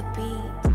the 0.00 0.06
beat. 0.16 0.70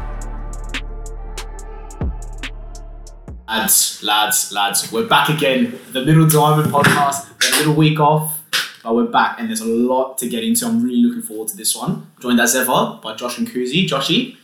Lads, 3.48 4.04
lads, 4.04 4.52
lads, 4.52 4.92
we're 4.92 5.08
back 5.08 5.30
again. 5.30 5.80
The 5.92 6.04
Middle 6.04 6.28
Diamond 6.28 6.72
podcast. 6.72 7.30
We 7.40 7.48
a 7.48 7.58
little 7.60 7.76
week 7.76 8.00
off, 8.00 8.44
but 8.84 8.96
we're 8.96 9.06
back, 9.06 9.40
and 9.40 9.50
there's 9.50 9.62
a 9.62 9.66
lot 9.66 10.18
to 10.20 10.30
get 10.30 10.44
into. 10.44 10.66
I'm 10.66 10.84
really 10.84 11.04
looking 11.04 11.22
forward 11.22 11.48
to 11.50 11.58
this 11.58 11.76
one. 11.76 12.12
Joined 12.20 12.40
as 12.40 12.56
ever 12.56 13.00
by 13.02 13.16
Josh 13.16 13.38
and 13.38 13.48
Kuzi. 13.48 13.88
Joshy, 13.88 14.38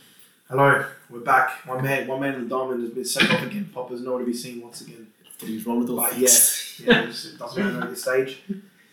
Hello, 0.48 0.84
we're 1.10 1.20
back. 1.20 1.64
My 1.66 1.80
man, 1.80 2.06
my 2.06 2.18
man 2.18 2.34
in 2.34 2.48
the 2.48 2.48
diamond 2.48 2.82
has 2.82 2.90
been 2.90 3.04
sent 3.04 3.32
off 3.32 3.42
again. 3.42 3.70
Popper's 3.72 4.02
nowhere 4.02 4.20
to 4.20 4.26
be 4.26 4.34
seen 4.34 4.60
once 4.62 4.80
again. 4.80 5.06
did 5.38 5.48
he 5.48 5.58
roll 5.62 5.78
with 5.78 5.90
all 5.90 5.96
But 5.96 6.18
yeah, 6.18 6.28
yeah, 6.78 7.02
it 7.02 7.38
doesn't 7.38 7.64
matter 7.64 7.82
at 7.82 7.90
this 7.90 8.02
stage. 8.02 8.42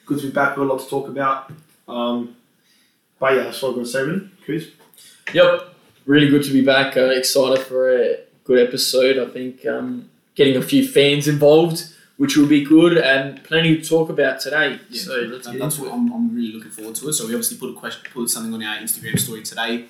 Good 0.05 0.19
to 0.19 0.27
be 0.27 0.33
back. 0.33 0.55
We've 0.55 0.67
got 0.67 0.73
a 0.73 0.75
lot 0.75 0.83
to 0.83 0.89
talk 0.89 1.07
about. 1.07 1.51
Um, 1.87 2.35
but 3.19 3.33
yeah, 3.35 3.43
that's 3.43 3.61
what 3.61 3.69
I'm 3.69 3.75
going 3.75 3.85
to 3.85 3.91
say, 3.91 4.01
really. 4.03 4.29
Chris? 4.45 4.67
Yep, 5.33 5.68
really 6.09 6.29
good 6.29 6.43
to 6.43 6.51
be 6.51 6.61
back. 6.73 6.97
Uh, 6.97 7.05
excited 7.21 7.61
for 7.65 7.81
a 8.01 8.17
good 8.43 8.59
episode. 8.67 9.15
I 9.17 9.31
think 9.31 9.65
um, 9.65 10.09
getting 10.35 10.55
a 10.57 10.61
few 10.61 10.87
fans 10.87 11.27
involved, 11.27 11.77
which 12.17 12.35
will 12.37 12.47
be 12.47 12.63
good, 12.65 12.97
and 12.97 13.43
plenty 13.43 13.77
to 13.77 13.83
talk 13.93 14.09
about 14.09 14.39
today. 14.39 14.79
Yeah, 14.89 15.01
so 15.01 15.13
let's 15.33 15.45
that- 15.45 15.53
get 15.53 15.59
that's 15.61 15.75
into 15.77 15.89
what 15.89 15.95
it. 15.95 15.97
I'm, 15.97 16.11
I'm 16.13 16.35
really 16.35 16.53
looking 16.53 16.71
forward 16.71 16.95
to 16.95 17.09
it. 17.09 17.13
So 17.13 17.27
we 17.27 17.33
obviously 17.33 17.57
put 17.57 17.69
a 17.69 17.79
question, 17.79 18.01
put 18.13 18.29
something 18.29 18.53
on 18.53 18.63
our 18.63 18.77
Instagram 18.77 19.17
story 19.19 19.43
today 19.43 19.85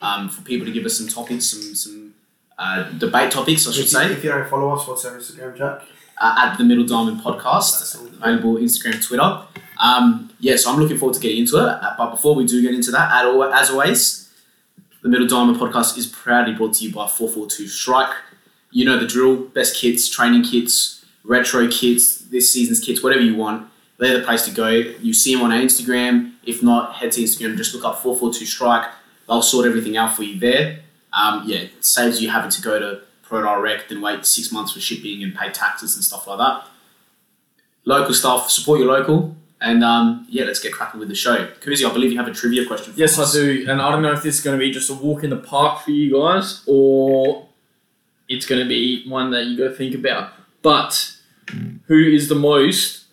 um, 0.00 0.28
for 0.28 0.42
people 0.42 0.66
to 0.66 0.72
give 0.72 0.84
us 0.84 0.98
some 0.98 1.08
topics, 1.08 1.46
some 1.46 1.74
some 1.74 2.14
uh, 2.58 2.90
debate 3.04 3.30
topics, 3.30 3.66
I 3.66 3.70
should 3.72 3.84
if, 3.86 3.92
you, 3.92 3.98
say, 3.98 4.12
if 4.12 4.22
you 4.24 4.30
don't 4.30 4.48
follow 4.50 4.68
us, 4.74 4.86
what's 4.86 5.04
our 5.06 5.16
Instagram, 5.16 5.56
Jack? 5.56 5.80
uh, 6.20 6.34
at 6.44 6.58
the 6.58 6.64
Middle 6.64 6.84
Diamond 6.84 7.22
Podcast, 7.22 7.94
available 8.18 8.56
Instagram, 8.56 9.02
Twitter. 9.02 9.42
Um, 9.82 10.30
yeah, 10.40 10.56
so 10.56 10.70
I'm 10.70 10.78
looking 10.78 10.98
forward 10.98 11.14
to 11.14 11.20
getting 11.20 11.38
into 11.38 11.56
it. 11.56 11.62
Uh, 11.64 11.94
But 11.96 12.10
before 12.10 12.34
we 12.34 12.44
do 12.44 12.60
get 12.60 12.74
into 12.74 12.90
that, 12.90 13.10
at 13.10 13.24
all, 13.24 13.42
as 13.44 13.70
always, 13.70 14.19
the 15.02 15.08
Middle 15.08 15.26
Diamond 15.26 15.58
Podcast 15.58 15.96
is 15.96 16.06
proudly 16.06 16.54
brought 16.54 16.74
to 16.74 16.84
you 16.84 16.92
by 16.92 17.06
442 17.06 17.68
Strike. 17.68 18.14
You 18.70 18.84
know 18.84 18.98
the 18.98 19.06
drill. 19.06 19.36
Best 19.36 19.76
kits, 19.76 20.08
training 20.08 20.44
kits, 20.44 21.04
retro 21.24 21.68
kits, 21.68 22.18
this 22.18 22.52
season's 22.52 22.80
kits, 22.80 23.02
whatever 23.02 23.22
you 23.22 23.34
want. 23.34 23.68
They're 23.98 24.18
the 24.18 24.24
place 24.24 24.44
to 24.46 24.50
go. 24.50 24.68
You 24.68 25.12
see 25.12 25.34
them 25.34 25.42
on 25.42 25.52
our 25.52 25.58
Instagram. 25.58 26.34
If 26.44 26.62
not, 26.62 26.94
head 26.94 27.12
to 27.12 27.20
Instagram. 27.22 27.56
Just 27.56 27.74
look 27.74 27.84
up 27.84 28.02
442 28.02 28.46
Strike. 28.46 28.90
They'll 29.26 29.42
sort 29.42 29.66
everything 29.66 29.96
out 29.96 30.14
for 30.14 30.22
you 30.22 30.38
there. 30.38 30.80
Um, 31.12 31.42
yeah, 31.46 31.58
it 31.58 31.84
saves 31.84 32.20
you 32.22 32.30
having 32.30 32.50
to 32.50 32.62
go 32.62 32.78
to 32.78 33.00
Pro 33.22 33.42
Direct 33.42 33.90
and 33.90 34.02
wait 34.02 34.26
six 34.26 34.52
months 34.52 34.72
for 34.72 34.80
shipping 34.80 35.22
and 35.22 35.34
pay 35.34 35.50
taxes 35.50 35.96
and 35.96 36.04
stuff 36.04 36.26
like 36.26 36.38
that. 36.38 36.66
Local 37.84 38.12
stuff, 38.12 38.50
support 38.50 38.80
your 38.80 38.88
local. 38.88 39.36
And 39.62 39.84
um, 39.84 40.26
yeah, 40.30 40.44
let's 40.44 40.58
get 40.60 40.72
cracking 40.72 41.00
with 41.00 41.10
the 41.10 41.14
show. 41.14 41.46
Kuzi, 41.60 41.88
I 41.88 41.92
believe 41.92 42.10
you 42.12 42.18
have 42.18 42.28
a 42.28 42.32
trivia 42.32 42.64
question 42.66 42.94
for 42.94 42.98
Yes, 42.98 43.18
I 43.18 43.30
do, 43.30 43.66
and 43.68 43.82
I 43.82 43.90
don't 43.92 44.00
know 44.02 44.12
if 44.12 44.22
this 44.22 44.36
is 44.36 44.40
going 44.40 44.58
to 44.58 44.64
be 44.64 44.70
just 44.70 44.88
a 44.88 44.94
walk 44.94 45.22
in 45.22 45.28
the 45.30 45.36
park 45.36 45.82
for 45.82 45.90
you 45.90 46.12
guys, 46.18 46.62
or 46.66 47.46
it's 48.28 48.46
going 48.46 48.62
to 48.62 48.68
be 48.68 49.06
one 49.08 49.30
that 49.32 49.44
you 49.44 49.58
got 49.58 49.64
to 49.68 49.74
think 49.74 49.94
about. 49.94 50.32
But 50.62 51.14
who 51.88 51.98
is 51.98 52.28
the 52.30 52.34
most 52.36 53.04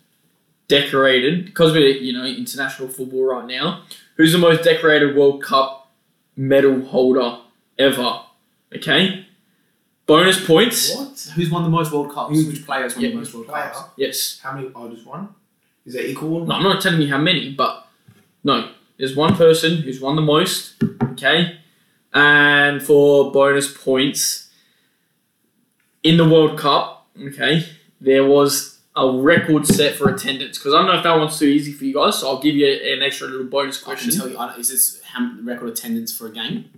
decorated? 0.70 1.46
Because 1.46 1.74
we're 1.74 1.88
you 1.90 2.14
know 2.14 2.24
international 2.26 2.88
football 2.88 3.26
right 3.26 3.46
now. 3.46 3.84
Who's 4.16 4.32
the 4.32 4.38
most 4.40 4.64
decorated 4.64 5.16
World 5.18 5.44
Cup 5.44 5.92
medal 6.38 6.82
holder 6.86 7.40
ever? 7.78 8.22
Okay, 8.76 9.26
bonus 10.06 10.46
points. 10.46 10.96
What? 10.96 11.32
Who's 11.36 11.50
won 11.52 11.64
the 11.64 11.70
most 11.70 11.92
World 11.92 12.14
Cups? 12.14 12.34
Who- 12.36 12.48
Which 12.48 12.66
players 12.66 12.96
won 12.96 13.04
Yeah. 13.04 13.10
the 13.12 13.16
most 13.18 13.34
World 13.34 13.48
Player? 13.48 13.72
Cups? 13.74 13.90
Yes. 13.98 14.40
How 14.42 14.54
many? 14.54 14.70
Oh, 14.76 14.90
just 14.90 15.06
one? 15.06 15.30
Is 15.88 15.94
that 15.94 16.08
equal? 16.08 16.46
No, 16.46 16.54
I'm 16.56 16.64
not 16.64 16.82
telling 16.82 17.02
you 17.02 17.08
how 17.08 17.18
many, 17.18 17.52
but 17.54 17.88
no, 18.44 18.72
there's 18.98 19.16
one 19.16 19.36
person 19.36 19.78
who's 19.78 20.00
won 20.02 20.16
the 20.16 20.22
most. 20.22 20.76
Okay, 21.14 21.58
and 22.14 22.84
for 22.84 23.32
bonus 23.32 23.76
points 23.76 24.50
in 26.04 26.18
the 26.18 26.28
World 26.28 26.60
Cup, 26.60 27.08
okay, 27.28 27.66
there 28.02 28.26
was 28.26 28.80
a 28.96 29.10
record 29.10 29.66
set 29.66 29.96
for 29.96 30.10
attendance. 30.10 30.58
Because 30.58 30.74
I 30.74 30.78
don't 30.80 30.88
know 30.88 30.98
if 30.98 31.04
that 31.04 31.18
one's 31.18 31.40
too 31.40 31.46
easy 31.46 31.72
for 31.72 31.86
you 31.86 31.94
guys, 31.94 32.20
so 32.20 32.28
I'll 32.28 32.42
give 32.42 32.56
you 32.56 32.68
an 32.68 33.02
extra 33.02 33.28
little 33.28 33.46
bonus 33.46 33.78
I 33.78 33.80
can 33.80 33.86
question. 33.86 34.12
tell 34.20 34.30
you, 34.30 34.38
I- 34.38 34.56
is 34.58 34.70
this 34.70 35.02
how, 35.04 35.32
record 35.42 35.70
attendance 35.70 36.16
for 36.16 36.28
a 36.28 36.32
game? 36.32 36.70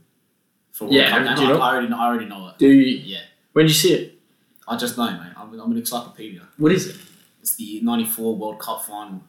For 0.72 0.84
a 0.86 0.88
World 0.88 0.96
Yeah, 0.98 1.09
Cup 1.25 1.36
do 1.38 1.44
you 1.44 1.50
I, 1.50 1.53
know? 1.53 1.59
I 1.62 1.69
already 1.72 1.88
know. 1.90 1.98
I 2.00 2.06
already 2.06 2.25
know 2.25 2.48
it. 2.50 2.58
Do 2.59 2.68
you? 2.68 2.98
Yeah, 2.98 3.19
When 3.53 3.66
did 3.66 3.72
you 3.72 3.75
see 3.75 3.94
it? 3.94 4.19
I 4.68 4.78
just 4.78 4.98
know, 4.98 5.09
mate. 5.09 5.34
I'm, 5.36 5.59
I'm 5.59 5.72
an 5.72 5.78
encyclopedia. 5.78 6.42
What 6.58 6.72
is 6.72 6.88
it? 6.88 6.96
It's 7.50 7.56
the 7.58 7.80
'94 7.82 8.36
World 8.36 8.60
Cup 8.60 8.84
final 8.86 9.24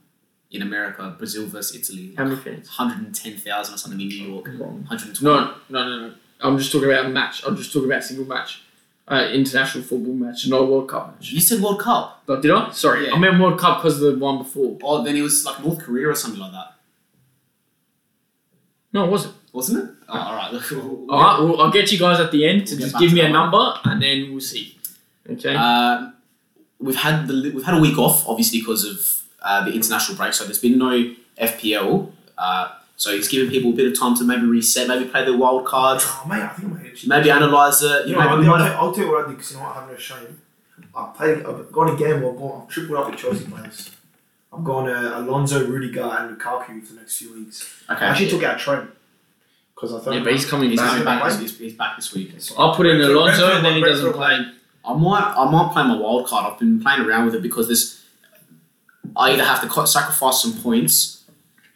in 0.51 0.61
America, 0.63 1.15
Brazil 1.17 1.47
versus 1.47 1.75
Italy. 1.91 2.13
How 2.19 2.25
many 2.25 2.37
fans? 2.37 2.67
110,000 2.69 3.75
or 3.75 3.79
something 3.79 4.01
in 4.01 4.09
New 4.09 4.29
York. 4.29 4.47
120. 4.47 5.25
No, 5.25 5.55
no, 5.71 5.85
no, 5.89 6.09
no. 6.09 6.15
I'm 6.41 6.59
just 6.59 6.71
talking 6.73 6.91
about 6.91 7.07
a 7.07 7.09
match. 7.09 7.43
I'm 7.47 7.57
just 7.57 7.73
talking 7.73 7.89
about 7.89 8.01
a 8.01 8.03
single 8.03 8.27
match. 8.27 8.63
Uh, 9.09 9.29
international 9.33 9.83
football 9.85 10.13
match, 10.15 10.47
not 10.49 10.61
a 10.61 10.65
World 10.65 10.89
Cup 10.89 11.15
match. 11.15 11.31
You 11.33 11.41
said 11.41 11.61
World 11.63 11.81
Cup. 11.81 12.23
But 12.27 12.43
did 12.43 12.51
I? 12.51 12.71
Sorry, 12.73 13.07
Yeah. 13.07 13.15
I 13.15 13.19
meant 13.19 13.41
World 13.41 13.59
Cup 13.59 13.79
because 13.79 14.03
of 14.03 14.13
the 14.13 14.19
one 14.19 14.39
before. 14.39 14.77
Oh, 14.83 15.03
then 15.03 15.17
it 15.17 15.23
was 15.23 15.45
like 15.45 15.65
North 15.65 15.79
Korea 15.81 16.09
or 16.11 16.15
something 16.15 16.41
like 16.41 16.53
that, 16.53 16.75
No, 18.93 19.05
it 19.05 19.11
wasn't. 19.11 19.35
wasn't 19.53 19.85
it? 19.85 19.91
Oh, 20.09 20.19
all 20.19 20.35
right. 20.37 20.53
All 20.73 21.21
right, 21.23 21.41
well, 21.41 21.61
I'll 21.63 21.71
get 21.73 21.91
you 21.93 21.99
guys 21.99 22.19
at 22.21 22.31
the 22.33 22.47
end 22.47 22.67
to 22.67 22.75
We'll 22.75 22.79
get 22.81 22.85
just 22.91 22.99
give 23.01 23.11
to 23.11 23.15
me 23.17 23.21
a 23.21 23.25
that 23.25 23.33
one. 23.33 23.51
number 23.51 23.81
and 23.85 24.03
then 24.03 24.31
we'll 24.33 24.41
see. 24.41 24.77
Okay. 25.29 25.55
Um, 25.55 26.15
we've 26.81 26.97
had 26.97 27.27
the 27.29 27.53
we've 27.55 27.65
had 27.65 27.77
a 27.77 27.81
week 27.81 27.99
off, 27.99 28.27
obviously 28.29 28.61
because 28.61 28.85
of 28.85 29.23
uh, 29.43 29.65
the 29.65 29.73
international 29.73 30.17
break. 30.17 30.33
So 30.33 30.45
there's 30.45 30.59
been 30.59 30.79
no 30.79 31.15
FPL. 31.41 32.11
Uh, 32.39 32.69
so 32.97 33.11
it's 33.11 33.29
giving 33.29 33.49
people 33.51 33.71
a 33.71 33.75
bit 33.75 33.87
of 33.91 33.99
time 33.99 34.15
to 34.17 34.25
maybe 34.25 34.45
reset, 34.47 34.87
maybe 34.89 35.07
play 35.07 35.25
the 35.25 35.35
wild 35.37 35.65
card, 35.67 36.01
Oh, 36.03 36.25
mate, 36.29 36.43
I 36.43 36.49
think 36.49 36.71
I 36.73 36.77
might 36.77 36.87
actually. 36.87 37.09
maybe 37.09 37.31
analyze 37.31 37.83
it. 37.83 38.07
You 38.07 38.11
You 38.13 38.17
know, 38.17 38.25
know, 38.25 38.29
I'll, 38.29 38.37
maybe 38.37 38.49
we 38.49 38.49
might 38.59 38.61
have- 38.67 38.77
I'll, 38.77 38.87
I'll 38.89 38.93
tell 38.93 39.05
you 39.07 39.11
what 39.13 39.25
I 39.25 39.29
did 39.29 39.37
because 39.39 39.53
you 39.53 39.57
know 39.57 39.63
what, 39.65 39.77
I 39.77 39.81
have 39.81 39.91
no 39.91 39.97
shame. 39.97 40.41
I 40.95 41.13
played, 41.17 41.47
I've 41.47 41.73
gone 41.73 41.95
a 41.95 41.97
gamble, 41.97 42.33
I've, 42.33 42.37
gone, 42.39 42.63
I've 42.63 42.69
tripled 42.69 42.99
up 42.99 43.11
with 43.11 43.19
Chelsea 43.19 43.45
players. 43.47 43.91
I've 44.53 44.65
gone 44.65 44.89
uh, 44.91 45.13
Alonso, 45.19 45.65
Rudiger, 45.67 46.03
and 46.03 46.37
Lukaku 46.37 46.83
for 46.85 46.93
the 46.95 47.01
next 47.01 47.17
few 47.19 47.33
weeks. 47.35 47.83
I 47.89 47.95
okay. 47.97 48.05
actually 48.07 48.29
took 48.31 48.43
out 48.43 48.59
Trent 48.59 48.91
because 49.75 49.95
I 49.95 50.01
thought. 50.01 50.13
yeah, 50.15 50.23
but 50.23 50.33
he's 50.33 50.45
coming 50.45 50.69
He's 50.71 50.79
back. 50.81 50.89
coming 50.91 51.05
back. 51.05 51.23
Right? 51.23 51.39
This, 51.41 51.57
he's 51.59 51.75
back 51.75 51.97
this 51.97 52.13
week. 52.13 52.35
I'll 52.59 52.75
put 52.75 52.87
in 52.87 52.97
Brentford- 52.99 53.17
Alonso 53.17 53.53
and 53.57 53.65
then 53.65 53.75
he 53.77 53.81
doesn't 53.83 54.13
play. 54.13 54.45
I 54.85 54.95
might 54.95 55.35
I 55.37 55.51
might 55.51 55.73
play 55.73 55.83
my 55.85 55.97
wild 55.97 56.27
card. 56.27 56.53
I've 56.53 56.59
been 56.59 56.81
playing 56.81 57.03
around 57.03 57.27
with 57.27 57.35
it 57.35 57.43
because 57.43 57.67
there's 57.69 58.05
I 59.17 59.33
either 59.33 59.45
have 59.45 59.61
to 59.69 59.87
sacrifice 59.87 60.43
some 60.43 60.55
points 60.63 61.25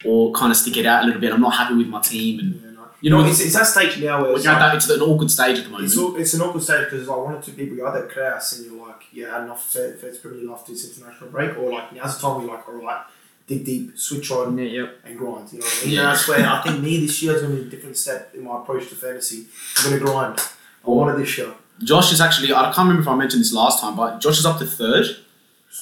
or 0.05 0.31
kind 0.33 0.51
of 0.51 0.57
stick 0.57 0.77
it 0.77 0.85
out 0.85 1.03
a 1.03 1.05
little 1.05 1.21
bit. 1.21 1.33
I'm 1.33 1.41
not 1.41 1.53
happy 1.53 1.75
with 1.75 1.87
my 1.87 2.01
team, 2.01 2.39
and 2.39 2.55
Yeah, 2.61 2.71
no. 2.71 2.87
you 3.01 3.09
know 3.09 3.25
it's, 3.25 3.39
it's 3.39 3.53
that 3.55 3.65
stage 3.67 3.99
now 4.01 4.21
where 4.21 4.31
we're 4.31 4.37
it's, 4.37 4.45
at 4.45 4.53
like, 4.53 4.59
that. 4.59 4.75
It's 4.75 4.89
an 4.89 5.01
awkward 5.01 5.29
stage 5.31 5.57
at 5.59 5.63
the 5.65 5.69
moment. 5.69 5.85
it's, 5.89 5.97
all, 5.97 6.15
it's 6.15 6.33
an 6.33 6.41
awkward 6.41 6.63
stage 6.63 6.85
because 6.89 7.07
like 7.07 7.17
one 7.17 7.35
or 7.35 7.41
two 7.41 7.51
people 7.53 7.75
you 7.77 7.85
either 7.87 8.07
class 8.07 8.57
and 8.57 8.65
you're 8.71 8.87
like, 8.87 9.01
yeah, 9.11 9.31
had 9.31 9.43
enough 9.43 9.63
fair, 9.71 9.93
fair 9.95 10.13
Premier 10.15 10.39
League 10.41 10.49
after 10.51 10.71
this 10.71 10.97
international 10.97 11.29
break, 11.29 11.57
or 11.57 11.71
like 11.71 11.93
now's 11.93 12.15
the 12.19 12.27
time 12.27 12.41
you're 12.41 12.51
like, 12.55 12.67
all 12.67 12.75
right, 12.75 13.03
dig 13.47 13.65
deep, 13.65 13.97
switch 13.97 14.31
on, 14.31 14.57
Yeah, 14.57 14.63
yep. 14.65 14.99
and 15.03 15.17
grind. 15.17 15.51
You 15.51 15.59
know 15.59 15.65
what 15.65 15.79
I 15.81 15.85
mean? 15.85 15.95
Yeah, 15.95 16.03
that's 16.03 16.27
where 16.27 16.47
I 16.47 16.61
think 16.63 16.81
me 16.81 17.05
this 17.05 17.21
year 17.21 17.35
is 17.35 17.41
going 17.41 17.55
to 17.55 17.61
be 17.61 17.67
a 17.67 17.71
different 17.71 17.97
step 17.97 18.33
in 18.33 18.43
my 18.43 18.59
approach 18.61 18.87
to 18.89 18.95
fantasy. 18.95 19.45
I'm 19.77 19.89
going 19.89 19.99
to 19.99 20.05
grind. 20.05 20.39
I 20.85 20.89
want 20.89 21.15
it 21.15 21.19
this 21.23 21.37
year. 21.37 21.53
Josh 21.83 22.13
is 22.13 22.21
actually, 22.21 22.53
I 22.53 22.63
can't 22.65 22.77
remember 22.87 23.01
if 23.01 23.07
I 23.07 23.15
mentioned 23.15 23.41
this 23.41 23.53
last 23.53 23.81
time, 23.81 23.95
but 23.95 24.19
Josh 24.19 24.39
is 24.39 24.45
up 24.45 24.59
to 24.59 24.65
third. 24.65 25.05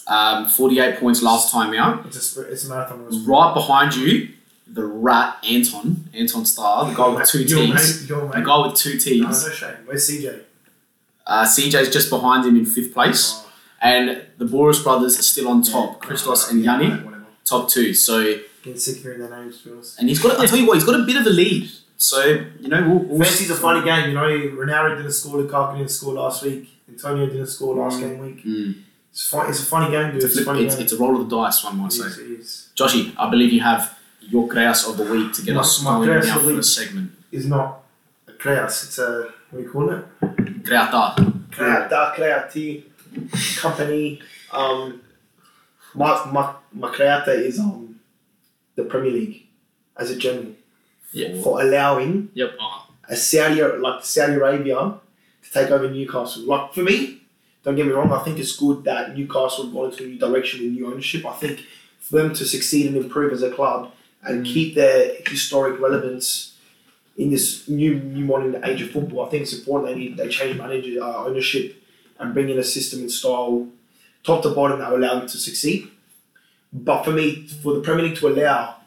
Um, 0.07 0.49
48 0.49 0.99
points 0.99 1.21
last 1.21 1.51
time 1.51 1.73
out. 1.75 2.05
It's 2.07 2.35
a 2.35 2.41
it's 2.51 2.65
a 2.65 2.69
marathon. 2.69 3.25
Right 3.25 3.53
behind 3.53 3.95
you, 3.95 4.29
the 4.67 4.83
rat 4.83 5.37
Anton, 5.47 6.09
Anton 6.13 6.45
Star, 6.45 6.89
the 6.89 6.95
guy 6.95 7.07
with 7.09 7.29
two 7.29 7.43
Your 7.43 7.59
T's. 7.67 8.01
mate, 8.01 8.09
your 8.09 8.27
The 8.27 8.41
guy 8.41 8.65
with 8.65 8.75
two 8.75 8.93
No, 8.93 8.99
T's. 8.99 9.45
no 9.45 9.51
shame. 9.53 9.75
Where's 9.85 10.09
CJ? 10.09 10.41
Uh, 11.25 11.45
CJ's 11.45 11.93
just 11.93 12.09
behind 12.09 12.45
him 12.45 12.55
in 12.57 12.65
fifth 12.65 12.93
place. 12.93 13.33
Oh, 13.35 13.51
And 13.81 14.23
the 14.39 14.45
Boris 14.45 14.81
brothers 14.81 15.17
are 15.19 15.23
still 15.23 15.47
on 15.47 15.61
top. 15.61 16.01
Christos 16.01 16.49
and 16.51 16.63
Yeah, 16.63 16.79
Yanni, 16.81 17.03
top 17.45 17.69
two. 17.69 17.93
So, 17.93 18.39
Getting 18.63 18.79
sick 18.79 18.97
hearing 19.03 19.19
their 19.19 19.29
names, 19.29 19.65
and 19.99 20.09
he's 20.09 20.19
got, 20.21 20.39
I 20.39 20.45
tell 20.47 20.57
you 20.57 20.65
what, 20.65 20.75
he's 20.75 20.85
got 20.85 20.99
a 20.99 21.03
bit 21.03 21.17
of 21.17 21.25
a 21.27 21.29
lead. 21.29 21.69
So, 22.03 22.19
you 22.59 22.67
know, 22.67 22.81
we'll, 22.87 22.99
we'll 22.99 23.19
Fantasy's 23.23 23.49
a 23.51 23.55
funny 23.55 23.81
game, 23.85 24.09
you 24.09 24.15
know. 24.15 24.23
Ronaldo 24.61 24.97
didn't 24.97 25.11
score, 25.13 25.41
Lukaku 25.41 25.77
didn't 25.77 25.91
score 25.91 26.13
last 26.13 26.43
week. 26.43 26.69
Antonio 26.89 27.25
didn't 27.27 27.47
score 27.47 27.75
last 27.75 27.99
game 28.01 28.17
week. 28.19 28.43
Mm. 28.45 28.81
It's 29.11 29.25
fun. 29.27 29.49
It's 29.49 29.61
a 29.61 29.65
funny 29.65 29.89
game, 29.91 30.07
dude. 30.11 30.15
It's, 30.23 30.25
It's, 30.25 30.37
a 30.37 30.41
a 30.41 30.43
flip, 30.43 30.45
funny 30.55 30.65
it's, 30.65 30.75
game. 30.75 30.83
it's 30.83 30.93
a 30.93 30.97
roll 30.97 31.21
of 31.21 31.29
the 31.29 31.35
dice, 31.37 31.63
one 31.63 31.77
might 31.77 31.93
say. 31.93 32.07
it 32.07 32.39
is. 32.39 32.69
Joshy, 32.75 33.13
I 33.17 33.29
believe 33.29 33.53
you 33.53 33.61
have 33.61 33.97
your 34.19 34.47
Creas 34.49 34.87
of 34.89 34.97
the 34.97 35.05
week 35.05 35.31
to 35.33 35.41
get 35.43 35.55
My- 35.55 35.61
us 35.61 35.81
going 35.83 36.09
Creas 36.09 36.25
now 36.27 36.39
for 36.39 36.51
the 36.51 36.63
segment. 36.63 37.11
It's 37.31 37.45
not 37.45 37.83
a 38.27 38.33
class. 38.33 38.83
It's 38.85 38.97
a 38.99 39.29
what 39.51 39.59
do 39.59 39.63
you 39.65 39.71
call 39.71 39.89
it? 39.91 40.03
Creata. 40.65 41.33
Creata, 41.51 42.13
Creati 42.15 42.83
company. 43.57 44.21
Um, 44.51 45.01
my 45.95 46.25
my 46.31 46.53
my 46.73 46.89
Creata 46.89 47.31
is 47.31 47.59
um 47.59 47.99
the 48.75 48.83
Premier 48.83 49.11
League 49.11 49.47
as 49.95 50.09
a 50.09 50.15
general 50.17 50.47
Yeah. 51.13 51.41
for 51.41 51.61
allowing 51.61 52.29
Yep. 52.33 52.51
A 53.09 53.15
Saudi 53.15 53.61
like 53.61 54.03
Saudi 54.03 54.33
Arabia 54.33 54.95
to 55.43 55.51
take 55.53 55.69
over 55.71 55.89
Newcastle. 55.89 56.43
Like 56.43 56.73
for 56.73 56.83
me, 56.83 57.21
don't 57.63 57.75
get 57.75 57.85
me 57.85 57.91
wrong, 57.91 58.11
I 58.11 58.19
think 58.23 58.39
it's 58.39 58.55
good 58.55 58.83
that 58.85 59.15
Newcastle 59.17 59.65
have 59.65 59.73
gone 59.73 59.91
into 59.91 60.03
a 60.05 60.07
new 60.07 60.17
direction 60.19 60.61
with 60.63 60.71
new 60.73 60.87
ownership. 60.87 61.25
I 61.25 61.33
think 61.33 61.61
for 61.99 62.17
them 62.17 62.33
to 62.33 62.45
succeed 62.45 62.87
and 62.87 62.95
improve 62.97 63.31
as 63.33 63.43
a 63.43 63.51
club 63.51 63.91
and 64.23 64.45
Mm. 64.45 64.53
keep 64.53 64.75
their 64.75 65.15
historic 65.27 65.79
relevance 65.79 66.53
in 67.17 67.29
this 67.29 67.67
new 67.69 67.93
new 67.99 68.25
modern 68.25 68.53
age 68.65 68.81
of 68.81 68.89
football, 68.91 69.25
I 69.25 69.29
think 69.29 69.43
it's 69.43 69.53
important 69.53 69.93
they 69.93 69.99
need 70.01 70.17
they 70.17 70.27
change 70.29 70.57
manager 70.57 71.03
uh, 71.03 71.25
ownership 71.27 71.75
and 72.19 72.33
bring 72.33 72.49
in 72.49 72.57
a 72.57 72.63
system 72.63 73.01
and 73.01 73.11
style, 73.11 73.67
top 74.23 74.41
to 74.43 74.49
bottom, 74.49 74.79
that 74.79 74.89
will 74.91 74.97
allow 74.99 75.19
them 75.19 75.27
to 75.27 75.37
succeed. 75.37 75.89
But 76.71 77.03
for 77.03 77.11
me, 77.11 77.45
for 77.61 77.73
the 77.75 77.81
Premier 77.81 78.05
League 78.05 78.17
to 78.17 78.27
allow 78.29 78.77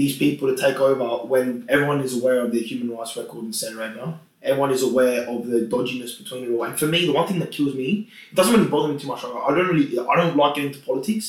these 0.00 0.16
people 0.24 0.44
to 0.50 0.56
take 0.66 0.78
over 0.88 1.06
when 1.32 1.46
everyone 1.68 2.00
is 2.00 2.12
aware 2.20 2.38
of 2.44 2.48
the 2.54 2.60
human 2.70 2.88
rights 2.96 3.16
record 3.16 3.44
in 3.44 3.52
Saudi 3.52 3.74
Arabia, 3.76 4.06
everyone 4.42 4.70
is 4.76 4.82
aware 4.90 5.18
of 5.28 5.46
the 5.46 5.58
dodginess 5.72 6.12
between 6.20 6.44
it 6.44 6.50
all. 6.52 6.64
And 6.64 6.78
for 6.78 6.86
me, 6.94 7.06
the 7.06 7.12
one 7.12 7.26
thing 7.28 7.38
that 7.40 7.50
kills 7.56 7.74
me, 7.74 8.08
it 8.32 8.34
doesn't 8.34 8.54
really 8.54 8.68
bother 8.74 8.90
me 8.92 8.98
too 8.98 9.08
much. 9.12 9.22
I 9.24 9.28
don't 9.54 9.68
really, 9.72 9.86
I 9.98 10.14
don't 10.16 10.36
like 10.36 10.54
getting 10.54 10.70
into 10.72 10.82
politics. 10.90 11.26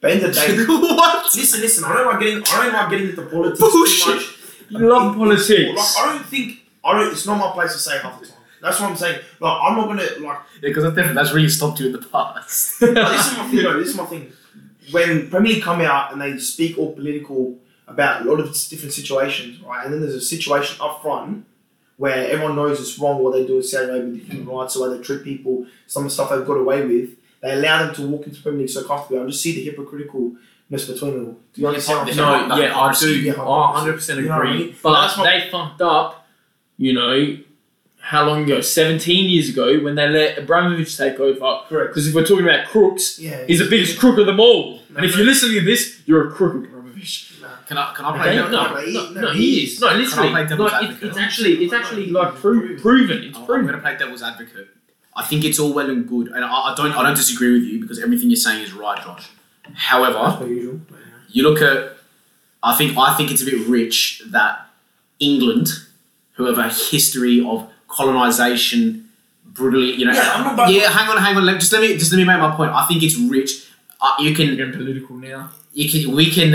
But 0.00 0.12
at 0.12 0.20
the 0.20 0.26
end 0.26 0.30
of 0.30 0.34
the 0.34 0.40
day, 0.66 0.94
what? 0.96 1.24
listen, 1.34 1.60
listen. 1.60 1.84
I 1.84 1.92
don't 1.94 2.06
like 2.06 2.20
getting, 2.20 2.42
I 2.46 2.64
don't 2.64 2.72
like 2.72 2.90
getting 2.90 3.08
into 3.10 3.22
politics 3.34 3.58
too 3.60 3.70
Bullshit. 3.70 4.14
much. 4.14 4.26
You 4.70 4.78
love 4.88 5.12
In- 5.12 5.18
politics. 5.20 5.76
Like, 5.76 6.04
I 6.06 6.12
don't 6.16 6.26
think, 6.26 6.48
I 6.84 6.92
don't. 6.98 7.12
It's 7.12 7.26
not 7.26 7.38
my 7.38 7.50
place 7.52 7.72
to 7.74 7.78
say 7.78 7.98
half 7.98 8.18
the 8.20 8.26
time. 8.26 8.36
That's 8.62 8.80
what 8.80 8.90
I'm 8.90 8.96
saying. 8.96 9.20
Like, 9.40 9.58
I'm 9.62 9.76
not 9.76 9.86
gonna 9.86 10.02
like. 10.26 10.38
Yeah, 10.62 10.68
Because 10.70 10.84
that's 10.94 11.14
that's 11.14 11.32
really 11.34 11.48
stopped 11.58 11.78
you 11.80 11.86
in 11.86 11.92
the 11.92 11.98
past. 12.14 12.80
But 12.80 12.94
this 12.94 13.26
is 13.32 13.38
my 13.38 13.46
thing. 13.50 13.62
No, 13.62 13.78
this 13.78 13.88
is 13.90 13.96
my 13.96 14.06
thing. 14.06 14.32
When 14.92 15.28
Premier 15.30 15.52
League 15.54 15.62
come 15.62 15.80
out 15.82 16.12
and 16.12 16.20
they 16.22 16.38
speak 16.38 16.78
all 16.78 16.92
political 16.94 17.58
about 17.88 18.22
a 18.22 18.24
lot 18.30 18.40
of 18.40 18.46
different 18.68 18.92
situations, 18.92 19.60
right? 19.60 19.84
And 19.84 19.92
then 19.92 20.00
there's 20.00 20.14
a 20.14 20.20
situation 20.20 20.76
up 20.80 21.02
front 21.02 21.44
where 21.96 22.28
everyone 22.30 22.56
knows 22.56 22.80
it's 22.80 22.98
wrong 22.98 23.22
what 23.22 23.32
they 23.32 23.46
do 23.46 23.56
in 23.56 23.62
Saudi 23.62 23.88
Arabia 23.90 24.10
with 24.12 24.28
human 24.30 24.54
rights, 24.54 24.74
the 24.74 24.82
way 24.82 24.96
they 24.96 25.02
treat 25.02 25.22
people, 25.24 25.66
some 25.86 26.02
of 26.04 26.08
the 26.10 26.14
stuff 26.14 26.30
they've 26.30 26.46
got 26.46 26.58
away 26.58 26.84
with. 26.84 27.10
They 27.40 27.52
allow 27.52 27.84
them 27.84 27.94
to 27.94 28.06
walk 28.06 28.26
into 28.26 28.42
Premier 28.42 28.60
League 28.60 28.70
so 28.70 28.84
comfortably. 28.84 29.22
I 29.22 29.26
just 29.26 29.40
see 29.42 29.54
the 29.54 29.70
hypocriticalness 29.70 30.92
between 30.92 31.12
them 31.14 31.26
all. 31.26 31.38
Do 31.54 31.60
you 31.60 31.68
understand? 31.68 32.06
what 32.08 32.16
No, 32.16 32.46
No, 32.48 32.56
yeah, 32.56 32.78
I 32.78 32.92
no, 32.92 32.98
do. 32.98 33.20
yeah, 33.20 33.32
I 33.34 33.36
100% 33.36 34.16
You 34.16 34.22
know 34.28 34.32
I 34.32 34.36
agree. 34.38 34.58
mean? 34.58 34.74
But 34.82 35.00
That's 35.00 35.16
they 35.16 35.48
fucked 35.50 35.80
up, 35.82 36.26
you 36.76 36.92
know, 36.92 37.38
how 38.00 38.24
long 38.26 38.44
ago? 38.44 38.60
17 38.60 39.28
years 39.30 39.48
ago 39.48 39.80
when 39.80 39.94
they 39.96 40.08
let 40.08 40.38
Abramovich 40.38 40.96
take 40.96 41.18
over. 41.18 41.60
Correct. 41.68 41.90
Because 41.92 42.06
if 42.06 42.14
we're 42.14 42.24
talking 42.26 42.44
about 42.46 42.66
crooks, 42.68 43.18
Yeah. 43.18 43.44
he's 43.46 43.58
the 43.58 43.68
biggest 43.68 43.98
crook 43.98 44.18
of 44.18 44.26
them 44.26 44.38
all. 44.38 44.80
And 44.94 45.04
if 45.04 45.16
you're 45.16 45.26
listening 45.26 45.54
to 45.58 45.64
this, 45.64 46.00
you're 46.06 46.28
a 46.28 46.30
crook, 46.30 46.66
Abramovich. 46.96 47.32
Can 47.66 47.78
I 47.78 47.92
can 47.94 48.04
I 48.04 48.16
play? 48.16 48.40
Okay? 48.40 48.50
No, 48.50 48.68
no, 48.68 48.76
he- 48.76 48.94
no, 48.94 49.10
no, 49.10 49.20
no, 49.20 49.32
he 49.32 49.38
he 49.38 49.64
is. 49.64 49.72
is. 49.72 49.80
No, 49.80 49.86
literally. 49.94 50.30
play 50.30 50.46
devil's 50.46 50.72
it, 50.72 50.74
advocate? 50.74 51.08
it's 51.08 51.18
actually, 51.18 51.64
it's 51.64 51.72
actually 51.72 52.06
like 52.06 52.34
pro- 52.34 52.76
proven. 52.78 53.22
It's 53.24 53.38
proven. 53.38 53.60
I'm 53.60 53.66
going 53.66 53.74
to 53.74 53.80
play 53.80 53.96
devil's 53.96 54.22
advocate. 54.22 54.68
I 55.14 55.24
think 55.24 55.44
it's 55.44 55.58
all 55.58 55.72
well 55.72 55.88
and 55.88 56.06
good, 56.06 56.28
and 56.28 56.44
I, 56.44 56.48
I 56.48 56.74
don't 56.76 56.92
I 56.92 57.02
don't 57.02 57.16
disagree 57.16 57.52
with 57.52 57.62
you 57.62 57.80
because 57.80 58.02
everything 58.02 58.28
you're 58.28 58.36
saying 58.36 58.62
is 58.62 58.72
right, 58.72 59.02
Josh. 59.02 59.30
However, 59.74 60.46
usual. 60.46 60.80
yeah. 60.90 60.96
you 61.28 61.42
look 61.42 61.62
at 61.62 61.96
I 62.62 62.76
think 62.76 62.96
I 62.98 63.14
think 63.14 63.30
it's 63.30 63.42
a 63.42 63.46
bit 63.46 63.66
rich 63.66 64.22
that 64.26 64.66
England, 65.18 65.68
who 66.32 66.44
have 66.44 66.58
a 66.58 66.68
history 66.68 67.44
of 67.44 67.70
colonization, 67.88 69.08
brutally, 69.44 69.92
you 69.92 70.04
know. 70.04 70.12
Yeah, 70.12 70.32
I'm 70.34 70.56
not 70.56 70.70
yeah, 70.70 70.90
hang 70.90 71.08
on, 71.08 71.16
hang 71.16 71.36
on. 71.36 71.46
Let, 71.46 71.60
just 71.60 71.72
let 71.72 71.80
me 71.80 71.96
just 71.96 72.12
let 72.12 72.18
me 72.18 72.24
make 72.24 72.38
my 72.38 72.54
point. 72.54 72.72
I 72.72 72.84
think 72.86 73.02
it's 73.02 73.16
rich. 73.16 73.68
Uh, 74.00 74.14
you 74.18 74.30
We're 74.30 74.36
can 74.36 74.56
getting 74.56 74.72
political 74.72 75.16
now. 75.16 75.50
You 75.76 75.86
can 75.90 76.16
we 76.16 76.30
can 76.30 76.50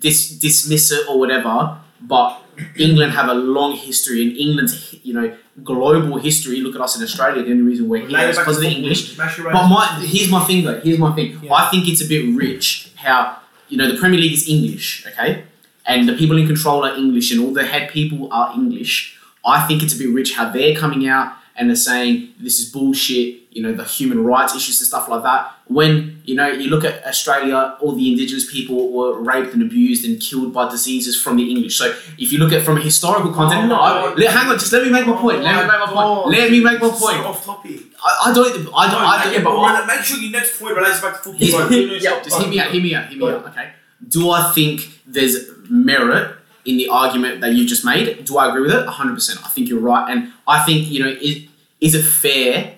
dis, 0.00 0.38
dismiss 0.38 0.92
it 0.92 1.08
or 1.08 1.18
whatever, 1.18 1.78
but 2.02 2.42
England 2.76 3.12
have 3.12 3.28
a 3.28 3.34
long 3.34 3.72
history, 3.74 4.20
and 4.22 4.36
England's 4.36 4.94
you 5.02 5.14
know 5.14 5.34
global 5.64 6.18
history. 6.18 6.60
Look 6.60 6.74
at 6.74 6.82
us 6.82 6.94
in 6.96 7.02
Australia. 7.02 7.42
The 7.42 7.52
only 7.52 7.62
reason 7.62 7.88
we're 7.88 8.06
here 8.06 8.28
is 8.28 8.38
because 8.38 8.58
of 8.58 8.64
the. 8.64 8.68
English. 8.68 9.16
But 9.16 9.68
my 9.68 9.84
here's 10.02 10.30
my 10.30 10.44
thing 10.44 10.64
though. 10.64 10.78
Here's 10.80 10.98
my 10.98 11.12
thing. 11.14 11.40
Yeah. 11.42 11.54
I 11.54 11.70
think 11.70 11.88
it's 11.88 12.02
a 12.02 12.08
bit 12.14 12.36
rich 12.36 12.92
how 12.96 13.38
you 13.70 13.78
know 13.78 13.90
the 13.90 13.96
Premier 13.96 14.20
League 14.20 14.34
is 14.34 14.46
English, 14.46 15.06
okay, 15.06 15.44
and 15.86 16.06
the 16.06 16.12
people 16.12 16.36
in 16.36 16.46
control 16.46 16.84
are 16.84 16.94
English, 16.94 17.32
and 17.32 17.40
all 17.42 17.54
the 17.54 17.64
head 17.64 17.88
people 17.88 18.30
are 18.30 18.52
English. 18.52 19.18
I 19.42 19.66
think 19.66 19.82
it's 19.82 19.94
a 19.94 19.98
bit 19.98 20.10
rich 20.10 20.34
how 20.34 20.50
they're 20.50 20.76
coming 20.76 21.08
out 21.08 21.32
and 21.58 21.68
they're 21.68 21.76
saying 21.76 22.32
this 22.40 22.58
is 22.60 22.70
bullshit. 22.70 23.42
You 23.50 23.62
know 23.62 23.72
the 23.72 23.84
human 23.84 24.22
rights 24.22 24.54
issues 24.54 24.78
and 24.80 24.86
stuff 24.86 25.08
like 25.08 25.22
that. 25.22 25.50
When 25.66 26.20
you 26.26 26.34
know 26.34 26.46
you 26.48 26.68
look 26.68 26.84
at 26.84 27.04
Australia, 27.06 27.74
all 27.80 27.92
the 27.92 28.10
Indigenous 28.12 28.50
people 28.52 28.92
were 28.92 29.18
raped 29.18 29.54
and 29.54 29.62
abused 29.62 30.04
and 30.04 30.20
killed 30.20 30.52
by 30.52 30.68
diseases 30.70 31.18
from 31.20 31.36
the 31.38 31.50
English. 31.50 31.78
So 31.78 31.86
if 32.18 32.32
you 32.32 32.38
look 32.38 32.52
at 32.52 32.62
from 32.64 32.76
a 32.76 32.80
historical 32.82 33.32
content, 33.32 33.64
Oh, 33.64 33.68
no. 33.68 33.74
I- 33.80 34.14
let- 34.14 34.30
hang 34.30 34.48
on, 34.50 34.58
just 34.58 34.72
let 34.74 34.84
me 34.84 34.90
make 34.90 35.06
my 35.06 35.16
point. 35.16 35.40
Let 35.42 35.54
me 35.56 35.60
make 35.62 35.80
my 35.80 35.86
point. 35.86 35.98
Oh, 35.98 36.28
let 36.28 36.50
me 36.50 36.60
make 36.60 36.80
my 36.82 36.90
So 36.90 36.98
point. 37.06 37.20
off 37.24 37.44
topic. 37.46 37.80
I, 38.04 38.30
I 38.30 38.34
don't. 38.34 38.46
I 38.52 38.90
don't. 38.92 39.02
I 39.12 39.24
don't. 39.24 39.32
yeah, 39.32 39.42
but 39.42 39.86
make 39.86 40.04
sure 40.04 40.18
your 40.18 40.32
next 40.32 40.60
point 40.60 40.76
relates 40.76 41.00
back 41.00 41.14
to 41.14 41.18
football. 41.20 41.38
He's- 41.40 41.54
Like, 41.54 41.70
you 41.70 41.86
know, 41.86 41.94
yeah, 41.94 42.22
just 42.22 42.38
hear 42.38 42.48
me 42.50 42.60
out, 42.60 42.70
hear 42.72 42.82
me 42.82 42.94
out, 42.94 43.06
hear 43.08 43.18
me 43.18 43.28
out, 43.30 43.46
okay? 43.46 43.70
Do 44.06 44.30
I 44.30 44.52
think 44.52 45.00
there's 45.06 45.36
merit 45.70 46.36
in 46.66 46.76
the 46.76 46.88
argument 46.88 47.40
that 47.40 47.52
you've 47.54 47.68
just 47.68 47.84
made? 47.84 48.24
Do 48.24 48.38
I 48.38 48.48
agree 48.48 48.62
with 48.62 48.72
it? 48.72 48.86
100%. 48.86 49.44
I 49.44 49.48
think 49.48 49.68
you're 49.68 49.80
right. 49.80 50.10
And 50.10 50.32
I 50.46 50.64
think, 50.64 50.88
you 50.88 51.02
know, 51.02 51.10
is, 51.20 51.46
is 51.80 51.94
it 51.94 52.02
fair 52.02 52.74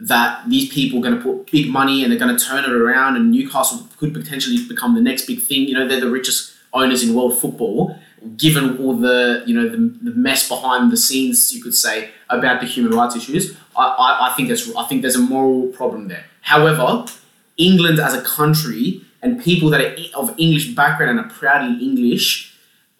that 0.00 0.48
these 0.48 0.72
people 0.72 0.98
are 0.98 1.02
going 1.02 1.16
to 1.16 1.22
put 1.22 1.50
big 1.50 1.68
money 1.68 2.02
and 2.02 2.10
they're 2.10 2.18
going 2.18 2.36
to 2.36 2.44
turn 2.44 2.64
it 2.64 2.72
around 2.72 3.16
and 3.16 3.30
Newcastle 3.30 3.88
could 3.98 4.12
potentially 4.12 4.66
become 4.66 4.94
the 4.94 5.00
next 5.00 5.26
big 5.26 5.40
thing? 5.40 5.68
You 5.68 5.74
know, 5.74 5.88
they're 5.88 6.00
the 6.00 6.10
richest 6.10 6.52
owners 6.72 7.02
in 7.02 7.14
world 7.14 7.38
football, 7.38 7.98
given 8.36 8.78
all 8.78 8.96
the, 8.96 9.42
you 9.46 9.54
know, 9.54 9.68
the, 9.68 9.76
the 9.76 10.16
mess 10.16 10.48
behind 10.48 10.90
the 10.90 10.96
scenes, 10.96 11.52
you 11.54 11.62
could 11.62 11.74
say, 11.74 12.10
about 12.30 12.60
the 12.60 12.66
human 12.66 12.96
rights 12.96 13.16
issues. 13.16 13.56
I, 13.76 13.84
I, 13.84 14.30
I 14.30 14.34
think 14.34 14.48
that's 14.48 14.74
I 14.74 14.86
think 14.86 15.02
there's 15.02 15.16
a 15.16 15.20
moral 15.20 15.68
problem 15.68 16.08
there. 16.08 16.24
However, 16.42 17.06
England 17.56 17.98
as 18.00 18.14
a 18.14 18.22
country 18.22 19.02
and 19.22 19.42
people 19.42 19.70
that 19.70 19.80
are 19.80 19.94
of 20.20 20.34
English 20.38 20.74
background 20.74 21.18
and 21.18 21.20
are 21.20 21.32
proudly 21.32 21.84
English, 21.84 22.51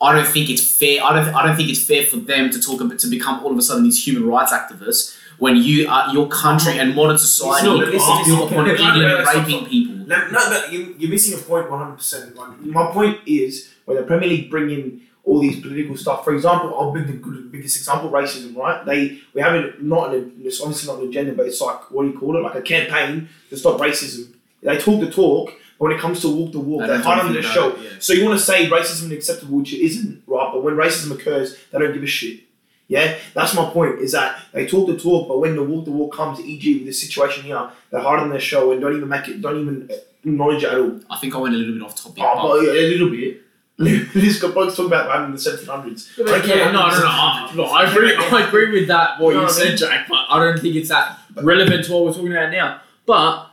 I 0.02 0.14
don't 0.14 0.26
think 0.26 0.50
it's 0.50 0.76
fair. 0.76 1.02
I 1.02 1.14
don't. 1.14 1.34
I 1.34 1.46
don't 1.46 1.56
think 1.56 1.70
it's 1.70 1.84
fair 1.84 2.04
for 2.06 2.16
them 2.16 2.50
to 2.50 2.60
talk 2.60 2.80
about 2.80 2.98
to 2.98 3.06
become 3.08 3.44
all 3.44 3.52
of 3.52 3.58
a 3.58 3.62
sudden 3.62 3.84
these 3.84 4.04
human 4.04 4.26
rights 4.28 4.52
activists 4.52 5.16
when 5.38 5.56
you 5.56 5.88
are 5.88 6.12
your 6.12 6.28
country 6.28 6.78
and 6.78 6.94
modern 6.94 7.18
society 7.18 7.66
No, 7.66 7.78
but 7.78 7.88
listen, 7.88 8.16
listen, 8.18 8.34
upon 8.34 8.70
okay, 8.70 8.82
no, 8.82 8.88
England 8.88 9.02
no, 9.02 9.18
no, 9.18 9.24
stop, 9.24 9.34
raping 9.34 9.66
people. 9.66 9.94
No, 10.06 10.28
no, 10.28 10.50
but 10.50 10.72
you, 10.72 10.94
you're 10.98 11.10
missing 11.10 11.38
a 11.38 11.42
point 11.42 11.68
100%. 11.68 12.66
My 12.66 12.92
point 12.92 13.18
is 13.26 13.72
when 13.84 13.96
the 13.96 14.04
Premier 14.04 14.28
League 14.28 14.50
bring 14.50 14.70
in 14.70 15.02
all 15.24 15.40
these 15.40 15.60
political 15.60 15.96
stuff. 15.96 16.24
For 16.24 16.34
example, 16.34 16.74
I'll 16.78 16.92
bring 16.92 17.06
the 17.06 17.48
biggest 17.50 17.76
example: 17.76 18.10
racism. 18.10 18.56
Right? 18.56 18.84
They 18.84 19.20
we 19.34 19.40
have 19.40 19.54
it 19.54 19.82
not 19.82 20.14
an, 20.14 20.32
it's 20.42 20.60
obviously 20.60 20.92
not 20.92 21.02
an 21.02 21.08
agenda, 21.08 21.32
but 21.32 21.46
it's 21.46 21.60
like 21.60 21.90
what 21.90 22.02
do 22.02 22.10
you 22.10 22.18
call 22.18 22.36
it? 22.36 22.40
Like 22.40 22.56
a 22.56 22.62
campaign 22.62 23.28
to 23.50 23.56
stop 23.56 23.80
racism. 23.80 24.34
They 24.62 24.78
talk 24.78 25.00
the 25.00 25.10
talk, 25.10 25.54
but 25.82 25.88
when 25.88 25.96
it 25.98 26.00
comes 26.00 26.20
to 26.20 26.28
walk 26.28 26.52
the 26.52 26.60
walk, 26.60 26.82
They 26.82 26.86
they 26.86 26.92
don't 26.94 27.02
hide 27.02 27.18
under 27.20 27.32
the 27.32 27.42
show. 27.42 27.70
it, 27.70 27.78
yeah. 27.80 27.90
So 27.98 28.12
you 28.12 28.24
want 28.24 28.38
to 28.38 28.44
say 28.44 28.68
racism 28.70 29.06
is 29.06 29.12
acceptable, 29.12 29.58
which 29.58 29.72
it 29.72 29.80
isn't, 29.84 30.22
right? 30.28 30.50
But 30.52 30.62
when 30.62 30.74
racism 30.74 31.10
occurs, 31.10 31.56
they 31.72 31.78
don't 31.80 31.92
give 31.92 32.02
a 32.02 32.06
shit. 32.06 32.40
Yeah, 32.88 33.16
that's 33.34 33.54
my 33.54 33.68
point. 33.70 33.98
Is 34.00 34.12
that 34.12 34.38
they 34.52 34.66
talk 34.66 34.86
the 34.86 34.96
talk, 34.98 35.26
but 35.26 35.38
when 35.40 35.56
the 35.56 35.62
walk 35.64 35.84
the 35.86 35.90
walk 35.90 36.14
comes, 36.14 36.38
e.g. 36.40 36.74
with 36.74 36.86
this 36.86 37.00
situation 37.00 37.42
here, 37.44 37.68
they're 37.90 38.00
hide 38.00 38.20
on 38.20 38.30
their 38.30 38.38
show 38.40 38.70
and 38.70 38.80
don't 38.80 38.94
even 38.96 39.08
make 39.08 39.26
it, 39.28 39.40
don't 39.40 39.58
even 39.60 39.90
acknowledge 40.24 40.62
it 40.62 40.70
at 40.72 40.78
all. 40.78 41.00
I 41.10 41.16
think 41.18 41.34
I 41.34 41.38
went 41.38 41.54
a 41.54 41.58
little 41.58 41.74
bit 41.74 41.82
off 41.82 41.96
topic. 41.96 42.22
Oh, 42.24 42.34
but- 42.60 42.66
but 42.66 42.76
a 42.76 42.88
little 42.88 43.10
bit. 43.10 43.40
this 43.78 44.40
guy 44.40 44.48
bloke's 44.50 44.76
talking 44.76 44.86
about 44.92 45.08
that 45.08 45.24
in 45.24 45.32
the 45.32 45.38
1700s. 45.38 46.16
Yeah, 46.18 46.24
Like, 46.26 46.46
no, 46.46 46.54
no, 46.66 46.72
no. 46.72 46.80
I, 46.82 47.52
look, 47.54 47.70
I 47.72 47.90
agree. 47.90 48.14
I 48.38 48.46
agree 48.46 48.70
with 48.80 48.88
that. 48.88 49.18
What 49.18 49.30
You 49.30 49.34
know 49.36 49.40
you 49.40 49.46
what 49.46 49.50
I 49.50 49.58
said, 49.58 49.68
mean? 49.70 49.76
Jack. 49.78 50.08
But 50.08 50.26
I 50.28 50.38
don't 50.44 50.60
think 50.60 50.76
it's 50.76 50.90
that 50.90 51.18
relevant 51.34 51.84
to 51.86 51.92
what 51.92 52.04
we're 52.04 52.12
talking 52.12 52.30
about 52.30 52.52
now. 52.52 52.80
But 53.06 53.46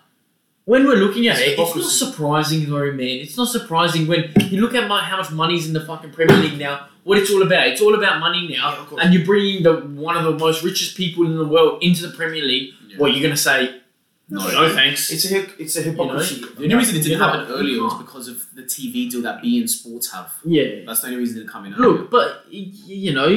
when 0.69 0.85
we're 0.85 0.97
looking 0.97 1.27
at 1.27 1.39
It's 1.39 1.47
it, 1.47 1.59
it's 1.59 1.75
not 1.75 1.89
surprising, 1.89 2.69
though, 2.69 2.91
man. 2.91 3.17
It's 3.25 3.35
not 3.35 3.47
surprising 3.47 4.07
when 4.07 4.31
you 4.51 4.61
look 4.61 4.75
at 4.75 4.87
my, 4.87 5.01
how 5.01 5.17
much 5.17 5.31
money's 5.31 5.65
in 5.67 5.73
the 5.73 5.83
fucking 5.83 6.11
Premier 6.11 6.37
League 6.37 6.59
now. 6.59 6.87
What 7.03 7.17
it's 7.17 7.31
all 7.31 7.41
about? 7.41 7.67
It's 7.69 7.81
all 7.81 7.95
about 7.95 8.19
money 8.19 8.47
now, 8.55 8.85
Yeah, 8.91 8.97
and 9.03 9.11
you're 9.13 9.25
bringing 9.25 9.63
the 9.63 9.73
one 10.09 10.15
of 10.15 10.23
the 10.25 10.35
most 10.45 10.63
richest 10.63 10.95
people 10.95 11.25
in 11.25 11.35
the 11.37 11.47
world 11.47 11.81
into 11.81 12.05
the 12.05 12.15
Premier 12.15 12.43
League. 12.43 12.73
Yeah. 12.87 12.97
What 12.99 13.13
you're 13.13 13.23
gonna 13.23 13.35
say? 13.35 13.81
No, 14.29 14.47
no, 14.47 14.69
thanks. 14.75 15.11
It's 15.11 15.25
a 15.31 15.39
it's 15.59 15.75
a 15.75 15.81
hypocrisy. 15.81 16.41
The 16.41 16.63
only 16.65 16.75
reason 16.75 16.95
it 16.97 17.03
didn't 17.03 17.17
You 17.17 17.23
happen 17.23 17.47
earlier 17.51 17.81
was 17.81 17.95
because 17.95 18.27
of 18.27 18.45
the 18.53 18.61
TV 18.61 19.09
deal 19.09 19.23
that 19.23 19.41
beIN 19.41 19.67
Sports 19.67 20.11
have. 20.13 20.31
yeah. 20.45 20.85
That's 20.85 21.01
the 21.01 21.07
only 21.07 21.17
reason 21.17 21.37
it 21.37 21.39
didn't 21.39 21.51
come 21.51 21.65
in 21.65 21.73
earlier. 21.73 21.89
Look, 22.01 22.11
but 22.11 22.45
you 22.51 23.13
know, 23.13 23.27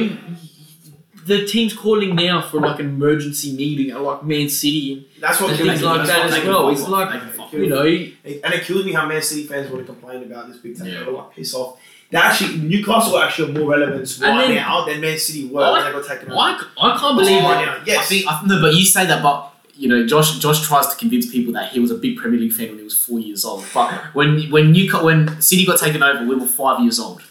the 1.25 1.45
team's 1.45 1.73
calling 1.73 2.15
now 2.15 2.41
for 2.41 2.59
like 2.59 2.79
an 2.79 2.87
emergency 2.87 3.55
meeting 3.55 3.91
at 3.91 4.01
like 4.01 4.23
Man 4.23 4.49
City, 4.49 4.93
and 4.93 5.05
That's 5.21 5.39
what 5.39 5.49
And 5.51 5.59
things 5.59 5.81
me. 5.81 5.85
like 5.87 5.97
That's 6.05 6.09
that 6.09 6.25
as 6.25 6.31
They 6.31 6.41
kills 6.41 6.43
can 6.43 6.53
well. 6.53 6.69
It's 6.69 6.87
like- 6.87 7.53
you 7.53 7.67
know, 7.69 7.85
And 7.85 8.53
it 8.53 8.63
kills 8.63 8.83
me 8.85 8.91
how 8.93 9.05
Man 9.07 9.21
City 9.21 9.43
fans 9.43 9.69
want 9.71 9.85
to 9.85 9.93
complain 9.93 10.23
about 10.23 10.47
this 10.47 10.57
big 10.57 10.77
time. 10.77 10.87
Yeah. 10.87 10.99
They're 11.03 11.11
like, 11.11 11.31
piss 11.35 11.53
off. 11.53 11.77
They 12.09 12.17
actually 12.19 12.57
Newcastle 12.57 13.15
are 13.15 13.25
actually 13.25 13.53
more 13.53 13.71
relevant 13.71 14.17
right 14.21 14.47
then- 14.47 14.55
now 14.55 14.85
than 14.85 15.01
Man 15.01 15.17
City 15.17 15.45
were 15.45 15.63
I- 15.63 15.71
when 15.71 15.85
they 15.85 15.91
got 15.91 16.07
taken 16.07 16.31
over. 16.31 16.39
I, 16.39 16.61
I 16.77 16.97
can't 16.99 17.17
believe 17.17 17.43
Right 17.43 17.63
it. 17.63 17.65
now, 17.65 17.77
yes. 17.85 17.99
I 17.99 18.03
think 18.05 18.25
I, 18.27 18.41
no, 18.45 18.61
but 18.61 18.73
you 18.75 18.85
say 18.85 19.05
that, 19.05 19.21
but 19.23 19.49
you 19.75 19.87
know, 19.89 20.05
Josh 20.05 20.37
Josh 20.37 20.61
tries 20.67 20.87
to 20.87 20.95
convince 20.95 21.31
people 21.31 21.51
that 21.53 21.71
he 21.71 21.79
was 21.79 21.89
a 21.89 21.95
big 21.95 22.17
Premier 22.17 22.39
League 22.39 22.53
fan 22.53 22.69
when 22.69 22.77
he 22.77 22.83
was 22.83 22.93
four 22.99 23.19
years 23.19 23.43
old. 23.43 23.65
But 23.73 23.91
when 24.13 24.43
when 24.51 24.75
you 24.75 24.91
when 24.99 25.41
City 25.41 25.65
got 25.65 25.79
taken 25.79 26.03
over, 26.03 26.23
we 26.25 26.35
were 26.35 26.45
five 26.45 26.81
years 26.81 26.99
old. 26.99 27.23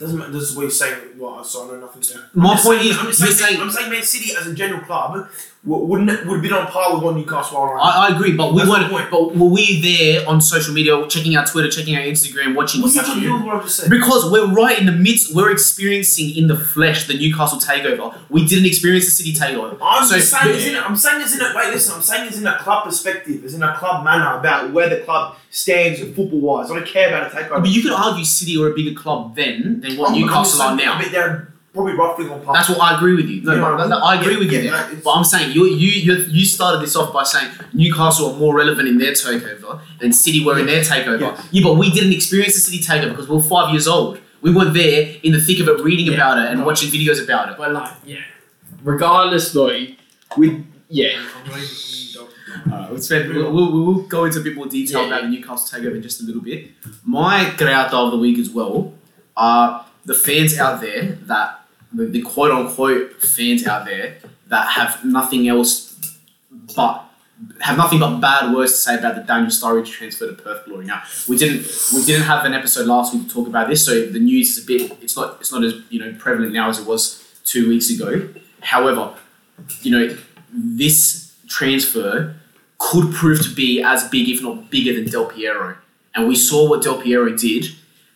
Doesn't 0.00 0.18
matter. 0.18 0.32
This 0.32 0.42
is 0.50 0.56
what 0.56 0.62
you're 0.62 0.70
saying. 0.70 0.98
Well, 1.18 1.44
so 1.44 1.64
I 1.64 1.68
know 1.68 1.80
nothing 1.80 2.02
about. 2.16 2.34
My 2.34 2.50
I'm 2.54 2.58
point 2.62 2.80
saying- 2.80 2.90
is, 2.90 2.98
I'm 2.98 3.06
just 3.06 3.18
saying, 3.20 3.32
saying- 3.34 3.60
I'm 3.60 3.70
saying 3.70 3.90
Man 3.90 4.02
City 4.02 4.34
as 4.34 4.46
a 4.46 4.54
general 4.54 4.80
club 4.80 5.28
wouldn't 5.62 6.08
would 6.26 6.34
have 6.36 6.42
been 6.42 6.52
on 6.54 6.66
par 6.68 6.94
with 6.94 7.02
what 7.04 7.16
Newcastle 7.16 7.58
are. 7.58 7.74
Right 7.74 7.82
I, 7.84 8.08
I 8.08 8.14
agree, 8.16 8.32
but 8.34 8.54
we 8.54 8.60
That's 8.62 8.70
weren't. 8.70 8.90
the. 8.90 9.08
But 9.10 9.36
were 9.36 9.48
we 9.50 9.80
there 9.82 10.26
on 10.26 10.40
social 10.40 10.72
media, 10.72 11.06
checking 11.08 11.36
our 11.36 11.44
Twitter, 11.44 11.68
checking 11.68 11.94
our 11.96 12.02
Instagram, 12.02 12.54
watching? 12.54 12.80
What's 12.80 12.94
that 12.94 13.04
got 13.04 13.16
to 13.16 13.20
do 13.20 13.34
with 13.34 13.42
what 13.44 13.56
I 13.56 13.60
just 13.62 13.76
said? 13.76 13.90
Because 13.90 14.30
we're 14.32 14.46
right 14.54 14.78
in 14.78 14.86
the 14.86 14.92
midst, 14.92 15.34
we're 15.34 15.50
experiencing 15.52 16.34
in 16.34 16.46
the 16.46 16.56
flesh 16.56 17.06
the 17.06 17.14
Newcastle 17.14 17.58
takeover. 17.58 18.16
We 18.30 18.46
didn't 18.46 18.64
experience 18.66 19.04
the 19.04 19.10
City 19.10 19.34
takeover. 19.34 19.76
I'm 19.82 20.06
So- 20.06 20.16
just 20.16 20.30
saying, 20.30 20.54
it's 20.54 20.64
in 20.64 20.76
a, 20.76 20.80
I'm 20.80 20.96
saying 20.96 21.20
it's 21.20 21.34
in 21.34 21.42
a 21.42 21.52
wait. 21.54 21.68
Listen, 21.74 21.94
I'm 21.96 22.02
saying 22.02 22.28
it's 22.28 22.38
in 22.38 22.46
a 22.46 22.56
club 22.58 22.84
perspective, 22.84 23.44
it's 23.44 23.52
in 23.54 23.62
a 23.62 23.76
club 23.76 24.02
manner 24.02 24.38
about 24.38 24.72
where 24.72 24.88
the 24.88 25.00
club 25.04 25.36
stands 25.50 26.00
football 26.00 26.40
wise. 26.40 26.70
I 26.70 26.74
don't 26.76 26.86
care 26.86 27.08
about 27.08 27.30
a 27.30 27.36
takeover. 27.36 27.60
But 27.60 27.68
you 27.68 27.82
could 27.82 27.92
argue 27.92 28.24
City 28.24 28.56
are 28.62 28.70
a 28.70 28.74
bigger 28.74 28.98
club 28.98 29.36
then 29.36 29.80
than 29.82 29.98
what 29.98 30.08
I'm- 30.08 30.14
I'm 30.14 30.20
Newcastle 30.22 30.58
saying- 30.58 30.70
are 30.70 30.76
now. 30.76 30.98
But 31.02 31.12
they're 31.12 31.49
probably 31.72 31.92
roughly 31.94 32.28
on 32.28 32.42
par. 32.42 32.54
That's 32.54 32.68
what 32.68 32.80
I 32.80 32.96
agree 32.96 33.14
with 33.14 33.26
you. 33.26 33.42
No, 33.42 33.54
Yeah, 33.54 33.76
but- 33.76 33.88
but 33.88 34.02
I 34.02 34.20
agree 34.20 34.34
yeah, 34.34 34.38
with 34.40 34.52
you 34.52 34.58
yeah, 34.60 34.86
there. 34.88 35.00
But 35.04 35.10
I'm 35.12 35.24
saying 35.24 35.52
you 35.52 35.66
you 35.66 35.90
you 36.06 36.14
you 36.28 36.44
started 36.44 36.80
this 36.82 36.96
off 36.96 37.12
by 37.12 37.22
saying 37.24 37.50
Newcastle 37.72 38.32
are 38.32 38.38
more 38.38 38.54
relevant 38.56 38.88
in 38.88 38.98
their 38.98 39.12
takeover 39.12 39.80
than 40.00 40.12
City 40.12 40.44
were 40.44 40.58
in 40.58 40.66
their 40.66 40.82
takeover. 40.82 41.20
Yeah. 41.20 41.42
Yeah, 41.52 41.62
but 41.64 41.74
we 41.74 41.90
didn't 41.90 42.12
experience 42.12 42.54
the 42.54 42.60
City 42.60 42.78
takeover 42.82 43.10
because 43.10 43.28
we 43.28 43.36
were 43.36 43.42
five 43.42 43.70
years 43.72 43.86
old. 43.86 44.18
We 44.42 44.52
weren't 44.54 44.74
there 44.74 45.16
in 45.22 45.32
the 45.32 45.40
thick 45.40 45.60
of 45.60 45.68
it, 45.68 45.80
reading 45.84 46.06
Yeah. 46.06 46.14
about 46.14 46.38
it 46.38 46.46
and 46.50 46.60
No. 46.60 46.66
watching 46.66 46.90
videos 46.90 47.22
about 47.22 47.50
it. 47.50 47.56
But 47.58 47.72
like, 47.72 47.92
yeah. 48.04 48.16
Regardless, 48.82 49.52
though, 49.52 49.76
with 50.36 50.64
yeah, 50.88 51.20
Alright, 52.66 52.90
we'll, 52.90 52.98
spend, 53.00 53.32
we'll, 53.32 53.52
we'll, 53.52 53.70
we'll 53.84 54.02
go 54.06 54.24
into 54.24 54.40
a 54.40 54.42
bit 54.42 54.56
more 54.56 54.66
detail 54.66 55.02
Yeah, 55.02 55.06
about 55.06 55.22
the 55.22 55.28
Newcastle 55.28 55.78
takeover 55.80 55.94
in 55.96 56.02
just 56.02 56.20
a 56.20 56.24
little 56.24 56.42
bit. 56.42 56.70
My 57.04 57.44
grauta 57.56 57.92
of 57.94 58.10
the 58.10 58.16
week 58.18 58.38
as 58.38 58.50
well 58.50 58.94
are 59.36 59.86
the 60.04 60.14
fans 60.14 60.58
out 60.58 60.80
there 60.80 61.18
that 61.26 61.59
the, 61.92 62.06
the 62.06 62.22
quote 62.22 62.50
unquote 62.50 63.22
fans 63.22 63.66
out 63.66 63.84
there 63.84 64.16
that 64.48 64.68
have 64.68 65.04
nothing 65.04 65.48
else 65.48 65.98
but 66.76 67.04
have 67.60 67.76
nothing 67.76 67.98
but 67.98 68.18
bad 68.20 68.54
words 68.54 68.72
to 68.72 68.78
say 68.78 68.98
about 68.98 69.14
the 69.14 69.22
Daniel 69.22 69.50
Sturridge 69.50 69.86
transfer 69.86 70.26
to 70.26 70.34
Perth 70.34 70.66
Glory. 70.66 70.86
Now 70.86 71.02
we 71.28 71.36
didn't 71.36 71.66
we 71.94 72.04
didn't 72.04 72.24
have 72.24 72.44
an 72.44 72.54
episode 72.54 72.86
last 72.86 73.14
week 73.14 73.28
to 73.28 73.34
talk 73.34 73.46
about 73.46 73.68
this, 73.68 73.84
so 73.84 74.06
the 74.06 74.18
news 74.18 74.56
is 74.56 74.64
a 74.64 74.66
bit 74.66 74.98
it's 75.02 75.16
not 75.16 75.38
it's 75.40 75.52
not 75.52 75.64
as 75.64 75.74
you 75.88 76.00
know 76.00 76.14
prevalent 76.18 76.52
now 76.52 76.68
as 76.68 76.78
it 76.78 76.86
was 76.86 77.24
two 77.44 77.68
weeks 77.68 77.90
ago. 77.90 78.28
However, 78.60 79.14
you 79.82 79.90
know 79.90 80.16
this 80.52 81.34
transfer 81.48 82.34
could 82.78 83.12
prove 83.12 83.42
to 83.42 83.54
be 83.54 83.82
as 83.82 84.08
big, 84.08 84.28
if 84.28 84.42
not 84.42 84.70
bigger, 84.70 84.94
than 84.94 85.10
Del 85.10 85.26
Piero. 85.26 85.76
And 86.14 86.26
we 86.26 86.34
saw 86.34 86.68
what 86.68 86.82
Del 86.82 87.00
Piero 87.00 87.36
did. 87.36 87.66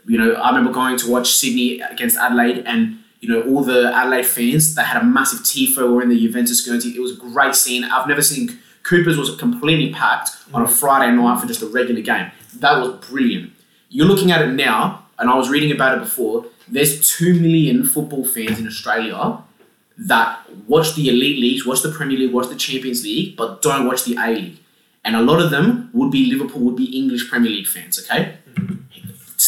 You 0.07 0.19
know, 0.19 0.33
I 0.35 0.49
remember 0.49 0.73
going 0.73 0.97
to 0.99 1.11
watch 1.11 1.33
Sydney 1.33 1.81
against 1.81 2.16
Adelaide, 2.16 2.64
and 2.66 3.04
you 3.25 3.31
know 3.31 3.40
all 3.49 3.64
the 3.64 3.90
Adelaide 3.95 4.26
fans. 4.26 4.75
They 4.75 4.83
had 4.83 5.00
a 5.00 5.04
massive 5.04 5.40
tifo. 5.40 5.95
Were 5.95 6.02
in 6.02 6.11
the 6.11 6.21
Juventus 6.21 6.61
Guernsey. 6.61 6.90
It 6.90 7.00
was 7.00 7.12
a 7.12 7.16
great 7.16 7.54
scene. 7.54 7.83
I've 7.85 8.07
never 8.07 8.21
seen 8.21 8.59
Cooper's 8.83 9.16
was 9.16 9.35
completely 9.37 9.93
packed 9.95 10.31
on 10.52 10.61
a 10.61 10.66
mm. 10.66 10.71
Friday 10.71 11.11
night 11.16 11.40
for 11.40 11.47
just 11.47 11.62
a 11.62 11.66
regular 11.66 12.02
game. 12.02 12.31
That 12.57 12.78
was 12.78 13.09
brilliant. 13.09 13.52
You're 13.88 14.07
looking 14.07 14.31
at 14.31 14.43
it 14.43 14.52
now, 14.52 15.07
and 15.19 15.31
I 15.31 15.37
was 15.37 15.49
reading 15.49 15.73
about 15.73 15.97
it 15.97 16.00
before. 16.00 16.45
There's 16.69 17.16
two 17.16 17.40
million 17.40 17.87
football 17.87 18.26
fans 18.26 18.59
in 18.59 18.66
Australia 18.66 19.38
that 19.97 20.40
watch 20.69 20.95
the 20.95 21.09
elite 21.09 21.38
leagues, 21.38 21.64
watch 21.64 21.81
the 21.81 21.90
Premier 21.90 22.19
League, 22.19 22.33
watch 22.33 22.49
the 22.49 22.57
Champions 22.57 23.04
League, 23.04 23.37
but 23.37 23.62
don't 23.62 23.87
watch 23.87 24.04
the 24.04 24.16
A 24.16 24.35
League. 24.35 24.59
And 25.02 25.16
a 25.16 25.23
lot 25.23 25.40
of 25.40 25.50
them 25.50 25.88
would 25.95 26.11
be 26.11 26.31
Liverpool, 26.31 26.61
would 26.61 26.76
be 26.76 26.99
English 26.99 27.31
Premier 27.31 27.50
League 27.50 27.66
fans, 27.66 27.99
okay? 27.99 28.37
Mm-hmm. 28.54 28.75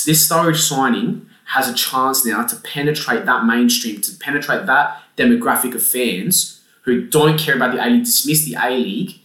This 0.06 0.28
Sturridge 0.28 0.60
signing 0.60 1.28
has 1.46 1.68
a 1.68 1.74
chance 1.74 2.24
now 2.24 2.44
to 2.44 2.56
penetrate 2.56 3.24
that 3.24 3.44
mainstream, 3.44 4.00
to 4.00 4.16
penetrate 4.16 4.66
that 4.66 5.02
demographic 5.16 5.74
of 5.74 5.82
fans 5.82 6.60
who 6.82 7.06
don't 7.06 7.38
care 7.38 7.56
about 7.56 7.72
the 7.72 7.84
A 7.84 7.88
League, 7.88 8.04
dismiss 8.04 8.44
the 8.44 8.56
A 8.60 8.70
League. 8.70 9.20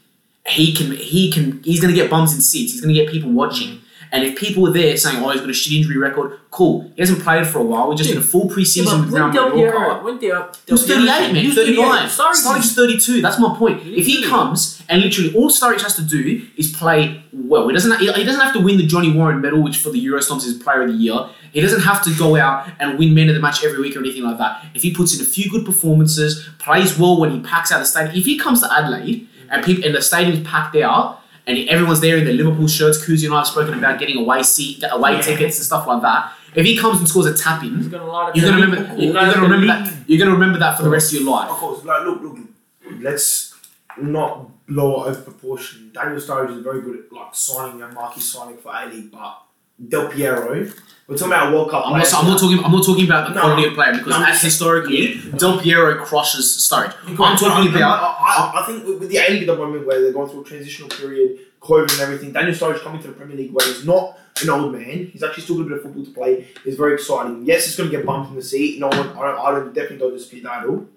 He 0.48 0.74
can, 0.74 0.92
he 0.92 1.32
can, 1.32 1.62
he's 1.64 1.80
going 1.80 1.94
to 1.94 2.00
get 2.00 2.10
bums 2.10 2.34
in 2.34 2.42
seats. 2.42 2.74
He's 2.74 2.82
going 2.82 2.94
to 2.94 3.00
get 3.00 3.12
people 3.12 3.32
watching. 3.32 3.81
And 4.14 4.26
if 4.26 4.38
people 4.38 4.64
were 4.64 4.72
there 4.72 4.98
saying, 4.98 5.24
"Oh, 5.24 5.30
he's 5.30 5.40
got 5.40 5.50
a 5.50 5.54
shit 5.54 5.74
injury 5.74 5.98
record," 5.98 6.38
cool. 6.52 6.92
He 6.96 7.02
hasn't 7.02 7.22
played 7.22 7.48
for 7.48 7.60
a 7.60 7.64
while. 7.64 7.90
We 7.90 7.96
just 7.96 8.10
did 8.10 8.18
a 8.18 8.22
full 8.22 8.50
preseason 8.50 9.06
with 9.06 9.14
Real 9.14 9.30
Mallorca. 9.30 10.04
when 10.04 10.18
Del 10.18 10.52
He 10.66 10.72
was 10.74 10.86
38, 10.86 11.34
man. 11.34 11.52
39. 11.52 12.10
Sorry, 12.10 12.36
Sturridge's 12.36 12.74
32. 12.76 13.22
That's 13.22 13.40
my 13.40 13.56
point. 13.56 13.82
If 13.86 14.06
he 14.06 14.24
comes 14.24 14.84
and 14.90 15.02
literally 15.02 15.34
all 15.34 15.50
Sturridge 15.50 15.82
has 15.82 15.96
to 15.96 16.02
do 16.02 16.42
is 16.58 16.72
play 16.72 17.24
well, 17.32 17.68
he 17.70 17.74
doesn't. 17.74 18.00
He 18.00 18.24
doesn't 18.26 18.42
have 18.42 18.54
to 18.54 18.60
win 18.60 18.78
the 18.78 18.86
Johnny 18.86 19.14
Warren 19.14 19.40
Medal, 19.40 19.64
which 19.64 19.78
for 19.78 19.90
the 19.92 20.06
Eurostomps 20.06 20.46
is 20.46 20.56
Player 20.56 20.82
of 20.82 20.90
the 20.90 20.96
Year. 20.96 21.28
He 21.54 21.62
doesn't 21.62 21.82
have 21.82 22.04
to 22.04 22.14
go 22.18 22.36
out 22.36 22.68
and 22.80 23.00
win 23.00 23.14
Man 23.14 23.30
of 23.30 23.36
the 23.36 23.42
Match 23.42 23.64
every 23.64 23.80
week 23.80 23.96
or 23.96 24.00
anything 24.00 24.24
like 24.24 24.38
that. 24.38 24.66
If 24.74 24.82
he 24.82 24.92
puts 24.94 25.16
in 25.16 25.22
a 25.22 25.26
few 25.26 25.50
good 25.50 25.66
performances, 25.66 26.48
plays 26.60 26.98
well 27.00 27.18
when 27.20 27.32
he 27.32 27.40
packs 27.40 27.72
out 27.72 27.80
the 27.80 27.86
stadium. 27.86 28.16
If 28.16 28.26
he 28.26 28.38
comes 28.38 28.60
to 28.62 28.74
Adelaide 28.74 29.28
and 29.50 29.64
people 29.64 29.86
and 29.86 29.96
the 29.96 30.02
stadium's 30.02 30.46
packed 30.46 30.76
out. 30.76 31.20
And 31.48 31.58
everyone's 31.70 32.00
there 32.02 32.18
in 32.18 32.26
their 32.26 32.34
Liverpool 32.34 32.68
shirts. 32.68 33.04
Kuzi 33.04 33.26
and 33.26 33.34
I 33.34 33.38
have 33.40 33.48
spoken 33.48 33.74
about 33.74 34.00
getting 34.00 34.18
away 34.18 34.44
seat, 34.44 34.84
away 34.92 35.14
Yeah. 35.14 35.22
tickets 35.22 35.58
and 35.58 35.66
stuff 35.66 35.88
like 35.88 36.02
that. 36.04 36.34
If 36.54 36.66
he 36.66 36.78
comes 36.78 37.00
and 37.00 37.08
scores 37.08 37.26
a 37.26 37.34
tap 37.34 37.64
in, 37.64 37.78
He's 37.78 37.88
gonna 37.88 38.06
you're 38.36 38.46
gonna 38.46 38.62
remember. 38.62 38.76
Liverpool. 38.78 39.04
You're 39.04 39.14
gonna 39.14 39.42
remember 39.42 39.68
that. 39.68 39.94
You're 40.08 40.20
gonna 40.20 40.34
remember 40.34 40.60
that 40.60 40.78
for 40.78 40.84
the 40.84 40.90
rest 40.90 41.14
of 41.14 41.22
your 41.22 41.32
life. 41.32 41.50
Of 41.50 41.56
course, 41.58 41.84
like, 41.86 42.04
look, 42.06 42.22
look, 42.22 42.38
let's 43.00 43.56
not 43.98 44.50
blow 44.68 45.04
it 45.06 45.10
over 45.10 45.22
proportion. 45.22 45.92
Daniel 45.94 46.20
Sturridge 46.20 46.58
is 46.58 46.64
very 46.64 46.82
good 46.82 46.96
at 47.06 47.12
like 47.14 47.34
signing 47.34 47.82
a 47.82 47.88
marquee 47.90 48.20
signing 48.22 48.58
for 48.58 48.72
A 48.74 48.86
League, 48.88 49.12
but 49.12 49.42
Del 49.88 50.10
Piero, 50.10 50.68
we're 51.08 51.18
talking 51.18 51.34
about 51.34 51.52
World 51.52 51.72
Cup. 51.72 51.88
I'm 51.88 51.98
not, 51.98 52.14
I'm 52.14 52.28
not 52.28 52.40
talking. 52.40 52.64
I'm 52.64 52.72
not 52.72 52.86
talking 52.86 53.06
about 53.06 53.28
the 53.28 53.36
No, 53.36 53.42
quality 53.42 53.68
of 53.68 53.74
player 53.74 53.94
because 53.94 54.08
no, 54.08 54.24
as 54.24 54.42
historically, 54.42 55.20
Del 55.38 55.60
Piero 55.60 56.04
crushes 56.04 56.46
Sturridge. 56.46 56.96
I'm 57.08 57.38
talking 57.38 57.76
about. 57.76 58.18
I, 58.20 58.62
I 58.62 58.66
think 58.66 58.86
with 58.86 59.10
the 59.10 59.18
A 59.18 59.30
League 59.32 59.42
at 59.42 59.48
the 59.48 59.56
moment 59.56 59.86
where 59.86 60.02
they're 60.02 60.14
going 60.14 60.30
through 60.30 60.42
a 60.42 60.46
transitional 60.46 60.90
period, 60.90 61.40
COVID 61.60 61.92
and 61.92 62.02
everything, 62.02 62.32
Daniel 62.32 62.54
Sturridge 62.54 62.82
coming 62.82 63.02
to 63.02 63.08
the 63.08 63.14
Premier 63.14 63.36
League 63.36 63.52
where 63.52 63.66
he's 63.68 63.86
not 63.86 64.18
an 64.42 64.50
old 64.50 64.72
man, 64.72 65.08
he's 65.08 65.24
actually 65.24 65.44
still 65.44 65.58
got 65.58 65.64
a 65.64 65.70
bit 65.70 65.78
of 65.78 65.84
football 65.84 66.06
to 66.06 66.12
play, 66.12 66.48
is 66.66 66.78
very 66.78 66.94
exciting. 66.94 67.46
Yes, 67.46 67.68
it's 67.68 67.76
going 67.76 67.90
to 67.90 67.96
get 67.96 68.06
bumped 68.06 68.30
in 68.30 68.36
the 68.36 68.42
seat. 68.42 68.80
No 68.80 68.88
one, 68.88 69.00
I, 69.00 69.04
don't, 69.04 69.18
I 69.40 69.52
don't, 69.52 69.74
definitely 69.74 69.98
don't 69.98 70.14
dispute 70.14 70.44
that 70.44 70.64
at 70.64 70.70
all. 70.70 70.88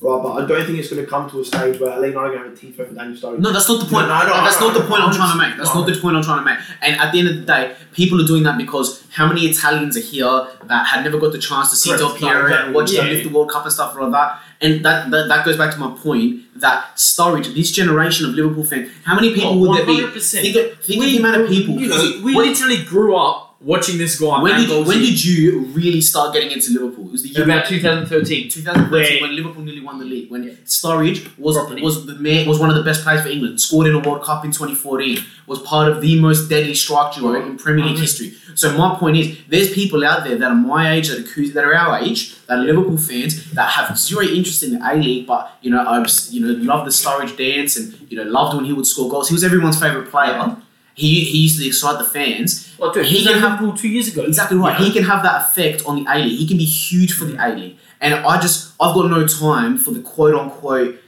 Right, 0.00 0.22
but 0.22 0.32
I 0.32 0.46
don't 0.46 0.66
think 0.66 0.78
it's 0.78 0.90
going 0.90 1.02
to 1.02 1.08
come 1.08 1.28
to 1.30 1.40
a 1.40 1.44
stage 1.44 1.80
where 1.80 1.90
LA 1.90 2.08
United 2.08 2.16
are 2.16 2.28
going 2.28 2.38
to 2.42 2.44
have 2.48 2.52
a 2.52 2.56
team 2.56 2.72
for 2.72 2.84
Daniel 2.84 3.16
Sturridge. 3.16 3.38
No, 3.38 3.52
that's 3.52 3.68
not 3.68 3.80
the 3.80 3.86
point. 3.90 4.08
No, 4.08 4.18
no, 4.20 4.26
no, 4.28 4.44
that's 4.44 4.60
no, 4.60 4.68
not 4.68 4.74
the 4.78 4.86
point 4.86 5.02
I'm 5.02 5.14
trying 5.14 5.32
to 5.32 5.38
make. 5.38 5.56
That's 5.56 5.74
no. 5.74 5.80
not 5.80 5.92
the 5.92 5.98
point 6.00 6.16
I'm 6.16 6.22
trying 6.22 6.38
to 6.38 6.44
make. 6.44 6.58
And 6.82 7.00
at 7.00 7.12
the 7.12 7.18
end 7.18 7.28
of 7.28 7.36
the 7.36 7.42
day, 7.42 7.74
people 7.92 8.20
are 8.20 8.26
doing 8.26 8.42
that 8.42 8.58
because 8.58 9.06
how 9.10 9.26
many 9.26 9.42
Italians 9.46 9.96
are 9.96 10.00
here 10.00 10.48
that 10.64 10.86
had 10.86 11.02
never 11.02 11.18
got 11.18 11.32
the 11.32 11.38
chance 11.38 11.70
to 11.70 11.76
see. 11.76 11.96
Del 11.96 12.14
Piero 12.14 12.52
and 12.52 12.74
watch 12.74 12.90
them 12.90 13.06
lift 13.06 13.24
the 13.26 13.34
World 13.34 13.50
Cup 13.50 13.64
and 13.64 13.72
stuff 13.72 13.96
like 13.96 14.12
that? 14.12 14.40
And 14.60 14.84
that, 14.84 15.10
that 15.10 15.28
that 15.28 15.44
goes 15.44 15.56
back 15.56 15.72
to 15.72 15.78
my 15.78 15.96
point 15.96 16.60
that 16.60 16.96
Sturridge, 16.96 17.54
this 17.54 17.70
generation 17.70 18.26
of 18.26 18.34
Liverpool 18.34 18.64
fans, 18.64 18.90
how 19.04 19.14
many 19.14 19.34
people 19.34 19.50
Oh, 19.50 19.58
would 19.58 19.78
there 19.78 19.86
be? 19.86 20.00
100%. 20.02 20.40
Think 20.42 20.56
of, 20.56 20.78
think 20.80 21.04
of 21.04 21.10
the 21.10 21.16
amount 21.18 21.40
of 21.42 21.48
people. 21.48 21.74
You 21.74 21.88
know, 21.88 22.20
we 22.22 22.34
When- 22.34 22.48
literally 22.48 22.82
grew 22.84 23.14
up 23.16 23.45
watching 23.66 23.98
this 23.98 24.18
guy. 24.20 24.40
when 24.40 24.60
did, 24.60 24.68
goals 24.68 24.86
when 24.86 25.00
did 25.00 25.22
you 25.22 25.64
really 25.74 26.00
start 26.00 26.32
getting 26.32 26.52
into 26.52 26.70
Liverpool? 26.72 27.06
It 27.06 27.12
was 27.12 27.22
the 27.24 27.30
year 27.30 27.44
about 27.44 27.66
2013? 27.66 28.48
2013 28.48 28.90
Where- 28.90 29.20
when 29.20 29.36
Liverpool 29.36 29.64
nearly 29.64 29.80
won 29.80 29.98
the 29.98 30.04
league. 30.04 30.30
When 30.30 30.44
Sturridge 30.64 31.36
was 31.36 31.56
Properly. 31.56 31.82
was 31.82 32.06
the 32.06 32.14
man, 32.14 32.48
was 32.48 32.58
one 32.60 32.70
of 32.70 32.76
the 32.76 32.84
best 32.84 33.02
players 33.02 33.22
for 33.22 33.28
England. 33.28 33.60
Scored 33.60 33.88
in 33.88 33.94
a 33.94 33.98
World 33.98 34.22
Cup 34.22 34.44
in 34.44 34.52
2014. 34.52 35.18
Was 35.46 35.60
part 35.62 35.90
of 35.90 36.00
the 36.00 36.18
most 36.20 36.48
deadly 36.48 36.74
strike 36.74 37.14
duo 37.14 37.34
in 37.34 37.58
Premier 37.58 37.84
League 37.84 37.98
history. 37.98 38.32
So 38.54 38.76
my 38.76 38.96
point 38.96 39.16
is, 39.16 39.36
there's 39.48 39.72
people 39.72 40.04
out 40.04 40.24
there 40.24 40.36
that 40.36 40.50
are 40.50 40.54
my 40.54 40.92
age, 40.92 41.08
that 41.08 41.18
are, 41.18 41.48
that 41.52 41.64
are 41.64 41.74
our 41.74 41.98
age, 42.00 42.20
that 42.46 42.58
are 42.58 42.62
Liverpool 42.62 42.96
fans 42.96 43.52
that 43.52 43.68
have 43.70 43.98
zero 43.98 44.22
interest 44.22 44.62
in 44.62 44.78
the 44.78 44.80
A 44.90 44.94
League, 44.96 45.26
but 45.26 45.52
you 45.60 45.70
know, 45.70 45.82
I 45.84 45.98
was, 45.98 46.32
you 46.32 46.40
know, 46.40 46.52
love 46.72 46.84
the 46.84 46.90
Sturridge 46.90 47.36
dance 47.36 47.76
and 47.76 47.94
you 48.10 48.16
know, 48.16 48.24
loved 48.30 48.56
when 48.56 48.64
he 48.64 48.72
would 48.72 48.86
score 48.86 49.10
goals. 49.10 49.28
He 49.28 49.34
was 49.34 49.44
everyone's 49.44 49.78
favorite 49.80 50.10
player. 50.10 50.56
He, 50.96 51.24
he 51.26 51.38
used 51.42 51.60
to 51.60 51.66
excite 51.66 51.98
the 51.98 52.04
fans. 52.06 52.74
Well, 52.78 52.90
dude, 52.90 53.06
He 53.06 53.18
he 53.18 53.24
can 53.26 53.38
have- 53.38 53.62
at 53.62 53.76
two 53.76 53.88
years 53.88 54.08
ago. 54.08 54.22
Exactly 54.22 54.56
right. 54.56 54.72
You 54.72 54.78
know? 54.80 54.84
He 54.86 54.92
can 54.92 55.04
have 55.04 55.22
that 55.22 55.42
effect 55.42 55.84
on 55.86 56.02
the 56.02 56.10
A 56.10 56.16
League. 56.18 56.38
He 56.38 56.46
can 56.48 56.56
be 56.56 56.64
huge 56.64 57.12
for 57.12 57.26
the 57.26 57.36
A 57.38 57.54
League. 57.54 57.76
And 58.00 58.14
I 58.14 58.40
just, 58.40 58.72
I've 58.80 58.94
got 58.94 59.10
no 59.10 59.26
time 59.26 59.76
for 59.78 59.90
the 59.90 60.00
quote 60.00 60.34
unquote 60.34 60.98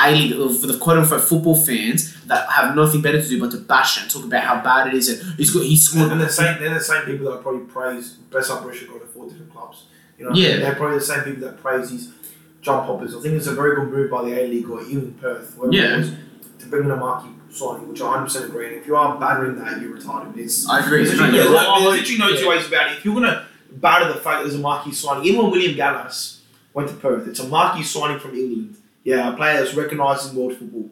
A 0.00 0.10
League, 0.10 0.32
uh, 0.32 0.48
for 0.48 0.66
the 0.66 0.76
quote 0.76 0.98
unquote 0.98 1.22
football 1.22 1.54
fans 1.56 2.20
that 2.26 2.48
have 2.50 2.74
nothing 2.74 3.00
better 3.00 3.22
to 3.22 3.28
do 3.28 3.38
but 3.40 3.52
to 3.52 3.58
bash 3.58 4.00
and 4.02 4.10
talk 4.10 4.24
about 4.24 4.42
how 4.42 4.60
bad 4.60 4.88
it 4.88 4.94
is. 4.94 5.08
And 5.08 5.34
he's 5.36 5.50
got, 5.50 5.62
he's 5.64 5.84
scored. 5.88 6.10
And 6.10 6.20
they're 6.20 6.26
the 6.26 6.32
same. 6.32 6.58
They're 6.60 6.74
the 6.74 6.80
same 6.80 7.02
people 7.02 7.30
that 7.30 7.42
probably 7.42 7.64
praise 7.66 8.16
Besart 8.30 8.62
Berisha 8.64 8.88
going 8.88 9.00
to 9.00 9.06
four 9.06 9.28
different 9.28 9.52
clubs. 9.52 9.84
You 10.18 10.24
know, 10.26 10.32
Yeah. 10.34 10.56
they're 10.58 10.74
probably 10.74 10.98
the 10.98 11.04
same 11.04 11.22
people 11.22 11.42
that 11.48 11.62
praise 11.62 11.90
these 11.90 12.10
jump 12.60 12.86
hoppers. 12.86 13.14
I 13.14 13.20
think 13.20 13.34
it's 13.34 13.46
a 13.46 13.54
very 13.54 13.76
good 13.76 13.88
move 13.90 14.10
by 14.10 14.22
the 14.24 14.40
A 14.40 14.46
League 14.48 14.68
or 14.68 14.82
even 14.82 15.12
Perth, 15.14 15.56
wherever 15.56 15.74
Yeah. 15.76 15.94
it 15.94 15.98
was, 15.98 16.10
to 16.60 16.66
bring 16.66 16.84
in 16.84 16.90
a 16.90 16.96
marquee 16.96 17.30
signing, 17.54 17.88
which 17.88 18.00
I 18.00 18.04
100% 18.16 18.44
agree. 18.44 18.66
And 18.68 18.76
if 18.76 18.86
you 18.86 18.96
are 18.96 19.18
battering 19.18 19.56
that, 19.58 19.80
you're 19.80 19.96
retarded. 19.96 20.36
It's 20.36 20.68
I 20.68 20.80
agree. 20.84 21.04
There's 21.04 21.18
literally, 21.18 21.36
yeah, 21.38 21.44
there's 21.44 21.54
well, 21.54 21.80
there's 21.80 22.00
literally 22.00 22.18
no 22.18 22.28
yeah. 22.28 22.40
two 22.40 22.48
ways 22.48 22.66
about 22.66 22.90
it. 22.92 22.98
If 22.98 23.04
you're 23.04 23.14
gonna 23.14 23.46
batter 23.72 24.08
the 24.08 24.14
fact 24.20 24.38
that 24.38 24.42
there's 24.44 24.54
a 24.54 24.58
marquee 24.58 24.92
signing, 24.92 25.24
even 25.24 25.42
when 25.42 25.50
William 25.52 25.74
Gallas 25.76 26.40
went 26.74 26.88
to 26.88 26.94
Perth, 26.94 27.26
it's 27.28 27.40
a 27.40 27.48
marquee 27.48 27.82
signing 27.82 28.18
from 28.18 28.34
England. 28.34 28.76
Yeah, 29.04 29.32
a 29.32 29.36
player 29.36 29.58
that's 29.62 29.74
recognised 29.74 30.30
in 30.30 30.36
world 30.38 30.56
football. 30.56 30.88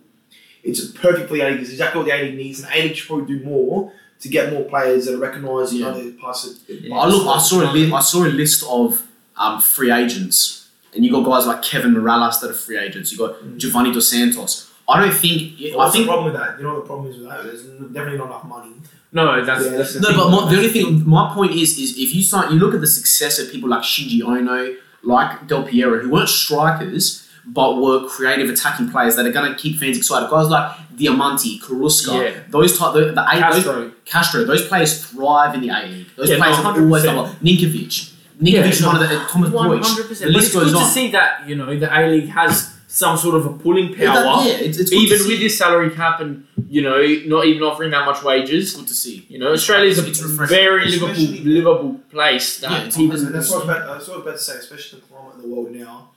It's 0.63 0.85
perfect 0.91 1.29
for 1.29 1.35
the 1.35 1.41
A 1.41 1.51
League. 1.51 1.61
It's 1.61 1.71
exactly 1.71 2.01
what 2.01 2.07
the 2.07 2.15
A 2.15 2.23
League 2.25 2.37
needs, 2.37 2.61
and 2.63 2.73
A 2.75 2.83
League 2.83 2.97
should 2.97 3.07
probably 3.09 3.39
do 3.39 3.45
more 3.45 3.93
to 4.21 4.29
get 4.29 4.53
more 4.53 4.65
players 4.65 5.07
that 5.07 5.15
are 5.15 5.19
recognised 5.19 5.73
in 5.73 5.79
Yeah. 5.79 5.87
other 5.89 6.11
parts 6.13 6.45
of. 6.47 6.57
Yeah. 6.69 6.95
I 6.97 7.07
look. 7.07 7.27
I 7.27 7.39
saw 7.41 7.63
a 7.63 7.71
list. 7.73 7.93
I 7.95 8.01
saw 8.01 8.25
a 8.25 8.27
list 8.29 8.65
of 8.69 9.03
um, 9.37 9.61
free 9.61 9.91
agents, 9.91 10.69
and 10.95 11.05
you 11.05 11.11
got 11.11 11.25
guys 11.25 11.47
like 11.47 11.63
Kevin 11.63 11.95
Mirallas 11.95 12.41
that 12.41 12.51
are 12.51 12.55
free 12.55 12.77
agents. 12.79 13.11
You 13.13 13.19
got 13.19 13.37
Mm. 13.43 13.57
Giovanni 13.57 13.93
Dos 13.93 14.09
Santos. 14.11 14.70
I 14.91 15.01
don't 15.01 15.15
think. 15.15 15.41
I 15.61 15.77
What's 15.77 15.93
think 15.95 16.07
the 16.07 16.13
problem 16.13 16.33
with 16.33 16.41
that? 16.41 16.59
You 16.59 16.65
know 16.65 16.75
what 16.75 16.83
the 16.83 16.87
problem 16.87 17.11
is 17.11 17.19
with 17.19 17.29
that? 17.29 17.43
There's 17.45 17.63
definitely 17.65 18.19
not 18.19 18.27
enough 18.27 18.45
money. 18.45 18.73
No, 19.13 19.45
that's, 19.45 19.65
Yeah. 19.65 19.71
that's 19.79 19.95
the 19.95 20.01
No, 20.01 20.09
thing. 20.09 20.17
but 20.19 20.31
my, 20.31 20.51
the 20.51 20.57
only 20.59 20.69
thing, 20.69 21.09
my 21.09 21.33
point 21.35 21.53
is, 21.53 21.77
is 21.79 21.99
if 21.99 22.15
you 22.15 22.23
start, 22.23 22.51
you 22.53 22.59
look 22.59 22.75
at 22.75 22.81
the 22.81 22.87
success 22.87 23.39
of 23.41 23.51
people 23.51 23.69
like 23.69 23.83
Shinji 23.83 24.23
Ono, 24.23 24.75
like 25.03 25.47
Del 25.49 25.65
Piero, 25.65 25.99
who 26.01 26.11
weren't 26.11 26.29
strikers 26.29 27.27
but 27.47 27.79
were 27.79 28.07
creative 28.07 28.51
attacking 28.51 28.91
players 28.91 29.17
that 29.17 29.25
are 29.27 29.33
going 29.33 29.51
to 29.51 29.59
keep 29.59 29.79
fans 29.81 29.97
excited. 29.97 30.29
Guys 30.31 30.49
like 30.49 30.77
Diamanti, 30.97 31.59
Karuska, 31.61 32.23
Yeah. 32.35 32.41
those 32.51 32.79
type, 32.79 32.93
the, 32.93 33.01
the 33.13 33.23
A, 33.23 33.35
those, 33.53 33.65
Castro. 33.65 33.93
Castro, 34.05 34.45
those 34.45 34.69
players 34.69 35.05
thrive 35.07 35.55
in 35.55 35.63
the 35.63 35.71
A 35.71 35.87
League. 35.87 36.07
Those 36.17 36.29
Yeah, 36.29 36.37
no, 36.37 36.43
players 36.43 36.57
have 36.59 36.67
always 36.77 37.03
100%. 37.03 37.07
done 37.07 37.17
well. 37.17 37.37
Ninkovic, 37.43 38.13
Ninkovic 38.41 38.53
Yeah, 38.53 38.65
is 38.67 38.81
no, 38.83 38.93
of 38.93 39.01
the 39.01 39.07
uh, 39.21 39.27
Thomas 39.27 39.51
One 39.51 39.83
hundred 39.83 40.03
The 40.05 40.09
percent. 40.09 40.29
But 40.29 40.35
list 40.37 40.47
it's 40.47 40.55
good 40.55 40.73
goes 40.73 40.83
to 40.83 40.89
see 40.89 41.11
that 41.13 41.49
you 41.49 41.57
know 41.57 41.77
the 41.79 41.89
A 41.99 42.07
League 42.11 42.29
has 42.29 42.77
some 42.93 43.17
sort 43.17 43.37
of 43.37 43.47
a 43.47 43.51
pulling 43.51 43.91
Yeah, 43.91 44.15
that- 44.15 44.25
power, 44.27 44.43
yeah, 44.45 44.55
it's, 44.55 44.79
it's 44.79 44.91
good 44.91 44.97
even 44.99 45.19
with 45.29 45.39
this 45.41 45.57
salary 45.57 45.91
cap 45.91 46.21
and 46.21 46.45
you 46.69 46.83
know 46.83 47.01
not 47.27 47.47
even 47.47 47.63
offering 47.63 47.91
that 47.93 48.05
much 48.05 48.23
wages. 48.23 48.69
It's 48.71 48.77
good 48.77 48.89
to 48.89 48.95
see. 48.95 49.27
You 49.29 49.39
know, 49.39 49.53
Australia's 49.53 49.99
a 49.99 50.07
It's 50.09 50.21
refreshing. 50.23 50.57
very 50.57 50.87
Especially- 50.89 51.27
livable, 51.27 51.51
livable 51.53 51.95
place 52.11 52.59
that 52.61 52.71
Yeah, 52.71 52.85
it's 52.87 52.99
even 52.99 53.33
that's 53.33 53.49
what 53.51 53.57
I 53.57 53.59
was 53.59 53.65
about, 53.69 53.95
that's 53.95 54.09
what 54.09 54.15
I 54.15 54.17
was 54.19 54.27
about 54.27 54.37
to 54.39 54.43
say, 54.43 54.57
especially 54.59 55.01
the 55.01 55.07
climate 55.07 55.35
in 55.37 55.43
the 55.43 55.49
world 55.55 55.71
now. 55.73 56.11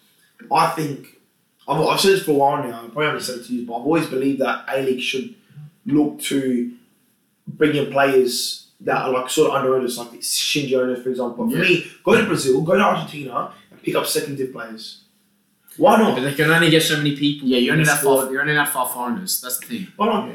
I 0.52 0.68
think, 0.72 1.20
I've, 1.68 1.80
I've 1.80 2.00
said 2.00 2.12
this 2.14 2.24
for 2.24 2.32
a 2.32 2.34
while 2.34 2.64
now, 2.64 2.78
I 2.80 2.88
probably 2.88 3.06
haven't 3.06 3.22
said 3.22 3.40
it 3.40 3.46
to 3.46 3.54
you, 3.54 3.66
but 3.68 3.74
I've 3.78 3.86
always 3.86 4.08
believed 4.08 4.42
that 4.42 4.66
A 4.68 4.82
League 4.82 5.02
should 5.02 5.36
look 5.86 6.20
to 6.22 6.72
bring 7.48 7.76
in 7.76 7.92
players 7.92 8.68
that 8.82 8.98
are 9.04 9.12
like 9.12 9.30
sort 9.30 9.52
of 9.52 9.56
underrated, 9.64 9.96
like 9.96 10.10
Shinji 10.22 10.74
Ono, 10.74 10.96
for 11.02 11.10
example. 11.10 11.50
For 11.50 11.56
Yeah. 11.56 11.62
me, 11.62 11.88
go 12.04 12.18
to 12.20 12.26
Brazil, 12.26 12.62
go 12.62 12.74
to 12.76 12.82
Argentina, 12.82 13.52
and 13.72 13.82
pick 13.84 13.96
up 13.96 14.06
second 14.08 14.38
tier 14.38 14.48
players. 14.48 15.03
Why 15.78 15.98
but 15.98 16.16
not? 16.16 16.22
they 16.22 16.34
can 16.34 16.50
only 16.52 16.70
get 16.70 16.84
so 16.84 16.98
many 16.98 17.16
people. 17.16 17.48
Yeah, 17.48 17.58
you're 17.58 17.74
only 17.74 17.86
that 17.86 18.02
far. 18.02 18.32
You're 18.32 18.42
only 18.42 18.54
that 18.56 18.70
far 18.70 18.88
foreigners. 18.88 19.42
That's 19.42 19.58
the 19.60 19.66
thing. 19.66 19.88
Why 19.96 20.08
not? 20.08 20.30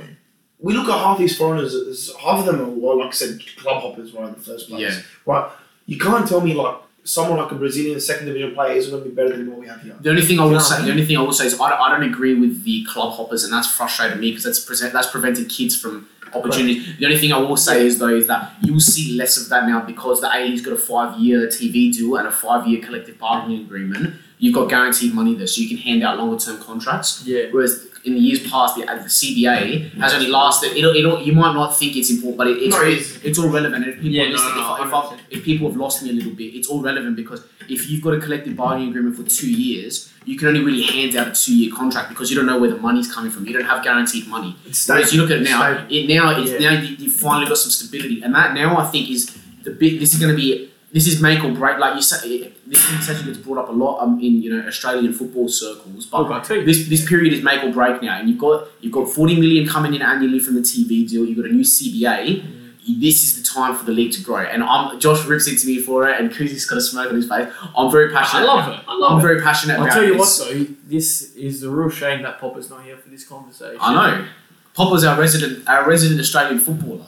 We 0.61 0.75
look 0.75 0.88
at 0.88 0.99
half 0.99 1.18
these 1.18 1.37
foreigners, 1.37 1.73
as- 1.75 2.12
half 2.21 2.40
of 2.40 2.47
them 2.47 2.61
are, 2.61 2.64
well, 2.71 2.99
like 2.99 3.09
I 3.09 3.12
said, 3.12 3.40
club 3.57 3.80
hoppers, 3.83 4.12
right, 4.12 4.26
in 4.28 4.35
the 4.35 4.40
first 4.40 4.68
place. 4.68 4.80
Yeah. 4.80 5.00
Right? 5.25 5.50
You 5.87 5.99
can't 5.99 6.26
tell 6.28 6.40
me, 6.40 6.52
like, 6.54 6.76
someone 7.04 7.38
like 7.38 7.52
a 7.52 7.54
Brazilian 7.54 8.00
second 8.00 8.26
division 8.26 8.54
player 8.54 8.73
isn't 8.76 8.90
going 8.90 9.04
to 9.04 9.09
be 9.09 9.14
better 9.14 9.37
than 9.37 9.49
what 9.50 9.61
we 9.61 9.68
have 9.68 9.80
here. 9.83 9.95
The 10.00 10.11
only 10.11 10.23
thing 10.23 10.40
I 10.40 10.45
will 10.45 10.52
Yeah. 10.54 10.59
say, 10.59 10.83
the 10.85 10.90
only 10.90 11.07
thing 11.07 11.16
I 11.16 11.21
will 11.23 11.33
say 11.33 11.47
is 11.47 11.54
I 11.61 11.71
don't, 11.71 11.80
I 11.80 11.90
don't 11.97 12.02
agree 12.12 12.35
with 12.35 12.64
the 12.64 12.85
club 12.87 13.14
hoppers, 13.14 13.45
and 13.45 13.52
that's 13.52 13.68
frustrated 13.71 14.18
me 14.18 14.30
because 14.30 14.45
that's 14.45 14.59
present 14.64 14.92
that's 14.92 15.07
prevented 15.07 15.49
kids 15.49 15.76
from 15.80 16.09
opportunities. 16.35 16.85
The 16.99 17.07
only 17.07 17.16
thing 17.18 17.33
I 17.33 17.38
will 17.38 17.57
say 17.57 17.87
is 17.87 17.99
though 17.99 18.09
is 18.14 18.26
that 18.26 18.52
you 18.61 18.73
will 18.75 18.80
see 18.80 19.16
less 19.16 19.38
of 19.40 19.49
that 19.49 19.66
now 19.66 19.80
because 19.80 20.21
the 20.21 20.28
A 20.35 20.45
League's 20.45 20.61
got 20.61 20.75
a 20.75 20.76
five 20.76 21.18
year 21.18 21.47
TV 21.47 21.90
deal 21.90 22.16
and 22.16 22.26
a 22.28 22.33
five 22.33 22.66
year 22.66 22.83
collective 22.83 23.16
bargaining 23.18 23.61
agreement. 23.62 24.16
You've 24.38 24.54
got 24.54 24.68
guaranteed 24.68 25.14
money 25.14 25.35
there, 25.35 25.47
so 25.47 25.61
you 25.61 25.68
can 25.68 25.78
hand 25.78 26.02
out 26.04 26.16
longer 26.18 26.38
term 26.38 26.59
contracts. 26.62 27.25
Yeah. 27.26 27.47
Whereas 27.50 27.87
in 28.04 28.14
the 28.14 28.21
years 28.21 28.49
past, 28.49 28.76
the, 28.76 28.83
the 28.83 28.92
CBA 28.92 29.95
has 29.95 30.14
only 30.14 30.28
lasted. 30.28 30.76
It'll, 30.76 30.95
it'll, 30.95 31.21
you 31.21 31.33
might 31.33 31.52
not 31.54 31.76
think 31.76 31.97
it's 31.97 32.11
important, 32.11 32.38
but 32.38 32.47
it, 32.47 32.59
it's 32.59 32.75
No, 32.76 32.83
it 32.83 32.88
is. 32.99 33.25
it's 33.25 33.38
all 33.38 33.49
relevant. 33.49 33.85
And 33.85 33.95
if 33.95 33.95
people, 33.97 34.11
Yeah, 34.11 34.25
no, 34.26 34.30
listening, 34.30 34.54
no, 34.54 34.85
if, 34.85 34.95
I- 34.95 35.18
if, 35.30 35.45
people 35.45 35.68
have 35.68 35.76
lost 35.76 36.02
me 36.04 36.11
a 36.11 36.12
little 36.12 36.33
bit, 36.33 36.54
it's 36.54 36.68
all 36.68 36.80
relevant 36.80 37.16
because 37.16 37.45
if 37.68 37.90
you've 37.90 38.02
got 38.02 38.14
a 38.14 38.21
collective 38.21 38.54
bargaining 38.57 38.90
agreement 38.90 39.16
for 39.16 39.25
two 39.25 39.50
years, 39.52 40.12
you 40.25 40.38
can 40.38 40.47
only 40.49 40.61
really 40.62 40.83
hand 40.83 41.16
out 41.16 41.26
a 41.28 41.33
two 41.33 41.57
year 41.57 41.75
contract 41.75 42.09
because 42.09 42.30
you 42.30 42.37
don't 42.37 42.47
know 42.47 42.59
where 42.61 42.71
the 42.71 42.76
money's 42.76 43.12
coming 43.12 43.30
from. 43.33 43.45
You 43.47 43.54
don't 43.54 43.64
have 43.66 43.83
guaranteed 43.83 44.28
money. 44.28 44.57
It's 44.66 44.88
Whereas 44.88 45.12
you 45.12 45.21
look 45.21 45.30
at 45.33 45.38
it 45.38 45.45
now, 45.45 45.87
it 45.90 46.07
now 46.09 46.38
it's 46.38 46.52
Yeah. 46.52 46.71
now 46.75 46.80
you, 46.80 46.95
you 46.97 47.11
finally 47.11 47.47
got 47.49 47.57
some 47.59 47.71
stability, 47.73 48.23
and 48.23 48.33
that 48.35 48.54
now 48.54 48.76
I 48.78 48.87
think 48.87 49.11
is 49.11 49.37
the 49.64 49.71
big. 49.73 49.99
This 49.99 50.14
is 50.14 50.21
going 50.21 50.30
to 50.30 50.37
be 50.37 50.71
this 50.92 51.07
is 51.09 51.21
make 51.21 51.42
or 51.42 51.50
break. 51.52 51.78
Like 51.78 51.97
you 51.97 52.02
say, 52.02 52.52
this 52.69 52.87
conversation 52.87 53.27
gets 53.27 53.39
brought 53.39 53.59
up 53.59 53.69
a 53.69 53.73
lot 53.73 54.01
um, 54.01 54.19
in 54.21 54.43
you 54.43 54.55
know 54.55 54.67
Australian 54.67 55.13
football 55.13 55.49
circles, 55.49 56.07
but 56.07 56.23
Look, 56.23 56.31
I 56.31 56.41
tell 56.41 56.57
you, 56.57 56.65
this 56.65 56.89
this 56.89 57.09
period 57.09 57.33
is 57.33 57.43
make 57.43 57.63
or 57.65 57.73
break 57.73 58.03
now, 58.03 58.19
and 58.19 58.29
you've 58.29 58.39
got 58.39 58.69
you've 58.81 58.93
got 58.93 59.09
forty 59.09 59.35
million 59.41 59.67
coming 59.67 59.95
in 59.95 60.03
annually 60.03 60.39
from 60.39 60.55
the 60.55 60.61
TV 60.61 61.09
deal. 61.09 61.25
You've 61.25 61.37
got 61.39 61.47
a 61.47 61.53
new 61.53 61.65
CBA. 61.65 62.55
This 63.01 63.23
is 63.23 63.37
the 63.39 63.47
time 63.47 63.75
for 63.77 63.85
the 63.85 63.93
league 63.93 64.13
to 64.13 64.23
grow, 64.23 64.39
and 64.45 64.63
I'm 64.63 64.99
Josh 64.99 65.25
rips 65.27 65.47
into 65.47 65.67
me 65.67 65.79
for 65.79 66.09
it, 66.09 66.19
and 66.19 66.31
Kuzi's 66.31 66.65
got 66.65 66.79
a 66.79 66.81
smoke 66.81 67.09
on 67.11 67.17
his 67.17 67.29
face. 67.29 67.49
I'm 67.77 67.91
very 67.91 68.11
I 68.15 68.19
passionate. 68.19 68.47
love 68.47 68.69
it. 68.73 68.81
I 68.89 68.97
love 68.97 69.11
it. 69.11 69.15
I'm 69.15 69.19
it. 69.19 69.23
very 69.23 69.43
passionate 69.43 69.79
I'll 69.79 69.85
about 69.85 69.93
tell 69.95 70.05
you 70.05 70.17
what 70.17 70.25
this. 70.25 70.39
though, 70.39 70.67
this 70.87 71.35
is 71.35 71.63
a 71.63 71.71
real 71.71 71.91
shame 71.91 72.23
that 72.23 72.41
Popper's 72.41 72.71
not 72.71 72.85
here 72.85 72.97
for 72.97 73.11
this 73.11 73.26
conversation. 73.26 73.78
I 73.81 73.93
know. 74.21 74.28
Popper's 74.75 75.04
our 75.04 75.19
resident, 75.21 75.69
our 75.69 75.87
resident 75.87 76.19
Australian 76.21 76.59
footballer. 76.61 77.07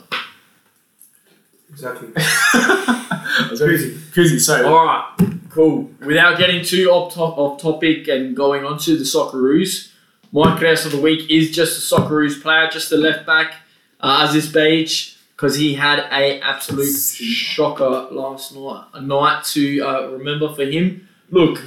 Exactly. 1.70 2.08
Kuzi, 3.48 4.12
Crazy. 4.12 4.38
So, 4.38 4.66
All 4.66 4.84
right, 4.84 5.14
cool. 5.50 5.90
Without 6.00 6.38
getting 6.38 6.64
too 6.64 6.90
off, 6.90 7.14
top, 7.14 7.38
off 7.38 7.60
topic 7.60 8.08
and 8.08 8.36
going 8.36 8.64
on 8.64 8.78
to 8.78 8.96
the 8.96 9.04
Socceroos, 9.04 9.90
my 10.32 10.56
class 10.58 10.84
of 10.84 10.92
the 10.92 11.00
week 11.00 11.30
is 11.30 11.50
just 11.50 11.78
a 11.78 11.94
Socceroos 11.94 12.40
player, 12.40 12.68
just 12.68 12.90
the 12.90 12.96
left 12.96 13.26
back, 13.26 13.54
uh, 14.00 14.26
Aziz 14.28 14.52
Behich, 14.52 15.16
because 15.34 15.56
he 15.56 15.74
had 15.74 16.00
a 16.12 16.40
absolute 16.40 16.92
shocker 16.94 18.08
last 18.10 18.54
night. 18.54 18.84
A 18.94 19.00
night 19.00 19.44
to 19.44 19.80
uh, 19.80 20.06
remember 20.08 20.52
for 20.54 20.64
him. 20.64 21.08
Look. 21.30 21.58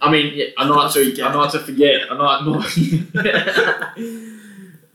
I 0.00 0.10
mean, 0.10 0.34
yeah, 0.34 0.46
a 0.58 0.66
night 0.66 0.92
to 0.92 1.00
a 1.00 1.32
night 1.32 1.52
to 1.52 1.58
forget, 1.60 2.02
a 2.10 2.14
night 2.14 2.44
not. 2.44 2.66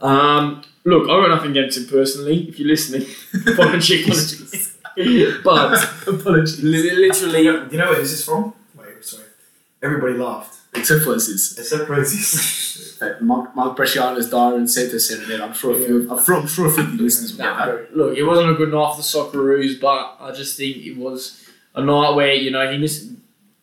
um, 0.00 0.62
look, 0.84 1.04
I 1.04 1.06
got 1.06 1.28
nothing 1.28 1.50
against 1.52 1.78
him 1.78 1.86
personally. 1.86 2.48
If 2.48 2.58
you're 2.58 2.68
listening, 2.68 3.08
apologies. 3.46 4.76
but 5.44 5.82
Apologies. 6.06 6.62
li- 6.62 6.90
literally, 6.92 7.42
Do 7.44 7.68
you 7.72 7.78
know 7.78 7.90
where 7.90 7.98
this 8.00 8.12
is 8.12 8.24
from? 8.24 8.52
Wait, 8.76 9.04
sorry. 9.04 9.24
Everybody 9.82 10.14
laughed. 10.14 10.56
Except 10.74 11.02
for 11.02 11.14
this. 11.14 11.58
Except 11.58 11.86
for 11.86 11.96
this. 11.96 12.86
Uh, 13.00 13.14
Mark, 13.22 13.56
Mark 13.56 13.78
Bresciano's 13.78 14.28
diary 14.28 14.58
and 14.58 14.70
said 14.70 14.90
this 14.90 15.10
in 15.10 15.30
it. 15.30 15.40
I'm 15.40 15.54
sure 15.54 15.72
a 15.72 15.82
few, 15.82 16.06
I'm 16.12 16.22
sure, 16.22 16.36
I'm 16.36 16.46
sure 16.46 16.66
a 16.66 16.70
few 16.70 16.82
of 16.84 16.98
the 16.98 17.02
listeners 17.02 17.32
will 17.32 17.38
get 17.46 17.56
that. 17.56 17.96
look, 17.96 18.14
it 18.18 18.24
wasn't 18.24 18.50
a 18.50 18.54
good 18.54 18.70
night 18.70 18.90
for 18.94 18.96
the 18.98 19.02
Socceroos, 19.02 19.80
but 19.80 20.16
I 20.20 20.32
just 20.32 20.58
think 20.58 20.76
it 20.84 20.98
was 20.98 21.48
a 21.74 21.82
night 21.82 22.10
where 22.14 22.34
you 22.34 22.50
know 22.50 22.70
he 22.70 22.76
missed 22.76 23.08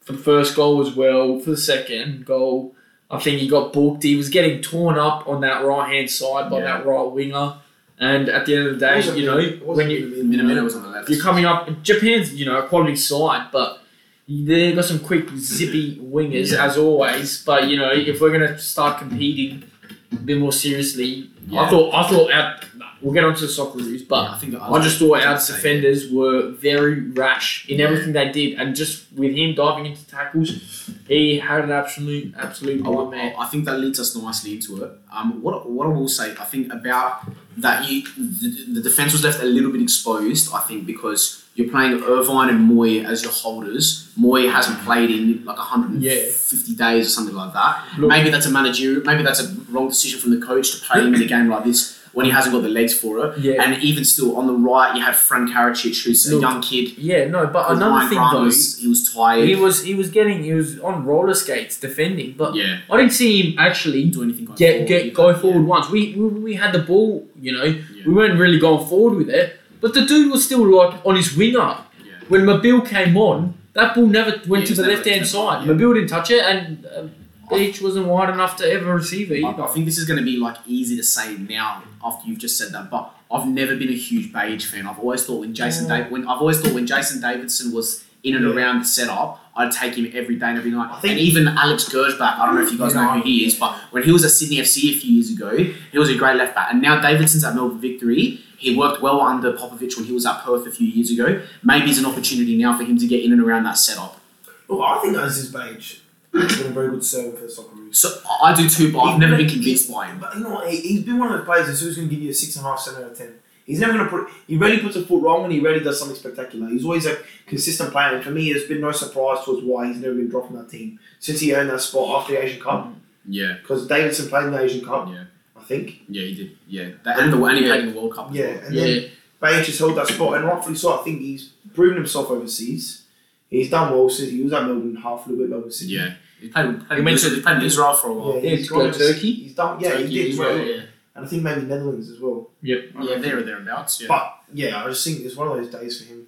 for 0.01 0.13
the 0.13 0.17
first 0.17 0.55
goal 0.55 0.81
as 0.81 0.95
well. 0.95 1.37
For 1.39 1.51
the 1.51 1.57
second 1.57 2.25
goal, 2.25 2.73
I 3.11 3.19
think 3.19 3.39
he 3.39 3.47
got 3.47 3.73
booked. 3.73 4.01
He 4.01 4.15
was 4.15 4.29
getting 4.29 4.59
torn 4.59 4.97
up 4.97 5.27
on 5.27 5.41
that 5.41 5.63
right 5.63 5.87
hand 5.93 6.09
side 6.09 6.49
by 6.49 6.57
Yeah. 6.61 6.65
that 6.79 6.87
right 6.87 7.03
winger, 7.11 7.57
and 7.99 8.29
at 8.29 8.45
the 8.45 8.55
end 8.55 8.67
of 8.67 8.79
the 8.79 8.85
day, 8.85 9.01
you 9.19 9.25
know, 9.25 9.37
when 9.65 9.89
you 9.89 10.23
Minamino 10.23 10.63
was 10.63 10.75
on 10.75 10.83
the 10.83 10.89
left. 10.89 11.09
you're 11.09 11.21
coming 11.21 11.45
up, 11.45 11.67
Japan's 11.83 12.33
you 12.33 12.45
know 12.45 12.57
a 12.57 12.67
quality 12.67 12.95
side, 12.95 13.47
but 13.51 13.81
they've 14.27 14.75
got 14.75 14.85
some 14.85 14.99
quick, 14.99 15.29
zippy 15.37 15.97
wingers 15.99 16.51
Yeah. 16.51 16.65
as 16.65 16.77
always. 16.77 17.43
But 17.43 17.67
you 17.69 17.77
know, 17.77 17.91
if 17.91 18.21
we're 18.21 18.31
gonna 18.31 18.57
start 18.59 18.99
competing 18.99 19.63
a 20.11 20.15
bit 20.15 20.37
more 20.37 20.51
seriously, 20.53 21.29
I 21.55 21.69
thought 21.69 21.93
I 21.93 22.07
thought 22.09 22.31
our, 22.31 22.59
we'll 23.01 23.13
get 23.13 23.23
onto 23.23 23.41
the 23.41 23.47
Socceroos, 23.47 24.07
but 24.07 24.23
Yeah, 24.23 24.31
I 24.31 24.37
think 24.37 24.55
I 24.55 24.81
just 24.81 24.99
thought 24.99 25.21
our 25.23 25.35
defenders 25.35 26.11
were 26.11 26.51
very 26.51 27.01
rash 27.11 27.67
in 27.69 27.81
everything 27.81 28.13
they 28.13 28.31
did, 28.31 28.59
and 28.59 28.75
just 28.75 29.11
with 29.13 29.35
him 29.35 29.55
diving 29.55 29.85
into 29.85 30.05
tackles, 30.07 30.89
he 31.07 31.39
had 31.39 31.63
an 31.63 31.71
absolute 31.71 32.33
absolute 32.37 32.85
I, 32.85 32.89
nightmare. 32.89 33.35
I 33.37 33.45
think 33.47 33.65
that 33.65 33.79
leads 33.79 33.99
us 33.99 34.15
nicely 34.15 34.53
into 34.53 34.83
it. 34.83 34.91
Um, 35.11 35.41
what, 35.41 35.69
what 35.69 35.87
I 35.87 35.89
will 35.89 36.07
say, 36.07 36.31
I 36.31 36.45
think 36.45 36.71
about 36.71 37.29
that 37.57 37.89
you 37.89 38.03
the, 38.17 38.73
the 38.75 38.81
defense 38.81 39.13
was 39.13 39.23
left 39.23 39.41
a 39.41 39.45
little 39.45 39.71
bit 39.71 39.81
exposed. 39.81 40.53
I 40.53 40.59
think 40.59 40.85
because 40.85 41.43
you're 41.55 41.69
playing 41.69 42.03
Irvine 42.03 42.49
and 42.49 42.69
Mooy 42.69 43.03
as 43.03 43.23
your 43.23 43.31
holders. 43.31 44.13
Mooy 44.19 44.51
hasn't 44.51 44.79
played 44.81 45.09
in 45.09 45.43
like 45.43 45.57
150 45.57 46.75
days 46.75 47.07
or 47.07 47.09
something 47.09 47.35
like 47.35 47.51
that. 47.53 47.83
Look- 47.97 48.09
maybe 48.09 48.29
that's 48.29 48.45
a 48.45 48.51
managerial. 48.51 49.01
Maybe 49.03 49.23
that's 49.23 49.39
a 49.41 49.51
wrong 49.71 49.87
decision 49.89 50.19
from 50.19 50.39
the 50.39 50.45
coach 50.45 50.71
to 50.79 50.85
play 50.85 51.01
him 51.01 51.15
in 51.15 51.21
a 51.23 51.25
game 51.25 51.49
like 51.49 51.63
this 51.63 51.96
when 52.17 52.25
he 52.25 52.31
hasn't 52.37 52.51
got 52.55 52.63
the 52.67 52.73
legs 52.79 52.93
for 53.01 53.11
it. 53.23 53.37
Yeah. 53.47 53.61
And 53.63 53.71
even 53.89 54.03
still, 54.13 54.29
on 54.39 54.45
the 54.51 54.53
right, 54.71 54.89
you 54.95 55.01
had 55.07 55.15
Frank 55.27 55.45
Karacic, 55.51 55.97
who's 56.03 56.21
a 56.33 56.39
young 56.45 56.59
kid. 56.69 56.85
Yeah, 56.97 57.21
no, 57.35 57.39
but 57.55 57.63
Ryan 57.65 57.77
another 57.77 58.09
thing 58.09 58.17
Grant 58.17 58.33
though, 58.33 58.43
was, 58.45 58.77
he 58.81 58.87
was 58.93 59.01
tired. 59.13 59.47
he 59.47 59.55
was 59.55 59.75
he 59.89 59.93
was 60.01 60.09
getting 60.17 60.37
he 60.49 60.53
was 60.61 60.69
on 60.79 61.05
roller 61.05 61.35
skates 61.43 61.75
defending, 61.87 62.29
but 62.41 62.55
yeah. 62.55 62.79
I 62.91 62.97
didn't 62.97 63.13
see 63.21 63.31
him 63.41 63.59
actually 63.67 64.01
do 64.15 64.23
anything. 64.23 64.45
Going 64.45 64.57
get 64.57 64.73
forward 64.73 64.87
get 64.93 65.13
go 65.21 65.25
Yeah. 65.29 65.37
forward 65.43 65.65
once. 65.75 65.85
We, 65.95 66.01
we 66.19 66.25
we 66.47 66.53
had 66.63 66.71
the 66.77 66.83
ball, 66.91 67.11
you 67.45 67.51
know, 67.55 67.65
Yeah. 67.65 68.03
we 68.07 68.11
weren't 68.19 68.37
really 68.43 68.59
going 68.67 68.83
forward 68.91 69.13
with 69.21 69.29
it, 69.41 69.45
but 69.81 69.93
the 69.97 70.03
dude 70.11 70.31
was 70.33 70.41
still 70.47 70.63
like 70.79 70.93
on 71.09 71.15
his 71.21 71.29
winger. 71.39 71.69
Yeah. 71.77 72.13
When 72.31 72.41
Mabil 72.49 72.79
came 72.95 73.15
on, 73.29 73.37
that 73.77 73.93
ball 73.93 74.07
never 74.19 74.31
went 74.47 74.63
Yeah, 74.63 74.75
to 74.75 74.81
the 74.81 74.87
left 74.91 75.05
hand 75.11 75.25
side. 75.35 75.57
yeah. 75.67 75.71
Mabil 75.73 75.93
didn't 75.95 76.09
touch 76.15 76.29
it, 76.37 76.43
and 76.51 76.63
uh, 76.87 77.03
Behich 77.49 77.81
wasn't 77.81 78.07
wide 78.07 78.29
enough 78.29 78.57
to 78.57 78.69
ever 78.71 78.93
receive 78.95 79.31
it. 79.31 79.43
I, 79.43 79.49
either. 79.49 79.63
I 79.63 79.67
think 79.67 79.85
this 79.85 79.97
is 79.97 80.05
going 80.05 80.19
to 80.19 80.25
be 80.25 80.37
like 80.37 80.57
easy 80.65 80.95
to 80.97 81.03
say 81.03 81.37
now 81.37 81.83
after 82.03 82.27
you've 82.27 82.39
just 82.39 82.57
said 82.57 82.71
that, 82.73 82.89
but 82.89 83.13
I've 83.31 83.47
never 83.47 83.75
been 83.75 83.89
a 83.89 83.95
huge 83.95 84.31
Behich 84.33 84.63
fan. 84.65 84.87
I've 84.87 84.99
always 84.99 85.25
thought 85.25 85.39
when 85.39 85.53
Jason 85.53 85.85
mm. 85.85 85.89
Yeah. 85.89 86.03
Dav- 86.03 86.11
when 86.11 86.27
I've 86.27 86.39
always 86.39 86.59
thought 86.59 86.73
when 86.73 86.85
Jason 86.87 87.21
Davidson 87.21 87.71
was 87.73 88.03
in 88.23 88.35
and 88.35 88.45
Yeah. 88.45 88.51
around 88.53 88.79
the 88.81 88.85
setup, 88.85 89.39
I'd 89.55 89.71
take 89.71 89.95
him 89.95 90.11
every 90.13 90.35
day 90.35 90.47
and 90.47 90.57
every 90.57 90.71
night. 90.71 90.89
I 90.91 90.99
think- 90.99 91.11
and 91.13 91.19
even 91.21 91.47
Alex 91.47 91.85
Gersbach, 91.85 92.37
I 92.39 92.45
don't 92.45 92.55
know 92.55 92.61
if 92.61 92.71
you 92.71 92.77
guys 92.77 92.93
know 92.93 93.07
who 93.13 93.21
he 93.21 93.45
is, 93.45 93.55
but 93.55 93.75
when 93.91 94.03
he 94.03 94.11
was 94.11 94.23
at 94.25 94.31
Sydney 94.31 94.57
FC 94.59 94.89
a 94.91 94.93
few 94.99 95.13
years 95.13 95.31
ago, 95.31 95.55
he 95.57 95.97
was 95.97 96.09
a 96.09 96.15
great 96.15 96.35
left 96.35 96.53
back. 96.53 96.67
And 96.71 96.81
now 96.81 96.99
Davidson's 96.99 97.43
at 97.43 97.55
Melbourne 97.55 97.79
Victory. 97.79 98.41
He 98.57 98.75
worked 98.75 99.01
well 99.01 99.21
under 99.21 99.53
Popovic 99.53 99.95
when 99.95 100.05
he 100.05 100.11
was 100.13 100.25
at 100.25 100.43
Perth 100.43 100.65
a 100.67 100.71
few 100.71 100.87
years 100.87 101.11
ago. 101.11 101.41
Maybe 101.63 101.89
it's 101.91 101.99
an 101.99 102.05
opportunity 102.05 102.57
now 102.57 102.75
for 102.77 102.83
him 102.83 102.97
to 102.97 103.07
get 103.07 103.23
in 103.23 103.31
and 103.31 103.41
around 103.41 103.63
that 103.63 103.77
setup. 103.77 104.19
Well, 104.67 104.81
I 104.83 104.99
think 104.99 105.15
Aziz 105.15 105.51
Behich 105.53 105.99
has 106.33 106.57
been 106.57 106.67
a 106.67 106.73
very 106.73 106.89
good 106.89 107.03
servant 107.03 107.35
for 107.39 107.45
the 107.45 107.51
Socceroos. 107.51 107.95
So 107.95 108.09
I 108.43 108.53
do 108.53 108.67
too, 108.69 108.91
but 108.91 108.99
I've 109.01 109.19
never 109.19 109.37
been 109.37 109.49
convinced 109.49 109.91
by 109.91 110.07
him. 110.07 110.19
But 110.19 110.35
you 110.35 110.41
know, 110.43 110.49
what, 110.51 110.69
he- 110.69 110.77
he's 110.81 111.03
been 111.03 111.17
one 111.19 111.31
of 111.31 111.37
those 111.37 111.45
players 111.45 111.67
who's 111.67 111.81
always 111.81 111.95
going 111.97 112.09
to 112.09 112.15
give 112.15 112.23
you 112.23 112.29
a 112.31 112.33
six 112.33 112.55
and 112.55 112.65
a 112.65 112.69
half, 112.69 112.79
seven 112.79 113.03
out 113.03 113.11
of 113.11 113.17
ten. 113.17 113.33
He's 113.65 113.79
never 113.81 113.93
going 113.93 114.05
to 114.05 114.09
put. 114.09 114.29
He 114.47 114.55
rarely 114.55 114.79
puts 114.79 114.95
a 114.95 115.05
foot 115.05 115.21
wrong, 115.21 115.43
and 115.43 115.51
he 115.51 115.59
rarely 115.59 115.81
does 115.83 115.99
something 115.99 116.15
spectacular. 116.15 116.69
He's 116.69 116.85
always 116.85 117.05
a 117.05 117.17
consistent 117.47 117.91
player, 117.91 118.15
and 118.15 118.23
for 118.23 118.31
me, 118.31 118.51
there's 118.53 118.65
been 118.67 118.79
no 118.79 118.91
surprise 118.93 119.43
towards 119.43 119.61
why 119.63 119.87
he's 119.87 119.97
never 119.97 120.13
been 120.15 120.29
dropped 120.29 120.47
from 120.47 120.55
that 120.57 120.69
team 120.69 120.99
since 121.19 121.41
he 121.41 121.53
earned 121.53 121.69
that 121.69 121.81
spot 121.81 122.21
after 122.21 122.33
the 122.33 122.43
Asian 122.43 122.61
Cup. 122.61 122.93
Yeah, 123.27 123.57
Because 123.61 123.85
Davidson 123.87 124.29
played 124.29 124.45
in 124.45 124.51
the 124.51 124.61
Asian 124.61 124.85
Cup, 124.85 125.09
yeah, 125.11 125.25
I 125.59 125.63
think. 125.63 125.99
yeah. 126.07 126.21
He 126.21 126.33
did. 126.35 126.57
Yeah, 126.65 126.89
that, 127.03 127.19
and 127.19 127.33
the 127.33 127.43
and 127.43 127.57
he 127.57 127.65
Yeah. 127.65 127.71
played 127.73 127.83
in 127.89 127.93
the 127.93 127.99
World 127.99 128.15
Cup. 128.15 128.29
as 128.29 128.35
Yeah, 128.37 128.45
well. 128.45 128.65
and 128.67 128.77
then 128.77 129.01
Yeah, 129.01 129.07
Behich 129.41 129.65
has 129.65 129.79
held 129.79 129.97
that 129.97 130.07
spot, 130.07 130.37
and 130.37 130.45
rightfully 130.45 130.75
so. 130.75 130.97
I 130.97 131.03
think 131.03 131.19
he's 131.19 131.49
proven 131.75 131.97
himself 131.97 132.31
overseas. 132.31 133.01
He's 133.49 133.69
done 133.69 133.93
well 133.93 134.09
since 134.09 134.29
he 134.31 134.41
was 134.41 134.53
at 134.53 134.63
Melbourne 134.65 134.95
half 134.95 135.25
a 135.25 135.29
little 135.29 135.45
bit 135.45 135.49
Melbourne 135.51 135.71
City. 135.71 135.93
yeah. 135.93 136.13
He 136.39 136.49
played. 136.49 136.85
played 136.87 136.97
You 136.97 137.03
mentioned- 137.03 137.15
Israel, 137.31 137.35
he 137.35 137.41
played 137.41 137.57
in 137.57 137.63
Israel 137.63 137.93
for 137.93 138.07
a 138.09 138.13
while. 138.13 138.35
Yeah, 138.35 138.41
Yeah, 138.41 138.55
he's 138.57 138.67
to 138.67 138.73
go 138.73 138.79
gone 138.83 138.93
to 138.93 138.99
Turkey? 138.99 139.31
He's 139.33 139.55
done. 139.55 139.79
Yeah, 139.79 139.89
Turkey 139.91 140.07
he 140.07 140.23
did. 140.23 140.31
as 140.33 140.37
well, 140.39 140.55
well, 140.55 140.65
yeah. 140.65 140.81
And 141.15 141.25
I 141.25 141.27
think 141.27 141.41
maybe 141.43 141.61
Netherlands 141.61 142.09
as 142.11 142.19
well. 142.19 142.49
Yep. 142.61 142.79
Yeah, 143.01 143.17
there 143.17 143.37
or 143.39 143.41
thereabouts. 143.43 144.01
Yeah. 144.01 144.07
But 144.07 144.35
yeah, 144.53 144.83
I 144.83 144.87
just 144.89 145.03
think 145.03 145.21
it's 145.21 145.35
one 145.35 145.47
of 145.47 145.57
those 145.57 145.71
days 145.71 145.99
for 146.01 146.07
him. 146.13 146.27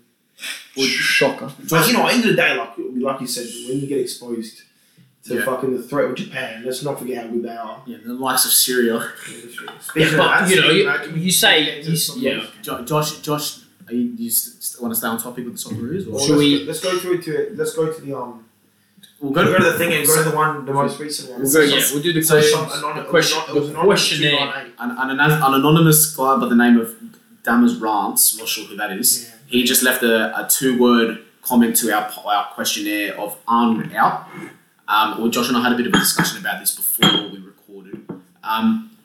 Shocker. 0.78 1.52
But 1.70 1.88
you 1.88 1.94
know, 1.94 2.04
at 2.04 2.08
the 2.08 2.14
end 2.16 2.24
of 2.26 2.30
the 2.32 2.36
day, 2.38 2.56
like 2.58 2.72
like 2.78 3.22
you 3.22 3.28
said, 3.28 3.46
when 3.68 3.80
you 3.82 3.88
get 3.88 4.00
exposed 4.00 4.62
to 5.26 5.36
Yeah. 5.36 5.46
fucking 5.46 5.76
the 5.76 5.84
threat 5.84 6.06
of 6.10 6.16
Japan, 6.16 6.64
let's 6.66 6.82
not 6.84 6.98
forget 6.98 7.24
how 7.26 7.30
good 7.30 7.44
they 7.44 7.50
are. 7.50 7.84
yeah, 7.86 7.98
the 8.06 8.14
likes 8.14 8.46
of 8.46 8.52
Syria. 8.52 8.96
Yeah, 9.96 10.16
but 10.18 10.50
you 10.50 10.62
know, 10.62 10.70
you, 10.70 10.88
of 10.88 10.94
that, 10.94 11.04
can 11.06 11.14
we 11.14 11.20
you 11.22 11.32
say, 11.32 11.82
you, 11.84 11.96
yeah. 12.18 12.32
of 12.38 12.44
those? 12.44 12.50
Jo- 12.62 12.86
Josh, 12.86 13.20
Josh, 13.20 13.60
are 13.90 13.94
you, 13.94 14.16
do 14.16 14.24
you 14.24 14.30
st- 14.30 14.82
want 14.82 14.94
to 14.94 15.00
stay 15.00 15.08
on 15.08 15.18
topic 15.20 15.46
with 15.46 15.56
the 15.62 15.70
Socceroos? 15.70 16.08
Or? 16.08 16.12
Well, 16.12 16.20
Should 16.26 16.38
let's, 16.38 16.40
we- 16.40 16.60
go, 16.60 16.66
let's 16.66 16.80
go 16.82 17.00
through 17.00 17.22
to 17.24 17.42
it. 17.42 17.58
Let's 17.58 17.74
go 17.76 17.92
to 17.92 18.02
the 18.02 18.18
um. 18.18 18.46
We'll 19.22 19.32
Go 19.34 19.44
to 19.58 19.64
the 19.64 19.78
thing 19.78 19.92
and 19.94 20.08
go 20.08 20.24
to 20.24 20.30
the 20.30 20.36
one, 20.36 20.66
the 20.66 20.74
most 20.74 20.98
recent 21.00 21.32
one. 21.32 21.42
We'll 21.42 21.52
go, 21.54 21.60
yeah, 21.62 21.82
we'll 21.92 22.02
do 22.02 22.14
the 22.14 22.22
So 22.22 22.36
question, 22.40 22.60
anon- 22.60 22.98
the 22.98 23.04
question, 23.10 23.38
anon- 23.42 23.58
it 23.58 23.60
was 23.60 23.70
the 23.70 23.76
questionnaire. 23.82 24.38
298. 24.38 24.74
an, 24.80 25.20
an, 25.20 25.32
an 25.44 25.54
anonymous 25.56 26.16
guy 26.16 26.38
by 26.38 26.48
the 26.48 26.56
name 26.56 26.78
of 26.80 26.96
Damas 27.44 27.76
Rants, 27.76 28.38
not 28.38 28.48
sure 28.48 28.66
who 28.66 28.78
that 28.78 28.92
is. 28.92 29.26
Yeah. 29.30 29.36
He 29.48 29.64
just 29.64 29.84
left 29.84 30.04
a, 30.04 30.38
a 30.46 30.48
two 30.48 30.80
word 30.80 31.20
comment 31.42 31.76
to 31.78 31.92
our, 31.92 32.10
our 32.26 32.46
questionnaire 32.54 33.20
of 33.20 33.38
Arnold 33.48 33.92
out. 33.94 34.28
Um, 34.88 35.20
well, 35.20 35.28
Josh 35.30 35.50
and 35.50 35.58
I 35.58 35.64
had 35.64 35.74
a 35.74 35.76
bit 35.76 35.88
of 35.88 35.94
a 35.94 35.98
discussion 36.00 36.38
about 36.40 36.60
this 36.62 36.76
before 36.76 37.30
we 37.30 37.40
recorded. 37.40 38.06
Um, 38.44 38.92
I- 38.96 38.99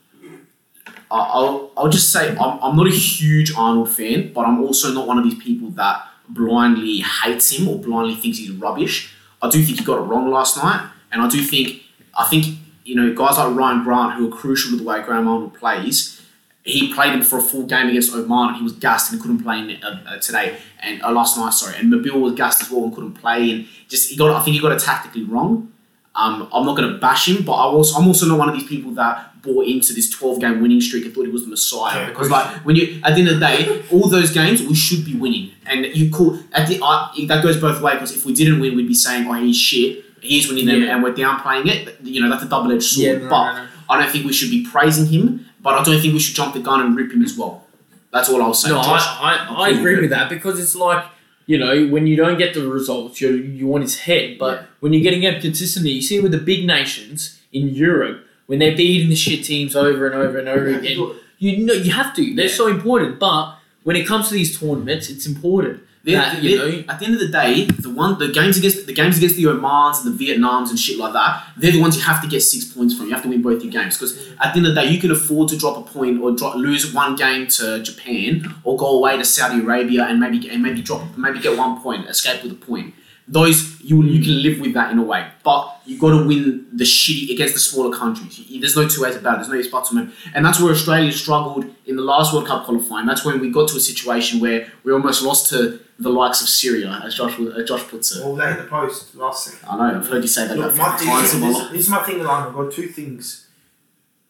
I'll, 1.11 1.71
I'll 1.77 1.89
just 1.89 2.13
say 2.13 2.31
I'm, 2.31 2.59
I'm 2.63 2.77
not 2.77 2.87
a 2.87 2.91
huge 2.91 3.55
Arnold 3.57 3.95
fan, 3.95 4.33
but 4.33 4.47
I'm 4.47 4.63
also 4.63 4.93
not 4.93 5.07
one 5.07 5.19
of 5.19 5.25
these 5.25 5.41
people 5.43 5.71
that 5.71 6.07
blindly 6.29 6.99
hates 7.01 7.51
him 7.51 7.69
or 7.69 7.79
blindly 7.79 8.15
thinks 8.15 8.39
he's 8.39 8.51
rubbish. 8.51 9.15
I 9.43 9.51
do 9.51 9.63
think 9.63 9.79
he 9.79 9.85
got 9.85 9.99
it 9.99 10.03
wrong 10.03 10.31
last 10.31 10.57
night, 10.57 10.91
and 11.13 11.23
I 11.23 11.29
do 11.29 11.43
think 11.43 11.83
I 12.19 12.25
think 12.25 12.47
you 12.85 12.95
know 12.95 13.15
guys 13.15 13.39
like 13.39 13.55
Ryan 13.55 13.85
Grant 13.85 14.15
who 14.15 14.33
are 14.33 14.37
crucial 14.37 14.71
to 14.73 14.77
the 14.77 14.85
way 14.85 15.03
Graham 15.03 15.29
Arnold 15.29 15.55
plays. 15.55 16.21
He 16.63 16.95
played 16.95 17.13
him 17.13 17.21
for 17.21 17.39
a 17.39 17.43
full 17.43 17.65
game 17.65 17.89
against 17.89 18.15
Oman, 18.15 18.49
and 18.49 18.57
he 18.57 18.63
was 18.63 18.73
gassed 18.73 19.13
and 19.13 19.21
couldn't 19.21 19.43
play 19.43 19.59
in, 19.59 19.85
uh, 19.85 20.03
uh, 20.09 20.19
today 20.19 20.57
and 20.81 21.03
uh, 21.03 21.13
last 21.13 21.37
night. 21.37 21.53
Sorry, 21.53 21.77
and 21.79 21.93
Mabil 21.93 22.19
was 22.19 22.33
gassed 22.35 22.63
as 22.63 22.71
well 22.71 22.85
and 22.85 22.95
couldn't 22.95 23.15
play, 23.15 23.51
and 23.51 23.67
just 23.89 24.11
he 24.11 24.17
got 24.17 24.31
I 24.31 24.43
think 24.43 24.55
he 24.55 24.63
got 24.63 24.73
it 24.73 24.81
tactically 24.81 25.25
wrong. 25.25 25.71
Um, 26.15 26.49
I'm 26.53 26.65
not 26.65 26.77
going 26.77 26.93
to 26.93 26.99
bash 26.99 27.29
him, 27.29 27.45
but 27.45 27.53
I 27.53 27.65
also, 27.65 28.01
I'm 28.01 28.07
also 28.07 28.27
not 28.27 28.39
one 28.39 28.49
of 28.49 28.55
these 28.55 28.69
people 28.69 28.93
that 28.93 29.34
bought 29.45 29.67
into 29.67 29.93
this 29.93 30.09
12 30.11 30.41
game 30.41 30.61
winning 30.63 30.81
streak 30.81 31.05
and 31.05 31.15
thought 31.15 31.27
he 31.27 31.33
was 31.33 31.45
the 31.45 31.51
messiah. 31.51 32.01
Yeah, 32.01 32.09
because 32.11 32.31
like 32.31 32.47
when 32.67 32.77
you 32.77 33.01
at 33.05 33.15
the 33.15 33.21
end 33.21 33.29
of 33.29 33.39
the 33.41 33.47
day, 33.47 33.83
all 33.93 34.09
those 34.09 34.33
games 34.33 34.63
we 34.63 34.75
should 34.75 35.05
be 35.05 35.15
winning, 35.15 35.53
and 35.67 35.87
you 35.87 36.11
call 36.11 36.39
at 36.53 36.69
the 36.69 36.81
uh, 36.81 36.87
I, 36.87 37.25
that 37.29 37.43
goes 37.43 37.61
both 37.61 37.81
ways. 37.83 37.95
Because 37.95 38.17
if 38.17 38.25
we 38.25 38.33
didn't 38.35 38.59
win, 38.61 38.75
we'd 38.77 38.89
be 38.89 38.95
saying, 38.95 39.27
"Oh, 39.29 39.35
he's 39.35 39.57
shit." 39.57 40.05
He's 40.21 40.49
winning 40.49 40.65
them, 40.65 40.83
Yeah. 40.83 40.95
and 40.95 41.03
we're 41.03 41.13
downplaying 41.13 41.67
it. 41.67 41.99
You 42.03 42.23
know 42.23 42.31
that's 42.31 42.43
a 42.45 42.49
double 42.49 42.73
edged 42.73 42.85
sword. 42.85 43.07
Yeah, 43.07 43.19
no, 43.25 43.29
but 43.29 43.53
no, 43.53 43.63
no. 43.65 43.69
I 43.91 44.01
don't 44.01 44.11
think 44.11 44.25
we 44.25 44.33
should 44.33 44.51
be 44.51 44.65
praising 44.67 45.05
him, 45.07 45.45
but 45.61 45.75
I 45.75 45.85
don't 45.85 46.01
think 46.01 46.15
we 46.15 46.19
should 46.21 46.35
jump 46.35 46.55
the 46.55 46.61
gun 46.61 46.81
and 46.81 46.97
rip 46.97 47.13
him 47.13 47.23
as 47.23 47.37
well. 47.37 47.67
That's 48.11 48.31
all 48.31 48.41
I'll 48.43 48.55
say. 48.55 48.71
No, 48.71 48.77
Josh. 48.83 49.03
I, 49.07 49.47
I, 49.51 49.67
I 49.67 49.69
agree 49.71 50.01
with 50.01 50.09
that 50.11 50.31
because 50.31 50.59
it's 50.59 50.75
like, 50.75 51.05
you 51.47 51.59
know, 51.59 51.89
when 51.89 52.07
you 52.07 52.17
don't 52.17 52.39
get 52.39 52.55
the 52.55 52.67
results, 52.67 53.21
you 53.21 53.33
you 53.35 53.67
want 53.67 53.83
his 53.83 53.99
head. 54.01 54.39
But 54.39 54.55
Yeah. 54.61 54.67
when 54.81 54.93
you're 54.95 55.03
getting 55.03 55.25
it 55.25 55.43
consistently, 55.43 55.91
you 55.91 56.01
see 56.01 56.19
with 56.21 56.33
the 56.33 56.39
big 56.39 56.65
nations 56.67 57.39
in 57.53 57.69
Europe, 57.69 58.25
when 58.47 58.59
they're 58.59 58.77
beating 58.77 59.09
the 59.09 59.17
shit 59.17 59.45
teams 59.45 59.75
over 59.75 60.07
and 60.07 60.15
over 60.15 60.39
and 60.39 60.49
over 60.49 60.71
Yeah, 60.71 60.79
again, 60.79 61.11
you 61.39 61.65
know 61.65 61.75
you 61.75 61.93
have 61.93 62.15
to. 62.17 62.35
They're 62.35 62.47
Yeah. 62.47 62.53
so 62.53 62.67
important. 62.69 63.19
But 63.19 63.57
when 63.83 63.97
it 63.97 64.07
comes 64.07 64.29
to 64.29 64.35
these 64.35 64.59
tournaments, 64.59 65.11
it's 65.11 65.27
important 65.27 65.81
that 66.05 66.43
you 66.43 66.59
know. 66.59 66.85
at 66.89 66.99
the 66.99 67.07
end 67.07 67.15
of 67.15 67.21
the 67.21 67.29
day, 67.29 67.65
the 67.65 67.89
one 67.89 68.19
the 68.19 68.29
games 68.29 68.59
against 68.59 68.87
the 68.87 68.93
games 68.93 69.17
against 69.17 69.37
the 69.37 69.45
Omans 69.45 70.05
and 70.05 70.19
the 70.19 70.27
Vietnams 70.27 70.69
and 70.69 70.79
shit 70.79 70.99
like 70.99 71.15
that, 71.15 71.43
they're 71.57 71.73
the 71.73 71.81
ones 71.81 71.97
you 71.97 72.03
have 72.03 72.21
to 72.23 72.29
get 72.29 72.43
six 72.43 72.65
points 72.67 72.95
from. 72.97 73.07
You 73.07 73.15
have 73.15 73.23
to 73.23 73.29
win 73.29 73.41
both 73.41 73.63
your 73.63 73.73
games 73.73 73.97
because 73.97 74.17
mm. 74.17 74.37
at 74.41 74.53
the 74.53 74.59
end 74.59 74.67
of 74.67 74.75
the 74.75 74.83
day, 74.83 74.89
you 74.89 75.01
can 75.01 75.11
afford 75.11 75.49
to 75.51 75.57
drop 75.57 75.79
a 75.79 75.83
point 75.83 76.21
or 76.21 76.33
drop, 76.33 76.57
lose 76.57 76.93
one 76.93 77.17
game 77.17 77.47
to 77.59 77.83
Japan 77.83 78.55
or 78.65 78.77
go 78.77 78.99
away 78.99 79.17
to 79.17 79.25
Saudi 79.25 79.61
Arabia 79.61 80.05
and 80.05 80.21
maybe 80.21 80.49
and 80.51 80.63
maybe 80.63 80.83
drop 80.83 81.03
maybe 81.17 81.39
get 81.41 81.57
one 81.57 81.81
point, 81.81 82.09
escape 82.09 82.43
with 82.43 82.53
a 82.53 82.57
point. 82.57 82.95
Those 83.27 83.81
you 83.81 84.03
you 84.03 84.23
can 84.23 84.43
live 84.43 84.61
with 84.61 84.75
that 84.75 84.93
in 84.93 84.99
a 84.99 85.03
way, 85.03 85.27
but 85.43 85.81
you 85.87 85.99
got 85.99 86.11
to 86.11 86.27
win 86.27 86.67
the 86.73 86.85
shitty 86.85 87.31
against 87.33 87.55
the 87.55 87.61
smaller 87.61 87.97
countries. 87.97 88.41
There's 88.61 88.77
no 88.77 88.87
two 88.87 89.03
ways 89.03 89.17
about 89.17 89.35
it. 89.35 89.37
There's 89.37 89.49
no 89.49 89.55
ifs 89.55 89.69
buts 89.69 89.93
maybes. 89.93 90.13
and 90.35 90.45
that's 90.45 90.61
where 90.61 90.73
Australia 90.73 91.11
struggled 91.13 91.65
in 91.87 91.97
the 91.97 92.03
last 92.03 92.33
World 92.33 92.47
Cup 92.47 92.65
qualifying. 92.65 93.07
That's 93.07 93.25
when 93.25 93.41
we 93.41 93.51
got 93.51 93.69
to 93.69 93.77
a 93.77 93.81
situation 93.81 94.41
where 94.41 94.71
we 94.83 94.93
almost 94.93 95.23
lost 95.23 95.49
to 95.51 95.81
the 95.99 96.11
likes 96.11 96.43
of 96.43 96.49
Syria, 96.49 97.01
as 97.05 97.15
Josh 97.15 97.39
uh, 97.39 97.63
Josh 97.65 97.85
puts 97.89 98.15
it. 98.17 98.25
Well, 98.25 98.35
they 98.35 98.47
hit 98.49 98.59
the 98.59 98.65
post 98.65 99.15
last 99.15 99.45
second. 99.45 99.69
I 99.69 99.77
know 99.77 99.99
I've 99.99 100.09
heard 100.09 100.23
you 100.23 100.29
say 100.29 100.47
that 100.49 100.57
Look, 100.57 100.77
my 100.77 100.97
thing, 100.97 101.09
times 101.09 101.33
this, 101.33 101.41
this, 101.41 101.71
this 101.71 101.81
is 101.83 101.89
my 101.89 102.03
thing 102.03 102.19
with 102.19 102.27
I've 102.27 102.53
got 102.53 102.73
two 102.73 102.89
things. 102.89 103.49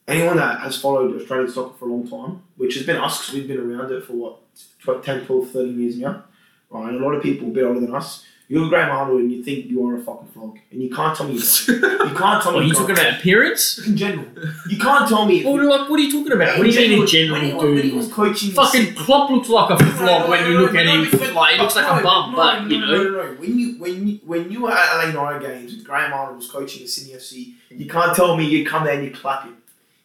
Anyone 0.07 0.37
that 0.37 0.61
has 0.61 0.81
followed 0.81 1.19
Australian 1.19 1.51
soccer 1.51 1.75
for 1.79 1.89
a 1.89 1.89
long 1.89 2.07
time, 2.07 2.43
which 2.57 2.75
has 2.75 2.85
been 2.85 2.97
us, 2.97 3.21
because 3.21 3.35
we've 3.35 3.49
been 3.49 3.59
around 3.59 3.91
it 3.91 4.05
for 4.05 4.13
what, 4.13 4.37
12, 4.83 5.03
10, 5.03 5.27
12, 5.27 5.51
13 5.51 5.81
years 5.81 5.99
now, 5.99 6.25
right? 6.69 6.91
And 6.91 7.01
a 7.01 7.05
lot 7.05 7.15
of 7.15 7.23
people 7.23 7.49
a 7.49 7.51
bit 7.51 7.65
older 7.65 7.81
than 7.81 7.95
us. 7.95 8.25
You 8.55 8.61
look 8.61 8.73
at 8.73 8.87
Graham 8.87 8.97
Arnold 8.97 9.21
and 9.23 9.33
you 9.33 9.43
think 9.43 9.67
you 9.67 9.85
are 9.89 9.97
a 9.97 10.01
fucking 10.01 10.29
flog. 10.29 10.57
And 10.71 10.81
you 10.81 10.89
can't 10.89 11.17
tell 11.17 11.27
me 11.27 11.35
you 11.35 11.41
don't. 11.41 11.69
You 12.09 12.15
can't 12.15 12.41
tell 12.41 12.53
me 12.53 12.59
are 12.61 12.63
you 12.63 12.73
talking 12.73 12.93
about 12.93 13.15
appearance? 13.15 13.85
In 13.85 13.97
general. 13.97 14.27
You 14.69 14.79
can't 14.79 15.09
tell 15.09 15.27
me. 15.27 15.45
Well, 15.45 15.69
like, 15.69 15.91
what 15.91 15.99
are 15.99 16.03
you 16.05 16.13
talking 16.13 16.33
about? 16.33 16.57
What 16.59 16.65
do 16.65 16.71
you 16.71 16.89
mean 16.89 17.01
in 17.01 17.07
general, 17.09 17.41
when 17.41 17.51
he, 17.51 17.53
When 17.53 17.83
he 17.83 17.91
was 17.91 18.13
coaching. 18.13 18.53
Fucking 18.53 18.95
Klopp 18.95 19.31
looks 19.31 19.49
like 19.49 19.71
a 19.71 19.85
flog 19.85 20.31
when 20.31 20.49
you 20.49 20.61
look 20.61 20.77
at 20.77 20.87
him. 20.87 21.35
Like 21.35 21.55
he 21.57 21.61
looks 21.61 21.75
like 21.75 22.01
a 22.01 22.01
bum, 22.01 22.37
but 22.37 22.71
you 22.71 22.79
know. 22.79 22.87
no, 22.87 23.03
no, 23.03 23.11
no. 23.11 23.35
When 23.41 23.59
you 23.59 23.77
when 23.81 24.07
you 24.07 24.21
when 24.25 24.53
you 24.53 24.63
were 24.63 24.71
at 24.71 24.99
LA 24.99 25.11
Nine 25.11 25.43
games 25.43 25.75
with 25.75 25.85
Graham 25.85 26.13
Arnold 26.13 26.37
was 26.37 26.49
coaching 26.49 26.85
at 26.85 26.89
Sydney 26.89 27.15
FC, 27.15 27.55
you 27.71 27.89
can't 27.89 28.15
tell 28.15 28.37
me 28.37 28.47
you 28.47 28.65
come 28.65 28.85
there 28.85 28.95
and 28.95 29.05
you 29.05 29.11
clap 29.11 29.47
him. 29.47 29.57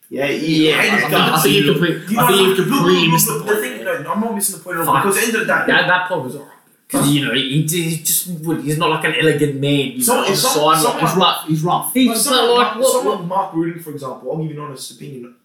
Yeah, 0.10 0.26
Yeah, 0.26 0.82
I. 0.82 1.40
I 1.40 1.46
you 1.46 1.72
complete, 1.72 2.18
I 2.18 2.28
think 2.36 2.58
you 2.58 2.64
completely 2.64 3.12
missed 3.12 3.28
the 3.28 3.34
the 3.34 3.44
point. 3.44 3.60
thing, 3.60 3.84
no, 3.84 3.94
I'm 3.94 4.20
not 4.20 4.34
missing 4.34 4.58
the 4.58 4.64
point 4.64 4.80
at 4.80 4.88
all. 4.88 4.98
Because 4.98 5.18
at 5.18 5.22
the 5.22 5.28
end 5.28 5.36
of 5.36 5.48
the 5.48 5.54
day, 5.54 5.64
That, 5.68 5.88
that 5.88 6.08
part 6.08 6.24
was 6.24 6.36
alright. 6.36 6.59
Because, 6.90 7.12
you 7.12 7.24
know, 7.26 7.34
he, 7.36 7.62
he 7.68 7.98
just 7.98 8.28
would- 8.42 8.64
he's 8.64 8.80
not 8.80 8.90
like 8.90 9.04
an 9.06 9.14
elegant 9.22 9.60
man. 9.62 9.92
You 9.92 10.02
So- 10.02 10.16
know, 10.16 10.22
on 10.28 10.36
some- 10.36 10.52
sideline. 10.54 10.82
someone- 10.82 11.00
He's 11.06 11.16
rough. 11.16 11.48
He's 11.48 11.62
rough. 11.64 11.94
He's 11.94 12.08
But 12.08 12.14
but 12.16 12.20
someone, 12.22 12.50
like 12.58 12.66
Mark, 12.68 12.78
what? 12.80 12.92
someone 12.94 13.18
what 13.20 13.28
Mark 13.28 13.54
Rudan, 13.54 13.80
for 13.84 13.92
example, 13.92 14.32
I'll 14.32 14.38
give 14.40 14.52
you 14.56 14.58
an 14.60 14.66
honest 14.68 14.92
opinion. 14.92 15.36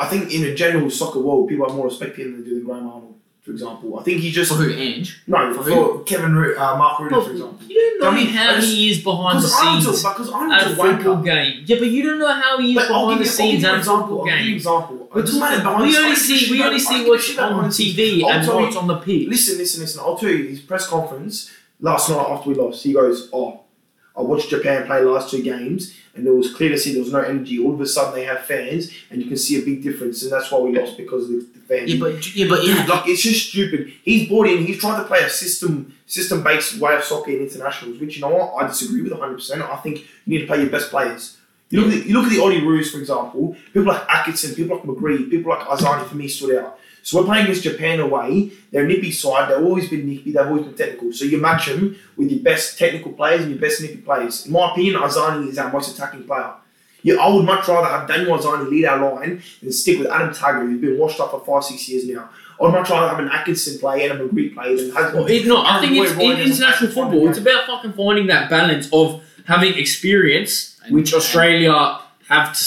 I 0.00 0.06
think 0.08 0.32
in 0.34 0.42
a 0.44 0.54
general 0.54 0.90
soccer 0.90 1.20
world, 1.20 1.48
people 1.48 1.64
have 1.66 1.76
more 1.76 1.84
respect 1.86 2.16
for 2.16 2.22
him 2.22 2.32
than 2.32 2.42
do 2.44 2.56
the 2.58 2.64
Graham 2.64 2.88
Arnold, 2.88 3.14
for 3.42 3.50
example. 3.52 3.98
I 3.98 4.02
think 4.02 4.20
he 4.20 4.30
just 4.30 4.52
For 4.52 4.58
who? 4.58 4.70
Ange? 4.70 5.22
no 5.26 5.54
For 5.54 5.62
for. 5.70 6.02
Kevin 6.04 6.34
Ru- 6.34 6.56
uh, 6.58 6.76
Mark 6.76 7.00
Rudan, 7.00 7.22
for 7.24 7.30
example. 7.32 7.58
you 7.66 7.74
don't 7.74 8.00
know 8.00 8.08
I 8.10 8.14
mean, 8.14 8.26
how 8.28 8.54
just- 8.56 8.68
he 8.68 8.90
is 8.90 8.98
behind 9.02 9.38
the 9.42 9.48
scenes 9.48 9.86
a, 9.86 9.90
because 10.08 10.28
at 10.28 10.34
Arnold's 10.34 10.64
a 10.64 10.68
a 10.70 10.74
wanker. 10.76 10.96
football 10.96 11.16
game. 11.22 11.62
Yeah, 11.66 11.78
but 11.78 11.88
you 11.88 12.02
don't 12.02 12.18
know 12.18 12.32
how 12.32 12.58
he 12.58 12.70
is 12.70 12.74
But 12.76 12.88
behind 12.88 13.20
the 13.20 13.24
you, 13.24 13.30
scenes 13.30 13.64
at 13.64 13.74
a 13.74 13.78
football 13.82 14.20
I'll 14.20 14.24
give 14.26 14.34
you 14.34 14.40
an 14.40 14.44
game. 14.46 14.54
example. 14.56 15.08
Doesn't 15.14 15.40
matter 15.40 15.82
we 15.82 15.96
only 15.98 16.14
see 16.16 16.50
we 16.50 16.62
only 16.62 16.78
see 16.78 17.08
what's 17.08 17.38
on. 17.38 17.64
TV 17.70 18.24
and 18.24 18.46
what's 18.48 18.76
on 18.76 18.86
the 18.86 18.96
pitch. 18.96 19.28
Listen, 19.28 19.58
listen, 19.58 19.80
listen. 19.82 20.00
I'll 20.00 20.16
tell 20.18 20.28
you 20.30 20.44
his 20.48 20.60
press 20.60 20.86
conference 20.86 21.50
last 21.80 22.10
night 22.10 22.18
after 22.28 22.50
we 22.50 22.54
lost. 22.56 22.82
He 22.84 22.92
goes, 22.92 23.28
"Oh, 23.32 23.60
I 24.20 24.22
watched 24.22 24.50
Japan 24.50 24.86
play 24.86 25.00
last 25.00 25.30
two 25.30 25.42
games, 25.42 25.96
and 26.14 26.26
it 26.26 26.30
was 26.30 26.52
clear 26.54 26.68
to 26.68 26.78
see 26.78 26.92
there 26.92 27.02
was 27.02 27.12
no 27.12 27.20
energy. 27.20 27.58
All 27.58 27.72
of 27.72 27.80
a 27.80 27.86
sudden, 27.86 28.14
they 28.14 28.26
have 28.26 28.44
fans, 28.44 28.92
and 29.10 29.22
you 29.22 29.28
can 29.28 29.38
see 29.38 29.60
a 29.60 29.64
big 29.64 29.82
difference, 29.82 30.22
and 30.22 30.30
that's 30.30 30.50
why 30.50 30.58
we 30.58 30.76
lost 30.78 30.98
because 30.98 31.24
of 31.24 31.30
the, 31.30 31.46
the 31.54 31.60
fans." 31.60 31.94
Yeah, 31.94 32.00
but 32.00 32.36
yeah, 32.36 32.48
but 32.48 32.66
yeah. 32.66 32.84
like 32.88 33.08
it's 33.08 33.22
just 33.22 33.48
stupid. 33.48 33.92
He's 34.02 34.28
bought 34.28 34.48
in. 34.48 34.66
He's 34.66 34.78
trying 34.78 35.00
to 35.00 35.08
play 35.08 35.20
a 35.22 35.30
system 35.30 35.94
system 36.06 36.42
based 36.42 36.78
way 36.78 36.96
of 36.96 37.04
soccer 37.04 37.30
in 37.30 37.40
internationals, 37.40 37.98
which 37.98 38.16
you 38.16 38.20
know 38.20 38.28
what 38.28 38.62
I 38.62 38.66
disagree 38.66 39.02
with 39.02 39.12
100. 39.12 39.34
percent 39.34 39.62
I 39.62 39.76
think 39.76 40.00
you 40.26 40.34
need 40.34 40.40
to 40.40 40.46
play 40.46 40.60
your 40.60 40.70
best 40.70 40.90
players. 40.90 41.38
You 41.70 41.82
look 41.82 41.94
at 41.94 42.02
the, 42.02 42.08
you 42.08 42.14
look 42.14 42.24
at 42.24 42.32
the 42.32 42.38
Olyroos, 42.38 42.90
for 42.90 42.98
example. 42.98 43.56
People 43.72 43.92
like 43.92 44.02
Atkinson, 44.08 44.56
people 44.56 44.76
like 44.76 44.84
McGree, 44.84 45.30
people 45.30 45.52
like 45.52 45.64
Arzani 45.66 46.04
for 46.06 46.16
me 46.16 46.26
stood 46.26 46.56
out. 46.58 46.79
So 47.02 47.18
we're 47.18 47.26
playing 47.26 47.44
against 47.44 47.62
Japan 47.62 48.00
away. 48.00 48.52
They're 48.70 48.84
a 48.84 48.88
nippy 48.88 49.10
side. 49.10 49.50
They've 49.50 49.64
always 49.64 49.88
been 49.88 50.06
nippy. 50.08 50.32
They've 50.32 50.46
always 50.46 50.64
been 50.64 50.74
technical. 50.74 51.12
So 51.12 51.24
you 51.24 51.38
match 51.38 51.66
them 51.66 51.96
with 52.16 52.30
your 52.30 52.40
best 52.40 52.78
technical 52.78 53.12
players 53.12 53.42
and 53.42 53.50
your 53.50 53.60
best 53.60 53.80
nippy 53.80 53.96
players. 53.98 54.46
In 54.46 54.52
my 54.52 54.70
opinion, 54.72 54.96
Arzani 54.96 55.48
is 55.48 55.58
our 55.58 55.72
most 55.72 55.94
attacking 55.94 56.24
player. 56.24 56.52
Yeah, 57.02 57.14
I 57.14 57.32
would 57.34 57.44
much 57.46 57.66
rather 57.66 57.86
have 57.88 58.06
Daniel 58.06 58.36
Arzani 58.36 58.68
lead 58.68 58.84
our 58.84 59.14
line 59.14 59.42
than 59.62 59.72
stick 59.72 59.98
with 59.98 60.08
Adam 60.08 60.34
Taggart, 60.34 60.66
who's 60.66 60.80
been 60.80 60.98
washed 60.98 61.18
up 61.18 61.30
for 61.30 61.40
five, 61.40 61.64
six 61.64 61.88
years 61.88 62.06
now. 62.06 62.28
I'd 62.62 62.72
much 62.72 62.90
rather 62.90 63.08
have 63.08 63.18
an 63.18 63.30
Atkinson 63.30 63.78
play 63.78 64.06
and 64.06 64.20
a 64.20 64.28
McGree 64.28 64.52
play 64.52 64.76
than 64.76 64.90
have. 64.94 65.14
Well, 65.14 65.26
it, 65.26 65.46
no, 65.46 65.62
I 65.64 65.80
think 65.80 65.96
it's 65.96 66.12
in 66.12 66.38
international 66.38 66.90
football. 66.90 67.28
It's 67.30 67.38
about 67.38 67.66
fucking 67.66 67.94
finding 67.94 68.26
that 68.26 68.50
balance 68.50 68.90
of 68.92 69.22
having 69.46 69.74
experience, 69.78 70.78
And- 70.84 70.94
which 70.94 71.14
Australia 71.14 72.00
have 72.28 72.52
to 72.58 72.64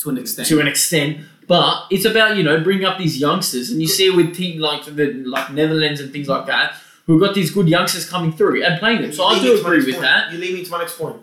to 0.00 0.10
an 0.10 0.18
extent. 0.18 0.48
to 0.48 0.60
an 0.60 0.66
extent. 0.66 1.18
But 1.48 1.86
it's 1.90 2.04
about 2.04 2.36
you 2.36 2.42
know 2.42 2.60
bringing 2.62 2.84
up 2.84 2.98
these 2.98 3.18
youngsters, 3.18 3.70
and 3.70 3.80
you 3.80 3.88
see 3.88 4.06
it 4.06 4.16
with 4.16 4.34
teams 4.34 4.60
like 4.60 4.84
the 4.84 5.12
like 5.24 5.52
Netherlands 5.52 6.00
and 6.00 6.12
things 6.12 6.28
like 6.28 6.46
that, 6.46 6.74
who've 7.06 7.20
got 7.20 7.34
these 7.34 7.50
good 7.50 7.68
youngsters 7.68 8.08
coming 8.08 8.32
through 8.32 8.62
and 8.64 8.78
playing 8.78 9.02
them. 9.02 9.12
So 9.12 9.24
I 9.24 9.40
do 9.40 9.58
agree 9.58 9.78
with 9.78 9.86
point. 9.86 10.02
that. 10.02 10.32
You 10.32 10.38
lead 10.38 10.54
me 10.54 10.64
to 10.64 10.70
my 10.70 10.78
next 10.78 10.98
point. 10.98 11.22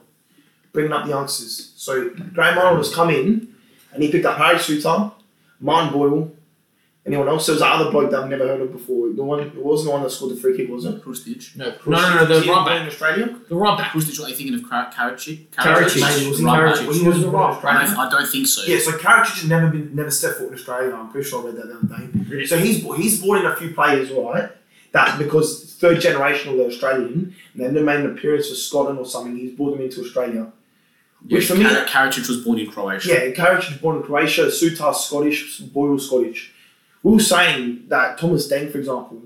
Bringing 0.72 0.92
up 0.92 1.06
the 1.06 1.10
youngsters. 1.10 1.74
So 1.78 2.10
Graham 2.10 2.58
Arnold 2.58 2.78
has 2.78 2.94
come 2.94 3.10
in 3.10 3.56
and 3.94 4.04
he 4.04 4.12
picked 4.12 4.26
up 4.26 4.38
Harry 4.38 4.60
Suter, 4.60 5.12
Martin 5.60 5.92
Boyle, 5.92 6.32
anyone 7.06 7.28
else. 7.28 7.46
There 7.48 7.54
was 7.54 7.62
that 7.62 7.72
other 7.72 7.92
bloke 7.92 8.12
that 8.12 8.22
I've 8.24 8.30
never 8.30 8.48
heard 8.48 8.62
of 8.62 8.72
before. 8.72 9.10
The 9.14 9.24
one 9.24 9.40
it 9.40 9.56
wasn't 9.56 9.88
the 9.88 9.92
one 9.94 10.04
that 10.04 10.10
scored 10.12 10.36
the 10.36 10.40
free 10.40 10.56
kick, 10.58 10.70
was 10.70 10.86
it? 10.86 11.02
Hrustic. 11.04 11.56
No, 11.56 11.66
no, 11.70 11.74
no, 11.86 12.16
no, 12.16 12.26
the 12.26 12.34
Was 12.36 12.44
he 12.44 12.50
right 12.50 12.56
born 12.56 12.66
back, 12.68 12.82
in 12.82 12.88
Australia? 12.88 13.40
the 13.50 13.56
right 13.56 13.78
back. 13.78 13.92
Hrustic, 13.94 14.24
are 14.24 14.30
you 14.30 14.36
thinking 14.36 14.56
of 14.56 14.70
Kar- 14.70 14.92
Karacic? 14.92 15.48
Karacic. 15.50 16.02
Maybe, 16.02 16.44
Right 16.44 16.60
Karacic? 16.60 16.86
back. 16.86 16.96
He 16.96 17.08
was 17.08 17.22
the 17.22 17.30
right 17.30 17.66
I 17.66 17.86
don't, 17.86 17.98
I 17.98 18.10
don't 18.10 18.28
think 18.30 18.48
so. 18.48 18.64
Yeah, 18.64 18.80
so 18.80 18.92
Karacic 18.92 19.40
has 19.42 19.46
never 19.50 19.70
been 19.70 19.96
never 19.96 20.12
stepped 20.12 20.38
foot 20.38 20.50
in 20.50 20.54
Australia. 20.54 20.94
I'm 20.94 21.10
pretty 21.12 21.30
sure 21.30 21.42
I 21.42 21.46
read 21.48 21.56
that 21.58 21.68
the 21.68 21.76
other 21.96 22.08
day. 22.38 22.46
So 22.46 22.58
he's 22.58 22.84
he's 22.98 23.22
brought 23.24 23.40
in 23.40 23.46
a 23.46 23.56
few 23.56 23.74
players, 23.74 24.12
right? 24.12 24.50
That 24.92 25.18
because 25.20 25.76
third 25.80 25.98
generational 26.00 26.58
they're 26.58 26.68
Australian, 26.68 27.36
and 27.54 27.62
they 27.64 27.68
never 27.72 27.86
made 27.86 28.00
an 28.00 28.08
appearance 28.12 28.50
for 28.50 28.56
Scotland 28.56 28.98
or 29.00 29.06
something. 29.06 29.38
He's 29.38 29.54
brought 29.56 29.72
them 29.78 29.82
into 29.82 30.02
Australia. 30.02 30.52
Yeah, 31.28 31.38
Which 31.38 31.48
for 31.48 31.56
me- 31.56 31.66
Kar- 31.66 31.86
Karacic 31.86 32.28
was 32.28 32.44
born 32.44 32.60
in 32.60 32.72
Croatia. 32.72 33.10
Yeah, 33.10 33.20
Karacic 33.34 33.70
was 33.72 33.78
born 33.78 33.98
in 33.98 34.04
Croatia, 34.04 34.50
Suter 34.52 34.92
Scottish, 34.94 35.60
Boyle 35.60 36.00
Scottish. 36.00 36.54
We 37.04 37.14
were 37.14 37.20
saying 37.20 37.86
that 37.88 38.18
Thomas 38.18 38.52
Deng, 38.52 38.72
for 38.72 38.78
example, 38.78 39.22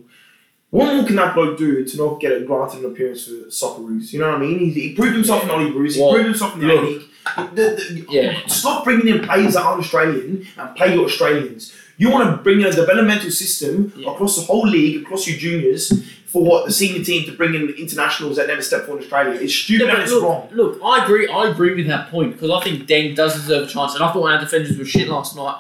what 0.69 0.93
more 0.95 1.05
can 1.05 1.15
that 1.17 1.36
bloke 1.36 1.57
do 1.57 1.83
to 1.86 1.97
not 1.97 2.19
get 2.19 2.31
a 2.33 2.41
granted 2.41 2.79
an 2.83 2.91
appearance 2.91 3.25
for 3.25 3.31
Socceroos? 3.49 4.12
You 4.13 4.19
know 4.19 4.29
what 4.29 4.38
I 4.38 4.39
mean? 4.39 4.59
He, 4.59 4.69
he 4.71 4.95
proved 4.95 5.15
himself 5.15 5.43
in 5.43 5.49
Olyroos, 5.49 5.95
he 5.95 6.01
Well, 6.01 6.12
proved 6.13 6.25
himself 6.29 6.53
in 6.55 6.62
the 6.62 6.67
look. 6.67 6.83
A-League. 6.83 7.01
The- 7.55 7.62
the- 7.63 8.05
Yeah. 8.09 8.45
Stop 8.47 8.83
bringing 8.83 9.07
in 9.07 9.21
players 9.23 9.53
that 9.53 9.63
aren't 9.63 9.79
Australian 9.81 10.45
and 10.57 10.75
play 10.75 10.93
your 10.95 11.05
Australians. 11.05 11.71
You 11.97 12.09
want 12.12 12.29
to 12.29 12.41
bring 12.43 12.59
in 12.62 12.67
a 12.67 12.71
developmental 12.71 13.29
system 13.31 13.93
Yeah. 13.95 14.12
across 14.12 14.36
the 14.36 14.41
whole 14.43 14.67
league, 14.67 15.03
across 15.03 15.27
your 15.27 15.38
juniors, 15.38 15.91
for 16.25 16.43
what 16.43 16.65
the 16.65 16.71
senior 16.71 17.03
team 17.03 17.25
to 17.25 17.31
bring 17.31 17.53
in 17.53 17.69
internationals 17.69 18.38
that 18.38 18.47
never 18.47 18.63
step 18.63 18.88
foot 18.88 18.97
in 18.97 19.03
Australia. 19.03 19.39
It's 19.39 19.53
stupid 19.53 19.86
Yeah, 19.88 19.93
and 19.93 20.03
it's 20.03 20.12
look, 20.12 20.23
wrong. 20.23 20.49
look, 20.51 20.79
I 20.83 21.03
agree. 21.03 21.27
I 21.27 21.47
agree 21.49 21.75
with 21.75 21.86
that 21.88 22.09
point 22.09 22.33
because 22.33 22.49
I 22.49 22.59
think 22.63 22.88
Deng 22.88 23.15
does 23.15 23.36
deserve 23.36 23.67
a 23.67 23.71
chance, 23.71 23.93
and 23.93 24.03
I 24.03 24.12
thought 24.12 24.27
our 24.31 24.39
defenders 24.39 24.75
were 24.75 24.86
shit 24.86 25.07
last 25.07 25.36
night. 25.36 25.57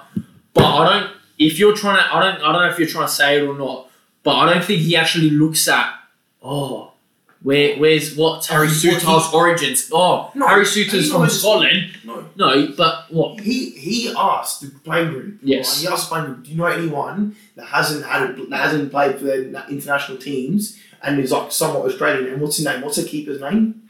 But 0.55 0.65
I 0.65 0.99
don't. 0.99 1.11
If 1.37 1.59
you're 1.59 1.75
trying 1.75 1.97
to, 1.97 2.15
I 2.15 2.21
don't. 2.21 2.41
I 2.41 2.51
don't 2.51 2.61
know 2.61 2.69
if 2.69 2.79
you're 2.79 2.87
trying 2.87 3.07
to 3.07 3.11
say 3.11 3.39
it 3.39 3.47
or 3.47 3.57
not. 3.57 3.89
But 4.23 4.37
I 4.37 4.53
don't 4.53 4.63
think 4.63 4.81
he 4.81 4.95
actually 4.95 5.29
looks 5.31 5.67
at. 5.67 5.93
Oh, 6.41 6.93
where 7.41 7.77
where's 7.77 8.15
what 8.15 8.45
Harry 8.45 8.69
Suter's 8.69 9.33
origins? 9.33 9.89
Oh, 9.91 10.31
No, 10.33 10.47
Harry 10.47 10.61
he 10.61 10.65
Suter's 10.65 11.11
from 11.11 11.29
Scotland. 11.29 11.97
No. 12.05 12.25
No, 12.37 12.73
but 12.77 13.11
what? 13.11 13.41
He 13.41 13.71
he 13.71 14.13
asked 14.17 14.61
the 14.61 14.69
playing 14.79 15.09
group. 15.09 15.39
Yes. 15.43 15.75
right, 15.75 15.81
He 15.81 15.93
asked 15.93 16.09
the 16.09 16.15
playing 16.15 16.25
group, 16.27 16.43
do 16.45 16.51
you 16.51 16.57
know 16.57 16.65
anyone 16.65 17.35
that 17.57 17.65
hasn't 17.65 18.05
had 18.05 18.29
a, 18.29 18.45
that 18.45 18.57
hasn't 18.59 18.91
played 18.91 19.17
for 19.17 19.25
their 19.25 19.43
international 19.69 20.17
teams 20.17 20.79
and 21.01 21.19
is 21.19 21.33
like 21.33 21.51
somewhat 21.51 21.85
Australian? 21.85 22.31
And 22.31 22.41
what's 22.41 22.55
his 22.57 22.65
name? 22.65 22.81
What's 22.81 22.95
the 22.95 23.03
keeper's 23.03 23.41
name? 23.41 23.83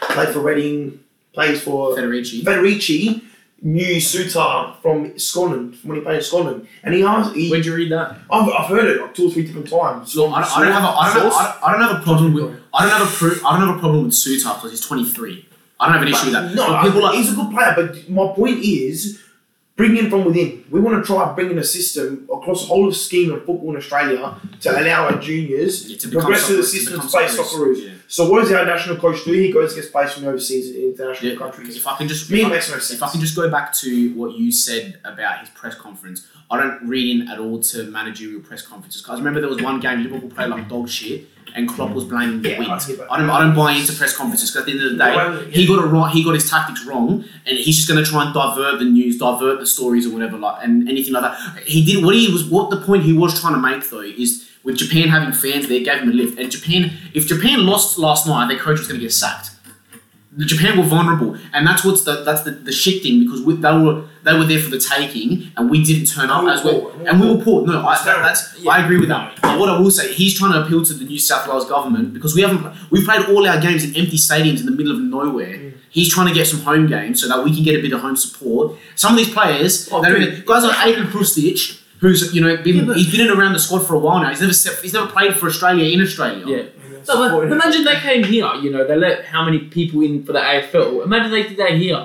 Played 0.00 0.30
for 0.30 0.40
Reading. 0.40 1.00
Plays 1.32 1.62
for 1.62 1.94
Federici. 1.94 2.42
Federici. 2.42 3.22
Knew 3.62 4.00
Suter 4.00 4.74
from 4.82 5.18
Scotland 5.18 5.76
from 5.78 5.88
when 5.90 5.98
he 5.98 6.04
played 6.04 6.16
in 6.18 6.22
Scotland, 6.22 6.68
and 6.82 6.94
he 6.94 7.02
asked. 7.02 7.34
He, 7.34 7.50
Where'd 7.50 7.64
you 7.64 7.74
read 7.74 7.90
that? 7.90 8.18
I've, 8.30 8.48
I've 8.50 8.66
heard 8.68 8.84
it 8.84 9.00
like 9.00 9.14
two 9.14 9.28
or 9.28 9.30
three 9.30 9.44
different 9.46 9.68
times. 9.70 10.12
So 10.12 10.28
I 10.28 10.42
don't, 10.42 10.56
I 10.58 10.64
don't 10.64 10.72
have 10.72 10.84
a, 10.84 10.86
I 10.88 11.14
don't, 11.14 11.22
have, 11.22 11.32
I 11.32 11.44
don't, 11.44 11.64
I 11.64 11.72
don't 11.72 11.80
have 11.94 12.00
a 12.00 12.04
problem 12.04 12.34
with 12.34 12.60
I 12.74 12.82
don't 12.86 12.98
have 12.98 13.08
a 13.08 13.16
pro, 13.16 13.28
I 13.48 13.58
don't 13.58 13.68
have 13.68 13.76
a 13.76 13.80
problem 13.80 14.04
with 14.04 14.14
Suter 14.14 14.48
because 14.54 14.70
he's 14.72 14.82
23. 14.82 15.48
I 15.80 15.86
don't 15.86 15.94
have 15.94 16.02
an 16.02 16.08
issue 16.08 16.24
with 16.26 16.32
that. 16.34 16.54
No, 16.54 16.66
but 16.68 16.82
people 16.84 17.00
I- 17.00 17.08
like 17.08 17.16
he's 17.18 17.32
a 17.32 17.36
good 17.36 17.50
player, 17.50 17.72
but 17.74 18.08
my 18.10 18.32
point 18.34 18.58
is 18.62 19.22
bring 19.76 19.96
in 19.96 20.08
from 20.10 20.24
within. 20.24 20.64
We 20.70 20.80
want 20.80 21.04
to 21.04 21.06
try 21.06 21.26
and 21.26 21.36
bring 21.36 21.50
in 21.50 21.58
a 21.58 21.64
system 21.64 22.26
across 22.32 22.62
the 22.62 22.68
whole 22.68 22.88
of 22.88 22.96
scheme 22.96 23.30
of 23.32 23.44
football 23.44 23.70
in 23.70 23.76
Australia 23.76 24.34
to 24.62 24.70
allow 24.80 25.04
our 25.06 25.18
juniors 25.18 25.88
Yeah, 25.88 25.98
to, 25.98 26.08
progress 26.08 26.46
through 26.46 26.56
the 26.56 26.62
system 26.64 27.00
to 27.00 27.06
play. 27.06 27.26
Socceroos. 27.26 27.84
Yeah. 27.84 27.92
So 28.08 28.30
what 28.30 28.40
does 28.40 28.52
our 28.52 28.64
national 28.64 28.96
coach 28.96 29.24
do? 29.24 29.32
He 29.32 29.52
goes 29.52 29.74
gets 29.74 29.88
players 29.88 30.14
from 30.14 30.24
overseas 30.26 30.74
in 30.74 30.82
international 30.92 31.32
Yeah, 31.32 31.38
countries. 31.38 31.76
If 31.76 31.86
I 31.86 31.96
can 31.96 32.08
just 32.08 32.30
Me, 32.30 32.40
if 32.40 32.46
I, 32.46 32.50
makes 32.50 32.68
no 32.70 32.74
sense. 32.78 32.90
if 32.92 33.02
I 33.02 33.10
can 33.10 33.20
just 33.20 33.36
go 33.36 33.50
back 33.50 33.72
to 33.74 34.14
what 34.14 34.32
you 34.38 34.50
said 34.50 34.98
about 35.04 35.40
his 35.40 35.50
press 35.50 35.74
conference, 35.74 36.26
I 36.50 36.58
don't 36.60 36.86
read 36.86 37.20
in 37.22 37.28
at 37.28 37.38
all 37.38 37.60
to 37.60 37.84
managerial 37.84 38.40
press 38.40 38.62
conferences. 38.62 39.02
Because 39.02 39.16
I 39.16 39.18
remember 39.18 39.40
there 39.40 39.50
was 39.50 39.60
one 39.62 39.80
game 39.80 40.04
Liverpool 40.04 40.30
played 40.30 40.48
like 40.50 40.68
dog 40.68 40.88
shit, 40.88 41.26
and 41.54 41.68
Klopp 41.68 41.92
was 41.92 42.04
blaming 42.04 42.42
the 42.42 42.50
Yeah, 42.50 42.58
wind. 42.58 42.70
I. 42.72 42.76
I 43.10 43.18
don't, 43.18 43.30
I 43.30 43.40
don't 43.40 43.54
buy 43.54 43.72
into 43.72 43.92
press 43.94 44.14
conferences 44.16 44.50
because 44.50 44.62
at 44.62 44.66
the 44.66 44.72
end 44.72 44.82
of 44.84 44.92
the 44.92 44.98
day, 44.98 45.16
No, 45.16 45.40
I- 45.40 45.50
he 45.50 45.66
got 45.66 45.82
it 45.84 45.86
wrong. 45.88 46.10
He 46.10 46.22
got 46.24 46.34
his 46.34 46.48
tactics 46.50 46.84
wrong, 46.84 47.24
and 47.46 47.56
he's 47.58 47.76
just 47.76 47.88
going 47.88 48.02
to 48.02 48.08
try 48.10 48.24
and 48.24 48.34
divert 48.34 48.78
the 48.78 48.84
news, 48.84 49.16
divert 49.18 49.60
the 49.60 49.66
stories, 49.66 50.06
or 50.06 50.10
whatever, 50.10 50.36
like 50.36 50.62
and 50.64 50.88
anything 50.88 51.12
like 51.14 51.22
that. 51.22 51.62
He 51.64 51.84
did 51.84 52.04
what 52.04 52.14
he 52.14 52.30
was. 52.32 52.44
What 52.44 52.70
the 52.70 52.78
point 52.78 53.04
he 53.04 53.12
was 53.12 53.40
trying 53.40 53.54
to 53.54 53.60
make 53.60 53.88
though 53.88 54.00
is 54.00 54.50
with 54.64 54.76
Japan 54.76 55.08
having 55.08 55.32
fans, 55.32 55.68
they 55.68 55.82
gave 55.82 56.00
him 56.02 56.08
a 56.10 56.12
lift, 56.12 56.38
and 56.38 56.50
Japan. 56.50 56.92
If 57.14 57.26
Japan 57.28 57.64
lost 57.64 57.98
last 57.98 58.26
night, 58.26 58.48
their 58.48 58.58
coach 58.58 58.78
was 58.80 58.88
going 58.88 59.00
to 59.00 59.04
get 59.06 59.12
sacked. 59.12 59.50
The 60.32 60.44
Japan 60.44 60.76
were 60.76 60.84
vulnerable, 60.84 61.38
and 61.54 61.66
that's 61.66 61.82
what's 61.84 62.02
the 62.04 62.22
that's 62.22 62.42
the, 62.42 62.50
the 62.50 62.72
shit 62.72 63.02
thing 63.02 63.20
because 63.24 63.40
we, 63.40 63.54
they 63.56 63.72
were 63.72 64.04
they 64.26 64.36
were 64.36 64.44
there 64.44 64.58
for 64.60 64.68
the 64.70 64.78
taking, 64.78 65.50
and 65.56 65.70
we 65.70 65.82
didn't 65.82 66.06
turn 66.06 66.28
up 66.30 66.44
We 66.44 66.50
as 66.50 66.62
well, 66.64 66.80
poor, 66.80 66.96
we 66.98 67.06
and 67.06 67.20
we 67.20 67.26
were 67.28 67.34
poor. 67.36 67.64
poor. 67.64 67.66
No, 67.72 67.86
I, 67.86 67.94
that, 68.04 68.18
that's 68.22 68.66
I 68.66 68.84
agree 68.84 68.98
with 68.98 69.08
that. 69.08 69.38
But 69.40 69.58
what 69.58 69.68
I 69.70 69.78
will 69.80 69.90
say, 69.90 70.12
he's 70.12 70.38
trying 70.38 70.52
to 70.52 70.64
appeal 70.64 70.84
to 70.84 70.92
the 70.94 71.04
New 71.04 71.18
South 71.18 71.48
Wales 71.48 71.66
government 71.68 72.12
because 72.12 72.34
we 72.34 72.42
haven't 72.42 72.62
we've 72.90 73.04
played 73.06 73.26
all 73.30 73.46
our 73.48 73.60
games 73.60 73.84
in 73.84 73.96
empty 73.96 74.18
stadiums 74.18 74.60
in 74.60 74.66
the 74.66 74.72
middle 74.72 74.92
of 74.92 75.00
nowhere. 75.00 75.54
Mm. 75.56 75.72
He's 75.90 76.12
trying 76.12 76.26
to 76.28 76.34
get 76.34 76.46
some 76.46 76.60
home 76.60 76.86
games 76.88 77.22
so 77.22 77.28
that 77.28 77.42
we 77.42 77.54
can 77.54 77.64
get 77.64 77.76
a 77.78 77.80
bit 77.80 77.92
of 77.92 78.00
home 78.00 78.16
support. 78.16 78.76
Some 78.96 79.12
of 79.12 79.18
these 79.18 79.32
players, 79.32 79.88
Oh, 79.90 80.02
they 80.02 80.10
don't 80.10 80.20
dude. 80.20 80.32
even- 80.34 80.44
guys 80.44 80.62
like 80.64 80.76
Ajdin 80.76 81.06
Hrustic, 81.10 81.78
who's 82.00 82.34
you 82.34 82.42
know 82.42 82.56
been 82.58 82.86
Yeah, 82.86 82.94
he's 82.94 83.10
been 83.10 83.22
in 83.26 83.30
around 83.30 83.54
the 83.54 83.58
squad 83.58 83.86
for 83.86 83.94
a 83.94 83.98
while 83.98 84.20
now. 84.22 84.28
He's 84.30 84.40
never 84.42 84.52
stepped, 84.52 84.82
he's 84.82 84.92
never 84.92 85.06
played 85.06 85.34
for 85.36 85.46
Australia 85.46 85.84
in 85.94 86.02
Australia. 86.02 86.44
Yeah. 86.46 86.62
No, 87.08 87.40
imagine 87.42 87.84
they 87.84 87.94
came 88.00 88.24
here. 88.24 88.50
You 88.56 88.70
know, 88.72 88.84
they 88.84 88.96
let 88.96 89.24
how 89.26 89.44
many 89.44 89.60
people 89.60 90.00
in 90.02 90.24
for 90.24 90.32
the 90.32 90.40
AFL? 90.40 91.04
Imagine 91.04 91.30
they 91.30 91.44
did 91.44 91.56
that 91.58 91.74
here. 91.74 92.04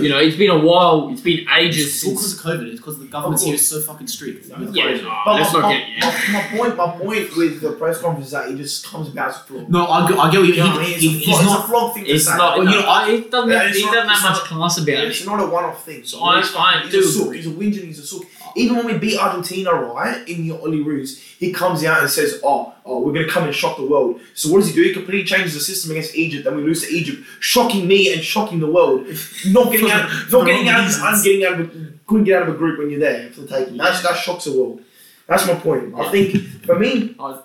You 0.00 0.08
know, 0.08 0.18
it's 0.18 0.36
been 0.36 0.50
a 0.50 0.58
while. 0.58 1.10
It's 1.12 1.20
been 1.20 1.46
ages 1.56 1.86
It's 1.86 2.04
all 2.04 2.10
because 2.10 2.34
of 2.34 2.40
COVID. 2.44 2.66
It's 2.72 2.80
because 2.80 2.98
the 2.98 3.04
government 3.06 3.40
here 3.40 3.54
is 3.54 3.68
so 3.68 3.80
fucking 3.80 4.08
strict. 4.08 4.46
Yeah, 4.46 4.58
with 4.58 4.74
Yeah, 4.74 4.84
COVID. 4.86 5.02
no, 5.04 5.18
But 5.24 5.34
let's 5.36 5.52
my, 5.52 5.60
not 5.60 5.68
my, 5.68 5.78
get. 5.78 5.88
Yeah. 5.88 6.32
my, 6.32 6.32
my 6.32 6.58
point, 6.58 6.76
my 6.76 6.90
point 6.98 7.36
with 7.36 7.60
the 7.60 7.72
press 7.72 8.00
conference 8.00 8.26
is 8.26 8.32
that 8.32 8.50
he 8.50 8.56
just 8.56 8.84
comes 8.86 9.08
about 9.10 9.28
as 9.30 9.36
a 9.36 9.38
flog. 9.40 9.68
No, 9.70 9.86
I, 9.86 10.08
get- 10.08 10.18
I 10.18 10.30
get 10.32 10.38
what 10.40 10.48
you 10.48 10.54
You 10.54 10.58
know 10.60 10.66
he, 10.66 10.70
what 10.72 10.80
I 10.80 10.84
mean? 10.84 10.92
It's, 10.94 11.02
he, 11.02 11.08
a 11.08 11.10
he's 11.12 11.24
flog, 11.28 11.40
it's 11.40 11.50
not. 11.50 11.64
a 11.64 11.68
flog 11.68 11.94
thing 11.94 12.04
to 12.04 12.10
It's 12.10 12.24
say. 12.24 12.36
not. 12.36 12.58
Well, 12.58 12.66
You 12.66 12.74
you 12.74 12.80
know, 12.80 12.88
I, 12.88 13.10
it 13.10 13.30
doesn't. 13.30 13.50
Yeah, 13.50 13.58
have, 13.62 13.68
it's 13.70 13.78
it 13.78 13.84
not- 13.84 13.94
doesn't 13.94 14.08
have 14.08 14.16
it's 14.16 14.22
much 14.24 14.50
not- 14.50 14.58
class 14.58 14.78
about 14.78 14.88
It's 15.06 15.20
it. 15.20 15.26
not 15.26 15.40
a 15.40 15.46
one-off 15.46 15.84
thing. 15.84 16.04
So 16.04 16.20
I- 16.20 16.40
I 16.40 16.80
he's 16.82 16.90
do 16.92 16.98
a 17.00 17.02
sook. 17.04 17.26
agree. 17.26 17.36
He's 17.38 17.46
a 17.46 17.50
whinger. 17.50 17.80
He's 17.84 17.98
a 18.00 18.06
sook. 18.06 18.24
Even 18.56 18.76
when 18.76 18.86
we 18.86 18.98
beat 18.98 19.18
Argentina, 19.18 19.70
right, 19.72 20.26
in 20.28 20.48
the 20.48 20.54
Olyroos, 20.56 21.18
he 21.38 21.52
comes 21.52 21.84
out 21.84 22.00
and 22.00 22.10
says, 22.10 22.40
"Oh, 22.42 22.72
oh, 22.84 23.00
we're 23.00 23.12
gonna 23.12 23.28
come 23.28 23.44
and 23.44 23.54
shock 23.54 23.76
the 23.76 23.84
world." 23.84 24.20
So 24.34 24.50
what 24.50 24.58
does 24.60 24.68
he 24.68 24.74
do? 24.74 24.82
He 24.82 24.92
completely 24.92 25.24
changes 25.24 25.54
the 25.54 25.60
system 25.60 25.90
against 25.92 26.16
Egypt, 26.16 26.46
and 26.46 26.56
we 26.56 26.62
lose 26.62 26.82
to 26.86 26.88
Egypt, 26.94 27.22
shocking 27.40 27.86
me 27.86 28.12
and 28.12 28.22
shocking 28.24 28.58
the 28.60 28.66
world. 28.66 29.06
Not 29.46 29.70
getting 29.72 29.90
out, 29.90 30.08
not 30.32 30.46
getting 30.46 30.68
out, 30.68 30.80
and 31.14 31.24
getting 31.24 31.44
out 31.44 31.60
of, 31.60 31.60
a, 31.60 31.92
couldn't 32.06 32.24
get 32.24 32.40
out 32.42 32.48
of 32.48 32.54
a 32.54 32.58
group 32.58 32.78
when 32.78 32.90
you're 32.90 33.00
there 33.00 33.30
for 33.30 33.42
the 33.42 33.48
taking. 33.48 33.76
That's 33.76 34.02
that 34.02 34.16
shocks 34.16 34.44
the 34.44 34.52
world. 34.52 34.80
That's 35.28 35.46
my 35.46 35.54
point. 35.54 35.94
I 35.96 36.10
think 36.10 36.64
for 36.64 36.78
me, 36.78 37.14
I- 37.20 37.40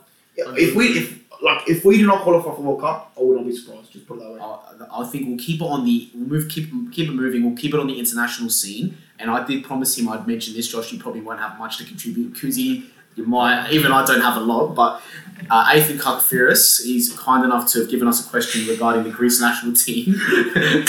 if 0.55 0.75
we 0.75 0.85
if 0.97 1.20
like 1.41 1.67
if 1.67 1.83
we 1.83 1.97
do 1.97 2.07
not 2.07 2.21
qualify 2.21 2.55
for 2.55 2.61
World 2.61 2.81
Cup, 2.81 3.13
I 3.17 3.21
would 3.21 3.37
not 3.37 3.45
be 3.45 3.55
surprised. 3.55 3.91
Just 3.91 4.07
put 4.07 4.17
it 4.17 4.21
that 4.21 4.31
way. 4.31 4.39
I, 4.39 5.01
I 5.01 5.05
think 5.05 5.27
we'll 5.27 5.37
keep 5.37 5.61
it 5.61 5.65
on 5.65 5.85
the 5.85 6.09
we'll 6.13 6.27
move 6.27 6.49
keep 6.49 6.69
keep 6.91 7.09
it 7.09 7.13
moving. 7.13 7.43
We'll 7.43 7.57
keep 7.57 7.73
it 7.73 7.79
on 7.79 7.87
the 7.87 7.97
international 7.97 8.49
scene. 8.49 8.97
And 9.19 9.29
I 9.29 9.45
did 9.45 9.63
promise 9.63 9.97
him 9.97 10.09
I'd 10.09 10.27
mention 10.27 10.53
this. 10.53 10.67
Josh, 10.67 10.91
you 10.91 10.99
probably 10.99 11.21
won't 11.21 11.39
have 11.39 11.57
much 11.57 11.77
to 11.77 11.85
contribute 11.85 12.33
because 12.33 12.55
he, 12.55 12.87
you 13.15 13.25
might 13.25 13.71
even 13.71 13.91
I 13.91 14.05
don't 14.05 14.21
have 14.21 14.37
a 14.37 14.39
lot. 14.39 14.73
But 14.73 15.01
uh, 15.49 15.71
Athan 15.71 15.99
Kakfiris, 15.99 16.83
he's 16.83 17.13
kind 17.13 17.43
enough 17.43 17.71
to 17.73 17.81
have 17.81 17.89
given 17.89 18.07
us 18.07 18.25
a 18.25 18.29
question 18.29 18.67
regarding 18.67 19.03
the 19.03 19.09
Greece 19.09 19.39
national 19.39 19.73
team. 19.75 20.05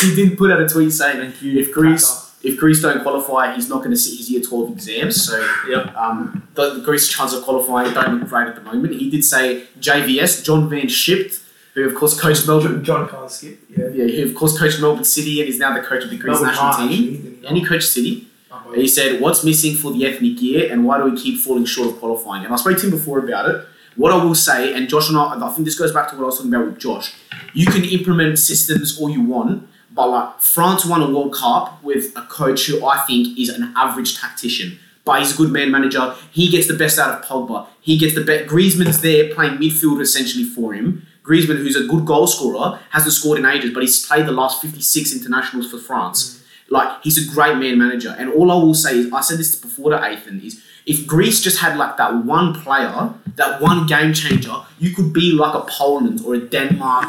he 0.00 0.14
did 0.14 0.38
put 0.38 0.50
out 0.50 0.60
a 0.60 0.68
tweet 0.68 0.92
saying 0.92 1.18
Thank 1.18 1.42
you. 1.42 1.58
if 1.58 1.72
Greece 1.72 2.31
if 2.44 2.58
Greece 2.58 2.80
don't 2.82 3.02
qualify, 3.02 3.54
he's 3.54 3.68
not 3.68 3.78
going 3.78 3.90
to 3.92 3.96
sit 3.96 4.16
his 4.18 4.30
year 4.30 4.40
twelve 4.42 4.70
exams. 4.70 5.24
So 5.26 5.36
Yep. 5.68 5.94
um, 5.96 6.48
the, 6.54 6.74
the 6.74 6.80
Greece 6.80 7.08
chance 7.08 7.32
of 7.32 7.42
qualifying 7.44 7.92
don't 7.94 8.18
look 8.18 8.28
great 8.28 8.48
at 8.48 8.54
the 8.56 8.62
moment. 8.62 8.94
He 8.94 9.08
did 9.10 9.24
say 9.24 9.64
JVS 9.80 10.44
John 10.44 10.68
van 10.68 10.82
't 10.86 10.90
Schip, 10.90 11.32
who 11.74 11.84
of 11.88 11.94
course 11.94 12.18
coached 12.20 12.46
Melbourne. 12.46 12.82
John 12.84 13.08
can't 13.08 13.30
skip. 13.30 13.60
Yeah. 13.70 13.88
Yeah, 13.94 14.06
he 14.06 14.22
of 14.22 14.34
course 14.34 14.58
coached 14.58 14.80
Melbourne 14.80 15.04
City 15.04 15.40
and 15.40 15.48
is 15.48 15.58
now 15.58 15.72
the 15.74 15.82
coach 15.82 16.04
of 16.04 16.10
the 16.10 16.16
Greece 16.16 16.32
Melbourne 16.40 16.48
national 16.48 16.72
Heart, 16.72 16.90
team. 16.90 17.38
he? 17.40 17.46
And 17.46 17.56
he 17.56 17.64
coached 17.64 17.88
City. 17.88 18.28
Oh, 18.50 18.70
And 18.72 18.82
he 18.82 18.88
said, 18.88 19.20
"What's 19.20 19.42
missing 19.44 19.74
for 19.76 19.92
the 19.92 20.04
ethnic 20.06 20.40
year, 20.42 20.70
and 20.70 20.84
why 20.84 20.98
do 20.98 21.04
we 21.04 21.16
keep 21.20 21.38
falling 21.40 21.64
short 21.64 21.88
of 21.90 21.98
qualifying?" 22.00 22.44
And 22.44 22.52
I 22.52 22.56
spoke 22.56 22.76
to 22.78 22.84
him 22.86 22.90
before 22.90 23.18
about 23.18 23.48
it. 23.50 23.64
What 23.94 24.10
I 24.12 24.22
will 24.24 24.34
say, 24.34 24.72
and 24.74 24.88
Josh 24.88 25.08
and 25.10 25.18
I, 25.18 25.38
I 25.46 25.50
think 25.52 25.64
this 25.66 25.78
goes 25.78 25.92
back 25.92 26.08
to 26.10 26.16
what 26.16 26.22
I 26.22 26.26
was 26.26 26.36
talking 26.38 26.52
about 26.54 26.66
with 26.66 26.78
Josh. 26.78 27.12
You 27.54 27.66
can 27.66 27.84
implement 27.84 28.38
systems 28.38 28.98
all 28.98 29.10
you 29.10 29.20
want, 29.20 29.68
but 29.94 30.08
like 30.08 30.40
France 30.40 30.84
won 30.84 31.02
a 31.02 31.10
World 31.10 31.34
Cup 31.34 31.82
with 31.82 32.16
a 32.16 32.22
coach 32.22 32.66
who 32.66 32.84
I 32.86 32.98
think 33.06 33.38
is 33.38 33.48
an 33.48 33.72
average 33.76 34.18
tactician. 34.20 34.78
but 35.04 35.18
he's 35.20 35.34
a 35.34 35.36
good 35.36 35.50
man 35.50 35.70
manager. 35.70 36.14
He 36.30 36.48
gets 36.48 36.68
the 36.68 36.74
best 36.74 36.98
out 36.98 37.10
of 37.18 37.24
Pogba. 37.24 37.66
He 37.80 37.98
gets 37.98 38.14
the 38.14 38.22
best. 38.24 38.48
Griezmann's 38.50 39.00
there 39.00 39.34
playing 39.34 39.58
midfield 39.58 40.00
essentially 40.00 40.44
for 40.44 40.74
him. 40.74 41.06
Griezmann, 41.24 41.58
who's 41.58 41.76
a 41.76 41.86
good 41.86 42.04
goal 42.04 42.26
scorer, 42.26 42.78
hasn't 42.90 43.12
scored 43.12 43.38
in 43.38 43.46
ages, 43.46 43.72
but 43.72 43.82
he's 43.82 44.06
played 44.06 44.26
the 44.26 44.32
last 44.32 44.60
56 44.62 45.12
internationals 45.12 45.70
for 45.70 45.78
France. 45.78 46.42
Like, 46.68 47.02
he's 47.02 47.18
a 47.18 47.34
great 47.34 47.56
man 47.58 47.78
manager. 47.78 48.14
And 48.18 48.32
all 48.32 48.50
I 48.50 48.54
will 48.54 48.74
say 48.74 48.98
is, 48.98 49.12
I 49.12 49.20
said 49.20 49.38
this 49.38 49.54
before 49.56 49.90
to 49.90 49.98
Athan, 49.98 50.42
is 50.44 50.62
if 50.86 51.06
Greece 51.06 51.40
just 51.40 51.58
had 51.58 51.76
like 51.76 51.96
that 51.96 52.24
one 52.24 52.54
player, 52.54 53.12
that 53.36 53.60
one 53.60 53.86
game 53.86 54.12
changer, 54.12 54.54
you 54.78 54.94
could 54.94 55.12
be 55.12 55.32
like 55.32 55.54
a 55.54 55.64
Poland 55.68 56.22
or 56.24 56.34
a 56.34 56.40
Denmark, 56.40 57.06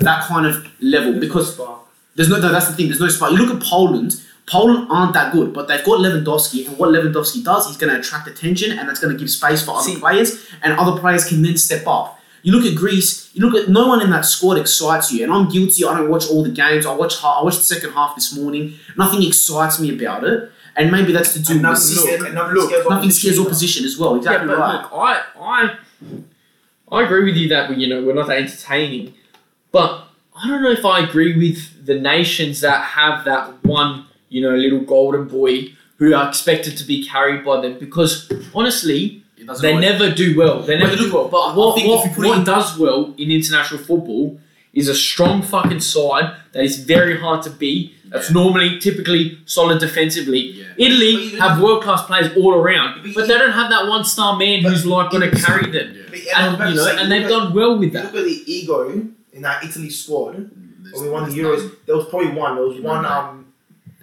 that 0.00 0.24
kind 0.24 0.46
of 0.46 0.68
level. 0.80 1.18
Because 1.18 1.58
there's 2.16 2.28
no, 2.28 2.38
no, 2.40 2.50
that's 2.50 2.68
the 2.68 2.74
thing. 2.74 2.86
There's 2.88 3.00
no 3.00 3.08
spark. 3.08 3.32
You 3.32 3.38
look 3.38 3.54
at 3.54 3.62
Poland. 3.62 4.20
Poland 4.46 4.86
aren't 4.90 5.12
that 5.14 5.32
good, 5.32 5.52
but 5.52 5.66
they've 5.68 5.84
got 5.84 5.98
Lewandowski, 5.98 6.66
and 6.68 6.78
what 6.78 6.90
Lewandowski 6.90 7.42
does, 7.44 7.66
he's 7.66 7.76
going 7.76 7.92
to 7.92 7.98
attract 7.98 8.28
attention, 8.28 8.78
and 8.78 8.88
that's 8.88 9.00
going 9.00 9.12
to 9.12 9.18
give 9.18 9.28
space 9.30 9.64
for 9.64 9.72
other 9.72 9.82
See- 9.82 9.98
players, 9.98 10.46
and 10.62 10.72
other 10.78 11.00
players 11.00 11.24
can 11.24 11.42
then 11.42 11.56
step 11.56 11.86
up. 11.86 12.18
You 12.42 12.52
look 12.52 12.64
at 12.64 12.76
Greece. 12.76 13.28
You 13.34 13.44
look 13.44 13.60
at 13.60 13.68
no 13.68 13.88
one 13.88 14.00
in 14.00 14.10
that 14.10 14.24
squad 14.24 14.56
excites 14.56 15.10
you, 15.12 15.24
and 15.24 15.32
I'm 15.32 15.48
guilty. 15.48 15.84
I 15.84 15.96
don't 15.98 16.08
watch 16.08 16.28
all 16.30 16.44
the 16.44 16.50
games. 16.50 16.86
I 16.86 16.94
watch. 16.94 17.14
I 17.24 17.42
watched 17.42 17.58
the 17.58 17.64
second 17.64 17.90
half 17.90 18.14
this 18.14 18.36
morning. 18.36 18.74
Nothing 18.96 19.24
excites 19.24 19.80
me 19.80 19.92
about 19.92 20.22
it, 20.22 20.52
and 20.76 20.92
maybe 20.92 21.10
that's 21.12 21.32
to 21.32 21.42
do 21.42 21.54
with 21.54 21.62
nothing 21.62 21.80
scares- 21.80 22.20
look, 22.20 22.32
nothing 22.32 22.54
look, 22.54 22.70
scares 22.70 22.88
nothing 22.88 23.10
scares 23.10 23.38
opposition 23.40 23.84
as 23.84 23.98
well. 23.98 24.14
Exactly 24.14 24.48
yeah, 24.48 24.54
but 24.54 24.60
right. 24.60 24.82
look, 24.82 24.92
I, 24.92 25.76
I, 26.92 26.98
I 27.00 27.04
agree 27.04 27.24
with 27.24 27.34
you 27.34 27.48
that 27.48 27.76
you 27.76 27.88
know 27.88 28.04
we're 28.04 28.14
not 28.14 28.30
entertaining, 28.30 29.14
but 29.72 30.05
I 30.42 30.48
don't 30.48 30.62
know 30.62 30.70
if 30.70 30.84
I 30.84 31.00
agree 31.00 31.36
with 31.36 31.86
the 31.86 31.98
nations 31.98 32.60
that 32.60 32.82
have 32.98 33.24
that 33.24 33.64
one 33.64 34.06
you 34.28 34.40
know 34.42 34.54
little 34.54 34.80
golden 34.80 35.28
boy 35.28 35.68
who 35.98 36.14
are 36.14 36.28
expected 36.28 36.76
to 36.78 36.84
be 36.84 37.06
carried 37.06 37.44
by 37.44 37.60
them 37.62 37.78
because 37.78 38.30
honestly 38.54 39.22
they 39.62 39.72
always- 39.72 39.80
never 39.80 40.10
do 40.10 40.36
well. 40.36 40.60
They 40.62 40.76
never 40.78 40.96
do 40.96 41.12
well. 41.12 41.28
But 41.28 41.54
what, 41.56 41.76
what, 41.76 42.16
what 42.18 42.38
in- 42.38 42.44
does 42.44 42.78
well 42.78 43.14
in 43.16 43.30
international 43.30 43.80
football 43.80 44.38
is 44.74 44.88
a 44.88 44.94
strong 44.94 45.40
fucking 45.42 45.80
side 45.80 46.34
that 46.52 46.62
is 46.64 46.78
very 46.84 47.16
hard 47.18 47.42
to 47.44 47.50
beat. 47.50 47.92
That's 48.10 48.28
Yeah. 48.28 48.34
normally 48.42 48.78
typically 48.78 49.38
solid 49.46 49.78
defensively. 49.80 50.40
Yeah. 50.52 50.64
Italy 50.86 51.30
have 51.38 51.60
world 51.62 51.82
class 51.82 52.02
players 52.04 52.28
all 52.36 52.54
around, 52.54 53.02
But 53.02 53.14
but 53.14 53.28
they 53.28 53.34
don't 53.38 53.52
have 53.52 53.70
that 53.70 53.86
one 53.88 54.04
star 54.04 54.36
man 54.36 54.62
who's 54.64 54.84
like 54.84 55.10
going 55.10 55.28
to 55.30 55.36
carry 55.44 55.70
them. 55.70 55.88
Yeah. 56.12 56.38
And 56.56 56.70
you 56.70 56.76
know, 56.76 56.84
say, 56.84 56.96
and 57.00 57.10
they've 57.10 57.24
at- 57.24 57.28
done 57.30 57.54
well 57.54 57.78
with 57.78 57.92
that. 57.94 58.04
look 58.06 58.16
at 58.16 58.24
the 58.24 58.42
ego 58.46 59.06
in 59.36 59.42
that 59.42 59.62
Italy 59.64 59.90
squad 59.90 60.32
There's- 60.34 60.94
when 60.94 61.02
we 61.04 61.08
won 61.10 61.22
the 61.30 61.36
Euros. 61.36 61.58
none. 61.62 61.72
There 61.86 61.96
was 62.00 62.06
probably 62.12 62.30
one. 62.44 62.52
There 62.56 62.64
was 62.70 62.80
one 62.80 63.02
No. 63.02 63.08
um, 63.08 63.44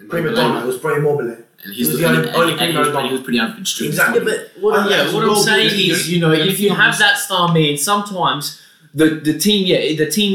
prima 0.08 0.30
donna. 0.34 0.60
It 0.64 0.66
was 0.66 0.78
probably 0.78 1.00
Immobile. 1.00 1.36
And 1.64 1.72
he's 1.74 1.86
He 1.88 1.92
was 1.92 1.92
the 1.92 1.96
the 1.98 2.08
only, 2.08 2.18
only- 2.18 2.28
and, 2.28 2.36
only 2.36 2.52
and 2.62 2.72
he, 2.72 2.78
was, 2.78 2.88
donna. 2.88 3.06
he 3.08 3.12
was 3.14 3.22
pretty 3.22 3.38
average 3.46 3.70
too. 3.78 3.84
Exactly. 3.86 4.18
Yeah, 4.20 4.24
but 4.54 4.62
what, 4.62 4.78
I'm- 4.78 4.90
yeah, 4.90 4.96
yeah, 5.06 5.14
what 5.14 5.24
a 5.24 5.30
I'm 5.30 5.36
saying 5.50 5.70
goal 5.70 5.96
is, 5.96 6.10
you 6.12 6.18
know, 6.20 6.32
if 6.32 6.60
you 6.60 6.70
have 6.82 6.94
that 7.04 7.16
star 7.18 7.52
man, 7.54 7.76
sometimes 7.78 8.60
the 8.94 9.06
the 9.28 9.34
team, 9.38 9.60
yeah, 9.66 9.80
the 10.02 10.08
team 10.18 10.30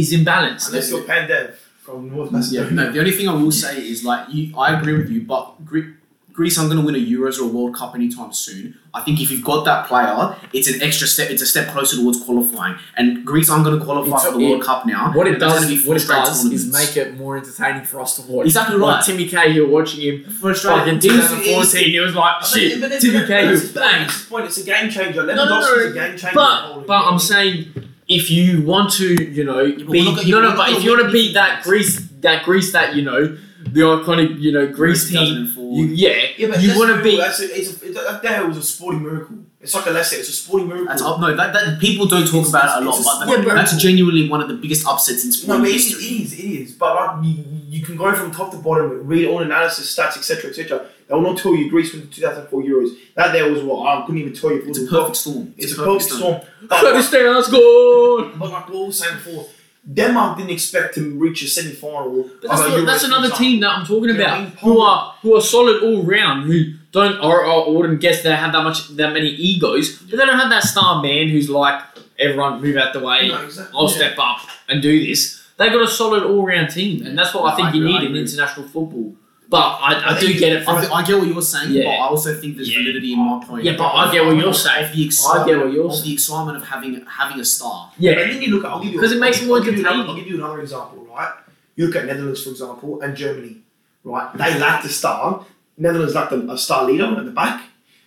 is 0.00 0.12
imbalanced. 0.12 0.68
Unless 0.68 0.90
you're 0.90 1.02
Pandev 1.12 1.54
from 1.84 1.98
North 2.14 2.30
Macedonia. 2.32 2.68
Yeah, 2.70 2.76
no, 2.76 2.92
the 2.92 2.98
only 3.02 3.12
thing 3.18 3.28
I 3.28 3.34
will 3.34 3.50
say 3.64 3.74
is 3.92 4.04
like 4.04 4.22
you, 4.34 4.42
I 4.64 4.66
agree 4.78 4.94
with 5.00 5.10
you, 5.14 5.22
but 5.22 5.42
Gre- 5.64 5.94
Greece 6.34 6.58
aren't 6.58 6.68
going 6.68 6.80
to 6.80 6.84
win 6.84 6.96
a 6.96 6.98
Euros 6.98 7.38
or 7.38 7.44
a 7.44 7.46
World 7.46 7.76
Cup 7.76 7.94
anytime 7.94 8.32
soon. 8.32 8.76
I 8.92 9.00
think 9.02 9.20
if 9.20 9.30
you've 9.30 9.44
got 9.44 9.64
that 9.66 9.86
player, 9.86 10.34
it's 10.52 10.66
an 10.68 10.82
extra 10.82 11.06
step. 11.06 11.30
It's 11.30 11.40
a 11.42 11.46
step 11.46 11.68
closer 11.68 11.96
towards 11.96 12.20
qualifying. 12.24 12.74
And 12.96 13.24
Greece 13.24 13.48
aren't 13.48 13.64
going 13.64 13.78
to 13.78 13.84
qualify 13.84 14.16
It's- 14.16 14.26
for 14.26 14.36
the 14.38 14.44
it- 14.44 14.50
World 14.50 14.62
Cup 14.64 14.84
now. 14.84 15.12
What 15.12 15.28
it 15.28 15.38
does, 15.38 15.66
be 15.68 15.78
what 15.88 15.96
it 15.96 16.06
does 16.08 16.44
is 16.46 16.72
make 16.72 16.96
it 16.96 17.16
more 17.16 17.36
entertaining 17.36 17.84
for 17.84 18.00
us 18.00 18.16
to 18.16 18.22
watch. 18.30 18.46
exactly 18.46 18.76
Like 18.76 18.96
right. 18.96 19.04
Timmy 19.04 19.28
Cahill 19.28 19.68
watching 19.68 20.00
him 20.00 20.24
For 20.40 20.50
Australia, 20.50 20.80
fucking 20.80 20.96
It's- 20.98 21.12
2014, 21.30 21.90
he 21.90 22.00
was 22.00 22.14
like, 22.16 22.34
But- 22.40 22.46
shit, 22.48 22.80
but- 22.80 22.90
but- 22.90 23.00
Timmy 23.00 23.18
but- 23.20 23.28
Cahill, 23.28 23.48
that's 23.50 23.62
his 23.62 23.70
point, 23.72 23.84
bang. 23.86 24.08
point. 24.28 24.44
It's 24.46 24.58
a 24.58 24.64
game 24.64 24.90
changer. 24.90 25.24
no, 25.26 25.34
no, 25.34 25.44
Lewandowski's 25.46 25.76
no, 25.76 25.90
a 25.90 25.92
game 25.92 26.18
changer. 26.18 26.30
But 26.34 26.86
but 26.88 27.04
I'm 27.06 27.18
saying 27.20 27.66
if 28.08 28.28
you 28.30 28.62
want 28.62 28.90
to, 28.94 29.22
you 29.32 29.44
know, 29.44 29.70
but 29.70 29.90
beat 29.90 30.04
look 30.04 30.18
at- 30.18 30.26
no 30.26 30.40
no, 30.40 30.56
but 30.56 30.70
if 30.70 30.82
you 30.82 30.90
want 30.90 31.00
to 31.02 31.06
winning 31.06 31.12
beat 31.28 31.34
that. 31.34 31.62
Greece 31.62 32.00
that 32.22 32.42
Greece 32.44 32.72
that 32.72 32.96
you 32.96 33.02
know 33.02 33.36
the 33.74 33.80
iconic 33.80 34.40
you 34.40 34.52
know 34.52 34.66
Greece 34.78 35.08
team, 35.10 35.46
2004. 35.54 35.74
you, 35.78 35.84
yeah, 35.86 36.16
Yeah, 36.38 36.48
but 36.48 36.62
you 36.62 36.78
want 36.78 36.96
to 36.96 37.02
be 37.02 37.16
That's 37.16 37.40
a, 37.40 37.58
it's 37.58 37.82
a, 37.82 37.86
it, 37.88 37.94
that 37.94 38.22
day 38.22 38.42
was 38.42 38.56
a 38.56 38.62
sporting 38.62 39.02
miracle. 39.02 39.36
It's 39.60 39.74
like 39.74 39.86
a 39.86 39.90
lesson. 39.90 40.18
It's 40.20 40.28
a 40.28 40.32
sporting 40.32 40.68
miracle. 40.68 40.88
That's 40.88 41.00
up. 41.02 41.18
No, 41.20 41.34
that, 41.34 41.52
that 41.54 41.80
people 41.80 42.06
don't 42.06 42.26
talk 42.26 42.34
It's- 42.46 42.50
about 42.50 42.82
it 42.82 42.86
a 42.86 42.90
lot, 42.90 43.00
a 43.00 43.02
but 43.02 43.22
sport 43.24 43.44
that- 43.46 43.54
that's 43.54 43.76
genuinely 43.76 44.28
one 44.28 44.40
of 44.42 44.48
the 44.48 44.54
biggest 44.54 44.86
upsets 44.86 45.24
in 45.24 45.30
No, 45.30 45.36
sport 45.36 45.60
it 45.68 45.74
is, 45.74 45.84
history. 45.88 46.04
it 46.04 46.20
is, 46.22 46.32
it 46.34 46.44
is. 46.62 46.72
But 46.72 46.94
like, 46.94 47.24
you, 47.26 47.44
you 47.68 47.82
can 47.84 47.96
go 47.96 48.14
from 48.14 48.30
top 48.30 48.50
to 48.52 48.58
bottom, 48.58 49.06
read 49.06 49.26
all 49.26 49.40
analysis, 49.40 49.94
stats, 49.96 50.16
etc., 50.18 50.50
etc. 50.50 50.86
They 51.08 51.14
will 51.14 51.22
not 51.22 51.38
tell 51.38 51.54
you 51.56 51.70
Greece 51.70 51.92
won 51.94 52.02
the 52.02 52.08
2004 52.08 52.62
Euros. 52.62 52.90
That 53.16 53.32
there 53.32 53.50
was 53.50 53.62
what 53.62 53.78
I 53.88 54.02
couldn't 54.04 54.20
even 54.20 54.34
tell 54.34 54.50
you. 54.52 54.58
it 54.62 54.68
It's 54.68 54.82
a 54.82 54.86
perfect 54.86 55.16
storm. 55.16 55.54
It's 55.56 55.72
a 55.72 55.76
perfect 55.76 56.10
storm. 56.12 56.40
But, 56.62 56.80
Curtis 56.80 57.10
Taylor's 57.10 57.48
gone. 57.48 58.38
but 58.38 58.50
like 58.50 58.68
what 58.68 58.78
we 58.80 58.86
were 58.86 58.92
saying 58.92 59.16
before, 59.16 59.46
Denmark 59.92 60.38
didn't 60.38 60.52
expect 60.52 60.94
to 60.94 61.10
reach 61.18 61.42
a 61.42 61.48
semi-final. 61.48 62.30
But 62.40 62.48
that's, 62.48 62.62
a 62.62 62.80
that's 62.82 63.04
another 63.04 63.30
team 63.30 63.60
that 63.60 63.70
I'm 63.70 63.86
talking 63.86 64.08
Yeah, 64.10 64.14
about 64.14 64.30
I 64.30 64.44
mean, 64.44 64.52
who 64.62 64.80
are 64.80 65.14
who 65.20 65.36
are 65.36 65.42
solid 65.42 65.82
all 65.82 66.02
round 66.02 66.44
who 66.44 66.72
don't 66.90 67.18
or, 67.20 67.44
or 67.44 67.66
I 67.66 67.70
wouldn't 67.70 68.00
guess 68.00 68.22
they 68.22 68.34
have 68.34 68.52
that 68.52 68.64
much 68.64 68.88
that 68.96 69.12
many 69.12 69.28
egos, 69.28 69.98
but 69.98 70.16
they 70.18 70.24
don't 70.24 70.38
have 70.38 70.50
that 70.50 70.62
star 70.62 71.02
man 71.02 71.28
who's 71.28 71.50
like 71.50 71.82
everyone 72.18 72.62
move 72.62 72.76
out 72.76 72.92
the 72.94 73.00
way. 73.00 73.28
No, 73.28 73.44
exactly. 73.44 73.78
I'll 73.78 73.90
yeah. 73.90 73.96
step 73.96 74.18
up 74.18 74.38
and 74.68 74.80
do 74.80 75.06
this. 75.06 75.42
They've 75.58 75.70
got 75.72 75.82
a 75.82 75.88
solid 75.88 76.22
all 76.22 76.46
round 76.46 76.70
team, 76.70 77.04
and 77.06 77.16
that's 77.18 77.34
what 77.34 77.52
I 77.52 77.56
think 77.56 77.68
I 77.68 77.72
you 77.72 77.84
agree, 77.84 77.98
need 77.98 78.10
in 78.10 78.16
international 78.16 78.66
football. 78.66 79.14
But 79.54 79.60
I, 79.86 79.92
I, 79.94 80.16
I 80.16 80.20
do 80.20 80.26
get 80.42 80.52
it. 80.56 80.68
I, 80.68 80.80
th- 80.80 80.92
I 80.92 81.00
get 81.06 81.18
what 81.18 81.28
you're 81.28 81.42
saying, 81.42 81.70
Yeah. 81.72 81.84
but 81.84 81.90
I 82.02 82.06
also 82.14 82.30
think 82.40 82.56
there's 82.56 82.70
Yeah. 82.72 82.80
validity 82.82 83.12
in 83.12 83.20
my 83.20 83.36
point. 83.44 83.62
Yeah, 83.64 83.76
but 83.76 83.88
I 84.00 84.10
get 84.12 84.24
what 84.26 84.36
you're 84.36 84.52
saying. 84.52 84.84
Of 84.86 84.92
the 84.96 85.02
I 85.02 85.06
excitement, 85.06 85.46
get 85.48 85.58
what 85.64 85.72
you're 85.72 85.86
of 85.86 85.92
saying. 85.94 86.04
the 86.06 86.12
excitement 86.14 86.56
of 86.58 86.64
having 86.72 86.92
having 87.06 87.38
a 87.40 87.44
star. 87.44 87.90
And 87.94 88.04
yeah, 88.04 88.14
then 88.16 88.42
you 88.42 88.48
look 88.54 88.64
at, 88.64 88.70
I'll 88.72 88.82
give 88.82 88.92
you 88.92 89.00
'Cause 89.00 89.12
it 89.12 89.20
makes 89.20 89.38
I'll 89.38 89.44
it 89.44 89.48
more 89.48 89.60
give 89.60 89.74
you 89.78 89.80
another- 89.86 90.08
I'll 90.10 90.16
give 90.16 90.26
you 90.26 90.36
another 90.42 90.60
example, 90.60 91.06
right? 91.14 91.32
You 91.76 91.86
look 91.86 91.96
at 91.96 92.06
Netherlands, 92.06 92.42
for 92.42 92.50
example, 92.50 93.00
and 93.02 93.16
Germany, 93.16 93.56
right? 94.02 94.28
They 94.36 94.58
lacked 94.58 94.84
a 94.86 94.88
star. 94.88 95.44
Netherlands 95.78 96.14
lacked 96.14 96.32
a, 96.32 96.40
a 96.50 96.58
star 96.58 96.84
leader 96.84 97.06
at 97.06 97.24
the 97.24 97.30
back, 97.32 97.62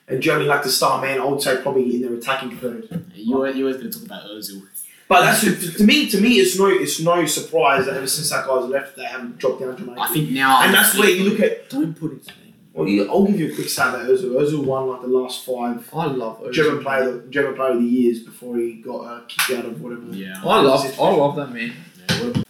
and 0.08 0.22
Germany 0.22 0.48
lacked 0.50 0.66
a 0.66 0.70
star 0.70 1.02
man. 1.02 1.20
I 1.22 1.26
would 1.26 1.42
say 1.42 1.58
probably 1.62 1.96
in 1.96 2.02
their 2.02 2.14
attacking 2.14 2.58
third. 2.58 2.88
You're, 3.16 3.48
you're 3.50 3.68
always 3.68 3.78
going 3.78 3.92
to 3.92 3.98
talk 3.98 4.06
about 4.06 4.24
Ozil. 4.30 4.62
But 5.08 5.22
that's 5.22 5.42
to 5.42 5.84
me. 5.84 6.10
To 6.10 6.20
me, 6.20 6.40
it's 6.40 6.58
no, 6.60 6.68
it's 6.68 7.00
no 7.00 7.26
surprise 7.26 7.86
that 7.86 7.96
ever 7.96 8.08
since 8.08 8.30
that 8.30 8.46
guy's 8.46 8.66
left, 8.66 8.98
they 8.98 9.06
haven't 9.06 9.38
dropped 9.38 9.62
down 9.62 9.70
to 9.70 9.84
dramatically. 9.84 10.10
I 10.10 10.14
think 10.14 10.32
now. 10.32 10.64
and 10.64 10.74
that's 10.74 10.98
where 10.98 11.10
you 11.10 11.30
look 11.30 11.40
at. 11.40 11.70
don't 11.70 11.94
put 11.94 12.12
name. 12.12 12.48
Well, 12.74 12.88
you, 12.88 13.10
I'll 13.10 13.26
give 13.26 13.40
you 13.40 13.52
a 13.52 13.56
quick 13.56 13.70
stat 13.70 13.96
about 13.96 14.06
Ozil. 14.06 14.34
Ozil 14.40 14.64
won 14.64 14.88
like 14.88 15.02
the 15.02 15.08
last 15.08 15.44
five 15.44 15.90
I 15.96 16.06
love 16.06 16.42
Ozil. 16.42 16.54
German 16.54 16.84
player, 16.84 17.24
German 17.30 17.56
player 17.56 17.72
of 17.72 17.80
the 17.80 17.86
years 17.86 18.20
before 18.20 18.56
he 18.58 18.76
got 18.76 19.00
uh, 19.00 19.22
kicked 19.28 19.58
out 19.58 19.66
of 19.66 19.82
whatever. 19.82 20.06
Yeah. 20.12 20.40
I 20.44 20.62
love 20.62 21.00
I 21.00 21.10
love 21.10 21.36
that 21.38 21.52
man. 21.52 21.74
Yeah, 22.08 22.44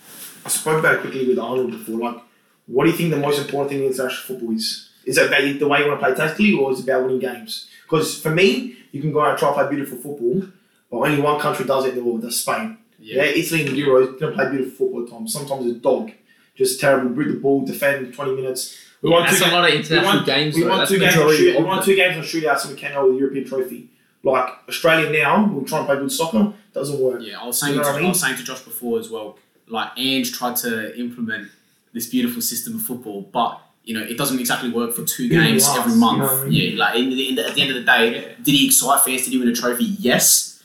I 0.46 0.50
spoke 0.50 0.80
about 0.80 0.96
it 0.96 1.02
quickly 1.02 1.28
with 1.28 1.40
Arnold 1.40 1.72
before. 1.72 2.00
Like, 2.00 2.24
what 2.66 2.84
do 2.84 2.90
you 2.90 2.98
think 2.98 3.12
the 3.12 3.18
most 3.18 3.40
important 3.40 3.70
thing 3.70 3.80
in 3.80 3.86
international 3.92 4.24
football 4.24 4.56
is? 4.56 4.90
Is 5.06 5.18
it 5.18 5.28
about 5.28 5.60
the 5.60 5.68
way 5.68 5.80
you 5.80 5.88
want 5.88 6.02
to 6.02 6.06
play 6.06 6.14
tactically, 6.16 6.54
or 6.54 6.72
is 6.74 6.80
it 6.80 6.84
about 6.84 7.04
winning 7.04 7.20
games? 7.20 7.70
Because 7.84 8.20
for 8.22 8.30
me, 8.30 8.76
you 8.92 9.00
can 9.00 9.14
go 9.14 9.22
out 9.22 9.30
and 9.30 9.38
try 9.40 9.48
to 9.48 9.54
play 9.56 9.70
beautiful 9.70 9.98
football, 9.98 10.50
but 10.92 10.98
only 10.98 11.22
one 11.22 11.40
country 11.40 11.66
does 11.66 11.86
it 11.86 11.90
in 11.90 11.96
the 11.96 12.04
world. 12.04 12.22
That's 12.22 12.38
Spain. 12.38 12.78
Yeah, 13.00 13.24
yeah. 13.24 13.30
Italy 13.32 13.66
and 13.68 13.70
the 13.76 13.82
Euros 13.82 14.20
don't 14.20 14.34
play 14.34 14.50
beautiful 14.50 14.88
football 14.88 15.04
at 15.04 15.10
times. 15.12 15.34
Sometimes 15.34 15.66
it's 15.68 15.80
dog, 15.80 16.12
just 16.56 16.80
terrible. 16.80 17.10
Root 17.10 17.34
the 17.36 17.40
ball, 17.40 17.66
defend 17.66 18.14
twenty 18.14 18.36
minutes. 18.36 18.78
We 19.02 19.12
won 19.12 19.24
That's 19.24 19.38
two 19.40 19.46
a 19.46 19.50
ga- 19.50 19.54
lot 19.56 19.66
of 19.66 19.72
we 19.72 19.78
international 19.80 20.16
won, 20.16 20.26
games. 20.26 20.56
we 20.56 20.62
though. 20.64 20.70
won 20.70 20.78
That's 20.80 20.92
two 20.92 21.00
games. 21.00 21.14
On 21.16 21.20
majority 21.20 21.38
shoot, 21.44 21.52
we 21.52 21.58
of 21.58 21.66
won 21.66 21.84
two 21.84 21.96
games 21.96 22.18
on 22.18 22.24
shootouts, 22.24 22.66
and 22.66 22.74
we 22.74 22.80
came 22.80 22.92
out 22.98 23.04
with 23.06 23.14
the 23.14 23.20
European 23.20 23.46
trophy. 23.48 23.90
Like 24.24 24.50
Australia 24.68 25.10
now, 25.24 25.46
we 25.54 25.64
try 25.66 25.78
and 25.78 25.88
play 25.88 25.96
good 25.98 26.12
soccer. 26.12 26.54
Doesn't 26.74 27.00
work. 27.00 27.22
Yeah, 27.22 27.40
I 27.40 27.46
was 27.46 27.60
saying 27.60 27.74
You 27.74 27.80
know 27.80 27.84
to, 27.86 27.92
what 27.94 28.02
I 28.02 28.06
I, 28.06 28.10
was 28.10 28.20
saying 28.20 28.38
to 28.38 28.44
Josh 28.44 28.62
before 28.62 29.00
as 29.00 29.10
well. 29.10 29.38
Like 29.68 29.92
Ange 29.98 30.32
tried 30.34 30.56
to 30.58 30.98
implement 31.00 31.50
this 31.94 32.08
beautiful 32.08 32.42
system 32.42 32.76
of 32.76 32.82
football, 32.82 33.22
but 33.32 33.62
you 33.84 33.94
know 33.94 34.04
it 34.04 34.18
doesn't 34.18 34.40
exactly 34.40 34.72
work 34.72 34.94
for 34.94 35.04
two 35.04 35.30
games 35.30 35.64
last, 35.68 35.80
every 35.80 35.92
you 35.94 35.98
month. 36.00 36.20
know 36.20 36.42
I 36.42 36.44
mean? 36.46 36.52
Yeah, 36.54 36.78
like 36.84 36.96
in 36.96 37.10
the, 37.12 37.30
in 37.30 37.36
the, 37.36 37.48
at 37.48 37.54
the 37.56 37.62
end 37.62 37.70
of 37.72 37.76
the 37.78 37.84
day, 37.84 38.36
did 38.42 38.52
he 38.56 38.66
excite 38.66 39.06
fans? 39.06 39.24
Did 39.24 39.34
he 39.34 39.38
win 39.38 39.48
a 39.50 39.54
trophy? 39.56 39.84
Yes, 40.00 40.57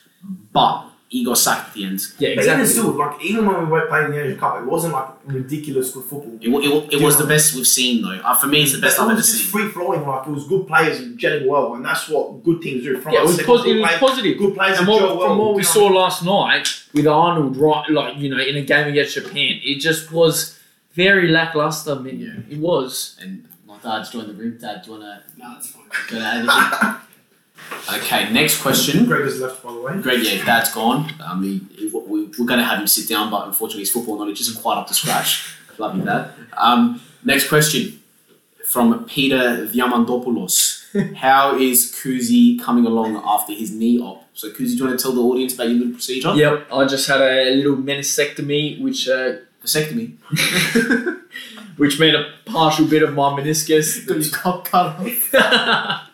but 0.53 0.87
he 1.09 1.25
got 1.27 1.37
sacked 1.37 1.69
at 1.69 1.75
the 1.75 1.85
end. 1.85 2.01
Yeah, 2.19 2.31
But 2.37 2.45
even 2.45 2.61
exactly. 2.61 2.67
still, 2.69 2.91
like 2.93 3.23
even 3.23 3.45
when 3.47 3.59
we 3.59 3.65
were 3.67 3.87
playing 3.87 4.13
the 4.13 4.25
Asian 4.25 4.39
Cup, 4.39 4.57
it 4.63 4.65
wasn't 4.65 4.95
like 4.95 5.09
ridiculous 5.27 5.91
good 5.93 6.05
football. 6.05 6.39
It, 6.41 6.49
wa- 6.49 6.61
it, 6.61 6.95
it 6.95 7.03
was 7.03 7.19
the 7.19 7.27
best 7.27 7.55
we've 7.55 7.67
seen 7.67 8.01
though. 8.03 8.13
Uh, 8.25 8.35
for 8.35 8.47
me, 8.47 8.63
it's 8.63 8.73
the 8.73 8.81
best 8.81 8.97
it 8.99 9.03
I've 9.03 9.09
ever 9.09 9.17
was 9.17 9.27
just 9.27 9.43
seen. 9.43 9.51
free 9.51 9.69
flowing, 9.69 10.07
like 10.07 10.27
it 10.27 10.31
was 10.31 10.47
good 10.49 10.67
players 10.67 11.01
gelling 11.17 11.47
well, 11.47 11.75
and 11.75 11.85
that's 11.85 12.09
what 12.09 12.43
good 12.43 12.63
teams 12.63 12.83
do. 12.85 12.99
France, 12.99 13.15
Yeah, 13.15 13.23
it 13.25 13.27
was, 13.27 13.37
pos- 13.43 13.67
it 13.67 13.75
was 13.75 13.83
players- 13.83 14.01
positive. 14.01 14.39
Good 14.39 14.55
players 14.55 14.79
And 14.79 14.89
that 14.89 14.93
what, 14.93 15.03
well. 15.19 15.29
from 15.29 15.39
what 15.39 15.55
we 15.55 15.63
saw 15.63 15.87
last 15.89 16.25
night 16.25 16.69
with 16.95 17.07
Arnold, 17.07 17.59
right, 17.59 17.91
like 17.91 18.17
you 18.17 18.31
know, 18.31 18.39
in 18.43 18.57
a 18.57 18.63
game 18.63 18.89
against 18.89 19.13
Japan, 19.15 19.61
it 19.63 19.81
just 19.81 20.11
was 20.13 20.59
very 20.95 21.29
lackluster. 21.29 21.95
Man, 21.97 22.19
Yeah. 22.19 22.55
it 22.57 22.59
was. 22.59 23.19
And 23.21 23.47
my 23.67 23.77
dad's 23.83 24.09
joined 24.11 24.29
the 24.31 24.35
room. 24.35 24.57
Dad, 24.59 24.83
do 24.83 24.93
you 24.93 24.99
wanna 24.99 25.23
Nah, 25.37 25.55
that's 25.55 25.69
fine. 25.71 26.97
go 27.71 27.77
to 27.77 27.91
anything? 27.93 28.03
okay, 28.03 28.33
next 28.33 28.61
question. 28.63 29.07
Greg 29.07 29.25
has 29.25 29.41
left, 29.41 29.63
by 29.63 29.73
the 29.73 29.81
way. 29.81 30.01
Greg, 30.01 30.23
yeah, 30.23 30.45
Dad's 30.45 30.73
gone. 30.73 31.13
Um, 31.25 31.43
he, 31.43 31.61
he- 31.77 31.91
we, 31.93 32.25
we're 32.39 32.47
going 32.47 32.59
to 32.61 32.65
have 32.65 32.79
him 32.81 32.87
sit 32.87 33.09
down, 33.09 33.31
but 33.31 33.47
unfortunately, 33.47 33.83
his 33.83 33.91
football 33.91 34.19
knowledge 34.19 34.41
isn't 34.41 34.61
quite 34.63 34.79
up 34.79 34.87
to 34.89 34.95
scratch. 34.95 35.55
Love 35.79 35.97
you, 35.97 36.05
Dad. 36.05 36.31
Um, 36.57 37.01
next 37.25 37.49
question 37.49 38.01
from 38.67 39.05
Peter 39.07 39.67
Diamandopoulos. 39.73 41.15
How 41.17 41.57
is 41.59 41.91
Kuzi 41.93 42.61
coming 42.63 42.85
along 42.87 43.17
after 43.25 43.53
his 43.55 43.71
knee 43.73 43.99
op? 43.99 44.25
So, 44.35 44.51
Kuzi, 44.51 44.57
do 44.57 44.77
you 44.77 44.85
want 44.87 44.99
to 44.99 45.03
tell 45.03 45.13
the 45.15 45.21
audience 45.23 45.55
about 45.55 45.69
your 45.69 45.79
little 45.79 45.93
procedure? 45.95 46.35
Yep, 46.35 46.69
I 46.73 46.85
just 46.87 47.09
had 47.09 47.21
a 47.21 47.55
little 47.55 47.77
meniscectomy, 47.77 48.81
which 48.81 49.09
uh, 49.09 49.37
Vasectomy. 49.65 50.17
which 51.77 51.99
made 51.99 52.15
a 52.15 52.33
partial 52.47 52.87
bit 52.87 53.03
of 53.03 53.15
my 53.15 53.31
meniscus. 53.41 54.07
Got 54.07 54.19
your 54.19 54.33
cock 54.33 54.65
cut 54.67 54.97
off. 55.01 56.11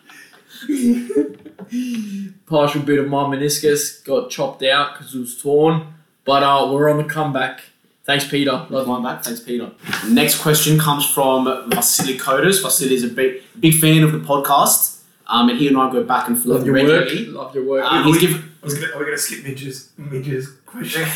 partial 2.45 2.81
bit 2.81 2.99
of 2.99 3.07
my 3.07 3.23
meniscus 3.23 4.03
got 4.03 4.29
chopped 4.29 4.63
out 4.63 4.93
because 4.93 5.15
it 5.15 5.19
was 5.19 5.41
torn. 5.41 5.93
But 6.25 6.43
uh, 6.43 6.69
we're 6.71 6.89
on 6.89 6.97
the 6.97 7.03
comeback. 7.03 7.61
Thanks, 8.03 8.27
Peter. 8.27 8.51
Love 8.51 8.71
Love 8.71 8.87
my 8.87 9.13
back. 9.13 9.23
Thanks, 9.23 9.39
Peter. 9.39 9.71
Next 10.07 10.41
question 10.41 10.79
comes 10.79 11.07
from 11.07 11.69
Vasily 11.69 12.17
Kodas. 12.17 12.61
Vasily 12.61 12.95
is 12.95 13.03
a 13.03 13.07
big, 13.07 13.43
big 13.59 13.75
fan 13.75 14.03
of 14.03 14.11
the 14.11 14.19
podcast. 14.19 15.01
Um, 15.27 15.49
and 15.49 15.59
he 15.59 15.67
and 15.67 15.77
I 15.77 15.91
go 15.91 16.03
back 16.03 16.27
and 16.27 16.35
you. 16.35 16.43
forth 16.43 16.57
Love 16.57 16.65
your 16.65 16.83
work. 16.83 17.09
Love 17.27 17.55
your 17.55 17.65
work. 17.65 17.85
Um, 17.85 18.03
he's 18.05 18.19
given, 18.19 18.51
I 18.63 18.65
was 18.65 18.73
gonna, 18.73 18.95
are 18.95 18.99
we 18.99 19.05
gonna 19.05 19.17
skip 19.17 19.43
Midge's 19.43 19.91
Midge's 19.95 20.49
question? 20.65 21.03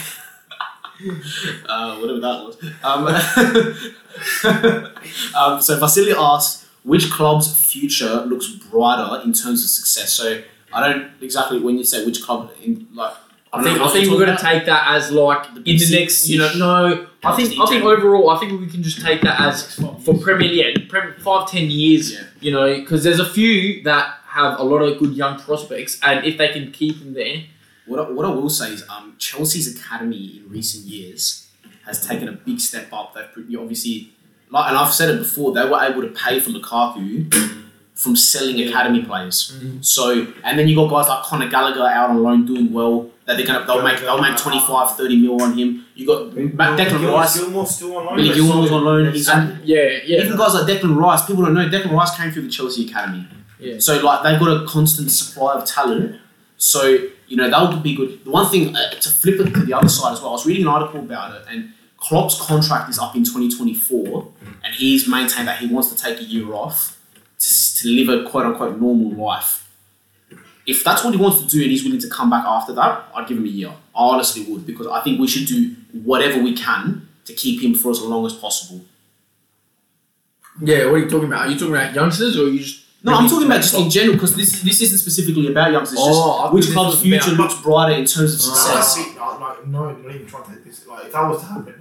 uh, 1.68 1.98
whatever 1.98 2.20
that 2.20 2.44
was. 2.44 2.58
Um, 2.84 3.08
um, 5.36 5.62
so 5.62 5.80
Vasily 5.80 6.14
asks, 6.16 6.63
which 6.84 7.12
club's 7.12 7.48
future 7.72 8.22
looks 8.26 8.48
brighter 8.48 9.24
in 9.24 9.34
terms 9.34 9.64
of 9.64 9.70
success? 9.70 10.14
So 10.14 10.42
I 10.74 10.88
don't 10.88 11.12
exactly 11.22 11.60
when 11.60 11.78
you 11.78 11.84
say 11.84 12.06
which 12.06 12.24
club 12.24 12.52
in 12.62 12.88
like. 12.94 13.14
I 13.52 13.58
don't 13.58 13.66
think 13.66 13.82
I 13.82 13.90
think 13.94 14.12
we're 14.12 14.26
gonna 14.26 14.38
take 14.38 14.66
that 14.66 14.88
as 14.96 15.12
like 15.12 15.44
The 15.54 15.60
in 15.70 15.78
the 15.78 16.00
next, 16.00 16.28
you 16.28 16.40
know, 16.40 16.52
no. 16.56 17.08
I 17.24 17.36
think 17.36 17.54
I 17.60 17.66
think 17.68 17.84
overall, 17.84 18.32
I 18.32 18.40
think 18.40 18.60
we 18.60 18.68
can 18.68 18.82
just 18.82 19.00
take 19.02 19.22
that 19.22 19.40
as 19.40 19.76
for 19.76 20.18
Premier, 20.18 20.52
yeah, 20.52 20.74
five 21.20 21.50
ten 21.50 21.70
years. 21.70 22.12
Yeah. 22.14 22.24
You 22.42 22.52
know, 22.52 22.76
because 22.76 23.04
there's 23.04 23.20
a 23.20 23.30
few 23.30 23.84
that 23.84 24.18
have 24.26 24.60
a 24.60 24.64
lot 24.64 24.80
of 24.80 24.98
good 24.98 25.14
young 25.14 25.40
prospects, 25.40 26.00
and 26.02 26.26
if 26.26 26.40
they 26.40 26.50
can 26.50 26.72
keep 26.72 26.98
them 26.98 27.14
there, 27.14 27.44
What 27.86 28.00
I, 28.00 28.10
what 28.10 28.26
I 28.26 28.30
will 28.30 28.50
say 28.50 28.74
is, 28.74 28.84
um, 28.90 29.16
Chelsea's 29.20 29.68
academy 29.78 30.38
in 30.38 30.50
recent 30.50 30.86
years 30.86 31.48
has 31.86 32.06
taken 32.06 32.28
a 32.28 32.32
big 32.32 32.60
step 32.60 32.92
up. 32.92 33.14
They've 33.14 33.60
obviously, 33.60 34.13
like, 34.54 34.70
and 34.70 34.78
I've 34.78 34.94
said 34.94 35.10
it 35.14 35.18
before, 35.20 35.52
they 35.54 35.66
were 35.66 35.82
able 35.84 36.02
to 36.02 36.10
pay 36.10 36.40
for 36.40 36.52
Lukaku 36.52 37.62
from 37.96 38.16
selling 38.16 38.60
academy 38.68 39.04
players. 39.04 39.56
So, 39.82 40.28
and 40.44 40.58
then 40.58 40.68
you 40.68 40.76
got 40.76 40.90
guys 40.90 41.08
like 41.10 41.24
Conor 41.24 41.50
Gallagher 41.50 41.82
out 41.86 42.10
on 42.12 42.24
loan 42.24 42.46
doing 42.46 42.72
well. 42.72 43.10
That 43.26 43.38
they're 43.38 43.46
gonna 43.48 43.66
they'll 43.66 43.82
make 43.82 44.00
they'll 44.02 44.22
make 44.22 44.36
25, 44.36 44.98
30 44.98 45.22
mil 45.22 45.42
on 45.42 45.58
him. 45.58 45.86
You 45.96 46.06
got 46.06 46.32
Declan 46.32 47.10
Rice, 47.14 47.38
Gilmour 47.40 47.66
still 47.66 47.96
on 47.98 48.06
loan. 48.08 48.16
Billy 48.18 48.28
but 48.30 48.36
Gilmour's 48.36 48.70
solid. 48.70 48.74
on 48.80 48.84
loan. 48.86 49.06
Yeah, 49.06 49.12
He's 49.12 49.26
solid. 49.28 49.60
yeah, 49.64 49.78
yeah, 50.06 50.24
even 50.24 50.38
guys 50.38 50.54
like 50.56 50.66
Declan 50.68 50.96
Rice. 50.98 51.26
People 51.26 51.44
don't 51.46 51.54
know 51.54 51.70
Declan 51.70 51.92
Rice 51.92 52.18
came 52.18 52.32
through 52.32 52.42
the 52.42 52.50
Chelsea 52.50 52.86
academy. 52.90 53.26
Yeah. 53.60 53.80
So 53.80 54.02
like 54.04 54.24
they've 54.24 54.38
got 54.38 54.50
a 54.62 54.66
constant 54.68 55.10
supply 55.10 55.54
of 55.54 55.64
talent. 55.66 56.20
So 56.58 56.82
you 57.30 57.38
know 57.38 57.50
that 57.50 57.70
would 57.74 57.82
be 57.82 57.96
good. 57.96 58.26
The 58.26 58.30
one 58.32 58.50
thing 58.52 58.76
uh, 58.76 58.90
to 58.90 59.10
flip 59.10 59.40
it 59.40 59.54
to 59.54 59.62
the 59.62 59.74
other 59.74 59.88
side 59.88 60.12
as 60.12 60.20
well. 60.20 60.32
I 60.32 60.34
was 60.34 60.46
reading 60.46 60.64
an 60.64 60.70
article 60.70 61.00
about 61.00 61.34
it, 61.34 61.44
and 61.50 61.72
Klopp's 62.04 62.40
contract 62.40 62.90
is 62.90 63.00
up 63.00 63.16
in 63.16 63.24
2024, 63.24 64.24
mm. 64.24 64.28
and 64.64 64.76
he's 64.76 65.08
maintained 65.08 65.48
that 65.48 65.60
he 65.60 65.68
wants 65.68 65.90
to 65.90 65.96
take 66.02 66.20
a 66.20 66.24
year 66.24 66.54
off 66.54 66.98
to, 67.40 67.76
to 67.78 67.88
live 67.88 68.10
a 68.10 68.30
quote 68.30 68.46
unquote 68.46 68.80
normal 68.80 69.12
life. 69.12 69.70
If 70.66 70.84
that's 70.84 71.04
what 71.04 71.14
he 71.14 71.20
wants 71.20 71.42
to 71.42 71.48
do 71.48 71.62
and 71.62 71.72
he's 71.72 71.84
willing 71.84 72.00
to 72.02 72.10
come 72.10 72.30
back 72.30 72.46
after 72.46 72.74
that, 72.74 73.06
I'd 73.16 73.28
give 73.28 73.38
him 73.38 73.46
a 73.46 73.50
year. 73.50 73.70
I 73.70 73.74
honestly 73.96 74.44
would 74.52 74.66
because 74.66 74.88
I 74.88 75.02
think 75.02 75.20
we 75.20 75.28
should 75.28 75.48
do 75.48 75.76
whatever 76.04 76.42
we 76.42 76.54
can 76.56 77.08
to 77.26 77.34
keep 77.34 77.62
him 77.62 77.74
for 77.74 77.92
as 77.92 78.02
long 78.02 78.26
as 78.26 78.34
possible. 78.34 78.82
yeah. 80.62 80.86
What 80.86 80.96
are 80.96 80.98
you 81.00 81.10
talking 81.10 81.28
about? 81.28 81.48
Are 81.48 81.52
you 81.52 81.58
talking 81.58 81.76
about 81.76 81.94
youngsters 81.94 82.38
or 82.38 82.44
are 82.46 82.50
you 82.50 82.60
just? 82.60 82.82
No, 83.06 83.14
I'm 83.14 83.30
talking 83.30 83.48
about 83.48 83.62
just 83.62 83.76
in 83.76 83.90
general 83.90 84.16
because 84.16 84.36
this 84.36 84.62
this 84.62 84.82
isn't 84.82 84.98
specifically 84.98 85.48
about 85.48 85.72
youngsters. 85.72 86.00
It's 86.00 86.08
Oh, 86.08 86.44
just 86.44 86.54
which 86.54 86.66
thought 86.68 86.92
club's 86.92 87.02
future 87.02 87.34
about- 87.34 87.40
looks 87.52 87.62
brighter 87.62 87.94
in 87.94 88.06
terms 88.06 88.34
of 88.34 88.40
ah. 88.52 88.56
success. 88.56 88.98
I 88.98 89.04
think- 89.04 89.18
no, 89.68 89.92
no, 89.92 89.96
not 89.96 90.16
even 90.16 90.28
trying 90.28 90.44
to 90.44 90.52
take 90.52 90.66
this. 90.66 90.88
Like, 90.88 91.06
if 91.06 91.12
that 91.12 91.30
was 91.30 91.40
to 91.42 91.46
happen, 91.48 91.74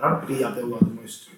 that'd 0.00 0.28
be 0.28 0.42
up 0.44 0.54
there 0.54 0.64
with 0.66 0.80
like, 0.82 0.90
the 0.96 1.00
most 1.02 1.28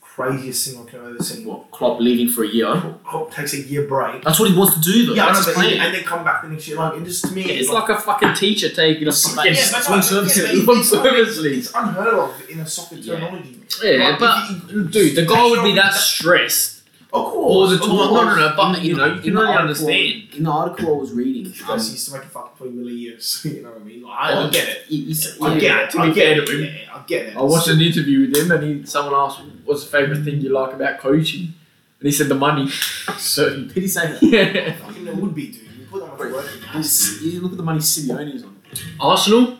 craziest 0.00 0.68
thing 0.68 0.82
I 0.86 0.90
can 0.90 0.98
ever 1.00 1.22
see. 1.22 1.44
What 1.46 1.70
Klopp 1.70 2.00
leaving 2.00 2.28
for 2.28 2.44
a 2.44 2.48
year? 2.48 2.74
Klopp 3.04 3.32
takes 3.32 3.54
a 3.54 3.60
year 3.60 3.86
break. 3.86 4.22
That's 4.22 4.38
what 4.40 4.50
he 4.50 4.56
wants 4.56 4.74
to 4.74 4.80
do 4.80 5.06
though. 5.06 5.14
Yeah, 5.14 5.26
That's 5.32 5.46
I 5.48 5.50
know, 5.50 5.54
but 5.56 5.72
and 5.72 5.94
then 5.94 6.04
come 6.04 6.24
back 6.24 6.42
the 6.42 6.48
next 6.48 6.68
year. 6.68 6.76
Like, 6.76 7.00
it 7.00 7.04
just 7.04 7.24
to 7.26 7.32
me, 7.32 7.42
It's 7.44 7.70
like 7.70 7.88
a 7.88 7.96
fucking 7.98 8.34
teacher 8.34 8.68
taking 8.68 9.08
a 9.08 9.12
fucking 9.12 9.54
Yeah, 9.54 9.68
but 9.72 9.82
swing 9.82 10.02
service 10.02 10.36
yeah, 10.36 10.50
in 10.52 10.66
but 10.66 10.72
long 10.72 10.80
it's 10.80 10.92
not- 10.92 11.04
service 11.04 11.38
league. 11.38 11.58
It's 11.58 11.74
unheard 11.74 12.14
of 12.14 12.50
in 12.50 12.60
a 12.60 12.66
soccer 12.66 12.96
Yeah. 12.96 13.14
terminology. 13.14 13.60
Yeah, 13.82 14.08
Like, 14.10 14.18
but 14.18 14.50
you- 14.70 14.84
dude, 14.88 15.16
the 15.16 15.24
guy 15.26 15.42
would 15.48 15.62
be 15.62 15.74
that 15.76 15.94
stressed 15.94 16.79
Of 17.12 17.22
all 17.22 17.30
course, 17.32 17.70
the 17.70 17.74
of 17.76 17.80
time. 17.82 17.96
No, 17.96 18.08
course. 18.08 18.36
no, 18.36 18.48
no. 18.48 18.56
But 18.56 18.78
In- 18.78 18.84
you 18.84 18.96
know, 18.96 19.14
you 19.14 19.20
can 19.20 19.34
the 19.34 19.40
only 19.40 19.52
article- 19.52 19.68
understand. 19.68 20.22
In 20.36 20.42
the 20.44 20.50
article 20.50 20.94
I 20.94 20.98
was 20.98 21.12
reading, 21.12 21.46
um, 21.46 21.52
Guys 21.68 21.90
used 21.90 22.06
to 22.08 22.12
make 22.14 22.22
a 22.24 22.28
fucking 22.28 22.56
twenty 22.56 22.72
million 22.72 22.96
a 22.96 23.00
year, 23.00 23.20
so 23.20 23.48
you 23.54 23.62
know 23.62 23.70
what 23.70 23.80
I 23.80 23.84
mean. 23.84 24.02
Like, 24.02 24.18
I, 24.18 24.46
I 24.46 24.50
get 24.50 24.68
it. 24.68 24.82
he- 24.88 25.04
he 25.06 25.14
said- 25.14 25.34
I 25.42 25.54
yeah. 25.54 25.60
get 25.60 25.80
it. 25.94 26.00
I 26.00 26.04
fair 26.04 26.14
get 26.14 26.38
it. 26.38 26.60
Yeah, 26.62 26.94
I 26.96 27.02
get 27.06 27.26
it. 27.26 27.36
I 27.36 27.42
watched 27.42 27.68
an 27.68 27.80
interview 27.80 28.20
with 28.28 28.36
him, 28.36 28.52
and 28.52 28.62
he 28.64 28.86
someone 28.86 29.14
asked, 29.14 29.40
"What's 29.64 29.84
the 29.84 29.90
favorite 29.90 30.24
thing 30.24 30.40
you 30.40 30.50
like 30.50 30.72
about 30.72 30.98
coaching?" 31.00 31.52
And 32.00 32.06
he 32.06 32.12
said, 32.12 32.28
"The 32.28 32.34
money." 32.36 32.68
so 33.18 33.50
Did 33.64 33.72
he 33.72 33.88
say 33.88 34.12
that? 34.12 34.22
yeah. 34.22 34.72
Fucking 34.76 35.06
it 35.08 35.16
would 35.16 35.34
be, 35.34 35.48
dude. 35.48 35.62
You 35.80 35.86
put 35.90 36.00
that 36.02 36.10
much 36.18 36.32
work 36.32 36.46
in. 36.54 36.68
He's- 36.74 37.20
you 37.22 37.40
look 37.40 37.52
at 37.52 37.56
the 37.58 37.64
money 37.64 37.80
Simeone's 37.80 38.44
on. 38.44 38.56
Arsenal. 39.00 39.56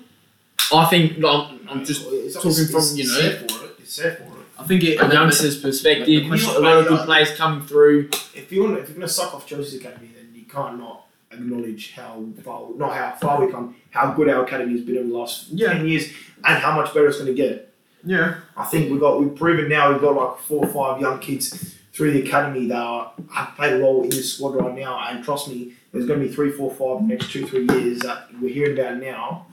I 0.73 0.85
think 0.87 1.17
I'm, 1.25 1.67
I'm 1.69 1.85
just 1.85 2.07
It's- 2.07 2.35
talking 2.35 2.53
from 2.67 2.97
you 2.97 3.05
know 3.09 3.21
set 3.21 3.51
for 3.51 3.65
it. 3.65 3.71
It's 3.81 3.93
set 3.95 4.19
for 4.19 4.25
it. 4.25 4.30
I 4.61 4.65
think 4.65 4.85
it. 4.85 5.01
a 5.01 5.07
youngster's 5.13 5.57
perspective. 5.61 6.07
the 6.07 6.29
question- 6.29 6.55
A 6.57 6.59
lot 6.61 6.79
of 6.79 6.87
good 6.89 7.05
players 7.07 7.31
coming 7.37 7.67
through. 7.67 8.09
If 8.35 8.53
you 8.53 8.63
want, 8.63 8.79
if 8.79 8.89
you're 8.89 8.97
gonna 8.97 9.09
suck 9.09 9.35
off 9.35 9.47
Chelsea's 9.47 9.81
academy, 9.81 10.11
then 10.15 10.29
you 10.35 10.45
can't 10.45 10.79
not 10.79 11.07
acknowledge 11.33 11.93
how 11.93 12.25
far, 12.45 12.69
not 12.77 12.93
how 12.95 13.17
far 13.21 13.41
we've 13.41 13.53
come, 13.53 13.75
how 13.91 14.13
good 14.13 14.29
our 14.29 14.45
academy 14.45 14.73
has 14.73 14.83
been 14.83 14.99
over 14.99 15.09
the 15.09 15.15
last 15.17 15.49
Yeah. 15.53 15.73
ten 15.73 15.87
years, 15.89 16.09
and 16.45 16.59
how 16.59 16.75
much 16.77 16.93
better 16.93 17.07
it's 17.09 17.19
gonna 17.19 17.33
get. 17.33 17.73
Yeah. 18.05 18.35
I 18.57 18.65
think 18.65 18.91
we 18.91 18.99
got 18.99 19.21
we've 19.21 19.35
proven 19.35 19.69
now 19.69 19.93
we've 19.93 20.01
got 20.01 20.15
like 20.17 20.39
four 20.41 20.65
or 20.65 20.69
five 20.69 21.01
young 21.01 21.19
kids 21.21 21.75
through 21.93 22.13
the 22.13 22.23
academy 22.23 22.67
that 22.69 22.77
are, 22.77 23.13
have 23.33 23.55
played 23.57 23.75
a 23.75 23.79
role 23.79 24.03
in 24.05 24.11
this 24.11 24.35
squad 24.35 24.55
right 24.57 24.75
now, 24.75 24.99
and 25.09 25.25
trust 25.25 25.49
me, 25.49 25.73
there's 25.93 26.07
going 26.07 26.21
to 26.21 26.27
be 26.27 26.33
three, 26.33 26.51
four, 26.51 26.71
five 26.71 27.07
the 27.07 27.13
next 27.15 27.31
two, 27.33 27.47
three 27.47 27.67
years 27.67 27.99
that 27.99 28.29
we're 28.41 28.49
hearing 28.55 28.79
about 28.79 28.97
now 28.99 29.47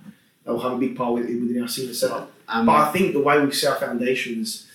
that 0.46 0.54
will 0.54 0.60
have 0.62 0.74
a 0.74 0.78
big 0.78 0.96
part 0.96 1.14
within 1.16 1.60
our 1.62 1.68
senior 1.68 1.94
setup. 1.96 2.32
Um, 2.48 2.68
But 2.68 2.74
I 2.76 2.92
think 2.92 3.14
the 3.14 3.20
way 3.20 3.44
we 3.44 3.52
set 3.52 3.72
our 3.74 3.80
foundations 3.80 4.67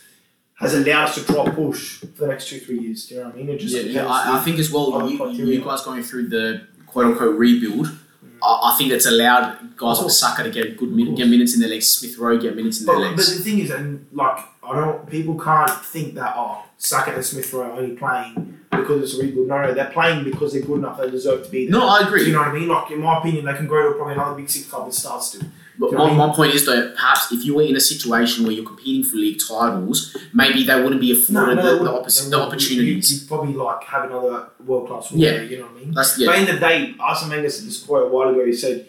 has 0.57 0.75
allowed 0.75 1.09
us 1.09 1.15
to 1.17 1.25
try 1.25 1.49
push 1.49 1.99
for 1.99 2.07
the 2.07 2.27
next 2.29 2.49
two, 2.49 2.61
three 2.61 2.79
years. 2.79 3.07
Do 3.07 3.15
you 3.15 3.21
know 3.21 3.27
what 3.27 3.35
I 3.35 3.39
mean? 3.39 3.49
It 3.49 3.59
just 3.59 3.75
yeah, 3.75 4.03
yeah, 4.03 4.07
I, 4.07 4.39
I 4.39 4.41
think 4.43 4.59
as 4.59 4.71
well, 4.71 5.09
you, 5.11 5.29
you 5.31 5.65
guys 5.65 5.83
going 5.83 6.03
through 6.03 6.29
the 6.29 6.67
quote 6.87 7.07
unquote 7.07 7.37
rebuild, 7.37 7.87
mm. 7.87 7.99
I, 8.43 8.73
I 8.73 8.77
think 8.79 8.93
it's 8.93 9.07
allowed 9.07 9.77
guys 9.77 10.01
like 10.01 10.11
Saka 10.11 10.45
to 10.45 10.51
get 10.51 10.77
good 10.77 10.93
min- 10.93 11.15
get 11.15 11.29
minutes 11.29 11.55
in 11.55 11.61
their 11.61 11.71
legs, 11.71 11.89
Smith 11.89 12.17
Rowe 12.19 12.39
get 12.39 12.55
minutes 12.55 12.81
in 12.81 12.87
their 12.87 12.97
But, 12.97 13.17
but 13.17 13.27
the 13.27 13.43
thing 13.43 13.59
is, 13.59 13.71
and 13.71 14.07
like 14.13 14.39
I 14.63 14.75
don't, 14.75 15.09
people 15.09 15.39
can't 15.39 15.71
think 15.85 16.15
that 16.15 16.35
oh, 16.37 16.65
Saka 16.79 17.15
and 17.15 17.25
Smith 17.25 17.53
Rowe 17.53 17.63
are 17.63 17.73
only 17.73 17.97
playing 17.97 18.61
because 18.71 19.03
it's 19.03 19.19
a 19.19 19.23
rebuild. 19.23 19.49
No, 19.49 19.63
no, 19.63 19.75
they're 19.75 19.91
playing 19.91 20.25
because 20.25 20.53
they're 20.53 20.63
good 20.63 20.79
enough. 20.79 20.99
They 20.99 21.11
deserve 21.11 21.45
to 21.45 21.51
be 21.51 21.67
there. 21.67 21.79
No, 21.79 21.89
I 21.89 22.03
Do 22.03 22.09
agree. 22.09 22.27
you 22.27 22.33
know 22.33 22.39
what 22.39 22.49
I 22.49 22.53
mean? 22.53 22.69
Like 22.69 22.91
in 22.91 23.01
my 23.01 23.19
opinion, 23.19 23.45
they 23.47 23.55
can 23.55 23.67
go 23.67 23.83
to 23.83 23.95
probably 23.97 24.15
another 24.15 24.37
big 24.37 24.49
six 24.49 24.69
club 24.69 24.85
and 24.85 24.95
start 24.95 25.23
still. 25.23 25.43
But 25.79 25.93
you 25.93 25.99
my, 25.99 26.13
my 26.13 26.35
point 26.35 26.55
is 26.55 26.67
though, 26.67 26.93
perhaps 26.93 27.33
if 27.33 27.45
you 27.45 27.55
were 27.55 27.63
in 27.63 27.77
a 27.77 27.81
situation 27.81 28.45
where 28.45 28.53
you're 28.53 28.67
competing 28.67 29.09
for 29.09 29.17
league 29.17 29.41
titles, 29.41 30.17
maybe 30.33 30.65
they 30.65 30.81
wouldn't 30.81 31.01
be 31.01 31.13
afforded 31.13 31.59
they 31.59 31.63
the, 31.63 31.69
the, 31.69 31.79
wouldn't. 31.79 31.99
opposite, 31.99 32.31
the 32.31 32.41
opportunities. 32.41 33.13
You, 33.13 33.21
would 33.21 33.29
probably 33.29 33.55
like 33.55 33.85
have 33.85 34.05
another 34.05 34.51
world 34.65 34.89
class. 34.89 35.11
Yeah. 35.13 35.43
you 35.43 35.59
know 35.59 35.65
what 35.65 35.73
I 35.73 35.79
mean. 35.81 35.93
That's 35.93 36.17
But 36.17 36.25
yeah, 36.25 36.33
at 36.33 36.47
the 36.47 36.53
the 36.53 36.61
day, 36.61 36.95
Arsene 37.01 37.31
Wenger 37.31 37.49
said 37.49 37.67
this 37.67 37.83
quote 37.83 38.09
a 38.09 38.15
while 38.15 38.29
ago. 38.29 38.45
He 38.45 38.53
said, 38.53 38.89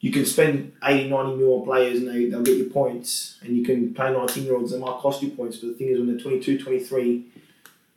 "You 0.00 0.12
can 0.12 0.26
spend 0.26 0.72
80, 0.84 1.08
90 1.08 1.36
mil 1.36 1.60
on 1.60 1.64
players 1.64 1.98
and 1.98 2.08
they, 2.08 2.26
they'll 2.26 2.42
get 2.42 2.58
you 2.58 2.70
points, 2.70 3.38
and 3.42 3.56
you 3.56 3.64
can 3.64 3.94
play 3.94 4.12
19 4.12 4.44
year 4.44 4.56
olds 4.56 4.72
that 4.72 4.80
might 4.80 4.98
cost 4.98 5.22
you 5.22 5.30
points. 5.30 5.56
But 5.58 5.68
the 5.68 5.74
thing 5.74 5.88
is, 5.88 5.98
when 5.98 6.08
they're 6.08 6.20
22, 6.20 6.58
23, 6.62 7.26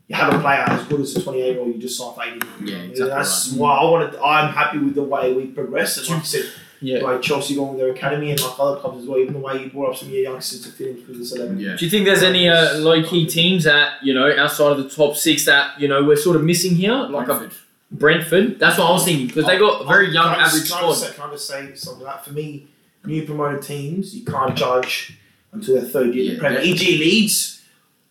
you 0.07 0.15
have 0.15 0.34
a 0.34 0.39
player 0.39 0.63
as 0.67 0.88
good 0.88 1.01
as 1.01 1.15
a 1.15 1.23
28 1.23 1.51
year 1.51 1.59
old, 1.59 1.73
you 1.73 1.82
just 1.82 1.97
sign 1.97 2.13
for 2.13 2.23
80 2.23 2.32
mil. 2.34 2.69
Yeah, 2.69 2.75
And 2.82 2.91
exactly 2.91 3.15
That's 3.15 3.53
why 3.53 3.77
I 3.77 3.84
wanted. 3.84 4.15
I'm 4.19 4.53
happy 4.53 4.77
with 4.77 4.95
the 4.95 5.03
way 5.03 5.34
we 5.34 5.47
progressed, 5.47 5.97
and 5.97 6.09
like 6.09 6.19
I 6.19 6.23
said, 6.23 6.51
Yeah. 6.84 6.99
like 7.03 7.21
Chelsea 7.21 7.53
going 7.55 7.69
with 7.73 7.79
their 7.79 7.91
academy 7.91 8.32
and 8.32 8.41
like 8.41 8.59
other 8.59 8.79
clubs 8.79 9.03
as 9.03 9.05
well. 9.07 9.19
Even 9.19 9.34
the 9.34 9.39
way 9.39 9.61
you 9.63 9.69
brought 9.69 9.91
up 9.91 9.97
some 9.97 10.07
of 10.07 10.13
your 10.15 10.23
youngsters 10.23 10.61
to 10.63 10.69
fit 10.71 10.88
into 10.97 11.13
this 11.13 11.32
11. 11.36 11.59
yeah. 11.59 11.75
Do 11.77 11.86
you 11.86 11.91
think 11.91 12.05
there's 12.05 12.23
any 12.23 12.49
uh, 12.49 12.75
low 12.79 13.03
key 13.03 13.25
teams 13.27 13.63
that 13.65 14.03
you 14.03 14.13
know 14.13 14.34
outside 14.36 14.71
of 14.71 14.77
the 14.79 14.89
top 14.89 15.15
six 15.15 15.45
that 15.45 15.79
you 15.79 15.88
know 15.88 16.03
we're 16.03 16.15
sort 16.17 16.36
of 16.36 16.43
missing 16.43 16.75
here, 16.75 16.93
like 16.93 17.27
a 17.27 17.36
Brentford. 17.36 17.57
Brentford? 17.91 18.59
That's 18.59 18.77
what 18.79 18.88
I 18.88 18.91
was 18.91 19.05
thinking 19.05 19.27
because 19.27 19.45
they 19.45 19.59
got 19.59 19.82
a 19.82 19.86
very 19.86 20.09
young 20.11 20.27
I 20.27 20.43
just- 20.45 20.55
average 20.55 20.69
can 20.71 20.77
I 20.77 20.79
squad. 20.82 20.93
say- 20.93 21.13
Can 21.15 21.29
I 21.29 21.32
just 21.34 21.47
say 21.47 21.75
something 21.75 22.03
like 22.05 22.15
that? 22.15 22.25
For 22.25 22.34
me, 22.34 22.67
new 23.05 23.25
promoted 23.25 23.61
teams, 23.63 24.15
you 24.15 24.25
can't 24.25 24.55
judge 24.55 25.17
until 25.51 25.75
their 25.75 25.84
third 25.89 26.15
year. 26.15 26.29
in 26.32 26.34
the 26.36 26.39
Premier. 26.39 26.61
yeah. 26.61 26.73
EG 26.73 26.79
Leeds, 26.99 27.61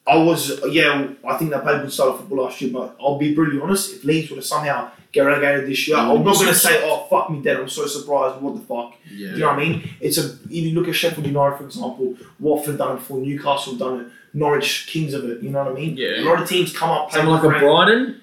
I 0.06 0.16
was, 0.16 0.60
yeah, 0.70 1.08
I 1.28 1.36
think 1.36 1.50
they 1.52 1.58
played 1.60 1.82
good 1.82 1.92
style 1.92 2.08
of 2.08 2.18
football 2.20 2.44
last 2.44 2.60
year, 2.60 2.72
but 2.72 2.96
I'll 3.00 3.18
be 3.18 3.34
brutally 3.34 3.60
honest, 3.60 3.94
if 3.94 4.04
Leeds 4.04 4.30
would 4.30 4.36
have 4.38 4.44
somehow 4.46 4.90
get 5.12 5.20
relegated 5.22 5.68
this 5.68 5.86
year, 5.86 5.98
I'm 5.98 6.24
not 6.24 6.34
going 6.34 6.46
to 6.48 6.54
say, 6.54 6.82
oh, 6.84 7.06
fuck 7.08 7.30
me 7.30 7.40
dead, 7.42 7.58
I'm 7.58 7.68
so 7.68 7.86
surprised, 7.86 8.40
what 8.42 8.54
the 8.54 8.60
fuck. 8.62 8.94
Do 9.08 9.14
you 9.14 9.38
know 9.38 9.48
what 9.48 9.56
I 9.58 9.64
mean? 9.64 9.88
It's 10.00 10.18
a, 10.18 10.24
if 10.32 10.50
you 10.50 10.72
look 10.72 10.88
at 10.88 10.94
Sheffield 10.94 11.26
United, 11.26 11.58
for 11.58 11.64
example, 11.64 12.16
Watford 12.40 12.78
done 12.78 12.92
it 12.96 13.00
before, 13.00 13.18
Newcastle 13.18 13.76
done 13.76 14.00
it, 14.00 14.06
Norwich, 14.32 14.86
kings 14.88 15.12
of 15.14 15.24
it, 15.28 15.42
you 15.42 15.50
know 15.50 15.62
what 15.64 15.72
I 15.72 15.74
mean? 15.74 15.96
Yeah. 15.96 16.20
A 16.20 16.24
lot 16.24 16.42
of 16.42 16.48
teams 16.48 16.76
come 16.76 16.90
up, 16.90 17.10
play 17.10 17.20
Someone 17.20 17.36
like 17.36 17.44
a 17.44 17.58
good. 17.60 17.60
Brighton. 17.60 18.20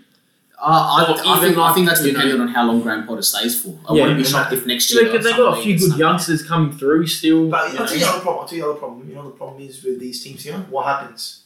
Uh, 0.59 0.63
I, 0.65 1.03
Or 1.03 1.15
I, 1.27 1.37
even 1.37 1.49
think, 1.49 1.57
I 1.59 1.73
think 1.75 1.87
that's 1.87 2.01
you 2.03 2.07
know- 2.13 2.19
dependent 2.19 2.41
on 2.41 2.47
how 2.47 2.65
long 2.65 2.81
Graham 2.81 3.05
Potter 3.05 3.21
stays 3.21 3.61
for. 3.61 3.77
I 3.87 3.93
Yeah, 3.93 4.01
wouldn't 4.01 4.17
be 4.17 4.23
and 4.23 4.27
shocked 4.27 4.53
if 4.53 4.65
next 4.65 4.91
year. 4.91 5.03
because 5.05 5.23
they've 5.23 5.37
got 5.37 5.59
a 5.59 5.61
few 5.61 5.77
good 5.77 5.95
youngsters 5.97 6.41
coming 6.43 6.75
through 6.75 7.05
still. 7.07 7.47
But 7.49 7.73
you 7.73 7.79
I'll 7.79 7.85
tell 7.85 7.93
you 7.95 8.03
the 8.03 8.09
other 8.09 8.21
problem. 8.21 8.41
I'll 8.41 8.47
tell 8.47 8.57
you 8.57 8.63
the 8.63 8.69
other 8.71 8.79
problem. 8.79 9.07
You 9.07 9.15
know 9.15 9.25
the 9.25 9.35
problem 9.37 9.61
is 9.61 9.83
with 9.83 9.99
these 9.99 10.23
teams 10.23 10.43
here. 10.43 10.55
What 10.71 10.85
happens? 10.87 11.43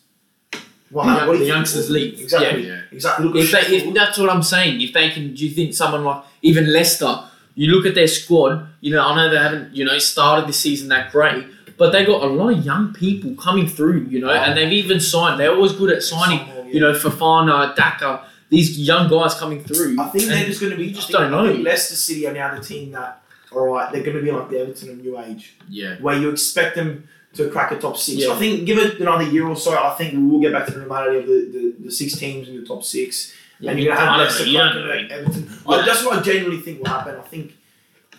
What 0.92 1.06
The? 1.06 1.28
What 1.28 1.40
the 1.40 1.46
youngsters 1.46 1.90
leave. 1.90 2.20
Exactly. 2.20 2.68
Yeah. 2.68 2.82
Exactly. 2.92 3.26
Look 3.26 3.36
If 3.38 3.52
they, 3.52 3.76
if 3.78 3.94
that's 3.94 4.18
what 4.18 4.30
I'm 4.30 4.44
saying, 4.44 4.82
if 4.82 4.94
they 4.94 5.10
can, 5.10 5.34
do 5.34 5.46
you 5.46 5.52
think 5.52 5.74
someone 5.74 6.04
like 6.04 6.24
even 6.42 6.72
Leicester? 6.72 7.24
You 7.56 7.72
look 7.74 7.86
at 7.86 7.96
their 7.96 8.08
squad. 8.08 8.68
You 8.82 8.92
know, 8.96 9.06
I 9.06 9.16
know 9.16 9.30
they 9.30 9.38
haven't, 9.38 9.76
you 9.76 9.84
know, 9.86 9.98
started 9.98 10.48
the 10.48 10.54
season 10.54 10.88
that 10.90 11.12
great, 11.12 11.46
but 11.78 11.92
they 11.92 12.06
got 12.06 12.24
a 12.24 12.28
lot 12.28 12.54
of 12.54 12.66
young 12.66 12.94
people 12.94 13.36
coming 13.36 13.68
through. 13.68 14.06
You 14.10 14.20
know, 14.22 14.30
and 14.32 14.58
they've 14.58 14.72
even 14.72 15.00
signed. 15.00 15.40
They're 15.40 15.54
always 15.54 15.74
good 15.74 15.92
at 15.92 16.02
signing. 16.04 16.40
Yeah. 16.48 16.64
You 16.66 16.80
know, 16.80 16.94
Fofana, 16.94 17.76
Daka, 17.76 18.26
these 18.50 18.80
young 18.80 19.10
guys 19.10 19.34
coming 19.36 19.64
through. 19.64 19.98
I 20.00 20.08
think 20.10 20.26
they're 20.26 20.46
just 20.46 20.60
going 20.62 20.72
to 20.72 20.78
be. 20.78 20.92
just 20.92 21.10
don't 21.10 21.32
know. 21.32 21.46
I 21.46 21.52
think 21.54 21.66
Leicester 21.66 21.96
City 21.96 22.26
are 22.28 22.34
now 22.34 22.56
the 22.56 22.64
team 22.64 22.92
that, 22.92 23.22
all 23.52 23.68
right, 23.68 23.92
they're 23.92 24.04
going 24.04 24.16
to 24.18 24.24
be 24.24 24.32
like 24.32 24.50
the 24.50 24.60
Everton 24.60 24.90
of 24.92 24.98
new 25.00 25.20
age, 25.20 25.56
Yeah. 25.70 25.96
where 25.98 26.18
you 26.18 26.30
expect 26.30 26.76
them 26.76 27.08
to 27.34 27.50
crack 27.50 27.72
a 27.72 27.80
top 27.80 27.98
six. 27.98 28.20
Yeah. 28.20 28.34
I 28.34 28.36
think 28.36 28.66
give 28.66 28.78
it 28.78 29.00
another 29.00 29.24
year 29.24 29.48
or 29.48 29.56
so, 29.56 29.78
I 29.78 29.96
think 29.96 30.14
we 30.14 30.24
will 30.24 30.42
get 30.42 30.54
back 30.54 30.66
to 30.66 30.72
the 30.72 30.80
normality 30.80 31.20
of 31.20 31.28
the, 31.28 31.50
the, 31.52 31.86
the 31.86 31.92
six 31.92 32.18
teams 32.18 32.50
in 32.50 32.60
the 32.60 32.66
top 32.66 32.84
six. 32.84 33.34
Yeah, 33.60 33.72
and 33.72 33.80
you're 33.80 33.94
going 33.94 34.06
to 34.06 34.12
have 34.12 34.20
Leicester 34.20 34.46
know, 34.46 34.52
you 34.52 34.58
don't 34.58 34.72
cracking 34.72 34.88
know. 34.88 34.96
like 34.96 35.12
Everton. 35.12 35.44
Yeah. 35.44 35.72
I, 35.72 35.86
that's 35.86 36.04
what 36.04 36.20
I 36.20 36.22
genuinely 36.22 36.62
think 36.62 36.80
will 36.80 36.88
happen. 36.88 37.16
I 37.16 37.22
think 37.22 37.54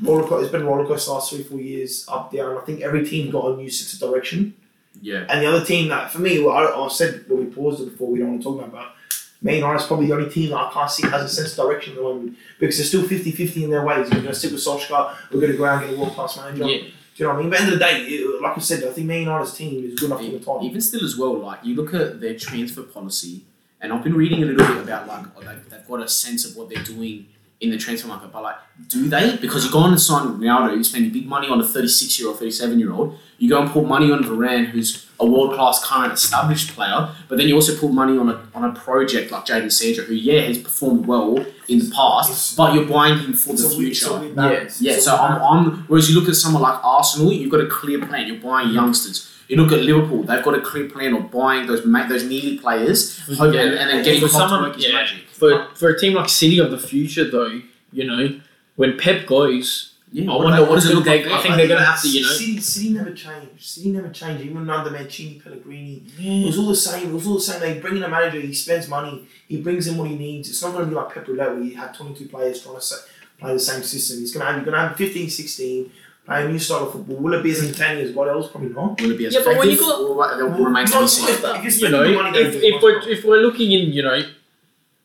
roller 0.00 0.26
co- 0.26 0.38
it's 0.38 0.52
been 0.52 0.62
a 0.62 0.64
roller 0.64 0.86
coaster 0.86 1.10
last 1.10 1.30
three, 1.30 1.42
four 1.42 1.58
years, 1.58 2.06
up, 2.08 2.32
down. 2.32 2.56
I 2.56 2.60
think 2.60 2.80
every 2.80 3.06
team 3.06 3.30
got 3.30 3.50
a 3.50 3.56
new 3.56 3.68
sense 3.68 3.92
of 3.92 4.08
direction. 4.08 4.54
Yeah. 5.00 5.26
And 5.28 5.42
the 5.42 5.46
other 5.46 5.64
team 5.64 5.88
that, 5.88 6.10
for 6.10 6.20
me, 6.20 6.42
well, 6.42 6.84
I, 6.84 6.88
said 6.88 7.24
when 7.28 7.40
we 7.40 7.46
paused 7.46 7.80
it 7.80 7.90
before, 7.90 8.10
we 8.10 8.20
don't 8.20 8.30
want 8.30 8.42
to 8.42 8.44
talk 8.44 8.58
about, 8.58 8.72
but 8.72 8.94
Man 9.40 9.56
United's 9.56 9.86
probably 9.86 10.06
the 10.06 10.14
only 10.14 10.30
team 10.30 10.50
that 10.50 10.56
I 10.56 10.70
can't 10.72 10.90
see 10.90 11.06
has 11.08 11.22
a 11.24 11.28
sense 11.28 11.58
of 11.58 11.66
direction 11.66 11.94
at 11.94 11.96
the 11.96 12.02
moment 12.02 12.36
because 12.60 12.76
they're 12.76 12.86
still 12.86 13.06
50 13.06 13.32
50 13.32 13.64
in 13.64 13.70
their 13.70 13.84
ways. 13.84 14.04
We're 14.04 14.20
going 14.20 14.26
to 14.26 14.34
stick 14.34 14.52
with 14.52 14.60
Solskjaer, 14.60 15.16
we're 15.32 15.40
going 15.40 15.52
to 15.52 15.58
go 15.58 15.64
out 15.64 15.82
and 15.82 15.90
get 15.90 15.98
a 15.98 16.00
world 16.00 16.14
class 16.14 16.36
manager. 16.36 16.66
Yeah. 16.66 16.88
Do 17.14 17.22
you 17.22 17.28
know 17.28 17.34
what 17.34 17.40
I 17.40 17.42
mean? 17.42 17.50
But 17.50 17.60
at 17.60 17.60
the 17.60 17.64
end 17.64 17.72
of 17.74 17.78
the 17.78 17.84
day, 17.84 18.14
it, 18.14 18.42
like 18.42 18.56
I 18.56 18.60
said, 18.60 18.84
I 18.84 18.90
think 18.90 19.06
Man 19.06 19.20
United's 19.20 19.54
team 19.54 19.84
is 19.84 20.00
good 20.00 20.06
enough 20.06 20.20
for 20.20 20.30
the 20.30 20.38
title. 20.38 20.60
Even 20.64 20.80
still, 20.80 21.04
as 21.04 21.16
well, 21.16 21.38
like 21.38 21.58
you 21.62 21.74
look 21.74 21.92
at 21.92 22.20
their 22.20 22.34
transfer 22.38 22.82
policy, 22.82 23.42
and 23.80 23.92
I've 23.92 24.02
been 24.02 24.14
reading 24.14 24.42
a 24.42 24.46
little 24.46 24.66
bit 24.66 24.82
about 24.82 25.06
like 25.06 25.26
oh, 25.36 25.40
they, 25.42 25.56
they've 25.68 25.86
got 25.86 26.00
a 26.02 26.08
sense 26.08 26.44
of 26.46 26.56
what 26.56 26.70
they're 26.70 26.82
doing 26.82 27.26
in 27.60 27.70
the 27.70 27.78
transfer 27.78 28.08
market. 28.08 28.32
But 28.32 28.42
like, 28.42 28.56
do 28.88 29.08
they? 29.08 29.36
Because 29.36 29.64
you 29.64 29.70
go 29.70 29.80
on 29.80 29.92
and 29.92 30.00
sign 30.00 30.26
Ronaldo, 30.26 30.76
you 30.76 30.84
spend 30.84 31.12
big 31.12 31.26
money 31.26 31.48
on 31.48 31.60
a 31.60 31.64
36 31.66 32.18
year 32.18 32.28
old, 32.28 32.38
37 32.38 32.78
year 32.78 32.92
old. 32.92 33.18
You 33.38 33.48
go 33.48 33.60
and 33.60 33.70
put 33.70 33.86
money 33.86 34.10
on 34.10 34.22
Varane, 34.24 34.66
who's 34.66 35.06
a 35.20 35.26
world 35.26 35.54
class 35.54 35.84
current 35.84 36.12
established 36.12 36.70
player. 36.70 37.10
But 37.28 37.38
then 37.38 37.46
you 37.46 37.54
also 37.54 37.76
put 37.76 37.92
money 37.92 38.18
on 38.18 38.28
a 38.28 38.42
on 38.54 38.64
a 38.64 38.72
project 38.72 39.30
like 39.30 39.46
Jadon 39.46 39.70
Sancho, 39.70 40.02
who 40.02 40.14
yeah 40.14 40.42
has 40.42 40.58
performed 40.58 41.06
well 41.06 41.44
in 41.72 41.78
the 41.78 41.90
past, 41.90 42.30
It's- 42.30 42.54
but 42.56 42.74
you're 42.74 42.84
buying 42.84 43.18
him 43.18 43.32
for 43.32 43.54
the 43.54 43.62
a 43.64 43.68
weird- 43.76 43.90
it's 43.92 44.00
future. 44.00 44.16
a 44.16 44.20
weird 44.20 44.36
balance. 44.36 44.80
Yeah, 44.80 44.98
so 44.98 45.16
I'm. 45.16 45.34
I'm. 45.50 45.64
Whereas 45.88 46.08
you 46.10 46.14
look 46.18 46.28
at 46.28 46.36
someone 46.36 46.62
like 46.62 46.78
Arsenal, 46.84 47.32
you've 47.32 47.50
got 47.50 47.60
a 47.60 47.66
clear 47.66 47.98
plan. 48.06 48.26
You're 48.28 48.36
buying 48.50 48.70
youngsters. 48.70 49.28
You 49.48 49.56
look 49.56 49.72
at 49.72 49.80
Liverpool; 49.82 50.22
they've 50.22 50.42
got 50.42 50.54
a 50.54 50.60
clear 50.60 50.86
plan 50.88 51.14
of 51.14 51.30
buying 51.30 51.66
those 51.66 51.84
ma- 51.84 52.06
those 52.06 52.24
nearly 52.24 52.56
players, 52.58 53.18
hope, 53.38 53.54
and, 53.54 53.74
and 53.80 53.90
then 53.90 54.02
getting 54.04 54.20
For 54.22 54.28
Klopp 54.28 54.42
to 54.44 54.48
someone- 54.50 54.70
work 54.70 54.76
yeah. 54.78 54.92
magic. 54.92 55.18
For 55.32 55.66
for 55.74 55.88
a 55.90 55.98
team 55.98 56.14
like 56.14 56.28
City 56.28 56.58
of 56.58 56.70
the 56.70 56.78
future, 56.78 57.24
though, 57.30 57.60
you 57.92 58.04
know, 58.06 58.34
when 58.76 58.96
Pep 58.96 59.26
goes, 59.26 59.91
Yeah, 60.12 60.30
I 60.30 60.36
wonder 60.36 60.58
about- 60.58 60.68
what 60.68 60.74
does 60.76 60.90
it 60.90 60.94
look 60.94 61.06
like? 61.06 61.24
like? 61.24 61.32
I 61.32 61.42
think 61.42 61.56
they're 61.56 61.68
gonna 61.68 61.84
have 61.84 62.00
to, 62.02 62.08
you 62.08 62.22
know. 62.22 62.28
City, 62.32 62.60
City 62.60 62.90
never 62.90 63.12
changed. 63.12 63.64
City 63.64 63.90
never 63.90 64.10
changed. 64.10 64.44
Even 64.44 64.68
under 64.68 64.90
Mancini, 64.90 65.40
Pellegrini, 65.42 66.02
it 66.18 66.46
was 66.46 66.58
all 66.58 66.68
the 66.68 66.76
same. 66.76 67.08
It 67.10 67.14
was 67.14 67.26
all 67.26 67.34
the 67.36 67.40
same. 67.40 67.60
They 67.60 67.78
bring 67.80 67.96
in 67.96 68.02
a 68.02 68.08
manager. 68.08 68.38
He 68.40 68.52
spends 68.52 68.88
money. 68.88 69.26
He 69.48 69.56
brings 69.62 69.86
in 69.86 69.96
what 69.96 70.08
he 70.08 70.16
needs. 70.16 70.50
It's 70.50 70.62
not 70.62 70.72
going 70.72 70.84
to 70.84 70.90
be 70.90 70.94
like 70.94 71.14
Pep 71.14 71.26
Roulette 71.26 71.54
where 71.54 71.62
you 71.62 71.76
have 71.76 71.96
22 71.96 72.28
players 72.28 72.62
trying 72.62 72.74
to 72.74 72.80
sa- 72.82 72.96
play 73.40 73.54
the 73.54 73.58
same 73.58 73.82
system. 73.82 74.18
He's 74.18 74.32
going 74.32 74.42
to 74.44 74.52
have 74.52 74.56
you're 74.56 74.66
going 74.66 74.74
to 74.80 74.88
have 74.88 74.96
15, 74.98 75.30
16, 75.30 75.90
play 76.26 76.44
a 76.44 76.48
new 76.48 76.58
style 76.58 76.86
of 76.86 76.92
football. 76.92 77.16
Will 77.16 77.34
it 77.34 77.42
be 77.42 77.50
as 77.52 77.60
mm. 77.60 77.68
entertaining 77.68 78.04
as 78.04 78.14
what 78.14 78.28
else? 78.28 78.50
Probably 78.50 78.68
not. 78.68 79.00
Will 79.00 79.12
it 79.12 79.18
be 79.18 79.26
as 79.26 79.34
Yeah, 79.34 79.40
but 79.44 79.56
when 79.56 79.68
you 79.68 79.72
effective? 79.72 79.86
got- 79.88 80.00
or 80.00 80.14
what- 80.14 80.36
that 80.38 80.44
will 80.44 80.64
remain 80.66 80.86
to 80.86 81.00
be 81.00 81.06
seen. 81.06 81.26
you 81.26 81.70
you 81.70 81.88
know, 81.88 82.04
the 82.06 82.12
money, 82.22 82.38
if, 82.38 82.54
if 82.62 82.82
we're 82.82 83.00
if 83.08 83.24
we're 83.24 83.40
looking 83.40 83.72
in, 83.72 83.92
you 83.92 84.02
know, 84.02 84.22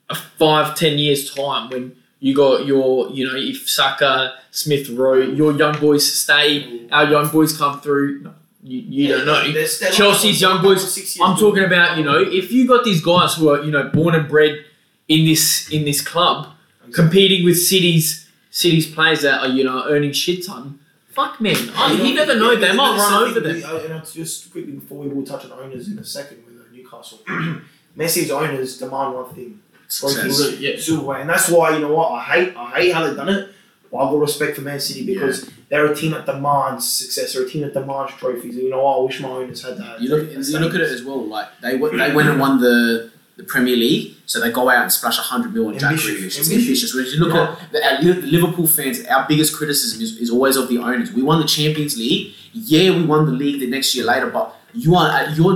a 0.09 0.15
five 0.15 0.75
ten 0.75 0.97
years 0.97 1.33
time 1.33 1.69
when 1.69 1.95
you 2.19 2.35
got 2.35 2.65
your, 2.65 3.09
you 3.11 3.25
know, 3.27 3.35
if 3.35 3.69
Saka, 3.69 4.35
Smith 4.51 4.89
Rowe, 4.89 5.13
your 5.21 5.51
young 5.53 5.79
boys 5.79 6.11
stay, 6.21 6.87
our 6.91 7.05
young 7.05 7.27
boys 7.29 7.55
come 7.57 7.79
through. 7.81 8.21
No, 8.21 8.33
you, 8.63 8.79
you 8.79 9.07
don't 9.09 9.25
know. 9.25 9.43
They're- 9.43 9.67
they're 9.79 9.91
Chelsea's 9.91 10.41
like- 10.41 10.53
young 10.53 10.61
boys, 10.63 11.19
I'm 11.21 11.37
talking 11.37 11.63
about, 11.63 11.97
you 11.97 12.03
know, 12.03 12.19
if 12.19 12.51
you 12.51 12.67
got 12.67 12.83
these 12.83 13.01
guys 13.01 13.35
who 13.35 13.49
are, 13.49 13.63
you 13.63 13.71
know, 13.71 13.83
born 13.89 14.15
and 14.15 14.27
bred 14.27 14.65
in 15.07 15.25
this 15.25 15.69
in 15.71 15.85
this 15.85 16.01
club, 16.01 16.47
competing 16.91 17.45
with 17.45 17.57
cities 17.57 18.27
cities 18.49 18.87
players 18.91 19.21
that 19.21 19.41
are, 19.41 19.47
you 19.49 19.63
know, 19.63 19.83
earning 19.87 20.11
shit 20.11 20.45
ton. 20.45 20.79
Fuck 21.11 21.39
man, 21.41 21.55
I, 21.75 21.93
you 21.93 22.13
never 22.13 22.35
know. 22.35 22.55
They 22.55 22.73
might 22.73 22.97
run 22.97 23.23
over 23.29 23.39
them. 23.39 23.55
And 23.55 23.93
I'll 23.93 24.05
just 24.05 24.51
quickly 24.51 24.73
before 24.73 24.99
we 24.99 25.07
will 25.07 25.25
touch 25.25 25.45
on 25.45 25.51
owners 25.51 25.87
in 25.87 25.97
a 25.97 26.03
second 26.03 26.43
with 26.45 26.55
uh, 26.59 26.63
Newcastle. 26.75 27.19
Messi's 27.97 28.29
owners 28.29 28.77
demand 28.77 29.15
one 29.15 29.33
thing: 29.33 29.59
Success. 29.87 30.59
Yeah. 30.59 30.75
silverware, 30.77 31.19
and 31.19 31.29
that's 31.29 31.49
why 31.49 31.73
you 31.75 31.79
know 31.79 31.93
what 31.93 32.11
I 32.11 32.23
hate. 32.23 32.55
I 32.57 32.69
hate 32.71 32.93
how 32.93 33.05
they've 33.05 33.15
done 33.15 33.29
it. 33.29 33.49
But 33.91 33.99
I've 33.99 34.11
got 34.11 34.19
respect 34.19 34.55
for 34.57 34.61
Man 34.63 34.79
City 34.81 35.05
because 35.05 35.49
they're 35.69 35.85
a 35.89 35.95
team 35.95 36.11
that 36.11 36.25
demands 36.25 36.91
success. 36.91 37.33
They're 37.33 37.45
a 37.45 37.49
team 37.49 37.61
that 37.61 37.73
demands 37.73 38.13
trophies. 38.15 38.55
You 38.55 38.69
know 38.69 38.83
what? 38.83 38.97
I 38.99 39.01
wish 39.03 39.21
my 39.21 39.29
owners 39.29 39.63
had 39.63 39.77
that. 39.77 40.01
You 40.01 40.09
look, 40.09 40.29
you 40.29 40.59
look 40.59 40.75
at 40.75 40.81
it 40.81 40.91
as 40.91 41.03
well. 41.03 41.23
Like 41.25 41.47
they 41.61 41.73
w- 41.73 41.97
they 41.97 42.13
went 42.13 42.27
and 42.27 42.37
won 42.37 42.59
the, 42.59 43.11
the 43.37 43.43
Premier 43.43 43.77
League, 43.77 44.17
so 44.25 44.41
they 44.41 44.51
go 44.51 44.67
out 44.69 44.81
and 44.83 44.91
splash 44.91 45.17
hundred 45.19 45.53
million 45.53 45.75
on 45.75 45.79
Jack 45.79 45.91
Grealish. 45.93 46.25
It's 46.37 46.51
ambitious. 46.51 46.93
Whereas 46.93 47.13
you 47.13 47.21
look 47.23 47.33
at 47.33 47.71
the, 47.71 47.79
Li- 48.05 48.21
Liverpool 48.29 48.67
fans, 48.67 49.05
our 49.05 49.25
biggest 49.25 49.55
criticism 49.55 50.01
is, 50.01 50.17
is 50.17 50.29
always 50.31 50.57
of 50.57 50.67
the 50.67 50.79
owners. 50.79 51.13
We 51.13 51.23
won 51.23 51.39
the 51.39 51.47
Champions 51.47 51.97
League. 51.97 52.33
Yeah, 52.51 52.91
we 52.91 53.05
won 53.05 53.25
the 53.25 53.31
league 53.31 53.61
the 53.61 53.67
next 53.67 53.95
year 53.95 54.03
later, 54.03 54.29
but 54.29 54.53
you 54.77 54.95
are 54.95 55.29
you're 55.31 55.55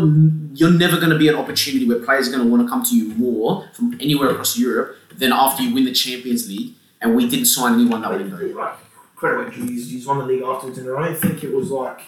you're 0.54 0.72
never 0.72 0.98
going 0.98 1.12
to 1.12 1.18
be 1.18 1.28
an 1.28 1.36
opportunity 1.36 1.88
where 1.88 2.00
players 2.00 2.28
are 2.28 2.32
going 2.32 2.44
to 2.44 2.50
want 2.50 2.64
to 2.64 2.70
come 2.70 2.84
to 2.84 2.96
you 2.96 3.14
more 3.16 3.70
from 3.74 3.94
anywhere 4.02 4.30
across 4.30 4.58
Europe 4.58 4.98
than 5.18 5.32
after 5.32 5.64
you 5.64 5.74
win 5.74 5.86
the 5.86 5.94
Champions 5.94 6.48
League. 6.48 6.74
And 7.00 7.16
we 7.16 7.28
didn't 7.28 7.46
sign 7.46 7.74
anyone 7.74 8.02
that 8.02 8.12
window. 8.12 8.38
Like, 8.56 8.76
credit 9.16 9.38
where 9.38 9.52
he's, 9.52 9.90
he's 9.90 10.06
won 10.06 10.20
the 10.20 10.26
league 10.26 10.44
afterwards, 10.44 10.78
and 10.78 10.90
I 10.90 11.08
don't 11.08 11.18
think 11.18 11.44
it 11.44 11.54
was 11.54 11.72
like 11.72 12.02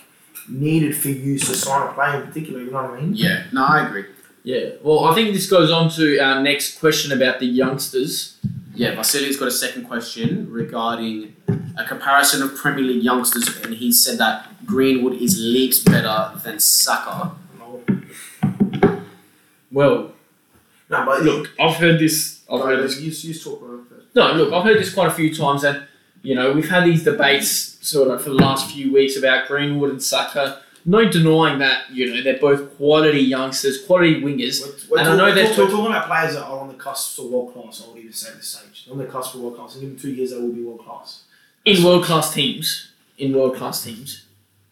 needed 0.49 0.95
for 0.95 1.09
you 1.09 1.39
to 1.39 1.55
sign 1.55 1.87
a 1.87 1.93
player 1.93 2.21
in 2.21 2.27
particular. 2.27 2.61
You 2.61 2.71
know 2.71 2.83
what 2.83 2.91
I 2.91 3.01
mean? 3.01 3.13
Yeah, 3.15 3.45
no, 3.53 3.65
I 3.65 3.87
agree. 3.87 4.05
Yeah, 4.43 4.71
well, 4.83 5.05
I 5.05 5.15
think 5.15 5.33
this 5.33 5.49
goes 5.49 5.71
on 5.71 5.89
to 5.91 6.19
our 6.19 6.43
next 6.43 6.79
question 6.79 7.11
about 7.11 7.39
the 7.39 7.45
youngsters. 7.45 8.37
Yeah, 8.75 8.95
Vasili's 8.95 9.37
got 9.37 9.47
a 9.47 9.51
second 9.51 9.85
question 9.85 10.51
regarding 10.51 11.35
a 11.77 11.85
comparison 11.85 12.41
of 12.41 12.55
Premier 12.55 12.83
League 12.83 13.03
youngsters, 13.03 13.61
and 13.63 13.75
he 13.75 13.91
said 13.91 14.17
that 14.17 14.65
Greenwood 14.65 15.13
is 15.13 15.37
leagues 15.39 15.83
better 15.83 16.31
than 16.43 16.59
Saka. 16.59 17.31
Well, 19.71 20.13
no 20.89 21.05
but 21.05 21.23
look, 21.23 21.51
I've 21.59 21.75
heard 21.75 21.99
this. 21.99 22.41
I've 22.51 22.59
no, 22.59 22.65
heard 22.65 22.83
this. 22.83 22.99
you, 22.99 23.11
you 23.11 23.39
talk 23.39 23.61
about 23.61 23.97
it. 23.97 24.05
No, 24.15 24.33
look, 24.33 24.53
I've 24.53 24.63
heard 24.63 24.79
this 24.79 24.93
quite 24.93 25.07
a 25.07 25.13
few 25.13 25.33
times, 25.33 25.63
and 25.63 25.83
you 26.21 26.35
know, 26.35 26.51
we've 26.51 26.69
had 26.69 26.85
these 26.85 27.03
debates 27.03 27.77
sort 27.87 28.09
of 28.09 28.23
for 28.23 28.29
the 28.29 28.35
last 28.35 28.71
few 28.71 28.93
weeks 28.93 29.17
about 29.17 29.47
Greenwood 29.47 29.89
and 29.91 30.01
Saka. 30.01 30.62
No 30.85 31.09
denying 31.09 31.59
that 31.59 31.89
you 31.91 32.13
know 32.13 32.21
they're 32.21 32.39
both 32.39 32.75
quality 32.77 33.21
youngsters, 33.21 33.83
quality 33.85 34.21
wingers. 34.21 34.61
We're, 34.89 34.97
we're 34.97 34.99
And 34.99 35.09
I 35.09 35.15
know 35.15 35.33
they're 35.33 35.47
talk- 35.47 35.55
talk- 35.55 35.69
talking 35.71 35.85
about 35.87 36.07
players 36.07 36.33
that 36.35 36.43
are 36.43 36.59
on 36.59 36.67
the 36.67 36.73
cusp 36.73 37.19
of 37.19 37.25
world 37.31 37.53
class. 37.53 37.83
I 37.85 37.89
would 37.91 37.99
even 37.99 38.11
say 38.13 38.33
this 38.35 38.47
stage, 38.47 38.87
on 38.91 38.97
the 38.97 39.05
cusp 39.05 39.35
of 39.35 39.41
world 39.41 39.55
class. 39.55 39.75
In 39.77 39.97
two 39.97 40.11
years, 40.11 40.31
they 40.31 40.37
will 40.37 40.51
be 40.51 40.61
world 40.63 40.83
class. 40.85 41.23
in 41.65 41.81
world 41.83 42.03
class 42.03 42.33
teams. 42.33 42.91
In 43.17 43.33
world 43.33 43.55
class 43.55 43.83
teams. 43.83 44.25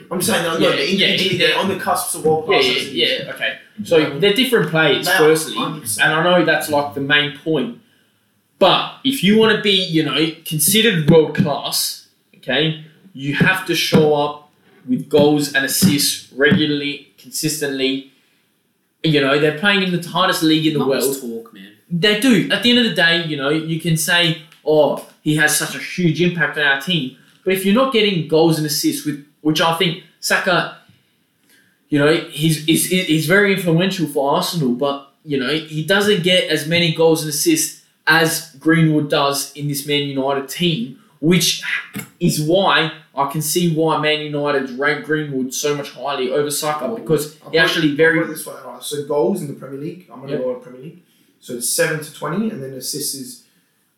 I'm 0.09 0.21
saying, 0.21 0.43
no, 0.43 0.57
Yeah, 0.57 0.69
no, 0.71 0.75
the 0.75 0.91
yeah, 0.91 1.07
yeah. 1.15 1.37
they're 1.37 1.57
on 1.59 1.69
the 1.69 1.77
cusp 1.79 2.15
of 2.15 2.25
world 2.25 2.45
class. 2.45 2.65
yeah, 2.65 3.07
yeah. 3.23 3.31
Okay. 3.33 3.57
So 3.85 4.19
they're 4.19 4.33
different 4.33 4.69
players, 4.69 5.05
They 5.05 5.17
firstly, 5.17 5.55
and 5.57 6.13
I 6.13 6.23
know 6.23 6.43
that's 6.43 6.69
like 6.69 6.93
the 6.95 7.01
main 7.01 7.37
point. 7.37 7.79
But 8.59 8.95
if 9.03 9.23
you 9.23 9.37
want 9.37 9.55
to 9.55 9.61
be, 9.61 9.71
you 9.71 10.03
know, 10.03 10.27
considered 10.43 11.09
world 11.09 11.35
class, 11.35 12.07
okay, 12.37 12.83
you 13.13 13.35
have 13.35 13.65
to 13.67 13.75
show 13.75 14.13
up 14.13 14.50
with 14.87 15.09
goals 15.09 15.53
and 15.53 15.65
assists 15.65 16.31
regularly, 16.33 17.13
consistently. 17.17 18.11
You 19.03 19.21
know, 19.21 19.39
they're 19.39 19.57
playing 19.57 19.83
in 19.83 19.91
the 19.91 20.07
hardest 20.07 20.43
league 20.43 20.65
in 20.67 20.77
the 20.77 20.85
world. 20.85 21.19
talk, 21.19 21.53
man. 21.53 21.73
They 21.89 22.19
do. 22.19 22.49
At 22.51 22.63
the 22.63 22.69
end 22.69 22.79
of 22.79 22.85
the 22.85 22.95
day, 22.95 23.25
you 23.25 23.35
know, 23.35 23.49
you 23.49 23.79
can 23.79 23.97
say, 23.97 24.43
oh, 24.65 25.07
he 25.21 25.35
has 25.37 25.57
such 25.57 25.75
a 25.75 25.79
huge 25.79 26.21
impact 26.21 26.57
on 26.57 26.63
our 26.63 26.81
team. 26.81 27.17
But 27.43 27.53
if 27.53 27.65
you're 27.65 27.75
not 27.75 27.91
getting 27.91 28.27
goals 28.27 28.57
and 28.57 28.65
assists, 28.65 29.05
with 29.05 29.25
which 29.41 29.59
I 29.59 29.75
think 29.77 30.03
Saka, 30.19 30.77
you 31.89 31.99
know, 31.99 32.13
he's, 32.15 32.63
he's, 32.65 32.85
he's 32.87 33.25
very 33.25 33.53
influential 33.53 34.07
for 34.07 34.35
Arsenal, 34.35 34.73
but, 34.73 35.11
you 35.25 35.39
know, 35.39 35.51
he 35.51 35.83
doesn't 35.83 36.23
get 36.23 36.49
as 36.49 36.67
many 36.67 36.93
goals 36.93 37.21
and 37.21 37.29
assists 37.29 37.83
as 38.07 38.55
Greenwood 38.59 39.09
does 39.09 39.51
in 39.53 39.67
this 39.67 39.87
Man 39.87 40.03
United 40.03 40.47
team, 40.47 40.99
which 41.21 41.63
is 42.19 42.41
why 42.41 42.91
I 43.15 43.31
can 43.31 43.41
see 43.41 43.73
why 43.73 44.01
Man 44.01 44.19
United 44.21 44.71
rank 44.77 45.05
Greenwood 45.05 45.53
so 45.53 45.75
much 45.75 45.91
highly 45.91 46.29
over 46.31 46.51
Saka 46.51 46.89
because 46.95 47.37
I'll 47.43 47.51
he 47.51 47.57
put- 47.57 47.63
actually 47.63 47.95
very 47.95 48.19
put 48.19 48.27
this 48.29 48.45
way, 48.45 48.53
alright, 48.65 48.83
so 48.83 49.05
goals 49.05 49.41
in 49.41 49.47
the 49.47 49.53
Premier 49.53 49.79
League. 49.79 50.07
I'm 50.11 50.17
going 50.19 50.31
to 50.31 50.37
Yep. 50.37 50.43
go 50.43 50.53
to 50.55 50.59
Premier 50.59 50.81
League. 50.81 51.03
So 51.39 51.53
it's 51.53 51.69
seven 51.69 52.03
to 52.03 52.13
twenty, 52.13 52.49
and 52.51 52.61
then 52.61 52.73
assists 52.73 53.15
is 53.15 53.43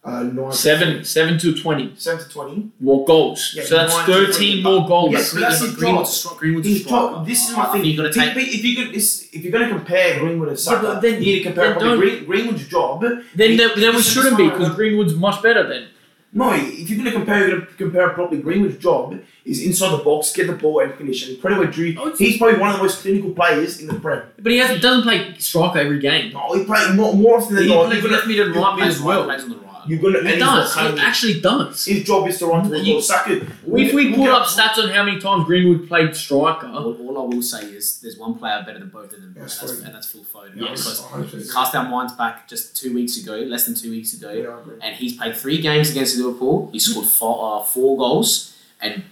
uh, 0.06 0.24
nine. 0.24 0.52
to 0.52 0.54
Seven, 0.58 1.04
seven 1.06 1.38
to 1.40 1.54
twenty 1.54 1.94
Seven 1.98 2.24
to 2.26 2.30
twenty. 2.30 2.70
more 2.82 3.06
goals. 3.06 3.54
Yeah, 3.56 3.64
so 3.64 3.76
that's 3.78 3.96
13 4.04 4.62
more 4.64 4.86
goals. 4.88 5.12
Yes, 5.14 5.34
but 5.34 5.40
that's 5.42 5.60
his 5.62 5.76
Greenwood's 5.76 6.24
job. 6.24 6.38
Greenwood's 6.38 6.68
a 6.68 6.70
His 6.72 6.86
This 7.28 7.50
is 7.50 7.56
my 7.56 7.66
thing. 7.66 7.86
You've 7.86 7.98
got 7.98 8.04
to 8.04 8.10
If, 8.10 8.16
take. 8.16 8.48
if 8.48 8.64
you 8.66 8.76
could, 8.76 8.94
if 8.96 9.44
you're 9.44 9.52
going 9.52 9.70
to 9.70 9.74
compare 9.76 10.20
Greenwood 10.20 10.50
and 10.50 10.60
Saka, 10.60 11.00
then- 11.02 11.16
you 11.24 11.34
need 11.34 11.38
to 11.40 11.44
compare 11.46 11.80
then 11.80 11.98
Green, 11.98 12.26
Greenwood's 12.26 12.68
job. 12.68 13.02
Then, 13.02 13.24
then, 13.36 13.58
then 13.78 13.96
we 13.96 14.02
shouldn't 14.02 14.36
be 14.38 14.50
because 14.50 14.70
Greenwood's 14.76 15.16
much 15.16 15.42
better 15.44 15.68
then. 15.68 15.88
No, 16.36 16.52
if 16.54 16.90
you're 16.90 16.98
going 16.98 17.12
to 17.12 17.16
compare, 17.18 17.40
you're 17.48 17.58
going 17.60 17.68
to 17.70 17.76
compare 17.76 18.10
properly. 18.10 18.42
Greenwood's 18.42 18.78
job 18.78 19.20
is 19.46 19.64
inside 19.64 19.92
the 19.92 20.04
box, 20.04 20.34
get 20.34 20.48
the 20.48 20.54
ball 20.54 20.80
and 20.80 20.94
finish. 20.96 21.28
And 21.30 21.40
credit 21.40 21.60
where 21.60 21.68
due, 21.68 21.96
Oh, 22.00 22.16
he's 22.16 22.38
probably 22.40 22.60
one 22.60 22.72
of 22.72 22.78
the 22.78 22.84
most 22.84 23.02
clinical 23.02 23.32
players 23.32 23.80
in 23.80 23.88
the 23.88 23.94
Prem. 23.96 24.24
But 24.40 24.52
he 24.52 24.58
hasn't, 24.58 24.82
doesn't 24.82 25.04
play 25.04 25.36
striker 25.38 25.80
every 25.80 26.00
game. 26.00 26.34
No, 26.34 26.54
he 26.54 26.64
plays 26.66 26.94
more, 26.96 27.14
more 27.14 27.38
often 27.38 27.56
than 27.56 27.66
He 27.66 27.70
not. 27.70 27.94
You're 27.94 28.02
left 28.10 28.24
gonna, 28.26 28.28
mid 28.28 28.40
and 28.40 28.56
right 28.56 28.82
as 28.82 29.00
well. 29.02 29.26
plays 29.26 29.44
on 29.44 29.50
the 29.50 29.56
right. 29.58 29.73
You're 29.88 30.00
gonna, 30.02 30.20
and 30.20 30.28
He 30.28 30.34
he's 30.36 30.44
does. 30.44 30.76
not 30.76 30.84
He 30.84 30.90
cutting. 30.92 31.00
actually 31.06 31.40
does. 31.42 31.86
His 31.86 32.04
job 32.04 32.28
is 32.28 32.38
to 32.40 32.46
run 32.48 32.64
towards 32.70 32.88
You- 32.88 32.94
goal. 32.94 33.02
Saka. 33.02 33.32
If 33.76 33.94
we 33.94 34.08
look 34.10 34.16
pull 34.16 34.30
up 34.30 34.48
stats 34.48 34.78
on 34.82 34.90
how 34.90 35.04
many 35.04 35.20
times 35.20 35.46
Greenwood 35.46 35.88
played 35.88 36.16
striker, 36.16 36.68
All, 36.68 36.94
all 36.96 37.18
I 37.32 37.36
will 37.36 37.42
say 37.42 37.64
is 37.66 38.00
there's 38.02 38.18
one 38.18 38.36
player 38.36 38.64
better 38.66 38.80
than 38.80 38.90
both 38.90 39.14
of 39.14 39.22
them, 39.22 39.36
Yes, 39.38 39.60
and, 39.62 39.70
that's, 39.70 39.82
and 39.82 39.96
that's 39.96 40.08
Phil 40.12 40.22
Foden. 40.34 40.52
Yes, 40.56 40.84
Because 40.84 41.02
100%. 41.02 41.54
cast 41.54 41.76
our 41.76 41.88
minds 41.90 42.14
back 42.14 42.48
just 42.48 42.76
two 42.76 42.94
weeks 42.94 43.18
ago, 43.22 43.38
less 43.38 43.66
than 43.66 43.76
two 43.76 43.90
weeks 43.92 44.14
ago, 44.14 44.32
Yeah, 44.32 44.74
and 44.82 44.96
he's 44.96 45.18
played 45.18 45.36
three 45.36 45.60
games 45.62 45.90
against 45.92 46.18
Liverpool. 46.18 46.70
He 46.72 46.80
scored 46.80 47.06
four, 47.08 47.60
uh, 47.60 47.64
four 47.64 47.98
goals, 47.98 48.54
and 48.82 49.04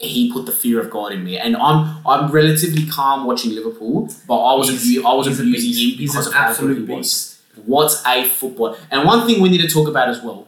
he 0.00 0.32
put 0.32 0.46
the 0.46 0.52
fear 0.52 0.78
of 0.80 0.90
God 0.90 1.10
in 1.12 1.24
me. 1.24 1.36
And 1.38 1.56
I'm 1.56 1.96
I'm 2.06 2.30
relatively 2.30 2.86
calm 2.86 3.26
watching 3.26 3.52
Liverpool, 3.54 4.08
but 4.28 4.36
I 4.40 4.54
was 4.54 4.68
He's- 4.68 4.98
abu- 4.98 5.08
I 5.08 5.14
was 5.14 5.26
a 5.26 5.30
abusing 5.32 5.52
beast. 5.52 5.78
him 5.80 5.98
He's 5.98 6.12
because 6.12 6.26
an 6.28 6.32
of 6.32 6.38
how 6.38 6.44
good 6.46 6.50
absolute 6.50 6.88
he 6.88 6.94
was. 6.94 7.37
What's 7.66 8.04
a 8.06 8.24
football? 8.28 8.76
And 8.90 9.04
one 9.06 9.26
thing 9.26 9.40
we 9.42 9.48
need 9.48 9.60
to 9.62 9.68
talk 9.68 9.88
about 9.88 10.08
as 10.08 10.22
well. 10.22 10.46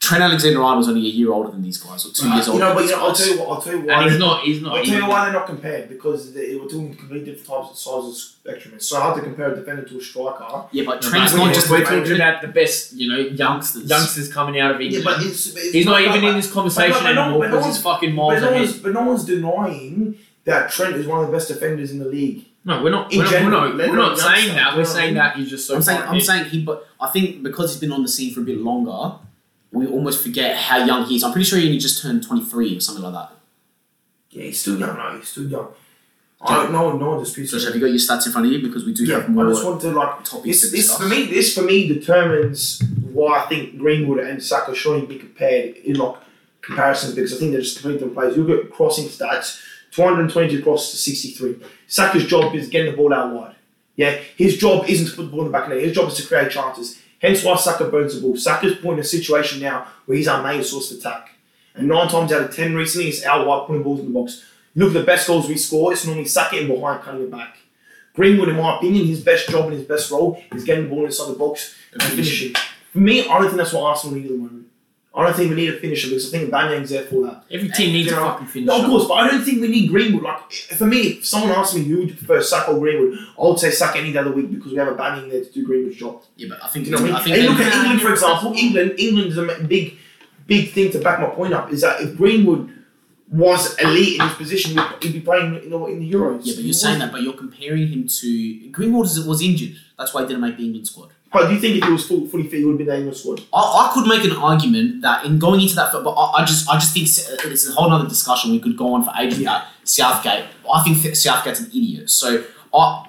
Trent 0.00 0.20
Alexander-Arnold 0.24 0.78
was 0.78 0.88
only 0.88 1.02
a 1.06 1.10
year 1.10 1.30
older 1.30 1.52
than 1.52 1.62
these 1.62 1.76
guys, 1.78 2.04
or 2.04 2.10
two 2.12 2.28
years 2.28 2.48
You 2.48 2.54
older. 2.54 2.64
know, 2.64 2.74
but 2.74 2.80
these 2.80 2.90
you 2.90 2.96
know, 2.96 3.06
I'll 3.06 3.14
tell 3.14 3.28
you 3.28 3.38
what. 3.38 3.48
I'll 3.50 3.62
tell 3.62 3.72
you 3.74 3.80
why. 3.82 3.92
and 3.94 4.02
he's 4.02 4.12
they- 4.14 4.18
not. 4.18 4.42
He's 4.42 4.60
not. 4.60 4.70
I'll 4.76 4.82
tell 4.84 4.86
you 4.94 4.96
even- 4.98 5.08
why 5.08 5.24
they're 5.24 5.32
not 5.32 5.46
compared 5.46 5.88
because 5.88 6.32
they, 6.34 6.56
we're 6.56 6.62
talking 6.64 6.94
completely 6.96 7.32
different 7.32 7.46
types 7.46 7.70
of 7.70 7.78
sizes 7.78 8.20
spectrum. 8.42 8.74
It's 8.74 8.88
so 8.88 8.98
hard 9.00 9.14
to 9.18 9.22
compare 9.22 9.52
a 9.52 9.54
defender 9.54 9.84
to 9.84 9.98
a 9.98 10.00
striker. 10.00 10.64
Yeah, 10.72 10.82
but 10.86 11.02
No, 11.04 11.08
Trent's 11.08 11.32
but 11.32 11.38
not 11.38 11.54
just 11.54 11.70
we're 11.70 11.82
a 11.82 11.84
talking 11.84 12.16
about 12.16 12.42
the 12.42 12.48
best, 12.48 12.94
you 12.94 13.08
know, 13.12 13.16
youngsters. 13.18 13.88
youngsters 13.88 14.32
coming 14.32 14.58
out 14.58 14.72
of 14.74 14.80
England. 14.80 15.04
Yeah, 15.04 15.10
England. 15.12 15.18
but 15.22 15.30
it's, 15.30 15.46
it's 15.54 15.72
he's 15.72 15.86
not 15.86 15.92
but- 15.92 16.02
even 16.02 16.20
but- 16.22 16.28
in 16.30 16.34
this 16.34 16.50
conversation 16.52 16.92
but 17.04 17.12
no- 17.12 17.22
anymore 17.22 17.38
but 17.38 17.50
no 17.50 17.56
because 17.58 17.76
he's 17.76 17.82
fucking 17.84 18.12
miles 18.12 18.34
But 18.34 18.40
no, 18.40 18.48
ahead. 18.48 18.60
one's, 18.60 18.78
but 18.78 18.92
no 18.92 19.02
one's 19.02 19.24
denying 19.24 20.18
that 20.46 20.68
Trent 20.72 20.96
is 20.96 21.06
one 21.06 21.20
of 21.22 21.30
the 21.30 21.32
best 21.32 21.46
defenders 21.46 21.92
in 21.92 22.00
the 22.00 22.06
league. 22.06 22.46
No, 22.64 22.82
we're 22.82 22.90
not. 22.90 23.12
In 23.12 23.18
We're 23.18 23.24
not, 23.24 23.32
we're 23.42 23.50
not, 23.50 23.76
we're 23.76 23.96
not 23.96 24.18
saying 24.18 24.34
youngster, 24.36 24.54
that. 24.54 24.76
We're 24.76 24.82
know 24.84 24.88
what 24.88 24.88
I 24.88 24.92
saying 25.00 25.14
that 25.14 25.36
he's 25.36 25.50
just 25.50 25.66
so. 25.66 25.74
I'm 25.76 25.82
saying, 25.82 25.98
far 25.98 26.06
I'm 26.08 26.12
ahead. 26.14 26.24
saying 26.26 26.44
he, 26.46 26.62
but 26.64 26.86
I 27.00 27.08
think 27.10 27.42
because 27.42 27.72
he's 27.72 27.80
been 27.80 27.92
on 27.92 28.02
the 28.02 28.08
scene 28.08 28.32
for 28.32 28.40
a 28.40 28.44
bit 28.44 28.58
longer, 28.58 29.16
we 29.72 29.86
almost 29.86 30.22
forget 30.22 30.56
how 30.56 30.84
young 30.84 31.04
he 31.06 31.16
is. 31.16 31.24
I'm 31.24 31.32
pretty 31.32 31.44
sure 31.44 31.58
he 31.58 31.66
only 31.66 31.78
just 31.78 32.00
turned 32.02 32.22
23 32.22 32.76
or 32.76 32.80
something 32.80 33.02
like 33.02 33.14
that. 33.14 33.32
Yeah, 34.30 34.44
he's 34.44 34.60
still 34.60 34.78
young. 34.78 34.96
No, 34.96 35.16
he's 35.16 35.28
still 35.28 35.44
young. 35.48 35.68
I 36.40 36.54
don't 36.62 36.72
know. 36.72 36.96
No 36.96 37.10
one 37.10 37.18
disputes 37.20 37.52
Josh, 37.52 37.62
it. 37.62 37.66
have 37.66 37.74
you 37.74 37.80
got 37.80 37.86
your 37.86 37.98
stats 37.98 38.26
in 38.26 38.32
front 38.32 38.46
of 38.46 38.52
you? 38.52 38.60
Because 38.62 38.84
we 38.84 38.92
do 38.92 39.04
Yeah, 39.04 39.20
have 39.20 39.28
more 39.28 39.46
I 39.46 39.50
just 39.50 39.64
want 39.64 39.80
to 39.82 39.90
like 39.90 40.24
topics 40.24 40.60
this, 40.60 40.70
to 40.70 40.76
this 40.76 40.96
for 40.96 41.06
me. 41.08 41.26
This 41.26 41.54
for 41.54 41.62
me 41.62 41.86
determines 41.86 42.82
why 43.12 43.40
I 43.44 43.48
think 43.48 43.78
Greenwood 43.78 44.18
and 44.20 44.42
Saka 44.42 44.74
shouldn't 44.74 45.08
be 45.08 45.18
compared 45.18 45.76
in 45.76 45.96
like 45.96 46.16
comparisons 46.60 47.14
because 47.14 47.32
I 47.34 47.36
think 47.38 47.52
they're 47.52 47.60
just 47.60 47.76
completely 47.76 47.98
different 47.98 48.14
players. 48.14 48.36
You 48.36 48.44
look 48.44 48.64
at 48.66 48.70
crossing 48.72 49.06
stats: 49.06 49.60
222 49.92 50.58
across 50.58 50.90
to 50.90 50.96
63. 50.96 51.56
Saka's 51.86 52.26
job 52.26 52.54
is 52.54 52.68
getting 52.68 52.90
the 52.90 52.96
ball 52.96 53.14
out 53.14 53.32
wide. 53.32 53.54
Yeah, 53.94 54.18
his 54.36 54.56
job 54.56 54.86
isn't 54.88 55.06
to 55.06 55.16
put 55.16 55.24
the 55.24 55.28
ball 55.28 55.40
in 55.40 55.46
the 55.46 55.52
back 55.52 55.64
of 55.64 55.70
the 55.70 55.76
net. 55.76 55.84
His 55.84 55.94
job 55.94 56.08
is 56.08 56.16
to 56.16 56.26
create 56.26 56.50
chances. 56.50 57.00
Hence 57.20 57.44
why 57.44 57.56
Saka 57.56 57.84
burns 57.84 58.14
the 58.14 58.20
ball. 58.20 58.36
Saka's 58.36 58.74
put 58.76 58.94
in 58.94 58.98
a 58.98 59.04
situation 59.04 59.60
now 59.60 59.86
where 60.06 60.16
he's 60.16 60.28
our 60.28 60.42
main 60.42 60.64
source 60.64 60.90
of 60.90 60.98
attack. 60.98 61.30
And 61.74 61.88
nine 61.88 62.08
times 62.08 62.32
out 62.32 62.42
of 62.42 62.54
ten 62.54 62.74
recently, 62.74 63.08
it's 63.08 63.24
our 63.24 63.46
wide 63.46 63.66
putting 63.66 63.82
balls 63.82 64.00
in 64.00 64.06
the 64.06 64.12
box. 64.12 64.44
You 64.74 64.84
look 64.84 64.96
at 64.96 65.00
the 65.00 65.06
best 65.06 65.26
goals 65.26 65.48
we 65.48 65.56
score, 65.56 65.92
it's 65.92 66.06
normally 66.06 66.24
Saka 66.24 66.58
in 66.58 66.68
behind 66.68 67.02
cutting 67.02 67.22
it 67.22 67.30
back. 67.30 67.58
Greenwood, 68.14 68.48
in 68.48 68.56
my 68.56 68.76
opinion, 68.76 69.06
his 69.06 69.22
best 69.22 69.48
job 69.48 69.66
and 69.66 69.74
his 69.74 69.84
best 69.84 70.10
role 70.10 70.42
is 70.52 70.64
getting 70.64 70.84
the 70.84 70.90
ball 70.90 71.04
inside 71.04 71.28
the 71.28 71.38
box 71.38 71.74
and 71.92 72.02
finishing. 72.02 72.54
For 72.92 72.98
me, 72.98 73.26
I 73.26 73.38
don't 73.38 73.44
think 73.44 73.56
that's 73.56 73.72
what 73.72 73.84
Arsenal 73.84 74.16
need 74.16 74.26
at 74.26 74.32
the 74.32 74.36
moment. 74.38 74.66
I 75.14 75.24
don't 75.24 75.36
think 75.36 75.50
we 75.50 75.56
need 75.56 75.68
a 75.74 75.78
finisher 75.78 76.08
because 76.08 76.32
I 76.32 76.38
think 76.38 76.50
Aubameyang's 76.50 76.88
there 76.88 77.02
for 77.04 77.26
that. 77.26 77.44
Every 77.50 77.68
team 77.68 77.92
needs 77.92 78.10
You 78.10 78.16
a 78.16 78.20
fucking 78.20 78.46
finisher. 78.46 78.66
No, 78.72 78.82
of 78.82 78.86
course, 78.90 79.06
but 79.06 79.14
I 79.14 79.28
don't 79.30 79.42
think 79.44 79.60
we 79.60 79.68
need 79.68 79.88
Greenwood. 79.90 80.22
Like, 80.22 80.50
for 80.52 80.86
me, 80.86 81.00
if 81.02 81.26
someone 81.26 81.50
asked 81.50 81.74
me 81.74 81.82
who 81.84 81.98
would 81.98 82.08
you 82.10 82.14
prefer, 82.14 82.40
Saka 82.42 82.70
or 82.72 82.78
Greenwood, 82.80 83.18
I 83.38 83.42
would 83.42 83.58
say 83.58 83.70
Saka 83.70 83.98
any 83.98 84.10
day 84.12 84.20
of 84.20 84.24
the 84.24 84.30
week 84.32 84.50
because 84.50 84.72
we 84.72 84.78
have 84.78 84.88
a 84.88 84.92
Aubameyang 84.94 85.30
there 85.30 85.44
to 85.44 85.50
do 85.52 85.66
Greenwood's 85.66 85.96
job. 85.96 86.22
Yeah, 86.36 86.48
but 86.48 86.64
I 86.64 86.68
think, 86.68 86.86
you 86.86 86.92
know 86.92 87.02
what 87.02 87.10
I 87.10 87.14
I 87.14 87.16
mean? 87.16 87.24
think 87.24 87.36
and 87.36 87.46
look 87.58 87.66
at 87.66 87.74
England, 87.74 88.00
for 88.00 88.12
example. 88.12 88.52
England, 88.56 88.94
England 88.96 89.28
is 89.32 89.36
a 89.38 89.64
big, 89.68 89.98
big 90.46 90.70
thing 90.72 90.90
to 90.92 90.98
back 91.00 91.20
my 91.20 91.26
point 91.26 91.52
up. 91.52 91.70
Is 91.70 91.82
that 91.82 92.00
if 92.00 92.16
Greenwood 92.16 92.72
was 93.30 93.76
elite 93.78 94.18
in 94.20 94.26
his 94.26 94.36
position, 94.36 94.78
he'd 95.02 95.12
be 95.12 95.20
playing 95.20 95.56
in 95.62 95.70
the, 95.70 95.84
in 95.86 96.00
the 96.00 96.10
Euros. 96.10 96.40
yeah, 96.44 96.54
but 96.54 96.64
you're 96.64 96.72
saying 96.72 96.98
that, 97.00 97.12
but 97.12 97.20
you're 97.22 97.32
comparing 97.34 97.86
him 97.88 98.06
to 98.08 98.70
Greenwood. 98.70 99.02
Was 99.26 99.42
injured. 99.42 99.76
That's 99.98 100.14
why 100.14 100.22
he 100.22 100.28
didn't 100.28 100.40
make 100.42 100.56
the 100.56 100.64
England 100.64 100.86
squad. 100.86 101.10
But 101.32 101.48
do 101.48 101.54
you 101.54 101.60
think 101.60 101.76
if 101.78 101.84
he 101.84 101.90
was 101.92 102.06
full, 102.06 102.26
fully 102.26 102.42
fit, 102.44 102.58
he 102.58 102.64
would 102.64 102.72
have 102.72 102.78
been 102.78 102.88
in 102.88 102.92
the 102.92 102.96
England 102.98 103.16
squad? 103.16 103.40
I, 103.54 103.58
I 103.58 103.90
could 103.94 104.06
make 104.06 104.22
an 104.24 104.32
argument 104.36 105.00
that 105.02 105.24
in 105.24 105.38
going 105.38 105.60
into 105.62 105.74
that, 105.76 105.90
but 105.92 106.10
I, 106.10 106.42
I 106.42 106.44
just 106.44 106.68
I 106.68 106.74
just 106.74 106.92
think 106.92 107.06
uh, 107.06 107.50
it's 107.50 107.66
a 107.68 107.72
whole 107.72 107.90
other 107.90 108.08
discussion. 108.08 108.50
We 108.52 108.60
could 108.60 108.76
go 108.76 108.92
on 108.94 109.02
for 109.04 109.12
ages 109.18 109.40
about 109.40 109.64
Southgate. 109.84 110.44
I 110.72 110.82
think 110.82 110.98
Southgate's 111.16 111.60
an 111.60 111.66
idiot. 111.68 112.10
So 112.10 112.44
I 112.74 113.06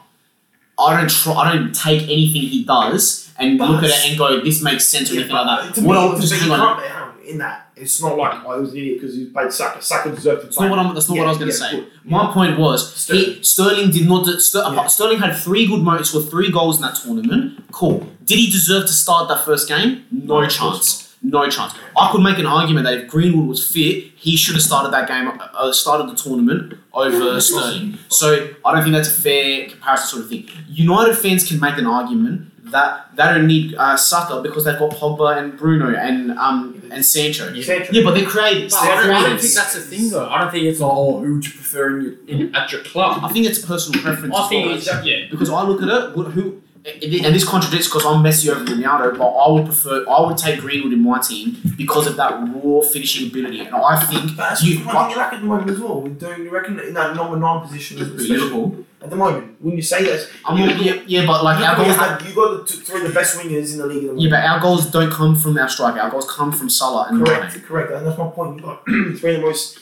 I 0.80 0.98
don't 0.98 1.10
try, 1.10 1.34
I 1.34 1.54
don't 1.56 1.74
take 1.76 2.04
anything 2.04 2.42
he 2.44 2.64
does 2.64 3.32
and 3.38 3.58
But- 3.60 3.70
look 3.70 3.84
at 3.84 3.90
it 3.90 4.10
and 4.10 4.18
go 4.18 4.42
this 4.42 4.62
makes 4.64 4.86
sense 4.86 5.12
or 5.12 5.16
Yeah, 5.16 5.20
anything 5.22 5.36
like 5.36 5.76
that. 5.76 5.82
What 5.84 5.98
I- 5.98 6.16
to 6.16 6.22
just 6.22 6.34
me, 6.34 6.40
hang 6.40 6.48
you 6.48 6.54
on. 6.56 7.03
Can't 7.24 7.32
hang 7.32 7.32
on, 7.32 7.32
in 7.34 7.38
that. 7.40 7.72
It's 7.76 8.02
not 8.02 8.18
like 8.18 8.42
he 8.42 8.48
was 8.48 8.72
an 8.72 8.78
idiot 8.78 9.02
because 9.02 9.16
he 9.16 9.26
played 9.26 9.52
Saka. 9.52 9.82
Saka 9.82 10.10
deserved 10.12 10.42
to 10.42 10.48
That's 10.48 10.58
play. 10.58 10.68
not 10.70 10.78
what 10.78 10.86
I'm. 10.86 10.94
That's 10.94 11.10
not 11.10 11.18
what 11.18 11.28
I 11.28 11.30
was 11.30 11.38
going 11.38 11.52
to 11.52 11.58
Yeah, 11.58 11.70
say. 11.72 11.78
yeah, 11.78 11.84
My 12.04 12.32
point 12.34 12.60
was 12.60 12.94
Sterling. 12.96 13.24
he, 13.24 13.44
Sterling 13.44 13.92
did 13.92 14.08
not. 14.08 14.26
Ster, 14.42 14.60
Yeah. 14.74 14.88
Sterling 14.88 15.20
had 15.20 15.36
three 15.38 15.68
good 15.68 15.82
moments, 15.82 16.10
scored 16.10 16.30
three 16.30 16.52
goals 16.52 16.78
in 16.78 16.82
that 16.84 16.96
tournament. 16.96 17.64
Cool. 17.72 18.08
Did 18.26 18.38
he 18.40 18.50
deserve 18.52 18.84
to 18.88 18.94
start 18.94 19.28
that 19.30 19.44
first 19.46 19.68
game? 19.68 20.06
No 20.12 20.42
No, 20.42 20.48
chance. 20.48 21.02
No 21.26 21.50
chance. 21.50 21.74
I 21.98 22.12
could 22.12 22.22
make 22.22 22.38
an 22.38 22.46
argument 22.46 22.86
that 22.86 22.94
if 22.96 23.08
Greenwood 23.08 23.48
was 23.48 23.66
fit, 23.66 24.12
he 24.18 24.36
should 24.36 24.56
have 24.56 24.62
started 24.64 24.92
that 24.92 25.08
game, 25.08 25.32
uh, 25.40 25.72
started 25.72 26.10
the 26.10 26.16
tournament 26.16 26.74
over 26.94 27.40
Sterling. 27.40 27.98
So 28.10 28.50
I 28.66 28.74
don't 28.74 28.84
think 28.84 28.94
that's 28.94 29.08
a 29.08 29.22
fair 29.22 29.70
comparison 29.70 30.08
sort 30.08 30.24
of 30.24 30.30
thing. 30.30 30.50
United 30.68 31.16
fans 31.18 31.48
can 31.48 31.60
make 31.62 31.78
an 31.78 31.86
argument 31.88 32.52
that 32.64 33.16
they 33.16 33.24
don't 33.24 33.48
need 33.48 33.76
uh, 33.76 33.98
Saka 33.98 34.42
because 34.42 34.64
they've 34.64 34.80
got 34.80 34.92
Pogba 34.92 35.38
and 35.38 35.58
Bruno 35.58 35.94
and 35.94 36.32
um 36.40 36.82
and 36.92 37.06
Sancho. 37.06 37.54
Sancho. 37.62 37.92
Yeah, 37.92 38.04
but 38.04 38.16
they're 38.16 38.26
creators. 38.26 38.74
But 38.74 38.84
They're 38.84 38.94
I, 38.94 39.02
don't, 39.02 39.16
I 39.16 39.30
don't 39.30 39.42
think 39.42 39.54
that's 39.54 39.74
the 39.74 39.82
thing 39.82 40.10
though. 40.10 40.30
I 40.30 40.42
don't 40.42 40.52
think 40.52 40.66
it's 40.66 40.80
like, 40.80 40.92
oh, 40.94 41.24
who 41.24 41.36
would 41.36 41.46
you 41.46 41.52
prefer 41.52 41.98
in 41.98 42.04
your, 42.04 42.14
in, 42.28 42.56
at 42.56 42.72
your 42.72 42.82
club? 42.82 43.24
I 43.24 43.30
think 43.32 43.46
it's 43.48 43.60
personal 43.60 44.02
preference. 44.02 44.36
I 44.36 44.44
as 44.44 44.50
think 44.50 44.66
well. 44.68 44.78
it's 44.78 45.06
yeah. 45.06 45.26
because 45.30 45.50
I 45.50 45.64
look 45.64 45.82
at 45.82 45.90
it, 45.90 46.12
who, 46.12 46.24
who 46.24 46.62
and 46.86 47.34
this 47.34 47.48
contradicts 47.48 47.88
because 47.88 48.06
I'm 48.06 48.22
Messi 48.22 48.50
over 48.50 48.66
Ronaldo, 48.66 49.18
but 49.18 49.26
I 49.26 49.52
would 49.52 49.66
prefer, 49.66 50.06
I 50.10 50.26
would 50.26 50.38
take 50.38 50.60
Greenwood 50.60 50.92
in 50.92 51.02
my 51.02 51.20
team 51.20 51.56
because 51.78 52.08
of 52.08 52.18
that 52.18 52.34
raw 52.34 52.82
finishing 52.82 53.30
ability, 53.30 53.62
and 53.62 53.74
I 53.74 54.04
think 54.04 54.36
But 54.36 54.50
that's 54.50 54.64
you, 54.64 54.80
what 54.80 55.10
you 55.10 55.16
lack 55.16 55.32
at 55.34 55.40
the 55.40 55.46
moment 55.46 55.70
as 55.70 55.80
well. 55.80 56.02
Don't 56.02 56.44
you 56.44 56.50
reckon 56.50 56.80
in 56.80 56.94
that 56.96 57.16
number 57.16 57.38
nine 57.38 57.62
position, 57.62 58.02
especially 58.02 58.38
Liverpool. 58.38 58.86
At 59.04 59.10
the 59.10 59.16
moment, 59.18 59.58
when 59.62 59.76
you 59.76 59.82
say 59.82 60.04
that, 60.06 60.30
I'm 60.46 60.58
you, 60.58 60.66
yeah, 60.84 61.02
yeah, 61.06 61.26
but 61.26 61.44
like 61.44 61.60
our 61.60 61.76
goals, 61.76 61.98
like, 61.98 62.24
you 62.26 62.34
got 62.34 62.58
the 62.58 62.64
two, 62.66 62.80
three 62.80 63.02
of 63.02 63.08
the 63.08 63.14
best 63.14 63.38
wingers 63.38 63.74
in 63.74 63.80
the 63.80 63.86
league 63.86 64.06
at 64.06 64.16
the 64.16 64.22
yeah, 64.22 64.30
but 64.30 64.44
our 64.46 64.60
goals 64.62 64.90
don't 64.90 65.12
come 65.12 65.36
from 65.36 65.58
our 65.58 65.68
striker. 65.68 66.00
Our 66.00 66.10
goals 66.10 66.30
come 66.32 66.52
from 66.54 66.70
Salah 66.70 67.08
and 67.10 67.18
Mane. 67.20 67.26
correct, 67.28 67.64
correct, 67.66 67.92
and 67.92 68.08
that's 68.08 68.18
my 68.18 68.28
point. 68.30 68.58
You 68.58 68.64
got 68.64 68.84
three 69.20 69.36
of 69.36 69.42
the 69.42 69.48
most, 69.48 69.80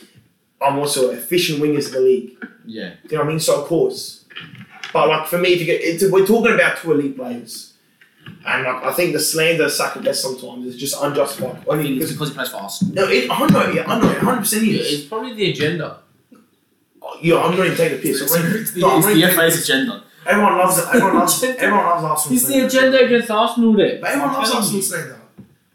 um, 0.62 0.80
also 0.80 1.12
efficient 1.12 1.62
wingers 1.62 1.88
in 1.88 1.92
the 1.94 2.00
league. 2.02 2.32
Yeah, 2.66 2.90
Do 2.90 2.96
you 3.10 3.18
know 3.18 3.24
what 3.24 3.26
I 3.26 3.30
mean? 3.30 3.40
So 3.40 3.62
of 3.62 3.68
course, 3.68 4.26
but 4.94 5.08
like 5.08 5.28
for 5.28 5.38
me, 5.38 5.50
if 5.54 5.60
you 5.60 5.66
get, 5.66 5.82
it's, 5.82 6.04
we're 6.12 6.26
talking 6.26 6.54
about 6.54 6.78
two 6.78 6.92
elite 6.92 7.16
players, 7.16 7.74
and 8.46 8.64
like 8.64 8.84
I 8.84 8.92
think 8.94 9.14
the 9.14 9.20
slander 9.20 9.70
Saka 9.70 10.02
gets 10.02 10.20
sometimes 10.22 10.66
is 10.66 10.78
just 10.78 10.96
unjustified. 11.02 11.58
I 11.68 11.72
Only 11.74 11.84
think 11.86 12.02
it's 12.02 12.12
because 12.12 12.14
because 12.14 12.30
he 12.30 12.36
plays 12.36 12.50
for 12.50 12.58
Arsenal. 12.58 12.94
no, 12.96 13.08
it, 13.08 13.30
I 13.30 13.48
know, 13.48 13.72
yeah, 13.72 13.84
I 13.92 14.00
know, 14.00 14.08
hundred 14.20 14.40
percent 14.42 14.64
is. 14.64 14.94
It's 14.94 15.08
probably 15.08 15.34
the 15.34 15.50
agenda. 15.52 16.00
Yeah, 17.22 17.38
I'm 17.44 17.56
not 17.58 17.66
even 17.66 17.78
taking 17.78 17.98
the 17.98 18.04
piss. 18.04 18.22
It's, 18.22 18.36
I'm 18.36 18.44
not- 18.46 18.56
it's 18.56 18.72
the, 18.72 18.80
no, 18.82 18.90
I'm 18.92 18.98
it's 18.98 19.08
the 19.08 19.36
FA's 19.36 19.64
agenda. 19.64 20.04
Everyone 20.26 20.58
loves 20.58 20.78
it. 20.78 20.86
Everyone 20.88 21.16
loves. 21.16 21.42
Agenda. 21.44 21.62
everyone 21.64 21.86
loves 21.86 22.04
Arsenal. 22.04 22.36
It's 22.36 22.46
the 22.46 22.52
slander. 22.54 22.68
agenda 22.68 23.06
against 23.06 23.32
Arsenal 23.32 23.74
there. 23.74 24.00
But 24.02 24.10
everyone 24.12 24.34
loves 24.34 24.50
telling 24.50 24.64
Arsenal 24.64 24.78
you. 24.78 24.82
slander. 24.84 25.22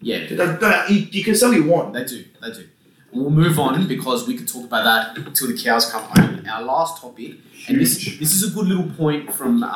Yeah, 0.01 0.19
They- 0.29 0.35
they- 0.35 0.95
You, 0.95 1.07
you 1.11 1.25
can 1.25 1.35
say 1.35 1.47
what 1.49 1.57
you 1.57 1.65
want. 1.65 1.93
They 1.95 2.05
do, 2.05 2.25
they 2.43 2.53
do. 2.53 2.69
We'll 3.13 3.31
move 3.31 3.59
on 3.59 3.87
because 3.89 4.27
we 4.29 4.37
could 4.37 4.47
talk 4.47 4.65
about 4.67 4.85
that 4.85 5.17
until 5.27 5.49
the 5.49 5.57
cows 5.57 5.91
come 5.91 6.03
home. 6.03 6.45
Our 6.51 6.63
last 6.63 7.01
topic, 7.01 7.37
and 7.67 7.81
this 7.81 7.95
this 8.19 8.33
is 8.35 8.43
a 8.51 8.55
good 8.55 8.67
little 8.67 8.91
point 8.91 9.33
from 9.33 9.63
uh, 9.63 9.69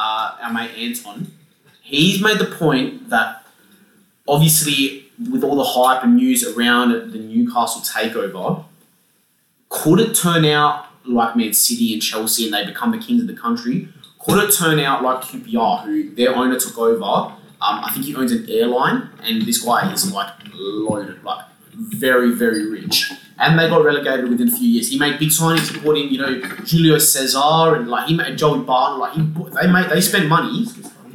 our 0.43 0.53
mate 0.53 0.73
Anton. 0.77 1.33
He's 1.81 2.21
made 2.23 2.39
the 2.39 2.45
point 2.45 3.09
that 3.09 3.47
obviously 4.29 5.07
with 5.31 5.43
all 5.43 5.57
the 5.57 5.65
hype 5.65 6.03
and 6.05 6.17
news 6.17 6.47
around 6.47 7.13
the 7.13 7.19
Newcastle 7.19 7.81
takeover, 7.83 8.65
could 9.71 10.01
it 10.01 10.15
turn 10.15 10.45
out 10.45 10.87
like 11.05 11.37
Man 11.37 11.53
City 11.53 11.93
and 11.93 12.03
Chelsea 12.03 12.45
and 12.45 12.55
they 12.55 12.65
become 12.65 12.91
the 12.93 12.99
kings 12.99 13.23
of 13.23 13.29
the 13.29 13.35
country? 13.35 13.89
Could 14.19 14.45
it 14.45 14.53
turn 14.55 14.79
out 14.81 15.03
like 15.03 15.23
QPR, 15.23 15.85
who 15.85 16.15
their 16.15 16.35
owner 16.37 16.59
took 16.59 16.77
over 16.79 17.03
Um, 17.03 17.37
I 17.61 17.91
think 17.93 18.07
he 18.07 18.15
owns 18.15 18.33
an 18.33 18.47
airline, 18.49 19.09
and 19.23 19.43
this 19.43 19.63
guy 19.63 19.93
is 19.93 20.13
like 20.13 20.33
loaded, 20.55 21.23
like 21.25 21.45
very, 21.75 22.33
very 22.33 22.67
rich. 22.67 23.13
And 23.39 23.59
they 23.59 23.69
got 23.69 23.83
relegated 23.83 24.29
within 24.29 24.49
a 24.49 24.51
few 24.51 24.69
years. 24.69 24.91
He 24.91 24.99
made 24.99 25.19
big 25.19 25.31
signings. 25.31 25.75
In, 25.75 26.13
you 26.13 26.19
know, 26.19 26.41
Julio 26.67 26.99
Cesar 26.99 27.77
and 27.77 27.89
like 27.89 28.09
he 28.09 28.15
made 28.15 28.37
Joey 28.37 28.61
Barton. 28.61 28.99
Like 29.01 29.15
he, 29.15 29.23
they 29.61 29.67
made, 29.73 29.89
they 29.89 30.01
spent 30.03 30.29
money, 30.29 30.67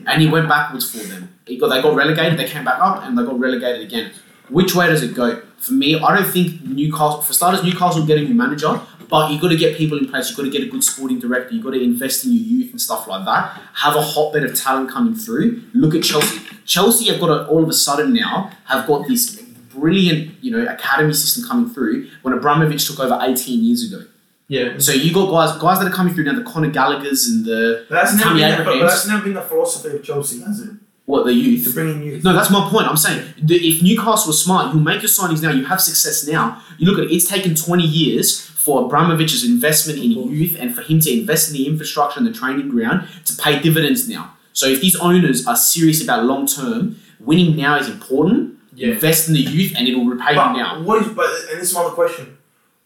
and 0.07 0.21
he 0.21 0.27
went 0.27 0.49
backwards 0.49 0.89
for 0.89 1.05
them. 1.07 1.35
He 1.45 1.59
got, 1.59 1.67
they 1.69 1.81
got 1.83 1.95
relegated. 1.95 2.39
They 2.39 2.45
came 2.45 2.65
back 2.65 2.79
up, 2.79 3.03
and 3.03 3.15
they 3.15 3.23
got 3.23 3.39
relegated 3.39 3.81
again. 3.81 4.11
Which 4.49 4.75
way 4.75 4.87
does 4.87 5.03
it 5.03 5.13
go? 5.13 5.41
For 5.57 5.73
me, 5.73 5.99
I 5.99 6.15
don't 6.15 6.31
think 6.31 6.61
Newcastle. 6.63 7.21
For 7.21 7.33
starters, 7.33 7.63
Newcastle 7.63 8.01
will 8.01 8.07
get 8.07 8.19
a 8.19 8.21
new 8.21 8.35
manager, 8.35 8.79
but 9.09 9.31
you've 9.31 9.41
got 9.41 9.49
to 9.49 9.57
get 9.57 9.77
people 9.77 9.97
in 9.97 10.07
place. 10.09 10.29
You've 10.29 10.37
got 10.37 10.43
to 10.43 10.49
get 10.49 10.63
a 10.63 10.67
good 10.67 10.83
sporting 10.83 11.19
director. 11.19 11.53
You've 11.53 11.63
got 11.63 11.71
to 11.71 11.81
invest 11.81 12.25
in 12.25 12.33
your 12.33 12.43
youth 12.43 12.71
and 12.71 12.79
stuff 12.79 13.07
like 13.07 13.25
that. 13.25 13.61
Have 13.75 13.95
a 13.95 14.01
hotbed 14.01 14.43
of 14.43 14.55
talent 14.55 14.91
coming 14.91 15.15
through. 15.15 15.63
Look 15.73 15.95
at 15.95 16.03
Chelsea. 16.03 16.41
Chelsea 16.65 17.11
have 17.11 17.19
got 17.19 17.29
a, 17.29 17.47
all 17.47 17.63
of 17.63 17.69
a 17.69 17.73
sudden 17.73 18.13
now 18.13 18.51
have 18.65 18.87
got 18.87 19.07
this 19.07 19.41
brilliant, 19.75 20.43
you 20.43 20.51
know, 20.51 20.71
academy 20.71 21.13
system 21.13 21.47
coming 21.47 21.69
through 21.69 22.09
when 22.21 22.33
Abramovich 22.33 22.87
took 22.87 22.99
over 22.99 23.19
18 23.21 23.63
years 23.63 23.91
ago. 23.91 24.05
Yeah. 24.47 24.77
So 24.77 24.91
you 24.91 25.13
got 25.13 25.31
guys 25.31 25.59
guys 25.59 25.79
that 25.79 25.91
are 25.91 25.95
coming 25.95 26.13
through 26.13 26.25
now, 26.25 26.35
the 26.35 26.43
Conor 26.43 26.69
Gallagher's 26.69 27.27
and 27.27 27.45
the 27.45 27.85
But 27.89 27.95
that's 27.95 28.17
never, 28.17 28.35
been 28.35 28.57
the, 28.57 28.63
but 28.63 28.79
that's 28.79 29.07
never 29.07 29.23
been 29.23 29.33
the 29.33 29.41
philosophy 29.41 29.95
of 29.95 30.03
Chelsea, 30.03 30.41
has 30.41 30.61
it? 30.61 30.71
What 31.05 31.25
the 31.25 31.33
youth. 31.33 31.65
To 31.65 31.73
bring 31.73 31.89
in 31.89 32.01
youth. 32.03 32.23
No, 32.23 32.33
that's 32.33 32.49
my 32.49 32.67
point. 32.69 32.87
I'm 32.87 32.97
saying 32.97 33.33
that 33.43 33.61
if 33.61 33.81
Newcastle 33.83 34.27
was 34.27 34.43
smart, 34.43 34.73
you'll 34.73 34.83
make 34.83 35.01
your 35.01 35.09
signings 35.09 35.41
now. 35.41 35.51
You 35.51 35.65
have 35.65 35.81
success 35.81 36.27
now. 36.27 36.61
You 36.77 36.87
look 36.89 36.97
at 36.99 37.05
it; 37.05 37.15
it's 37.15 37.27
taken 37.27 37.55
20 37.55 37.83
years 37.83 38.41
for 38.41 38.89
Abramovich's 38.89 39.43
investment 39.43 39.99
in 39.99 40.11
youth 40.11 40.55
and 40.59 40.73
for 40.73 40.81
him 40.81 40.99
to 41.01 41.11
invest 41.19 41.49
in 41.49 41.53
the 41.55 41.67
infrastructure 41.67 42.17
and 42.19 42.27
the 42.27 42.33
training 42.33 42.69
ground 42.69 43.07
to 43.25 43.35
pay 43.35 43.59
dividends 43.59 44.09
now. 44.09 44.33
So 44.53 44.67
if 44.67 44.81
these 44.81 44.95
owners 44.95 45.45
are 45.45 45.55
serious 45.55 46.01
about 46.03 46.25
long 46.25 46.47
term, 46.47 46.97
winning 47.19 47.55
now 47.55 47.77
is 47.77 47.87
important. 47.89 48.57
Yeah. 48.73 48.89
Invest 48.93 49.27
in 49.27 49.35
the 49.35 49.39
youth, 49.41 49.73
and 49.77 49.87
it 49.87 49.95
will 49.95 50.05
repay 50.05 50.35
But 50.35 50.51
you 50.51 50.57
now. 50.63 50.81
what 50.81 51.01
is? 51.01 51.07
But 51.09 51.27
and 51.51 51.59
this 51.61 51.69
is 51.69 51.75
another 51.75 51.93
question. 51.93 52.37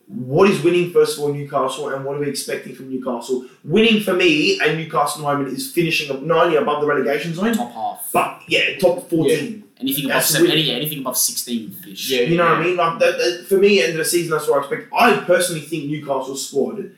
What 0.10 0.50
is 0.50 0.64
winning 0.64 0.92
first 0.92 1.18
of 1.18 1.24
all, 1.24 1.32
Newcastle, 1.34 1.90
and 1.90 2.04
what 2.04 2.16
are 2.18 2.20
we 2.20 2.30
expecting 2.30 2.74
from 2.74 2.90
Newcastle? 2.90 3.46
Winning 3.64 4.02
for 4.02 4.14
me 4.16 4.60
and 4.60 4.76
Newcastle 4.78 5.22
at 5.28 5.32
the 5.32 5.38
moment 5.38 5.56
is 5.56 5.72
finishing 5.72 6.10
up 6.10 6.24
not 6.24 6.46
only 6.48 6.58
above 6.58 6.82
the 6.82 6.88
relegation 6.88 7.34
zone, 7.36 7.54
Top 7.54 7.72
half. 7.72 8.10
but 8.12 8.42
yeah, 8.48 8.76
top 8.80 9.08
fourteen. 9.08 9.66
Anything 9.80 10.06
above 10.10 10.24
seven, 10.24 10.52
any, 10.52 10.72
anything 10.72 11.00
above 11.00 11.16
16 11.16 11.72
fish. 11.72 12.10
Yeah. 12.12 12.22
You 12.24 12.36
know 12.36 12.44
what 12.44 12.58
I 12.58 12.64
mean? 12.64 12.76
Like 12.76 13.00
that, 13.00 13.18
that- 13.18 13.46
for 13.48 13.58
me, 13.60 13.82
end 13.82 13.92
of 13.94 14.00
the 14.00 14.04
season, 14.06 14.32
that's 14.32 14.46
what 14.46 14.58
I 14.58 14.60
expect. 14.60 14.92
I 14.94 15.16
personally 15.22 15.62
think 15.62 15.86
Newcastle's 15.86 16.50
squad 16.50 16.92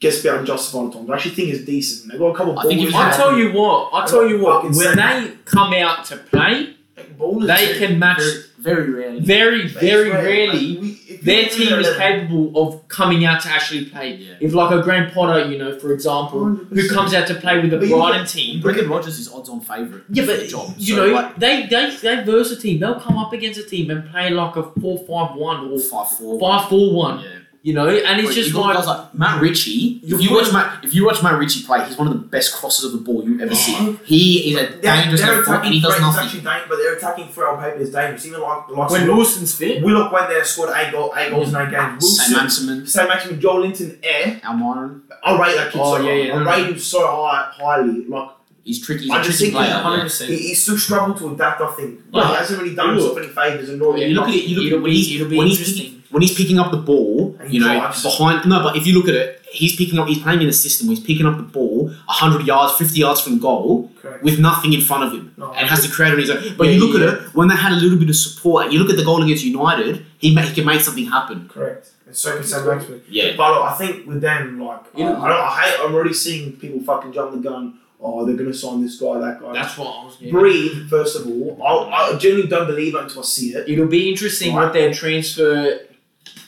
gets 0.00 0.20
a 0.20 0.22
bit 0.24 0.34
unjustified 0.34 0.88
at 0.88 0.92
times. 0.92 1.08
I 1.10 1.14
actually 1.14 1.34
think 1.34 1.54
it's 1.54 1.64
decent. 1.64 2.10
They've 2.10 2.20
got 2.20 2.34
a 2.34 2.36
couple. 2.36 2.58
I 2.58 2.64
think 2.64 2.94
I 2.94 3.08
now. 3.10 3.16
tell 3.16 3.38
you 3.38 3.52
what. 3.52 3.90
I 3.94 4.06
tell 4.06 4.28
you 4.28 4.38
what. 4.42 4.64
When 4.64 4.96
they 4.96 5.32
come 5.46 5.72
out 5.72 6.04
to 6.06 6.16
play, 6.18 6.76
Ballers 7.18 7.46
they 7.46 7.72
too. 7.74 7.78
can 7.86 7.98
match. 7.98 8.18
Very, 8.58 8.84
very 8.84 8.90
rarely. 8.92 9.20
Very, 9.20 9.66
very 9.68 10.10
rare. 10.10 10.22
rarely. 10.24 10.66
Like, 10.74 10.80
we- 10.82 10.96
Their 11.22 11.48
team 11.48 11.78
is 11.80 11.96
capable 11.96 12.52
of 12.62 12.86
coming 12.88 13.24
out 13.24 13.40
to 13.42 13.48
actually 13.48 13.86
play. 13.86 14.14
Yeah. 14.16 14.34
If 14.40 14.52
like 14.54 14.70
a 14.70 14.82
Graham 14.82 15.10
Potter, 15.10 15.50
you 15.50 15.58
know, 15.58 15.78
for 15.78 15.92
example, 15.92 16.44
who 16.44 16.64
100%. 16.66 16.90
comes 16.90 17.12
out 17.14 17.26
to 17.28 17.34
play 17.34 17.58
with 17.60 17.70
the 17.70 17.78
But 17.78 17.88
Brighton 17.88 18.26
team. 18.26 18.60
Brendan 18.60 18.88
Rodgers 18.88 19.18
is 19.18 19.28
odds 19.32 19.48
on 19.48 19.60
favourite 19.60 20.04
Yeah, 20.10 20.24
but 20.26 20.46
job. 20.48 20.74
you 20.78 20.94
So, 20.96 21.06
know, 21.06 21.12
like, 21.14 21.36
they 21.38 21.66
they 21.66 21.90
they 22.02 22.22
verse 22.22 22.50
a 22.52 22.56
team. 22.56 22.80
They'll 22.80 23.00
come 23.00 23.18
up 23.18 23.32
against 23.32 23.58
a 23.60 23.64
team 23.64 23.90
and 23.90 24.08
play 24.10 24.30
like 24.30 24.56
a 24.56 24.62
four-five-one 24.80 25.70
or 25.72 25.78
5 25.78 26.08
4. 26.18 26.38
five-four-one. 26.40 27.20
Yeah. 27.20 27.28
You 27.62 27.74
know, 27.74 27.88
and 27.90 28.20
it's 28.20 28.34
just 28.34 28.52
you 28.54 28.58
like 28.58 28.86
like 28.86 29.14
Matt 29.14 29.42
Ritchie. 29.42 30.00
If 30.02 30.22
you 30.22 30.32
watch 30.34 30.50
Matt, 30.50 30.82
if 30.82 30.94
you 30.94 31.04
watch 31.04 31.22
Matt 31.22 31.38
Ritchie 31.38 31.62
play, 31.64 31.84
he's 31.86 31.98
one 31.98 32.06
of 32.06 32.14
the 32.14 32.18
best 32.20 32.54
crossers 32.56 32.86
of 32.86 32.92
the 32.92 32.98
ball 32.98 33.22
you've 33.22 33.38
ever 33.42 33.54
see. 33.54 33.74
Oh. 33.78 34.00
He 34.02 34.54
is 34.54 34.56
a 34.62 34.66
They're, 34.76 34.80
dangerous 34.80 35.20
they're 35.20 35.34
left 35.34 35.46
foot, 35.46 35.64
and 35.66 35.74
he 35.74 35.80
does 35.80 35.94
threat 35.94 36.08
is 36.08 36.14
nothing. 36.16 36.24
actually 36.24 36.40
dangerous, 36.40 36.68
but 36.70 36.76
their 36.76 36.96
attacking 36.96 37.28
threat 37.28 37.48
on 37.50 37.62
paper 37.62 37.76
is 37.76 37.92
dangerous. 37.92 38.24
Even 38.24 38.40
like 38.40 38.66
the 38.66 38.72
likes 38.72 38.92
when 38.92 39.02
of 39.02 39.08
Lawson's 39.08 39.54
fit. 39.54 39.84
Willock 39.84 40.10
went 40.10 40.28
there, 40.30 40.42
scored 40.42 40.70
eight, 40.74 40.90
goal, 40.90 41.12
eight 41.18 41.28
goals 41.30 41.50
in 41.52 41.60
eight 41.60 41.70
games. 41.70 42.16
Sam 42.26 42.40
Wilson, 42.40 42.66
Manseman, 42.68 42.88
Sam 42.88 43.08
Maximin, 43.08 43.40
Joelinton, 43.40 43.98
Air. 44.02 44.40
Almiron. 44.42 45.02
I 45.22 45.38
rate 45.38 45.56
that 45.56 45.70
kid 45.72 45.80
Oh, 45.84 45.98
so 45.98 46.02
yeah, 46.02 46.08
high. 46.10 46.16
yeah, 46.28 46.34
I 46.34 46.38
no, 46.42 46.50
rate 46.50 46.66
him 46.72 46.78
so 46.78 47.06
high, 47.06 47.50
highly. 47.52 48.06
Like 48.06 48.30
He's 48.64 48.84
tricky. 48.84 49.04
He's 49.04 49.10
I 49.10 49.20
a 49.20 49.24
just 49.24 49.38
tricky 49.38 49.52
think 49.54 49.66
player. 49.82 50.02
he's 50.02 50.20
yeah. 50.20 50.26
he, 50.26 50.36
he's 50.48 50.62
still 50.62 50.78
struggled 50.78 51.16
to 51.18 51.32
adapt. 51.32 51.60
I 51.60 51.72
think. 51.72 52.00
Yeah. 52.12 52.20
Like, 52.20 52.28
he 52.30 52.34
hasn't 52.36 52.62
really 52.62 52.74
done 52.74 52.90
He 52.90 53.02
will. 53.02 53.14
himself 53.14 53.38
any 53.40 53.50
favours. 53.50 53.68
Annoying. 53.70 53.98
Yeah, 54.02 54.06
You 54.08 54.14
look 54.14 54.28
at 54.28 54.34
it. 54.34 54.44
You 54.44 54.56
look 54.56 54.66
It'll 54.66 54.78
at 54.78 54.82
when 54.82 54.90
be- 54.90 54.96
he's 54.96 55.14
it'll 55.20 55.30
be 55.30 55.36
when 55.38 55.46
he's 55.46 55.58
interesting. 55.58 55.86
picking, 55.86 56.02
when 56.10 56.22
he's 56.22 56.34
picking 56.36 56.58
up 56.58 56.70
the 56.70 56.76
ball. 56.78 57.36
And 57.40 57.48
he 57.50 57.56
You 57.56 57.64
know, 57.64 57.72
drives. 57.78 58.02
behind. 58.02 58.48
No, 58.48 58.62
but 58.62 58.76
if 58.76 58.86
you 58.86 58.94
look 58.98 59.08
at 59.08 59.14
it, 59.14 59.40
he's 59.50 59.74
picking 59.76 59.98
up. 59.98 60.06
He's 60.08 60.18
playing 60.22 60.42
in 60.42 60.48
a 60.48 60.52
system. 60.52 60.86
where 60.88 60.96
He's 60.96 61.04
picking 61.04 61.26
up 61.26 61.36
the 61.38 61.42
ball 61.42 61.90
hundred 62.06 62.46
yards, 62.46 62.74
fifty 62.76 63.00
yards 63.00 63.20
from 63.22 63.38
goal, 63.38 63.90
Correct. 64.00 64.22
with 64.22 64.38
nothing 64.38 64.72
in 64.74 64.80
front 64.82 65.04
of 65.04 65.12
him, 65.12 65.32
No, 65.38 65.52
and 65.52 65.66
has 65.68 65.82
to 65.86 65.90
create 65.90 66.12
on 66.12 66.18
his 66.18 66.28
own. 66.30 66.54
But 66.58 66.66
Yeah, 66.66 66.72
you 66.74 66.80
look 66.86 67.00
yeah. 67.00 67.06
at 67.08 67.14
it 67.14 67.34
when 67.34 67.48
they 67.48 67.56
had 67.56 67.72
a 67.72 67.76
little 67.76 67.98
bit 67.98 68.10
of 68.10 68.16
support. 68.16 68.70
You 68.72 68.78
look 68.78 68.90
at 68.90 68.96
the 68.96 69.04
goal 69.04 69.22
against 69.22 69.42
United. 69.44 70.04
He 70.18 70.34
ma- 70.34 70.42
he 70.42 70.54
can 70.54 70.66
make 70.66 70.82
something 70.82 71.06
happen. 71.06 71.48
Correct. 71.48 71.90
And 72.06 72.14
so 72.16 72.34
can 72.36 72.44
Saint-Maximin. 72.44 73.00
Yeah. 73.08 73.36
But 73.36 73.54
look, 73.54 73.64
I 73.70 73.74
think 73.74 74.06
with 74.06 74.20
them, 74.20 74.60
like, 74.60 74.80
You 74.96 75.04
know- 75.04 75.14
I, 75.14 75.24
I, 75.24 75.28
don't, 75.28 75.40
I 75.40 75.60
hate. 75.62 75.80
I'm 75.86 75.94
already 75.94 76.12
seeing 76.12 76.52
people 76.56 76.80
fucking 76.82 77.12
jump 77.12 77.30
the 77.32 77.38
gun. 77.48 77.78
Oh, 78.02 78.24
they're 78.24 78.36
gonna 78.36 78.54
sign 78.54 78.82
this 78.82 78.98
guy, 78.98 79.18
that 79.20 79.40
guy. 79.40 79.52
That's 79.52 79.76
what 79.76 79.86
I 79.88 80.04
was. 80.04 80.16
Yeah. 80.20 80.30
Breathe. 80.32 80.88
First 80.88 81.16
of 81.18 81.26
all, 81.26 81.62
I, 81.62 82.12
I 82.12 82.16
genuinely 82.16 82.48
don't 82.48 82.66
believe 82.66 82.94
it 82.94 83.00
until 83.02 83.20
I 83.20 83.24
see 83.24 83.50
it. 83.50 83.68
It'll 83.68 83.86
be 83.86 84.08
interesting 84.08 84.54
what 84.54 84.72
their 84.72 84.92
transfer 84.94 85.80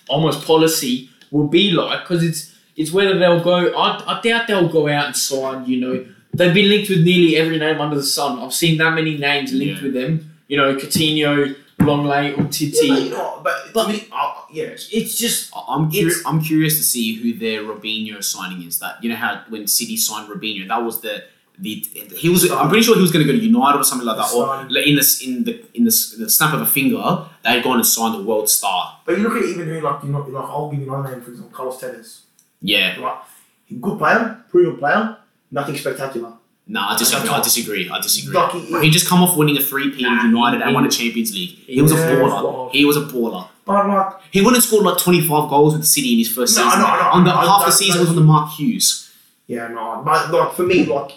almost 0.09 0.47
policy 0.47 1.11
will 1.31 1.49
be 1.49 1.71
like 1.71 2.01
because 2.03 2.23
it's 2.23 2.55
it's 2.77 2.91
whether 2.93 3.19
they'll 3.19 3.43
go. 3.45 3.73
I, 3.75 4.03
I 4.19 4.21
doubt 4.23 4.47
they'll 4.47 4.69
go 4.69 4.89
out 4.89 5.07
and 5.07 5.17
sign. 5.17 5.67
You 5.67 5.81
know, 5.81 6.07
they've 6.33 6.55
been 6.55 6.71
linked 6.71 6.89
with 6.89 7.05
nearly 7.05 7.37
every 7.37 7.59
name 7.59 7.81
under 7.81 7.97
the 7.97 8.03
sun. 8.03 8.39
I've 8.39 8.55
seen 8.55 8.79
that 8.79 8.95
many 8.95 9.19
names 9.19 9.53
linked 9.53 9.79
Yeah. 9.83 9.85
with 9.85 9.95
them. 9.95 10.31
You 10.49 10.57
know, 10.57 10.75
Coutinho, 10.75 11.55
Longley, 11.81 12.29
Yeah, 12.29 12.37
but, 12.37 12.45
Umtiti. 12.51 13.05
you 13.05 13.11
know, 13.11 13.41
but, 13.43 13.55
But- 13.75 13.87
to 13.87 13.93
me, 13.93 14.07
uh, 14.13 14.35
yeah. 14.53 14.65
It's 14.91 15.17
just 15.19 15.51
I- 15.55 15.65
I'm 15.75 15.91
curious. 15.91 16.17
It's- 16.19 16.27
I'm 16.33 16.43
curious 16.43 16.77
to 16.79 16.83
see 16.83 17.15
who 17.15 17.35
their 17.39 17.63
Robinho 17.63 18.23
signing 18.25 18.63
is. 18.67 18.79
That 18.79 19.03
you 19.03 19.11
know 19.11 19.17
how 19.17 19.43
when 19.51 19.67
City 19.67 19.97
signed 19.99 20.29
Robinho, 20.31 20.67
that 20.69 20.83
was 20.83 21.01
the 21.03 21.25
the 21.63 21.75
he 22.17 22.29
was. 22.29 22.51
I'm 22.51 22.69
pretty 22.69 22.83
sure 22.85 22.95
he 22.97 23.01
was 23.03 23.13
going 23.13 23.25
to 23.27 23.33
go 23.33 23.39
to 23.39 23.45
United 23.45 23.79
or 23.79 23.85
something 23.85 24.07
like 24.07 24.17
that. 24.19 24.33
Or 24.35 24.67
in 24.79 24.97
this 24.97 25.23
in 25.27 25.45
the 25.45 25.55
in 25.75 25.85
the, 25.85 25.93
the 26.19 26.29
snap 26.29 26.53
of 26.55 26.61
a 26.61 26.67
finger, 26.67 27.03
they 27.43 27.51
had 27.51 27.63
gone 27.65 27.77
and 27.77 27.87
signed 27.87 28.15
the 28.19 28.23
world 28.23 28.49
star. 28.51 28.99
But 29.07 29.17
you 29.19 29.23
look 29.25 29.37
at 29.41 29.45
even 29.49 29.69
who, 29.69 29.81
like, 29.81 30.03
you 30.05 30.11
know, 30.11 30.21
like 30.21 30.45
I'll 30.45 30.71
give 30.71 30.81
you 30.81 30.93
another 30.93 31.11
name, 31.15 31.23
for 31.25 31.31
example, 31.31 31.53
Carlos 31.57 31.81
Tevez. 31.81 32.21
Yeah. 32.61 32.97
Like, 33.01 33.81
good 33.81 33.99
player, 33.99 34.45
proven 34.51 34.77
player, 34.79 35.17
nothing 35.51 35.77
spectacular. 35.77 36.35
No, 36.67 36.81
I 36.81 36.97
disagree. 36.97 37.29
I 37.29 37.41
disagree. 37.43 37.91
I 37.91 38.01
disagree. 38.01 38.35
Like, 38.35 38.53
he, 38.53 38.81
He 38.83 38.91
just 38.91 39.09
come 39.09 39.23
off 39.23 39.37
winning 39.37 39.57
a 39.57 39.61
three 39.61 39.91
P 39.91 40.03
Nah, 40.03 40.23
United 40.25 40.59
he- 40.59 40.63
and 40.65 40.75
won 40.75 40.85
a 40.87 40.91
Champions 40.91 41.33
League. 41.35 41.51
He 41.67 41.83
was 41.83 41.91
a 41.93 41.97
baller. 41.97 42.71
He 42.71 42.85
was 42.85 42.97
a 42.97 43.01
baller. 43.01 43.49
but 43.65 43.89
like, 43.89 44.13
He 44.31 44.41
wouldn't 44.41 44.57
have 44.57 44.65
scored 44.65 44.85
like 44.85 44.99
25 44.99 45.51
goals 45.51 45.73
with 45.75 45.83
the 45.83 45.87
City 45.89 46.13
in 46.13 46.19
his 46.19 46.29
first 46.29 46.57
No, 46.57 46.63
season. 46.65 46.81
I 46.81 46.85
I 46.85 47.03
know, 47.03 47.11
on 47.19 47.25
the 47.25 47.31
I 47.35 47.45
half 47.47 47.67
the 47.67 47.73
season 47.73 48.01
was 48.01 48.11
on 48.11 48.17
the 48.17 48.23
Mark 48.23 48.53
Hughes. 48.53 49.13
yeah, 49.49 49.67
no, 49.69 50.03
but 50.05 50.31
like 50.33 50.53
for 50.55 50.63
me, 50.63 50.87
like 50.87 51.11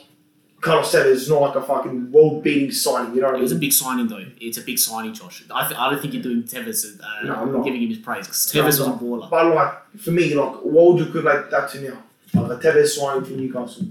Carlos 0.66 0.91
Tevez 0.93 1.05
is 1.11 1.30
not 1.30 1.41
like 1.41 1.55
a 1.55 1.61
fucking 1.61 2.11
world-beating 2.11 2.72
signing. 2.72 3.13
You 3.16 3.22
know 3.22 3.28
what 3.28 3.36
I 3.36 3.39
It 3.39 3.43
was 3.43 3.51
a 3.51 3.55
big 3.66 3.72
signing 3.72 4.07
though. 4.07 4.26
It's 4.41 4.57
a 4.57 4.61
big 4.61 4.80
signing, 4.80 5.13
Josh. 5.13 5.43
I, 5.51 5.68
th- 5.68 5.80
I 5.80 5.89
don't 5.89 6.01
think 6.01 6.13
you're 6.13 6.24
doing 6.24 6.43
Tevez, 6.43 6.99
uh, 6.99 7.24
No, 7.26 7.36
I'm 7.36 7.51
not. 7.53 7.63
giving 7.66 7.82
him 7.84 7.89
his 7.89 7.99
praise 7.99 8.26
because 8.28 8.51
Tevez 8.51 8.57
I'm 8.59 8.66
was 8.66 8.80
a 8.80 8.89
not. 8.89 8.99
baller. 9.01 9.30
But 9.30 9.55
like 9.55 9.74
for 9.99 10.11
me, 10.11 10.34
like 10.34 10.53
what 10.63 10.93
would 10.93 10.99
you 10.99 11.20
equate 11.20 11.51
that 11.51 11.70
to 11.72 11.82
now? 11.82 11.97
Like 12.41 12.51
a 12.63 12.68
Tevez 12.68 12.88
signing 12.88 13.24
for 13.26 13.32
Newcastle. 13.34 13.86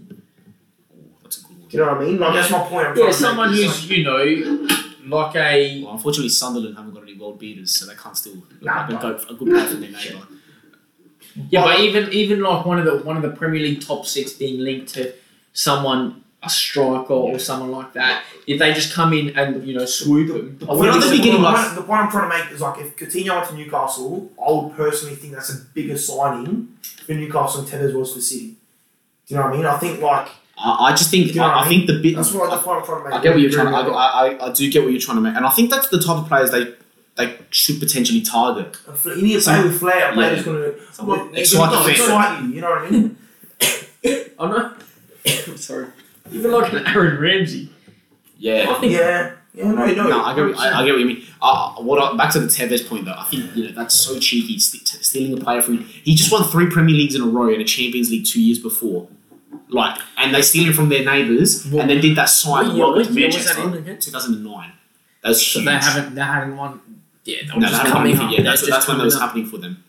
That's 1.23 1.39
a 1.39 1.43
good 1.47 1.59
one. 1.59 1.69
Do 1.69 1.77
you 1.77 1.85
know 1.85 1.93
what 1.93 2.01
I 2.03 2.05
mean? 2.05 2.19
Like 2.19 2.35
that's 2.35 2.51
my 2.51 2.63
point. 2.65 2.87
I'm 2.89 2.99
yeah, 2.99 3.11
someone 3.11 3.51
make. 3.53 3.63
who's 3.65 3.89
you 3.91 4.05
know 4.05 4.69
like 5.07 5.37
a 5.37 5.83
Well, 5.85 5.93
unfortunately, 5.95 6.29
Sunderland 6.31 6.77
haven't 6.77 6.95
got 6.95 7.03
any 7.05 7.17
world 7.17 7.39
beaters, 7.39 7.71
so 7.75 7.87
they 7.87 7.95
can't 7.95 8.17
still 8.17 8.35
look 8.35 8.63
Nah, 8.63 8.83
like 8.83 8.91
a, 8.91 8.93
but- 8.95 9.29
go, 9.29 9.35
a 9.35 9.37
good 9.39 9.49
player 9.49 9.67
for 9.67 9.75
their 9.75 9.91
neighbour. 9.91 10.27
Yeah, 11.51 11.65
Well- 11.65 11.77
but 11.77 11.81
even 11.85 12.13
even 12.13 12.41
like 12.43 12.65
one 12.67 12.79
of 12.79 12.85
the 12.85 12.97
one 13.05 13.17
of 13.17 13.23
the 13.23 13.31
Premier 13.31 13.61
League 13.61 13.81
top 13.81 14.07
six 14.07 14.33
being 14.33 14.61
linked 14.61 14.95
to 14.95 15.13
someone 15.53 16.24
a 16.47 16.51
striker 16.51 17.13
or 17.15 17.39
someone 17.39 17.71
like 17.71 17.93
that, 17.95 18.25
if 18.47 18.59
they 18.59 18.73
just 18.75 18.93
come 18.93 19.13
in 19.13 19.37
and 19.39 19.67
you 19.67 19.75
know 19.79 19.85
swoop 19.87 20.29
them, 20.29 20.59
I 20.63 20.65
Well, 20.73 20.79
We're 20.81 20.87
the, 20.87 20.93
not 20.93 21.01
the 21.05 21.11
the, 21.11 21.17
beginning, 21.17 21.43
point, 21.43 21.55
like- 21.55 21.75
the 21.75 21.83
point 21.83 22.01
I'm 22.03 22.11
trying 22.11 22.31
to 22.31 22.39
make 22.45 22.53
is 22.53 22.61
like 22.61 22.79
if 22.81 22.97
Coutinho 22.97 23.35
went 23.37 23.49
to 23.49 23.55
Newcastle, 23.55 24.31
I 24.39 24.51
would 24.53 24.75
personally 24.77 25.15
think 25.17 25.35
that's 25.35 25.51
a 25.55 25.59
bigger 25.75 25.97
signing 25.97 26.77
for 27.07 27.13
Newcastle 27.15 27.63
than 27.63 27.71
Tevez 27.81 27.95
was 27.95 28.13
for 28.15 28.21
City. 28.21 28.57
Do 29.27 29.35
you 29.35 29.37
know 29.37 29.43
what 29.47 29.55
I 29.55 29.57
mean? 29.57 29.67
I 29.67 29.77
think 29.79 30.01
like 30.03 30.29
I, 30.59 30.87
I 30.87 30.91
just 30.93 31.11
think 31.11 31.29
You 31.29 31.35
know 31.35 31.43
what 31.49 31.55
I, 31.55 31.61
I 31.61 31.65
I 31.65 31.69
think 31.69 31.87
the 31.87 31.99
bit. 32.01 32.15
that's 32.17 32.33
what 32.33 32.51
that's 32.51 32.65
what 32.67 32.79
I'm 32.79 32.85
trying 32.85 33.03
to 33.03 33.09
make. 33.11 33.19
I 33.19 33.23
get 33.23 33.33
what 33.33 33.41
you're 33.41 33.51
trying. 33.51 33.67
To, 33.87 33.91
I, 33.93 34.07
I 34.37 34.47
I 34.51 34.53
do 34.53 34.71
get 34.71 34.83
what 34.85 34.93
you're 34.93 35.01
trying 35.01 35.17
to 35.17 35.23
make, 35.23 35.35
and 35.37 35.45
I 35.47 35.51
think 35.51 35.71
that's 35.71 35.89
the 35.89 35.99
type 35.99 36.19
of 36.19 36.27
players 36.29 36.51
they 36.51 36.75
they 37.17 37.39
should 37.51 37.79
potentially 37.81 38.21
target. 38.21 38.77
You 39.05 39.23
need 39.23 39.35
to 39.39 39.45
play 39.45 39.63
with 39.63 39.79
flair. 39.79 40.11
A 40.11 40.15
player 40.15 40.29
Yeah. 40.29 40.35
that's 40.35 40.45
going 40.45 40.63
to 40.75 40.93
Someone 40.93 41.33
he's 41.35 41.53
excite 41.53 41.71
gonna 41.71 41.89
the 41.89 41.95
fan. 41.95 42.05
excite 42.05 42.43
you. 42.43 42.49
You 42.55 42.61
know 42.61 42.71
what 42.71 42.83
I 42.83 42.91
mean? 42.91 43.17
I 44.39 44.49
know. 44.49 45.57
Sorry, 45.57 45.87
even 46.31 46.51
like 46.53 46.73
an 46.73 46.87
Aaron 46.87 47.21
Ramsey. 47.21 47.71
Yeah. 48.39 48.67
I 48.71 48.75
think 48.81 48.93
yeah. 48.93 49.33
Yeah. 49.55 49.71
No. 49.71 49.87
No. 49.87 50.09
No, 50.09 50.25
I 50.25 50.35
get, 50.35 50.45
what- 50.47 50.59
I, 50.59 50.81
I 50.81 50.85
get 50.85 50.93
what 50.93 51.01
you 51.01 51.07
mean. 51.07 51.25
Uh, 51.41 51.75
what 51.75 52.03
I, 52.03 52.17
back 52.17 52.33
to 52.33 52.41
the 52.41 52.47
Tevez 52.49 52.89
point 52.89 53.05
though, 53.05 53.15
I 53.17 53.25
think 53.25 53.55
you 53.55 53.65
know 53.67 53.73
that's 53.73 53.95
so 53.95 54.19
cheeky 54.19 54.59
st- 54.59 54.85
t- 54.85 54.99
stealing 55.03 55.39
a 55.41 55.45
player 55.45 55.63
from. 55.63 55.79
He 55.79 56.15
just 56.15 56.33
won 56.33 56.43
three 56.45 56.69
Premier 56.69 56.95
Leagues 56.95 57.15
in 57.15 57.23
a 57.23 57.27
row 57.27 57.53
and 57.53 57.61
a 57.63 57.65
Champions 57.65 58.11
League 58.11 58.27
two 58.27 58.43
years 58.43 58.59
before. 58.59 59.07
Like, 59.69 59.99
and 60.19 60.35
they 60.35 60.43
steal 60.43 60.69
it 60.71 60.75
from 60.75 60.89
their 60.89 61.05
neighbours, 61.05 61.65
and 61.67 61.89
then 61.89 62.01
did 62.01 62.17
that 62.17 62.29
sign 62.29 62.67
What 62.69 62.77
year- 62.77 62.87
what 62.87 63.11
year 63.11 63.27
was 63.27 63.37
that 63.47 63.57
Manchester. 63.57 63.63
in 63.69 63.75
again? 63.75 63.99
2009. 64.01 64.73
That 65.23 65.29
was 65.29 65.47
So 65.47 65.61
huge. 65.61 65.67
they 65.67 65.73
haven't 65.77 66.15
they 66.15 66.21
haven't 66.23 66.57
won. 66.57 66.81
Yeah, 67.25 67.37
they 67.47 67.55
were 67.55 67.61
no, 67.61 67.69
just 67.69 67.83
that 67.83 67.91
coming 67.93 68.13
happened, 68.13 68.29
up. 68.29 68.31
yeah, 68.33 68.43
They're 68.43 68.51
that's, 68.53 68.61
just 68.61 68.71
that's 68.71 68.89
when 68.89 68.97
that 68.97 69.03
coming 69.03 69.05
was 69.07 69.17
up. 69.17 69.23
happening 69.23 69.47
for 69.47 69.59
them. 69.59 69.85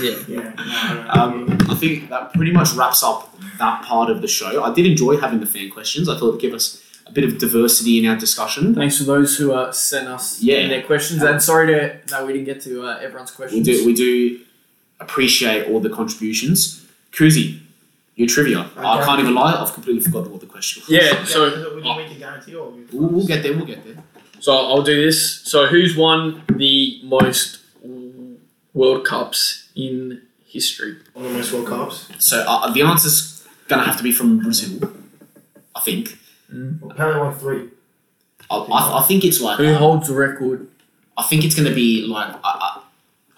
Yeah. 0.00 0.16
Yeah. 0.28 0.52
No, 0.56 1.02
no, 1.02 1.10
Um, 1.10 1.58
I 1.68 1.74
think 1.74 2.08
that 2.10 2.32
pretty 2.34 2.52
much 2.52 2.72
wraps 2.74 3.02
up 3.02 3.34
that 3.58 3.82
part 3.82 4.08
of 4.10 4.20
the 4.22 4.28
show. 4.28 4.62
I 4.62 4.72
did 4.72 4.86
enjoy 4.86 5.16
having 5.18 5.40
the 5.40 5.46
fan 5.46 5.70
questions. 5.70 6.08
I 6.08 6.18
thought 6.18 6.28
it'd 6.30 6.40
give 6.40 6.54
us 6.54 6.82
a 7.06 7.12
bit 7.12 7.24
of 7.24 7.38
diversity 7.38 7.98
in 7.98 8.06
our 8.10 8.16
discussion. 8.16 8.74
Thanks 8.74 8.98
for 8.98 9.04
those 9.04 9.36
who 9.36 9.52
uh, 9.52 9.72
sent 9.72 10.06
us 10.08 10.40
Yeah. 10.42 10.68
their 10.68 10.82
questions, 10.82 11.22
and 11.22 11.42
sorry 11.42 11.66
to 11.68 11.98
that 12.08 12.26
we 12.26 12.32
didn't 12.34 12.44
get 12.46 12.60
to 12.62 12.84
uh, 12.86 12.98
everyone's 13.02 13.36
We 13.52 13.62
do 13.62 13.84
we 13.84 13.94
do 13.94 14.40
appreciate 15.00 15.66
all 15.68 15.80
the 15.80 15.90
contributions. 15.90 16.86
Kuzi, 17.12 17.58
your 18.14 18.28
trivia. 18.28 18.70
I 18.76 19.02
can't 19.04 19.20
even 19.20 19.34
lie. 19.34 19.54
I've 19.60 19.72
completely 19.72 20.02
forgotten 20.02 20.30
what 20.30 20.40
the 20.40 20.46
question 20.46 20.82
was. 20.82 20.90
Yeah, 20.90 21.24
so 21.24 21.46
we 21.74 21.82
can 21.82 21.96
make 21.96 22.12
a 22.16 22.18
guarantee 22.18 22.54
or 22.54 22.72
We'll, 22.92 23.08
we'll 23.08 23.26
get 23.26 23.42
there. 23.42 23.54
We'll 23.56 23.66
get 23.66 23.82
there. 23.84 23.96
so 24.38 24.52
I'll 24.56 24.82
do 24.82 24.94
this. 25.04 25.40
So 25.42 25.66
who's 25.66 25.96
won 25.96 26.42
the 26.54 27.00
most 27.02 27.58
World 28.72 29.04
Cups 29.04 29.59
in 29.74 30.22
history? 30.46 30.96
on 31.14 31.22
the 31.22 31.30
most 31.30 31.52
World 31.52 31.66
Cups. 31.68 32.08
So 32.18 32.44
uh, 32.46 32.70
the 32.72 32.82
answer's 32.82 33.46
gonna 33.68 33.84
have 33.84 33.96
to 33.96 34.02
be 34.02 34.12
from 34.12 34.38
Brazil. 34.40 34.92
I 35.74 35.80
think. 35.80 36.18
Well, 36.52 36.94
Pele 36.96 37.18
won 37.20 37.34
three. 37.38 37.68
I, 38.50 38.56
I, 38.56 38.98
I 38.98 39.02
think 39.06 39.24
it's 39.24 39.40
like. 39.40 39.58
Who 39.58 39.72
holds 39.74 40.08
the 40.08 40.14
record? 40.14 40.66
I 41.16 41.22
think 41.22 41.44
it's 41.44 41.54
gonna 41.54 41.74
be 41.74 42.06
like. 42.06 42.34
I, 42.34 42.38
I, 42.44 42.80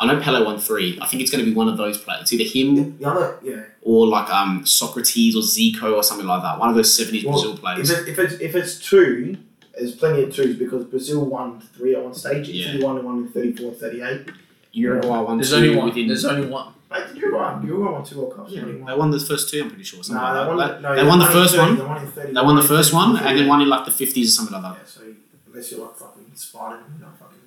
I 0.01 0.07
know 0.07 0.19
Pele 0.21 0.45
won 0.45 0.59
three. 0.59 0.99
I 1.01 1.07
think 1.07 1.23
it's 1.23 1.31
gonna 1.31 1.45
be 1.45 1.53
one 1.55 1.69
of 1.69 1.77
those 1.77 1.97
players. 1.99 2.23
It's 2.23 2.33
either 2.33 2.45
him 2.45 2.99
The 2.99 3.05
other, 3.09 3.39
yeah. 3.43 3.63
or 3.83 4.07
like 4.07 4.29
um 4.31 4.67
Socrates 4.67 5.37
or 5.37 5.43
Zico 5.43 5.95
or 5.95 6.03
something 6.03 6.27
like 6.27 6.43
that. 6.43 6.59
One 6.59 6.71
of 6.71 6.75
those 6.75 6.93
seventies 6.97 7.25
Well, 7.25 7.35
Brazil 7.35 7.55
If, 7.55 7.61
players. 7.61 7.91
it, 7.91 8.09
if 8.09 8.19
it's 8.19 8.35
if 8.41 8.55
it's 8.57 8.79
two, 8.81 9.37
there's 9.79 9.95
plenty 9.95 10.23
of 10.25 10.35
twos 10.35 10.57
because 10.57 10.87
Brazil 10.87 11.25
won 11.27 11.61
three 11.61 11.95
at 11.95 12.03
one 12.03 12.15
stage. 12.15 12.49
It's 12.49 12.59
Yeah. 12.59 12.75
Italy 12.75 12.97
and 12.99 13.05
one 13.05 13.19
in 13.19 13.29
34, 13.29 13.75
38. 13.75 14.29
Uruguay 14.73 15.19
won 15.21 15.37
There's 15.39 15.51
two 15.51 15.57
only 15.57 15.77
one. 15.77 15.87
within. 15.89 16.07
There's 16.09 16.25
only 16.25 16.47
one. 16.49 16.73
Mate, 16.91 17.07
did 17.09 17.17
Uruguay? 17.19 17.61
Uruguay 17.65 17.93
won 17.93 18.05
two 18.05 18.19
World 18.21 18.37
Cups. 18.37 18.53
Yeah, 18.53 18.63
only 18.63 18.73
they 18.85 18.95
won 18.99 19.11
the 19.11 19.21
first 19.21 19.49
two. 19.51 19.63
I'm 19.63 19.69
pretty 19.69 19.85
sure. 19.85 20.03
something 20.03 20.23
No, 20.23 20.35
they 20.45 20.49
won, 20.49 20.57
that. 20.59 20.83
the, 20.83 20.89
no, 20.89 20.95
they 20.97 21.05
won 21.07 21.19
the 21.19 21.27
in 21.27 21.33
first 21.33 21.55
30, 21.57 21.69
one. 21.69 21.77
They 21.79 21.85
won 21.85 22.03
in 22.03 22.11
30. 22.13 22.33
They 22.33 22.41
won 22.43 22.57
the 22.57 22.63
first 22.63 22.93
one, 22.95 23.17
and 23.17 23.39
then 23.39 23.47
one 23.49 23.61
in 23.63 23.69
like 23.69 23.85
the 23.85 23.91
fifties 23.91 24.29
or 24.29 24.33
something 24.33 24.55
like 24.55 24.63
that. 24.63 24.79
Yeah, 24.81 24.87
so 24.87 25.01
unless 25.49 25.73
you're 25.73 25.81
like 25.87 25.97
fucking 25.97 26.25
Spartan, 26.35 26.85
you're 26.99 27.09
not 27.09 27.19
fucking 27.19 27.39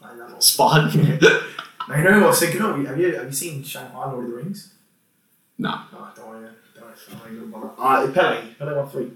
playing 0.00 0.18
that 0.18 0.30
long. 0.30 0.40
Spartan. 0.40 1.18
Now, 1.86 1.96
you 1.98 2.04
know 2.04 2.12
who 2.12 2.24
I 2.24 2.26
was 2.28 2.40
thinking 2.40 2.62
of? 2.62 2.86
Have 2.86 2.98
you, 2.98 3.14
have 3.14 3.26
you 3.26 3.32
seen 3.32 3.62
Shanghai 3.62 4.10
Lord 4.10 4.24
of 4.24 4.30
the 4.30 4.36
Rings? 4.36 4.72
no, 5.58 5.68
No, 5.92 6.08
don't 6.16 6.28
worry. 6.28 6.48
Don't 6.74 6.84
worry. 7.22 7.36
Don't 7.36 7.52
worry. 7.52 7.70
Uh, 7.78 8.10
Pele. 8.12 8.54
Pele 8.58 8.74
won 8.76 8.88
three. 8.88 9.10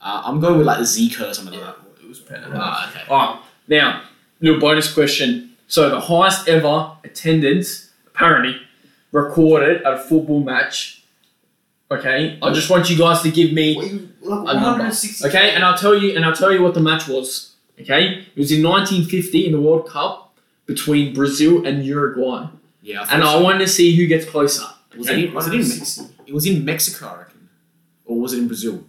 uh, 0.00 0.22
I'm 0.24 0.40
going 0.40 0.58
with 0.58 0.66
like 0.66 0.80
Zico 0.80 1.30
or 1.30 1.34
something 1.34 1.54
like 1.54 1.64
that. 1.64 1.76
It 2.02 2.08
was 2.08 2.18
Pele. 2.18 2.42
Ah, 2.54 2.90
okay. 2.90 3.08
Alright, 3.08 3.40
now, 3.68 4.02
little 4.40 4.58
bonus 4.58 4.92
question. 4.92 5.51
So 5.72 5.88
the 5.88 6.00
highest 6.00 6.48
ever 6.48 6.90
attendance, 7.02 7.92
apparently, 8.06 8.60
recorded 9.10 9.80
at 9.84 9.94
a 9.94 9.98
football 9.98 10.40
match. 10.40 11.02
Okay, 11.90 12.38
I 12.42 12.52
just 12.52 12.68
want 12.68 12.90
you 12.90 12.98
guys 12.98 13.22
to 13.22 13.30
give 13.30 13.54
me 13.54 13.72
you, 13.82 14.10
look, 14.20 14.46
a 14.50 14.60
number. 14.60 14.92
Okay, 15.24 15.54
and 15.54 15.64
I'll 15.64 15.78
tell 15.78 15.94
you 15.94 16.14
and 16.14 16.26
I'll 16.26 16.36
tell 16.36 16.52
you 16.52 16.62
what 16.62 16.74
the 16.74 16.80
match 16.80 17.08
was. 17.08 17.54
Okay? 17.80 18.26
It 18.36 18.38
was 18.38 18.52
in 18.52 18.60
nineteen 18.60 19.06
fifty 19.06 19.46
in 19.46 19.52
the 19.52 19.60
World 19.62 19.88
Cup 19.88 20.34
between 20.66 21.14
Brazil 21.14 21.64
and 21.66 21.82
Uruguay. 21.86 22.48
Yeah, 22.82 23.06
I 23.08 23.14
And 23.14 23.24
I 23.24 23.40
wanted 23.40 23.60
to 23.60 23.68
see 23.68 23.96
who 23.96 24.06
gets 24.06 24.26
closer. 24.26 24.66
was 24.94 25.08
it 25.08 25.18
in, 25.20 25.32
was 25.32 25.46
it 25.46 25.54
in 25.54 25.60
Mexico? 25.60 26.08
It 26.26 26.34
was 26.34 26.44
in 26.44 26.64
Mexico, 26.66 27.06
I 27.06 27.18
reckon, 27.20 27.48
or 28.04 28.20
was 28.20 28.34
it 28.34 28.40
in 28.40 28.46
Brazil? 28.46 28.84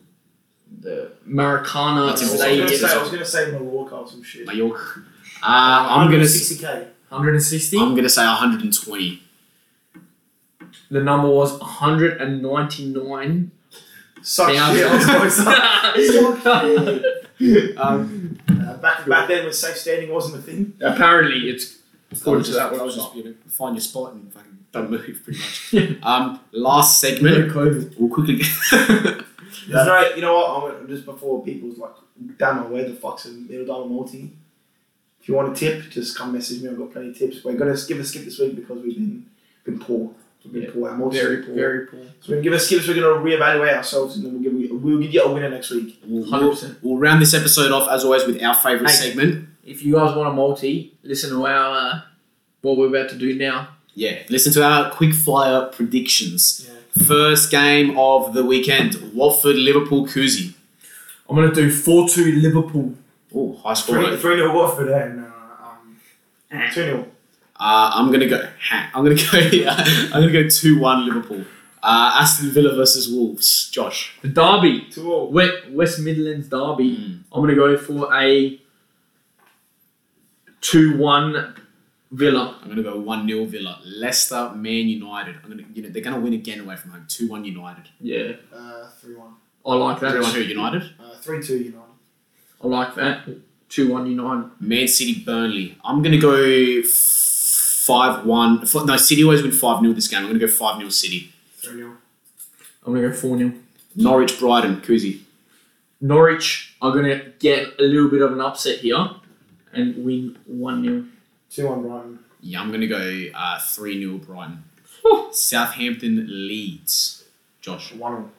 The 0.81 1.13
Maracana 1.25 2.09
That's 2.09 2.23
I 2.23 2.31
was, 2.31 2.41
gonna 2.41 2.69
say, 2.69 2.93
I 2.93 3.01
was 3.01 3.09
gonna 3.09 3.25
say 3.25 3.51
Mallorca 3.51 3.95
or 3.95 4.07
some 4.09 4.21
shit. 4.21 4.45
Mallorca. 4.45 5.03
Uh, 5.45 5.87
I'm 5.89 6.09
gonna. 6.09 6.23
160k. 6.23 6.87
160. 7.09 7.77
I'm 7.77 7.95
gonna 7.95 8.09
say 8.09 8.25
120. 8.25 9.21
the 10.89 11.03
number 11.03 11.29
was 11.29 11.59
199. 11.59 13.51
Suck 14.21 14.53
Yeah, 14.53 14.73
shit. 14.73 14.85
I 14.87 14.89
I 14.89 15.23
was 15.23 15.37
was- 15.37 16.45
like, 16.45 17.77
Um, 17.77 18.37
uh, 18.49 18.77
back 18.77 19.05
back 19.07 19.27
then 19.27 19.43
when 19.43 19.51
safe 19.53 19.75
standing 19.77 20.09
wasn't 20.13 20.37
a 20.39 20.41
thing. 20.41 20.73
Apparently, 20.81 21.49
it's 21.49 21.79
according 22.11 22.43
to 22.45 22.51
just, 22.51 22.59
that 22.71 22.79
I 22.79 22.83
was 22.83 22.95
just 22.95 23.13
you 23.15 23.23
know, 23.25 23.33
find 23.47 23.75
your 23.75 23.81
spot 23.81 24.13
and 24.13 24.31
fucking 24.31 24.57
don't 24.71 24.89
move, 24.89 25.21
pretty 25.23 25.39
much. 25.39 25.97
um, 26.03 26.39
last 26.53 27.01
segment. 27.01 27.51
COVID. 27.51 27.95
We'll 27.99 28.09
quickly. 28.09 28.37
There's 28.71 29.85
no, 29.87 30.09
you 30.15 30.21
know 30.21 30.35
what? 30.35 30.75
I'm 30.77 30.87
just 30.87 31.05
before 31.05 31.43
people's 31.43 31.77
like, 31.77 31.91
damn, 32.37 32.69
where 32.71 32.87
the 32.87 32.93
fuck's 32.95 33.25
a 33.25 33.29
middle 33.29 33.65
dollar 33.65 33.87
multi? 33.89 34.31
If 35.23 35.29
you 35.29 35.35
want 35.35 35.53
a 35.53 35.55
tip, 35.55 35.89
just 35.89 36.17
come 36.17 36.33
message 36.33 36.61
me. 36.61 36.67
I've 36.69 36.77
got 36.77 36.91
plenty 36.91 37.09
of 37.11 37.17
tips. 37.17 37.45
We're 37.45 37.53
gonna 37.53 37.77
give 37.87 37.97
a 37.97 38.03
skip 38.03 38.25
this 38.25 38.39
week 38.39 38.57
because 38.57 38.83
we've 38.83 38.93
been 38.95 39.25
been 39.63 39.79
poor. 39.79 40.11
We've 40.43 40.51
been 40.51 40.61
Yeah. 40.63 40.69
poor. 40.73 40.89
Our 40.89 40.97
multis 40.97 41.21
Very, 41.21 41.37
poor. 41.43 41.55
very 41.55 41.87
poor. 41.87 41.99
So 42.19 42.27
we're 42.27 42.35
gonna 42.35 42.43
give 42.43 42.53
a 42.53 42.59
skip. 42.59 42.81
So 42.81 42.91
we're 42.93 42.99
gonna 43.01 43.23
reevaluate 43.23 43.73
ourselves, 43.73 44.17
and 44.17 44.25
then 44.25 44.33
we'll 44.33 44.43
give 44.43 44.53
you, 44.59 44.75
we'll 44.75 44.99
give 44.99 45.13
you 45.13 45.21
a 45.23 45.31
winner 45.33 45.49
next 45.49 45.69
week. 45.71 45.97
We'll, 46.05 46.25
100%. 46.25 46.75
we'll 46.81 46.97
round 46.97 47.21
this 47.21 47.33
episode 47.33 47.71
off 47.71 47.89
as 47.89 48.03
always 48.03 48.25
with 48.27 48.43
our 48.43 48.53
favourite 48.53 48.91
Hey. 48.91 48.97
segment. 49.11 49.47
If 49.65 49.81
you 49.85 49.93
guys 49.93 50.13
want 50.13 50.27
a 50.27 50.33
multi, 50.33 50.91
listen 51.03 51.29
to 51.29 51.45
our 51.47 51.77
uh, 51.77 51.99
what 52.61 52.77
we're 52.77 52.87
about 52.87 53.07
to 53.11 53.15
do 53.15 53.33
now. 53.33 53.69
Yeah, 53.95 54.17
listen 54.29 54.51
to 54.53 54.63
our 54.63 54.91
quick 54.91 55.13
fire 55.13 55.67
predictions. 55.71 56.67
Yeah. 56.67 57.05
First 57.05 57.49
game 57.49 57.97
of 57.97 58.33
the 58.33 58.43
weekend: 58.43 59.11
Watford, 59.13 59.55
Liverpool, 59.55 60.05
Kuzi. 60.05 60.53
I'm 61.29 61.37
gonna 61.37 61.53
do 61.55 61.71
four 61.71 62.09
two 62.09 62.33
Liverpool. 62.41 62.95
Oh, 63.35 63.53
high 63.63 63.73
score. 63.73 63.95
Three 63.95 64.11
rate. 64.11 64.19
three 64.19 64.35
nil 64.35 64.53
Watford 64.53 64.89
and 64.89 65.25
uh, 65.25 65.65
um, 65.65 65.99
two 66.73 66.83
0 66.83 67.07
Uh, 67.59 67.91
I'm 67.95 68.11
gonna 68.11 68.27
go. 68.27 68.39
ha- 68.69 68.91
I'm 68.93 69.03
gonna 69.03 69.15
go. 69.31 69.69
I'm 70.13 70.21
gonna 70.21 70.31
go 70.31 70.47
two 70.47 70.79
one 70.79 71.05
Liverpool. 71.05 71.43
Uh, 71.81 72.19
Aston 72.21 72.49
Villa 72.51 72.75
versus 72.75 73.09
Wolves. 73.09 73.69
Josh. 73.69 74.15
The 74.21 74.29
Derby, 74.29 74.87
two 74.89 75.11
all. 75.11 75.31
West, 75.31 75.53
West 75.71 75.99
Midlands 75.99 76.47
Derby. 76.47 76.95
Mm. 76.97 77.19
I'm 77.33 77.41
gonna 77.41 77.55
go 77.55 77.75
for 77.77 78.13
a 78.15 78.59
two 80.61 80.97
one 80.97 81.55
Villa. 82.11 82.59
I'm 82.61 82.69
gonna 82.69 82.83
go 82.83 82.99
one 82.99 83.27
0 83.27 83.45
Villa. 83.45 83.79
Leicester, 83.83 84.51
Man 84.55 84.87
United. 84.87 85.35
I'm 85.43 85.49
gonna. 85.49 85.63
You 85.73 85.83
know 85.83 85.89
they're 85.89 86.03
gonna 86.03 86.19
win 86.19 86.33
again 86.33 86.59
away 86.59 86.75
from 86.75 86.91
home. 86.91 87.05
Two 87.07 87.27
one 87.29 87.43
United. 87.45 87.89
Yeah, 87.99 88.33
Uh, 88.55 88.87
three 88.99 89.15
one. 89.15 89.33
I 89.65 89.73
like 89.75 89.99
that. 90.01 90.07
Everyone 90.11 90.31
who 90.33 90.41
United. 90.41 90.83
Uh, 90.99 91.15
three 91.21 91.41
two 91.41 91.57
United. 91.57 91.79
I 92.63 92.67
like 92.67 92.95
that. 92.95 93.27
Two 93.69 93.91
one 93.91 94.05
United. 94.05 94.51
Man 94.59 94.87
City, 94.87 95.23
Burnley. 95.25 95.77
I'm 95.83 96.01
gonna 96.01 96.19
go 96.19 96.81
five 96.83 98.25
one. 98.25 98.65
No, 98.85 98.97
City 98.97 99.23
always 99.23 99.41
win 99.41 99.51
five 99.51 99.81
0 99.81 99.93
this 99.93 100.07
game. 100.07 100.19
I'm 100.19 100.27
gonna 100.27 100.39
go 100.39 100.47
five 100.47 100.77
0 100.77 100.89
City. 100.89 101.33
Three 101.57 101.77
0 101.77 101.97
I'm 102.85 102.93
gonna 102.93 103.09
go 103.09 103.13
four 103.13 103.37
0 103.37 103.53
Norwich, 103.95 104.39
Brighton, 104.39 104.77
Kuzi. 104.77 105.21
Norwich 106.01 106.75
are 106.81 106.91
gonna 106.93 107.29
get 107.39 107.79
a 107.79 107.83
little 107.83 108.09
bit 108.09 108.21
of 108.21 108.31
an 108.31 108.41
upset 108.41 108.79
here 108.79 109.09
and 109.73 110.05
win 110.05 110.37
one 110.45 110.83
0 110.83 111.05
Two 111.49 111.67
one 111.69 111.81
Brighton. 111.81 112.19
Yeah, 112.41 112.61
I'm 112.61 112.71
gonna 112.71 112.87
go 112.87 113.25
uh, 113.35 113.59
three 113.59 113.99
0 114.01 114.17
Brighton. 114.19 114.63
Southampton, 115.31 116.25
Leeds. 116.29 117.23
Josh. 117.61 117.93
One 117.93 118.13
all. 118.13 118.29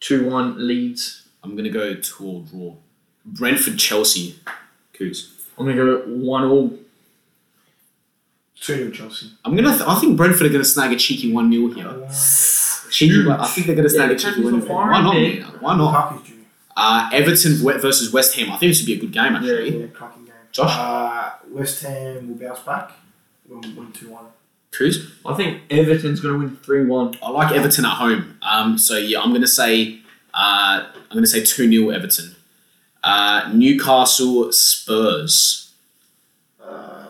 Two 0.00 0.28
one 0.30 0.66
Leeds. 0.66 1.19
I'm 1.42 1.56
gonna 1.56 1.70
go 1.70 1.94
two 1.94 2.24
all 2.24 2.40
draw. 2.42 2.74
Brentford, 3.24 3.78
Chelsea. 3.78 4.36
Kuz. 4.94 5.30
I'm 5.58 5.66
gonna 5.66 5.76
go 5.76 5.98
one 6.06 6.44
all. 6.44 6.70
Two 8.60 8.74
0 8.76 8.90
Chelsea. 8.90 9.30
I'm 9.44 9.56
gonna. 9.56 9.70
Th- 9.70 9.88
I 9.88 9.98
think 9.98 10.16
Brentford 10.18 10.46
are 10.46 10.50
gonna 10.50 10.64
snag 10.64 10.92
a 10.92 10.96
cheeky 10.96 11.32
one 11.32 11.50
0 11.50 11.68
here. 11.72 12.08
Cheeky. 12.90 13.14
Huge. 13.14 13.26
I 13.28 13.46
think 13.46 13.66
they're 13.66 13.76
gonna 13.76 13.88
snag 13.88 14.10
Yeah, 14.10 14.16
a 14.16 14.18
cheeky 14.18 14.42
one. 14.42 14.52
Cannons 14.60 14.70
are 14.70 14.74
Why 14.74 14.84
firing, 14.92 15.04
not? 15.04 15.14
man. 15.14 15.40
man? 15.40 15.50
Why 15.60 15.76
not? 15.76 16.12
Lukaku's. 16.12 16.30
Uh, 16.76 17.10
Everton 17.12 17.80
versus 17.80 18.12
West 18.12 18.34
Ham. 18.36 18.50
I 18.52 18.56
think 18.58 18.70
this 18.70 18.80
would 18.80 18.86
be 18.86 18.94
a 18.94 18.98
good 19.00 19.12
game 19.12 19.34
actually. 19.34 19.80
Yeah, 19.80 19.86
cracking 19.88 20.24
game. 20.24 20.34
Josh? 20.52 20.70
Uh, 20.78 21.30
West 21.50 21.82
Ham 21.84 22.28
will 22.28 22.36
bounce 22.36 22.60
back. 22.60 22.92
We'll 23.48 23.60
win 23.60 23.92
2 23.92 24.10
1. 24.10 24.24
Kuz. 24.72 25.10
I 25.26 25.34
think 25.34 25.62
Everton's 25.70 26.20
gonna 26.20 26.38
win 26.38 26.56
three 26.58 26.84
one. 26.84 27.14
I 27.22 27.30
like 27.30 27.52
Everton 27.52 27.84
at 27.86 27.94
home. 27.96 28.38
Um, 28.42 28.78
so 28.78 28.96
yeah, 28.98 29.20
I'm 29.20 29.32
gonna 29.32 29.46
say. 29.46 29.99
Uh, 30.34 30.86
I'm 30.94 31.14
gonna 31.16 31.26
say 31.26 31.44
two 31.44 31.70
0 31.70 31.90
Everton. 31.90 32.36
Uh, 33.02 33.50
Newcastle, 33.54 34.52
Spurs. 34.52 35.72
Uh, 36.62 37.06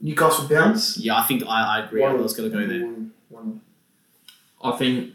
Newcastle 0.00 0.48
bounce. 0.48 0.98
Yeah, 0.98 1.16
I 1.16 1.22
think 1.24 1.44
I, 1.46 1.78
I 1.78 1.84
agree. 1.84 2.04
I 2.04 2.12
was 2.12 2.34
gonna 2.34 2.50
go 2.50 2.66
there. 2.66 2.86
One, 2.86 3.12
one. 3.28 3.60
I 4.62 4.76
think. 4.76 5.12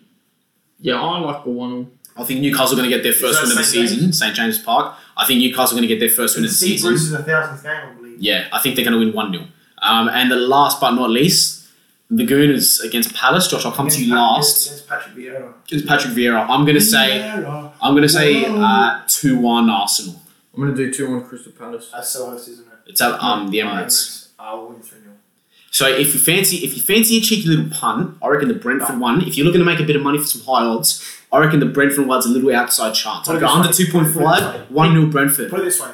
Yeah, 0.80 1.02
I 1.02 1.20
like 1.20 1.44
the 1.44 1.50
one 1.50 1.74
all. 1.74 1.88
I 2.20 2.26
think 2.26 2.42
Newcastle 2.42 2.74
are 2.74 2.82
going 2.82 2.90
to 2.90 2.96
get 2.96 3.04
their 3.04 3.14
first 3.14 3.42
win 3.42 3.52
of 3.52 3.58
the 3.58 3.64
St. 3.64 3.88
season, 3.88 4.12
St 4.12 4.36
James 4.36 4.58
Park. 4.60 4.96
I 5.16 5.26
think 5.26 5.40
Newcastle 5.40 5.78
are 5.78 5.80
going 5.80 5.88
to 5.88 5.96
get 5.96 6.00
their 6.00 6.10
first 6.10 6.36
win 6.36 6.44
of 6.44 6.52
the 6.52 6.56
Steve 6.56 6.72
season. 6.72 6.90
Bruce 6.90 7.04
is 7.04 7.14
a 7.14 7.24
thousandth 7.24 7.64
game, 7.64 7.72
I 7.72 7.94
believe. 7.94 8.20
Yeah, 8.20 8.48
I 8.52 8.60
think 8.60 8.76
they're 8.76 8.84
going 8.84 9.00
to 9.00 9.06
win 9.06 9.16
1 9.16 9.32
0. 9.32 9.46
Um, 9.82 10.10
and 10.10 10.30
the 10.30 10.36
last 10.36 10.82
but 10.82 10.92
not 10.92 11.10
least, 11.10 11.59
The 12.12 12.26
Gooners 12.26 12.84
against 12.84 13.14
Palace. 13.14 13.48
Josh, 13.48 13.66
I'll 13.66 13.72
come 13.72 13.88
to 13.88 14.04
you 14.04 14.14
Against 14.14 14.16
Pat- 14.16 14.18
last. 14.18 14.66
Against 14.68 14.88
Patrick 14.90 15.16
Vieira. 15.16 15.54
Against 15.68 15.86
Patrick 15.88 16.14
Vieira. 16.16 16.46
I'm 16.50 16.66
going 16.66 16.76
to 16.76 16.82
say. 16.82 17.20
Vieira. 17.22 17.72
I'm 17.82 17.94
going 17.94 18.04
to 18.04 18.10
say 18.10 18.42
No. 18.44 18.62
uh, 18.64 19.02
two 19.08 19.38
one 19.38 19.70
Arsenal. 19.70 20.20
I'm 20.56 20.62
gonna 20.64 20.76
do 20.76 20.92
two 20.92 21.10
one 21.10 21.24
Crystal 21.24 21.52
Palace. 21.54 21.90
That's 21.94 22.16
Selhurst, 22.18 22.50
isn't 22.50 22.66
it? 22.68 22.74
It's 22.88 23.00
at 23.00 23.20
um 23.22 23.50
the 23.52 23.60
Emirates. 23.60 24.30
I'll 24.40 24.68
win 24.68 24.82
3 24.82 25.00
0. 25.02 25.14
So 25.72 25.88
if 25.88 26.14
you 26.14 26.20
fancy 26.20 26.58
if 26.58 26.76
you 26.76 26.82
fancy 26.82 27.18
a 27.18 27.22
cheeky 27.22 27.48
little 27.48 27.70
punt, 27.70 28.18
I 28.22 28.28
reckon 28.28 28.48
the 28.48 28.56
Brentford 28.56 29.00
one. 29.00 29.22
If 29.22 29.38
you're 29.38 29.46
looking 29.46 29.60
to 29.60 29.66
make 29.66 29.80
a 29.80 29.84
bit 29.84 29.96
of 29.96 30.02
money 30.02 30.18
for 30.18 30.26
some 30.26 30.42
high 30.42 30.66
odds, 30.66 31.06
I 31.32 31.38
reckon 31.38 31.60
the 31.60 31.68
Brentford 31.68 32.08
one's 32.08 32.26
a 32.26 32.30
little 32.30 32.54
outside 32.54 32.94
chance. 32.96 33.28
Put 33.28 33.36
I'd 33.38 33.40
go 33.42 33.48
under 33.48 33.70
way. 33.70 33.74
two 33.74 33.92
point 33.92 34.12
Put 34.12 34.22
it 34.24 34.26
this 34.26 34.42
five, 34.42 34.56
way. 34.56 34.66
one 34.70 34.92
0 34.94 35.06
Brentford. 35.06 35.50
Put 35.52 35.60
it 35.62 35.64
this 35.66 35.80
way. 35.80 35.92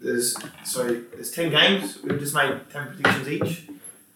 There's 0.00 0.36
so 0.64 0.86
there's 1.14 1.30
ten 1.32 1.50
games. 1.50 1.98
We've 2.04 2.18
just 2.20 2.34
made 2.34 2.60
ten 2.70 2.86
predictions 2.88 3.28
each. 3.28 3.62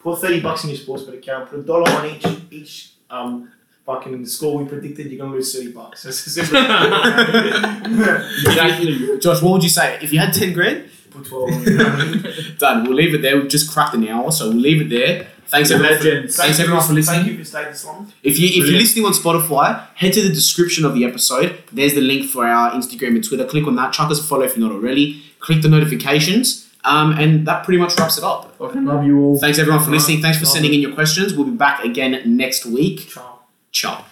Put 0.05 0.21
thirty 0.21 0.41
bucks 0.41 0.63
in 0.65 0.71
your 0.71 0.79
sports 0.79 1.03
bet 1.05 1.15
account. 1.17 1.49
Put 1.51 1.59
a 1.61 1.63
dollar 1.63 1.91
on 1.91 2.05
each 2.07 2.27
each 2.51 2.91
um 3.11 3.51
fucking 3.87 4.25
score 4.27 4.59
we 4.59 4.69
predicted. 4.69 5.11
You're 5.11 5.19
gonna 5.25 5.33
lose 5.35 5.53
thirty 5.55 5.73
bucks. 5.73 6.03
That's 6.05 6.19
simple. 6.19 6.61
Exactly. 8.47 9.19
Josh, 9.19 9.43
what 9.43 9.53
would 9.55 9.63
you 9.63 9.69
say 9.71 9.99
if 10.03 10.13
you 10.13 10.19
had 10.19 10.33
ten 10.35 10.53
grand? 10.53 10.91
Put 11.11 11.27
twelve. 11.27 11.51
on. 11.51 12.25
Done. 12.59 12.85
We'll 12.85 12.95
leave 12.95 13.15
it 13.15 13.23
there. 13.23 13.37
We've 13.41 13.49
just 13.49 13.73
cracked 13.73 13.95
an 13.95 14.07
hour, 14.09 14.31
so 14.31 14.49
we'll 14.51 14.59
leave 14.59 14.83
it 14.83 14.91
there. 14.91 15.27
Thanks 15.47 15.71
everyone. 15.71 15.99
For, 15.99 16.05
Legends. 16.05 16.37
thanks 16.37 16.59
everyone 16.61 16.83
for 16.83 16.93
listening. 16.95 17.21
Thank 17.25 17.33
you 17.33 17.39
for 17.39 17.45
staying 17.45 17.69
this 17.69 17.85
long. 17.85 18.13
If 18.23 18.39
you 18.39 18.49
if 18.49 18.69
you're 18.69 18.79
listening 18.81 19.05
on 19.07 19.13
Spotify, 19.13 19.87
head 19.95 20.13
to 20.15 20.23
the 20.23 20.31
description 20.31 20.85
of 20.85 20.95
the 20.95 21.05
episode. 21.05 21.63
There's 21.73 21.95
the 21.95 22.01
link 22.01 22.29
for 22.31 22.47
our 22.47 22.73
Instagram 22.73 23.15
and 23.17 23.25
Twitter. 23.25 23.45
Click 23.45 23.67
on 23.67 23.77
that. 23.77 23.93
Chuck 23.93 24.11
us 24.11 24.21
a 24.21 24.23
follow 24.23 24.43
if 24.43 24.57
you're 24.57 24.67
not 24.69 24.75
already. 24.75 25.23
Click 25.41 25.63
the 25.63 25.69
notifications. 25.69 26.74
Um, 26.85 27.13
and 27.13 27.47
that 27.47 27.65
pretty 27.65 27.79
much 27.79 27.99
wraps 27.99 28.19
it 28.19 28.25
up. 28.25 28.59
Love 28.61 29.07
you 29.07 29.21
all. 29.21 29.39
Thanks 29.39 29.59
everyone 29.59 29.83
for 29.83 29.91
listening. 29.91 30.21
Thanks 30.21 30.39
for 30.39 30.47
sending 30.47 30.75
in 30.75 30.81
your 30.81 30.93
questions. 30.93 31.35
We'll 31.35 31.47
be 31.47 31.57
back 31.57 31.85
again 31.85 32.37
next 32.37 32.67
week. 32.67 33.09
Ciao. 33.09 33.41
Ciao. 33.73 34.05